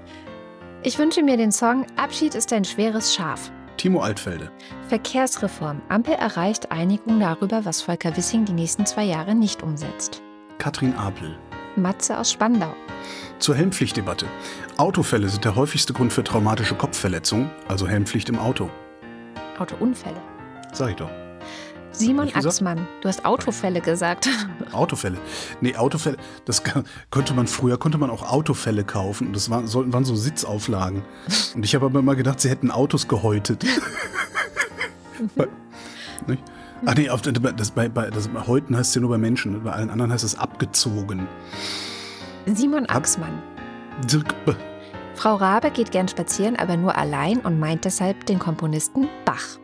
Ich 0.83 0.99
wünsche 0.99 1.23
mir 1.23 1.35
den 1.37 1.51
Song 1.51 1.87
Abschied 1.95 2.35
ist 2.35 2.53
ein 2.53 2.63
schweres 2.63 3.15
Schaf. 3.15 3.51
Timo 3.77 4.01
Altfelde. 4.01 4.51
Verkehrsreform. 4.87 5.81
Ampel 5.89 6.13
erreicht 6.13 6.71
Einigung 6.71 7.19
darüber, 7.19 7.65
was 7.65 7.81
Volker 7.81 8.15
Wissing 8.15 8.45
die 8.45 8.53
nächsten 8.53 8.85
zwei 8.85 9.03
Jahre 9.05 9.33
nicht 9.33 9.63
umsetzt. 9.63 10.21
Katrin 10.59 10.93
Apel. 10.95 11.35
Matze 11.75 12.19
aus 12.19 12.31
Spandau. 12.31 12.75
Zur 13.39 13.55
Helmpflichtdebatte. 13.55 14.27
Autofälle 14.77 15.27
sind 15.27 15.43
der 15.43 15.55
häufigste 15.55 15.91
Grund 15.91 16.13
für 16.13 16.23
traumatische 16.23 16.75
Kopfverletzungen, 16.75 17.49
also 17.67 17.87
Helmpflicht 17.87 18.29
im 18.29 18.37
Auto. 18.37 18.69
Autounfälle. 19.57 20.21
Sag 20.71 20.91
ich 20.91 20.95
doch. 20.97 21.09
Simon? 21.93 22.33
Axmann. 22.33 22.87
Du 23.01 23.07
hast 23.07 23.25
Autofälle 23.25 23.81
gesagt. 23.81 24.27
Autofälle. 24.71 25.17
Nee, 25.61 25.75
Autofälle, 25.75 26.17
das 26.45 26.63
konnte 27.09 27.33
man 27.33 27.47
früher, 27.47 27.77
konnte 27.77 27.97
man 27.97 28.09
auch 28.09 28.29
Autofälle 28.29 28.83
kaufen. 28.83 29.27
Und 29.27 29.35
das 29.35 29.49
waren, 29.49 29.67
sollten, 29.67 29.93
waren 29.93 30.05
so 30.05 30.15
Sitzauflagen. 30.15 31.03
Und 31.55 31.63
ich 31.63 31.75
habe 31.75 31.85
aber 31.85 31.99
immer 31.99 32.15
gedacht, 32.15 32.41
sie 32.41 32.49
hätten 32.49 32.71
Autos 32.71 33.07
gehäutet. 33.07 33.65
Nicht? 36.27 36.43
Ach 36.85 36.95
nee, 36.95 37.09
auf, 37.09 37.21
das, 37.21 37.71
bei, 37.71 37.87
bei, 37.87 38.09
das, 38.09 38.29
Häuten 38.45 38.75
heißt 38.75 38.89
es 38.89 38.95
ja 38.95 39.01
nur 39.01 39.09
bei 39.11 39.17
Menschen. 39.17 39.63
Bei 39.63 39.71
allen 39.71 39.89
anderen 39.89 40.11
heißt 40.11 40.23
es 40.23 40.37
abgezogen. 40.37 41.27
Simon 42.45 42.85
Axmann. 42.87 43.41
Dirk 44.11 44.33
B. 44.45 44.53
Frau 45.15 45.35
Rabe 45.35 45.71
geht 45.71 45.91
gern 45.91 46.07
spazieren, 46.07 46.55
aber 46.57 46.75
nur 46.75 46.97
allein 46.97 47.39
und 47.39 47.59
meint 47.59 47.85
deshalb 47.85 48.25
den 48.25 48.39
Komponisten 48.39 49.07
Bach. 49.23 49.59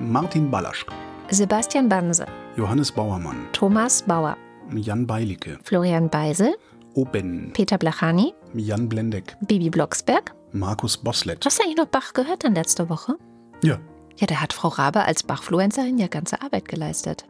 Martin 0.00 0.50
Ballasch. 0.50 0.86
Sebastian 1.30 1.88
Banse. 1.88 2.26
Johannes 2.56 2.92
Bauermann. 2.92 3.46
Thomas 3.52 4.02
Bauer. 4.02 4.36
Jan 4.74 5.06
Beilicke. 5.06 5.58
Florian 5.62 6.08
Beisel. 6.08 6.54
Oben, 6.94 7.50
Peter 7.52 7.76
Blachani, 7.76 8.32
Jan 8.54 8.88
Blendeck, 8.88 9.36
Bibi 9.46 9.68
Blocksberg. 9.68 10.34
Markus 10.52 10.96
Boslett. 10.96 11.44
Hast 11.44 11.58
du 11.58 11.62
eigentlich 11.64 11.76
noch 11.76 11.86
Bach 11.86 12.14
gehört 12.14 12.42
dann 12.42 12.54
letzte 12.54 12.88
Woche? 12.88 13.16
Ja, 13.62 13.78
Ja, 14.18 14.26
da 14.26 14.36
hat 14.36 14.54
Frau 14.54 14.68
Rabe 14.68 15.02
als 15.04 15.22
Bachfluencerin 15.22 15.98
ja 15.98 16.06
ganze 16.06 16.40
Arbeit 16.40 16.68
geleistet. 16.68 17.26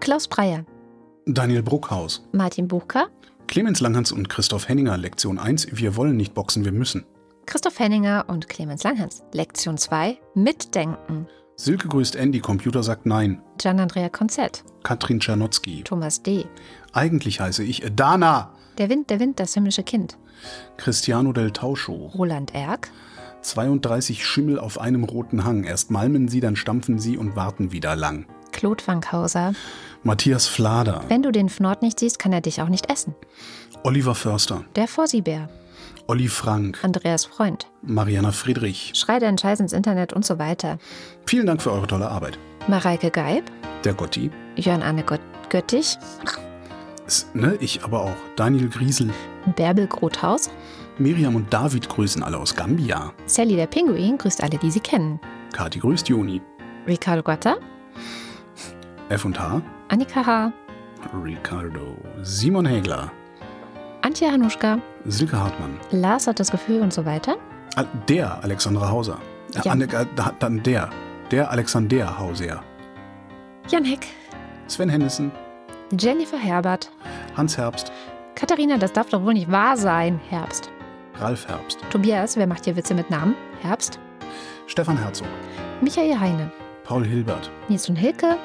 Klaus 0.00 0.26
Breyer, 0.26 0.64
Daniel 1.26 1.62
Bruckhaus, 1.62 2.26
Martin 2.32 2.66
Buchka, 2.66 3.06
Clemens 3.46 3.78
Langhans 3.80 4.10
und 4.10 4.28
Christoph 4.28 4.68
Henninger, 4.68 4.96
Lektion 4.96 5.38
1, 5.38 5.68
wir 5.70 5.94
wollen 5.94 6.16
nicht 6.16 6.34
boxen, 6.34 6.64
wir 6.64 6.72
müssen. 6.72 7.04
Christoph 7.46 7.78
Henninger 7.78 8.24
und 8.26 8.48
Clemens 8.48 8.82
Langhans. 8.82 9.22
Lektion 9.32 9.78
2, 9.78 10.18
Mitdenken. 10.34 11.28
Silke 11.60 11.88
grüßt 11.88 12.14
Andy, 12.14 12.38
Computer 12.38 12.84
sagt 12.84 13.04
nein. 13.04 13.42
Gian-Andrea 13.58 14.08
Konzett, 14.08 14.62
Katrin 14.84 15.18
Czernotzki. 15.18 15.82
Thomas 15.82 16.22
D., 16.22 16.46
Eigentlich 16.92 17.40
heiße 17.40 17.64
ich 17.64 17.82
Dana. 17.96 18.52
Der 18.78 18.88
Wind, 18.88 19.10
der 19.10 19.18
Wind, 19.18 19.40
das 19.40 19.54
himmlische 19.54 19.82
Kind, 19.82 20.16
Cristiano 20.76 21.32
del 21.32 21.50
Tauscho. 21.50 22.12
Roland 22.14 22.54
Erck, 22.54 22.92
32 23.42 24.24
Schimmel 24.24 24.60
auf 24.60 24.80
einem 24.80 25.02
roten 25.02 25.44
Hang. 25.44 25.64
Erst 25.64 25.90
malmen 25.90 26.28
sie, 26.28 26.38
dann 26.38 26.54
stampfen 26.54 27.00
sie 27.00 27.18
und 27.18 27.34
warten 27.34 27.72
wieder 27.72 27.96
lang. 27.96 28.26
Claude 28.52 28.86
Wankhauser. 28.86 29.52
Matthias 30.04 30.46
Flader. 30.46 31.02
Wenn 31.08 31.24
du 31.24 31.32
den 31.32 31.48
Fnord 31.48 31.82
nicht 31.82 31.98
siehst, 31.98 32.20
kann 32.20 32.32
er 32.32 32.40
dich 32.40 32.62
auch 32.62 32.68
nicht 32.68 32.88
essen. 32.88 33.16
Oliver 33.82 34.14
Förster. 34.14 34.64
Der 34.76 34.86
Fossibär, 34.86 35.48
Olli 36.10 36.28
Frank. 36.28 36.82
Andreas 36.82 37.26
Freund, 37.26 37.66
Mariana 37.82 38.32
Friedrich. 38.32 38.92
Schrei 38.94 39.18
deinen 39.18 39.36
Scheiß 39.36 39.60
ins 39.60 39.72
Internet 39.74 40.12
und 40.14 40.24
so 40.24 40.38
weiter. 40.38 40.78
Vielen 41.26 41.46
Dank 41.46 41.60
für 41.60 41.70
eure 41.70 41.86
tolle 41.86 42.08
Arbeit. 42.08 42.38
Mareike 42.66 43.10
Geib, 43.10 43.44
Der 43.84 43.92
Gotti. 43.94 44.30
Jörn 44.56 44.82
Anne 44.82 45.02
Gött 45.02 45.20
Göttich, 45.50 45.96
S- 47.06 47.26
Ne, 47.34 47.56
ich 47.60 47.84
aber 47.84 48.02
auch. 48.02 48.16
Daniel 48.36 48.68
Griesel. 48.68 49.10
Bärbel 49.56 49.86
Grothaus, 49.86 50.50
Miriam 50.98 51.36
und 51.36 51.52
David 51.52 51.88
grüßen 51.88 52.22
alle 52.22 52.38
aus 52.38 52.54
Gambia. 52.54 53.12
Sally 53.26 53.56
der 53.56 53.66
Pinguin 53.66 54.16
grüßt 54.18 54.42
alle, 54.42 54.58
die 54.58 54.70
sie 54.70 54.80
kennen. 54.80 55.20
Kati 55.52 55.78
grüßt 55.78 56.08
Joni. 56.08 56.40
Ricardo 56.86 57.22
Gatta, 57.22 57.56
F 59.10 59.24
und 59.26 59.38
H. 59.38 59.60
Annika 59.88 60.24
H., 60.24 60.52
Ricardo. 61.24 61.96
Simon 62.22 62.66
Hägler. 62.66 63.12
Antje 64.02 64.30
Hanuschka, 64.30 64.78
Silke 65.04 65.38
Hartmann. 65.38 65.78
Lars 65.90 66.26
hat 66.26 66.40
das 66.40 66.50
Gefühl 66.50 66.80
und 66.80 66.92
so 66.92 67.04
weiter. 67.04 67.36
Al- 67.76 67.86
Der 68.08 68.42
Alexandra 68.42 68.90
Hauser. 68.90 69.18
Äh, 69.54 69.60
Ja. 69.64 69.74
Äh, 69.74 70.06
da- 70.14 70.32
dann 70.38 70.62
der. 70.62 70.90
Der 71.30 71.50
Alexander 71.50 72.18
Hauser. 72.18 72.62
Jan 73.68 73.84
Heck, 73.84 74.06
Sven 74.66 74.88
Hennissen. 74.88 75.30
Jennifer 75.98 76.38
Herbert, 76.38 76.90
Hans 77.36 77.56
Herbst. 77.58 77.92
Katharina, 78.34 78.78
das 78.78 78.92
darf 78.92 79.08
doch 79.10 79.22
wohl 79.24 79.34
nicht 79.34 79.50
wahr 79.50 79.76
sein. 79.76 80.20
Herbst. 80.30 80.70
Ralf 81.18 81.48
Herbst. 81.48 81.78
Tobias, 81.90 82.36
wer 82.36 82.46
macht 82.46 82.64
hier 82.64 82.76
Witze 82.76 82.94
mit 82.94 83.10
Namen? 83.10 83.34
Herbst. 83.60 83.98
Stefan 84.66 84.96
Herzog. 84.98 85.26
Michael 85.80 86.18
Heine, 86.18 86.50
Paul 86.84 87.04
Hilbert. 87.04 87.50
Nils 87.68 87.88
und 87.88 87.96
Hilke, 87.96 88.36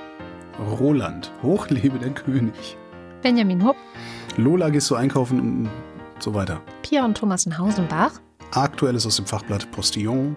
Roland. 0.80 1.32
Hochlebe 1.42 2.00
der 2.00 2.10
König. 2.12 2.78
Benjamin 3.22 3.64
Hupp, 3.66 3.76
Lola 4.38 4.70
gehst 4.70 4.90
du 4.90 4.96
einkaufen 4.96 5.40
und 5.40 5.70
so 6.20 6.34
weiter. 6.34 6.62
Pia 6.82 7.06
und 7.06 7.16
Thomas 7.18 7.46
in 7.46 7.58
Hausenbach, 7.58 8.20
Aktuelles 8.52 9.06
aus 9.06 9.16
dem 9.16 9.26
Fachblatt 9.26 9.72
Postillon. 9.72 10.36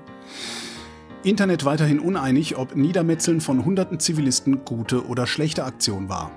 Internet 1.23 1.65
weiterhin 1.65 1.99
uneinig, 1.99 2.57
ob 2.57 2.77
Niedermetzeln 2.77 3.41
von 3.41 3.65
hunderten 3.65 3.99
Zivilisten 3.99 4.65
gute 4.65 5.07
oder 5.07 5.27
schlechte 5.27 5.65
Aktion 5.65 6.09
war. 6.09 6.31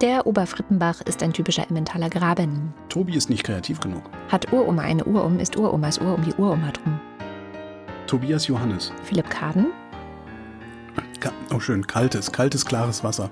der 0.00 0.26
Oberfrittenbach 0.26 1.00
ist 1.02 1.22
ein 1.22 1.32
typischer 1.32 1.68
Emmentaler 1.68 2.10
Graben. 2.10 2.72
Tobi 2.88 3.14
ist 3.16 3.30
nicht 3.30 3.44
kreativ 3.44 3.80
genug. 3.80 4.02
Hat 4.28 4.52
Uroma 4.52 4.82
eine 4.82 5.04
Uhr 5.04 5.24
um, 5.24 5.38
ist 5.40 5.56
Uromas 5.56 5.98
Uhr 5.98 6.14
um 6.14 6.22
die 6.22 6.34
Uroma 6.34 6.70
drum. 6.70 7.00
Tobias 8.06 8.46
Johannes. 8.46 8.92
Philipp 9.04 9.28
Kaden, 9.30 9.66
Ka 11.20 11.32
oh 11.52 11.58
schön, 11.60 11.86
kaltes, 11.86 12.30
kaltes, 12.30 12.64
klares 12.64 13.02
Wasser. 13.02 13.30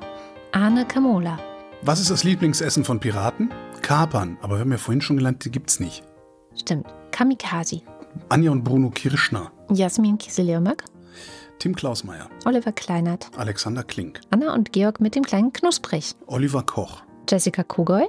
Arne 0.53 0.85
Kamola, 0.87 1.39
Was 1.85 2.01
ist 2.01 2.11
das 2.11 2.25
Lieblingsessen 2.25 2.85
von 2.85 2.99
Piraten? 3.01 3.51
Kapern. 3.83 4.39
Aber 4.41 4.55
wir 4.57 4.61
haben 4.61 4.73
ja 4.73 4.79
vorhin 4.79 5.01
schon 5.03 5.17
gelernt, 5.17 5.45
die 5.45 5.51
gibt's 5.51 5.81
nicht. 5.81 6.03
stimmt, 6.59 6.87
Kamikaze, 7.11 7.83
Anja 8.29 8.51
und 8.51 8.65
Bruno 8.65 8.91
Kirschner. 8.91 9.51
Jasmin 9.71 10.19
Kieselirmak, 10.19 10.85
Tim 11.59 11.75
Klausmeier. 11.77 12.29
Oliver 12.47 12.73
Kleinert, 12.73 13.31
Alexander 13.37 13.83
Klink. 13.83 14.21
Anna 14.31 14.55
und 14.55 14.73
Georg 14.73 15.01
mit 15.01 15.15
dem 15.15 15.25
kleinen 15.25 15.53
Knusprig, 15.53 16.15
Oliver 16.27 16.63
Koch. 16.63 17.03
Jessica 17.29 17.63
Kogoy, 17.63 18.07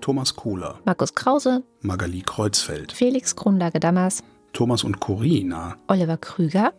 Thomas 0.00 0.34
Kohler. 0.34 0.78
Markus 0.84 1.14
Krause, 1.14 1.62
Magali 1.82 2.22
Kreuzfeld. 2.22 2.92
Felix 2.92 3.36
Kronlage-Dammers, 3.36 4.22
Thomas 4.52 4.82
und 4.82 5.00
Corina. 5.00 5.76
Oliver 5.88 6.16
Krüger, 6.16 6.72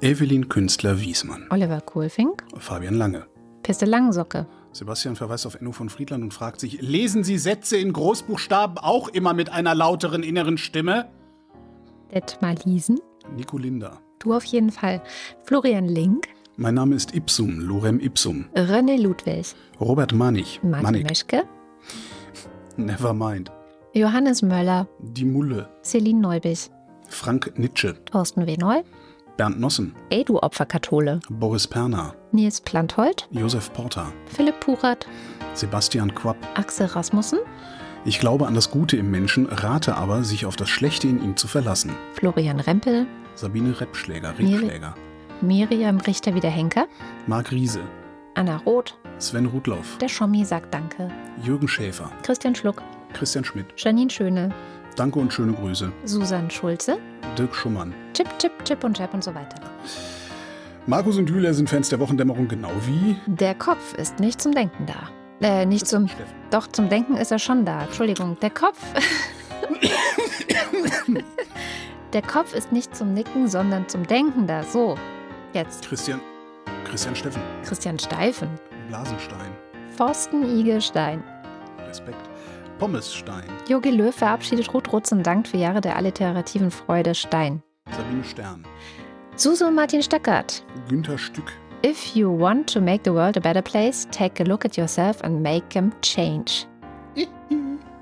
Evelyn 0.00 0.48
Künstler-Wiesmann. 0.48 1.46
Oliver 1.50 1.80
Kohlfink, 1.82 2.42
Fabian 2.58 2.94
Lange. 2.94 3.26
Piste 3.62 3.86
Langsocke, 3.86 4.46
Sebastian 4.74 5.14
verweist 5.14 5.46
auf 5.46 5.54
Enno 5.54 5.70
von 5.72 5.88
Friedland 5.88 6.24
und 6.24 6.34
fragt 6.34 6.58
sich, 6.58 6.82
lesen 6.82 7.22
Sie 7.22 7.38
Sätze 7.38 7.76
in 7.76 7.92
Großbuchstaben 7.92 8.78
auch 8.78 9.06
immer 9.08 9.32
mit 9.32 9.48
einer 9.50 9.72
lauteren 9.74 10.22
inneren 10.24 10.58
Stimme? 10.58 11.08
Detmar 12.12 12.56
Liesen, 12.64 12.98
Nico 13.36 13.56
Linder. 13.56 14.00
du 14.18 14.34
auf 14.34 14.44
jeden 14.44 14.70
Fall, 14.72 15.00
Florian 15.44 15.86
Link, 15.86 16.26
Mein 16.56 16.74
Name 16.74 16.94
ist 16.96 17.14
Ipsum, 17.14 17.60
Lorem 17.60 18.00
Ipsum. 18.00 18.46
René 18.54 19.00
Ludwig, 19.00 19.54
Robert 19.80 20.12
Mannig. 20.12 20.60
Martin 20.64 20.82
Mannig. 20.82 21.04
Meschke, 21.08 21.44
Never 22.76 23.14
mind. 23.14 23.52
Johannes 23.92 24.42
Möller, 24.42 24.88
Die 24.98 25.24
Mulle. 25.24 25.68
Celine 25.84 26.20
Neubich, 26.20 26.68
Frank 27.08 27.56
Nitsche. 27.56 27.94
Thorsten 28.06 28.44
Wenoy, 28.46 28.82
Bernd 29.36 29.60
Nossen. 29.60 29.94
Ey 30.10 30.24
du 30.24 30.40
Opferkathole, 30.40 31.20
Boris 31.30 31.68
Perner. 31.68 32.14
Nils 32.34 32.60
Planthold, 32.60 33.28
Josef 33.30 33.72
Porter. 33.72 34.12
Philipp 34.26 34.58
Puchert, 34.58 35.06
Sebastian 35.54 36.12
Quapp. 36.14 36.36
Axel 36.56 36.86
Rasmussen, 36.86 37.38
Ich 38.04 38.18
glaube 38.18 38.46
an 38.48 38.54
das 38.54 38.70
Gute 38.72 38.96
im 38.96 39.08
Menschen, 39.10 39.46
rate 39.46 39.94
aber, 39.94 40.24
sich 40.24 40.44
auf 40.44 40.56
das 40.56 40.68
Schlechte 40.68 41.06
in 41.06 41.22
ihm 41.22 41.36
zu 41.36 41.46
verlassen. 41.46 41.92
Florian 42.14 42.58
Rempel, 42.58 43.06
Sabine 43.36 43.80
Reppschläger, 43.80 44.36
Rebschläger. 44.36 44.94
Miriam 45.42 45.98
Richter 46.00 46.34
wieder 46.34 46.50
Henker, 46.50 46.86
Marc 47.28 47.52
Riese. 47.52 47.80
Anna 48.34 48.56
Roth, 48.66 48.98
Sven 49.18 49.46
Rudloff. 49.46 49.96
der 49.98 50.08
Schommi 50.08 50.44
sagt 50.44 50.74
Danke, 50.74 51.08
Jürgen 51.44 51.68
Schäfer. 51.68 52.10
Christian 52.24 52.56
Schluck, 52.56 52.82
Christian 53.12 53.44
Schmidt. 53.44 53.66
Janine 53.76 54.10
Schöne, 54.10 54.52
Danke 54.96 55.20
und 55.20 55.32
schöne 55.32 55.52
Grüße. 55.52 55.92
Susan 56.04 56.50
Schulze, 56.50 56.98
Dirk 57.38 57.54
Schumann. 57.54 57.94
Chip, 58.12 58.26
Chip, 58.40 58.52
Chip 58.64 58.82
und 58.82 58.96
Chap 58.96 59.14
und 59.14 59.22
so 59.22 59.32
weiter. 59.36 59.56
Markus 60.86 61.16
und 61.16 61.30
Julia 61.30 61.54
sind 61.54 61.70
Fans 61.70 61.88
der 61.88 61.98
Wochendämmerung 61.98 62.46
genau 62.46 62.70
wie 62.86 63.16
Der 63.26 63.54
Kopf 63.54 63.94
ist 63.94 64.20
nicht 64.20 64.42
zum 64.42 64.52
Denken 64.52 64.84
da. 64.84 65.08
Äh, 65.40 65.64
nicht 65.64 65.86
zum. 65.86 66.10
Doch, 66.50 66.66
zum 66.66 66.90
Denken 66.90 67.16
ist 67.16 67.32
er 67.32 67.38
schon 67.38 67.64
da. 67.64 67.84
Entschuldigung, 67.84 68.36
der 68.40 68.50
Kopf. 68.50 68.78
der 72.12 72.22
Kopf 72.22 72.54
ist 72.54 72.70
nicht 72.70 72.94
zum 72.94 73.14
Nicken, 73.14 73.48
sondern 73.48 73.88
zum 73.88 74.06
Denken 74.06 74.46
da. 74.46 74.62
So, 74.62 74.96
jetzt. 75.54 75.88
Christian. 75.88 76.20
Christian 76.84 77.16
Steffen. 77.16 77.42
Christian 77.64 77.98
Steifen. 77.98 78.48
Blasenstein. 78.88 79.52
Forsten 79.96 80.44
Igelstein. 80.58 81.24
Respekt. 81.88 82.28
Pommesstein. 82.78 83.44
Jogi 83.68 83.90
Löw 83.90 84.14
verabschiedet 84.14 84.72
Ruth 84.74 84.92
Rutz 84.92 85.12
und 85.12 85.22
dankt 85.22 85.48
für 85.48 85.56
Jahre 85.56 85.80
der 85.80 85.96
alliterativen 85.96 86.70
Freude 86.70 87.14
Stein. 87.14 87.62
Sabine 87.90 88.24
Stern. 88.24 88.64
Susu 89.36 89.70
Martin 89.70 90.00
Stöckert. 90.02 90.62
Günther 90.88 91.18
Stück. 91.18 91.52
If 91.82 92.14
you 92.16 92.30
want 92.30 92.72
to 92.72 92.80
make 92.80 93.02
the 93.04 93.12
world 93.12 93.36
a 93.36 93.40
better 93.40 93.60
place, 93.62 94.06
take 94.10 94.40
a 94.40 94.44
look 94.46 94.64
at 94.64 94.76
yourself 94.76 95.22
and 95.22 95.42
make 95.42 95.68
them 95.70 95.92
change. 96.02 96.66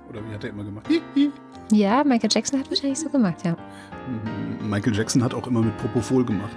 Oder 0.08 0.20
wie 0.28 0.34
hat 0.34 0.44
er 0.44 0.50
immer 0.50 0.64
gemacht? 0.64 0.88
Ja, 1.70 2.04
Michael 2.04 2.28
Jackson 2.30 2.60
hat 2.60 2.68
wahrscheinlich 2.68 2.98
so 2.98 3.08
gemacht, 3.08 3.46
ja. 3.46 3.56
Michael 4.60 4.94
Jackson 4.94 5.24
hat 5.24 5.32
auch 5.32 5.46
immer 5.46 5.62
mit 5.62 5.74
Propofol 5.78 6.22
gemacht. 6.22 6.54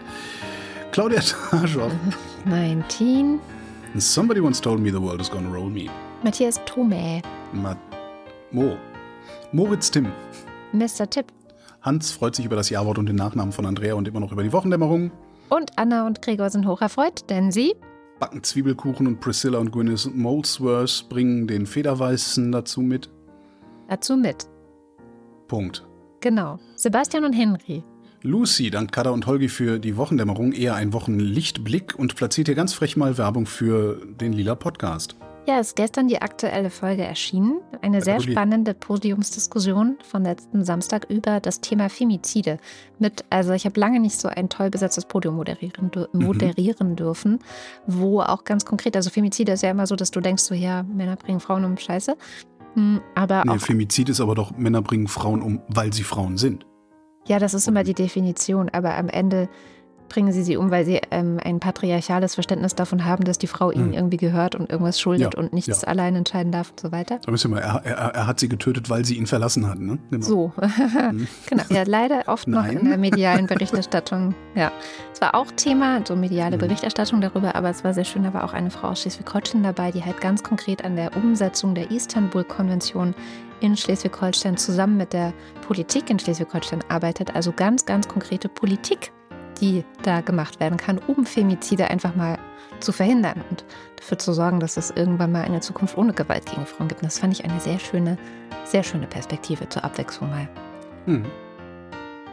Claudia 0.91 1.22
Taschow. 1.22 1.89
19. 2.43 3.39
Somebody 3.97 4.41
once 4.41 4.60
told 4.60 4.81
me 4.81 4.91
the 4.91 5.02
world 5.02 5.22
is 5.22 5.30
gonna 5.31 5.49
roll 5.49 5.69
me. 5.69 5.89
Matthias 6.23 6.60
Thome. 6.65 7.22
Ma 7.53 7.77
Mo. 8.52 8.76
Moritz 9.53 9.89
Timm. 9.89 10.11
Mr. 10.73 11.10
Tipp. 11.10 11.31
Hans 11.85 12.11
freut 12.11 12.35
sich 12.35 12.45
über 12.45 12.55
das 12.55 12.71
Jawort 12.71 12.97
und 12.97 13.05
den 13.05 13.15
Nachnamen 13.15 13.53
von 13.53 13.65
Andrea 13.67 13.93
und 13.93 14.07
immer 14.07 14.19
noch 14.19 14.31
über 14.31 14.41
die 14.41 14.51
Wochendämmerung. 14.51 15.11
Und 15.49 15.77
Anna 15.77 16.07
und 16.07 16.23
Gregor 16.23 16.49
sind 16.49 16.65
hocherfreut, 16.65 17.29
denn 17.29 17.51
sie 17.51 17.75
Backen 18.19 18.43
Zwiebelkuchen 18.43 19.07
und 19.07 19.19
Priscilla 19.19 19.59
und 19.59 19.71
Gwyneth 19.71 20.09
Molesworth 20.15 21.07
bringen 21.09 21.47
den 21.47 21.65
Federweißen 21.65 22.51
dazu 22.51 22.81
mit. 22.81 23.09
dazu 23.87 24.17
mit. 24.17 24.47
Punkt. 25.47 25.85
Genau. 26.21 26.57
Sebastian 26.75 27.25
und 27.25 27.33
Henry. 27.33 27.83
Lucy 28.23 28.71
dankt 28.71 28.91
Kada 28.91 29.11
und 29.11 29.27
Holgi 29.27 29.49
für 29.49 29.77
die 29.77 29.97
Wochendämmerung, 29.97 30.53
eher 30.53 30.73
ein 30.73 30.93
Wochenlichtblick 30.93 31.93
und 31.99 32.15
platziert 32.15 32.47
hier 32.47 32.55
ganz 32.55 32.73
frech 32.73 32.97
mal 32.97 33.19
Werbung 33.19 33.45
für 33.45 34.01
den 34.19 34.33
Lila 34.33 34.55
Podcast. 34.55 35.15
Ja, 35.47 35.59
ist 35.59 35.76
gestern 35.76 36.07
die 36.07 36.19
aktuelle 36.23 36.72
Folge 36.72 37.03
erschienen. 37.03 37.59
Eine 37.84 38.01
sehr 38.01 38.19
spannende 38.19 38.73
Podiumsdiskussion 38.73 39.97
von 40.03 40.23
letzten 40.23 40.65
Samstag 40.65 41.05
über 41.07 41.39
das 41.39 41.61
Thema 41.61 41.88
Femizide. 41.88 42.57
Mit, 42.97 43.26
also 43.30 43.53
ich 43.53 43.65
habe 43.65 43.80
lange 43.80 43.99
nicht 43.99 44.19
so 44.19 44.27
ein 44.27 44.49
toll 44.49 44.72
besetztes 44.72 45.05
Podium 45.05 45.35
moderieren, 45.35 45.91
mhm. 46.13 46.26
moderieren 46.26 46.89
mhm. 46.89 46.95
dürfen, 46.95 47.39
wo 47.85 48.22
auch 48.22 48.43
ganz 48.43 48.65
konkret, 48.65 48.95
also 48.95 49.11
Femizide 49.11 49.51
ist 49.51 49.61
ja 49.61 49.69
immer 49.69 49.85
so, 49.85 49.95
dass 49.95 50.09
du 50.09 50.19
denkst, 50.19 50.41
so 50.41 50.55
ja, 50.55 50.81
Männer 50.81 51.15
bringen 51.15 51.39
Frauen 51.39 51.63
um 51.63 51.77
Scheiße. 51.77 52.17
Hm, 52.73 53.01
aber 53.13 53.43
nee, 53.45 53.59
Femizid 53.59 54.09
ist 54.09 54.22
aber 54.22 54.34
doch, 54.34 54.57
Männer 54.57 54.81
bringen 54.81 55.07
Frauen 55.07 55.43
um, 55.43 55.61
weil 55.67 55.93
sie 55.93 56.03
Frauen 56.03 56.38
sind. 56.38 56.65
Ja, 57.27 57.38
das 57.38 57.53
ist 57.53 57.67
immer 57.67 57.84
die 57.84 57.93
Definition, 57.93 58.69
aber 58.69 58.95
am 58.95 59.09
Ende 59.09 59.47
bringen 60.10 60.32
sie 60.32 60.44
sie 60.44 60.57
um, 60.57 60.72
weil 60.72 60.86
sie 60.86 61.02
ähm, 61.11 61.40
ein 61.44 61.60
patriarchales 61.60 62.36
Verständnis 62.36 62.76
davon 62.76 63.06
haben, 63.06 63.23
dass 63.23 63.38
die 63.38 63.48
Frau 63.48 63.72
ihnen 63.72 63.88
hm. 63.88 63.94
irgendwie 63.94 64.18
gehört 64.18 64.56
und 64.56 64.69
irgendwas 64.69 64.99
schuldet 64.99 65.34
ja, 65.34 65.40
und 65.40 65.53
nichts 65.53 65.82
ja. 65.82 65.88
allein 65.88 66.15
entscheiden 66.15 66.52
darf 66.52 66.72
und 66.72 66.80
so 66.80 66.91
weiter. 66.91 67.19
Da 67.23 67.32
müssen 67.32 67.52
wir, 67.52 67.61
er, 67.61 67.86
er, 67.86 67.95
er, 68.15 68.27
hat 68.27 68.40
sie 68.40 68.49
getötet, 68.49 68.90
weil 68.90 69.06
sie 69.06 69.18
ihn 69.18 69.27
verlassen 69.27 69.68
hat, 69.68 69.80
ne? 69.80 69.98
Genau. 70.11 70.26
So, 70.26 70.53
hm. 70.60 71.27
genau. 71.48 71.64
Ja, 71.69 71.84
leider 71.86 72.23
oft 72.27 72.48
noch 72.48 72.65
in 72.65 72.88
der 72.88 72.98
medialen 72.98 73.48
Berichterstattung. 73.48 74.36
Ja, 74.56 74.72
es 75.14 75.22
war 75.22 75.36
auch 75.36 75.48
Thema, 75.56 76.02
so 76.06 76.15
mediale 76.15 76.53
hm. 76.53 76.60
Berichterstattung 76.60 77.22
darüber, 77.22 77.56
aber 77.56 77.69
es 77.69 77.84
war 77.84 77.94
sehr 77.94 78.06
schön, 78.06 78.23
da 78.23 78.34
war 78.34 78.44
auch 78.44 78.53
eine 78.53 78.69
Frau 78.69 78.90
aus 78.90 79.02
Schleswig-Holstein 79.02 79.64
dabei, 79.64 79.91
die 79.91 80.03
halt 80.03 80.22
ganz 80.22 80.44
konkret 80.44 80.84
an 80.84 80.95
der 80.95 81.15
Umsetzung 81.15 81.76
der 81.76 81.91
Istanbul-Konvention 81.91 83.15
in 83.61 83.76
Schleswig-Holstein 83.76 84.57
zusammen 84.57 84.98
mit 84.98 85.14
der 85.14 85.34
Politik 85.68 86.10
in 86.10 86.19
Schleswig-Holstein 86.19 86.84
arbeitet, 86.90 87.36
also 87.36 87.52
ganz, 87.52 87.86
ganz 87.86 88.07
konkrete 88.07 88.49
Politik 88.49 89.11
die 89.61 89.84
da 90.03 90.22
gemacht 90.22 90.60
werden 90.60 90.77
kann, 90.77 90.99
um 91.07 91.26
Femizide 91.26 91.90
einfach 91.90 92.15
mal 92.15 92.38
zu 92.80 92.91
verhindern 92.91 93.44
und 93.49 93.64
dafür 93.95 94.18
zu 94.18 94.34
sorgen, 94.34 94.60
dass 94.60 94.77
es 94.77 94.91
irgendwann 94.91 95.32
mal 95.32 95.44
eine 95.44 95.61
Zukunft 95.61 95.98
ohne 95.98 96.14
Gewalt 96.14 96.45
gegen 96.45 96.65
Frauen 96.65 96.88
gibt. 96.88 97.02
Und 97.02 97.07
das 97.07 97.19
fand 97.19 97.34
ich 97.34 97.45
eine 97.45 97.60
sehr 97.60 97.80
schöne, 97.80 98.18
sehr 98.65 98.84
schöne 98.84 99.07
Perspektive 99.07 99.68
zur 99.69 99.84
Abwechslung 99.84 100.30
mal. 100.30 100.48
Hm. 101.06 101.26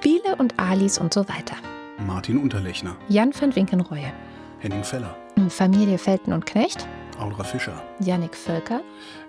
Biele 0.01 0.36
und 0.39 0.59
Alice 0.59 0.99
und 0.99 1.15
so 1.15 1.28
weiter. 1.28 1.57
Martin 2.07 2.39
Unterlechner. 2.39 2.97
Jan 3.09 3.32
van 3.39 3.55
Winkenreue. 3.55 4.12
Henning 4.59 4.85
Feller. 4.85 5.16
Familie 5.49 5.99
Felten 5.99 6.32
und 6.32 6.47
Knecht. 6.47 6.86
Audra 7.19 7.44
Fischer. 7.44 7.81
Jannik 8.01 8.35
Völker. 8.35 8.81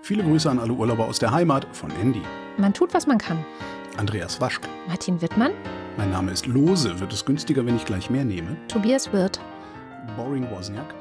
Viele 0.01 0.23
Grüße 0.23 0.49
an 0.49 0.59
alle 0.59 0.73
Urlauber 0.73 1.05
aus 1.05 1.19
der 1.19 1.31
Heimat 1.31 1.67
von 1.73 1.91
Andy. 2.01 2.21
Man 2.57 2.73
tut, 2.73 2.93
was 2.93 3.07
man 3.07 3.17
kann. 3.17 3.43
Andreas 3.97 4.41
Waschk. 4.41 4.67
Martin 4.87 5.21
Wittmann. 5.21 5.51
Mein 5.95 6.09
Name 6.09 6.31
ist 6.31 6.47
Lose. 6.47 6.99
Wird 6.99 7.13
es 7.13 7.23
günstiger, 7.23 7.65
wenn 7.65 7.75
ich 7.75 7.85
gleich 7.85 8.09
mehr 8.09 8.25
nehme? 8.25 8.57
Tobias 8.67 9.13
Wirth. 9.13 9.39
Boring 10.17 10.49
Wozniak. 10.49 10.95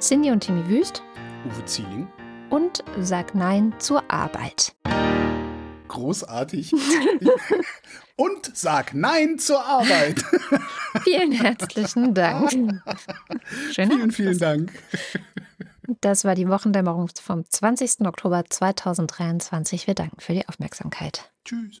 Cindy 0.00 0.30
und 0.30 0.40
Timmy 0.40 0.68
Wüst. 0.68 1.02
Uwe 1.46 1.64
Zieling. 1.64 2.06
Und 2.50 2.84
Sag 3.00 3.34
Nein 3.34 3.74
zur 3.78 4.10
Arbeit. 4.10 4.74
Großartig. 5.88 6.74
und 8.16 8.54
sag 8.54 8.92
Nein 8.92 9.38
zur 9.38 9.64
Arbeit. 9.64 10.22
vielen 11.04 11.32
herzlichen 11.32 12.12
Dank. 12.12 12.50
Schön. 13.72 13.90
Vielen, 13.90 14.10
vielen 14.12 14.38
Dank. 14.38 14.72
Das 16.02 16.26
war 16.26 16.34
die 16.34 16.48
Wochendämmerung 16.48 17.08
vom 17.18 17.48
20. 17.48 18.06
Oktober 18.06 18.44
2023. 18.46 19.86
Wir 19.86 19.94
danken 19.94 20.20
für 20.20 20.34
die 20.34 20.46
Aufmerksamkeit. 20.46 21.32
Tschüss. 21.46 21.80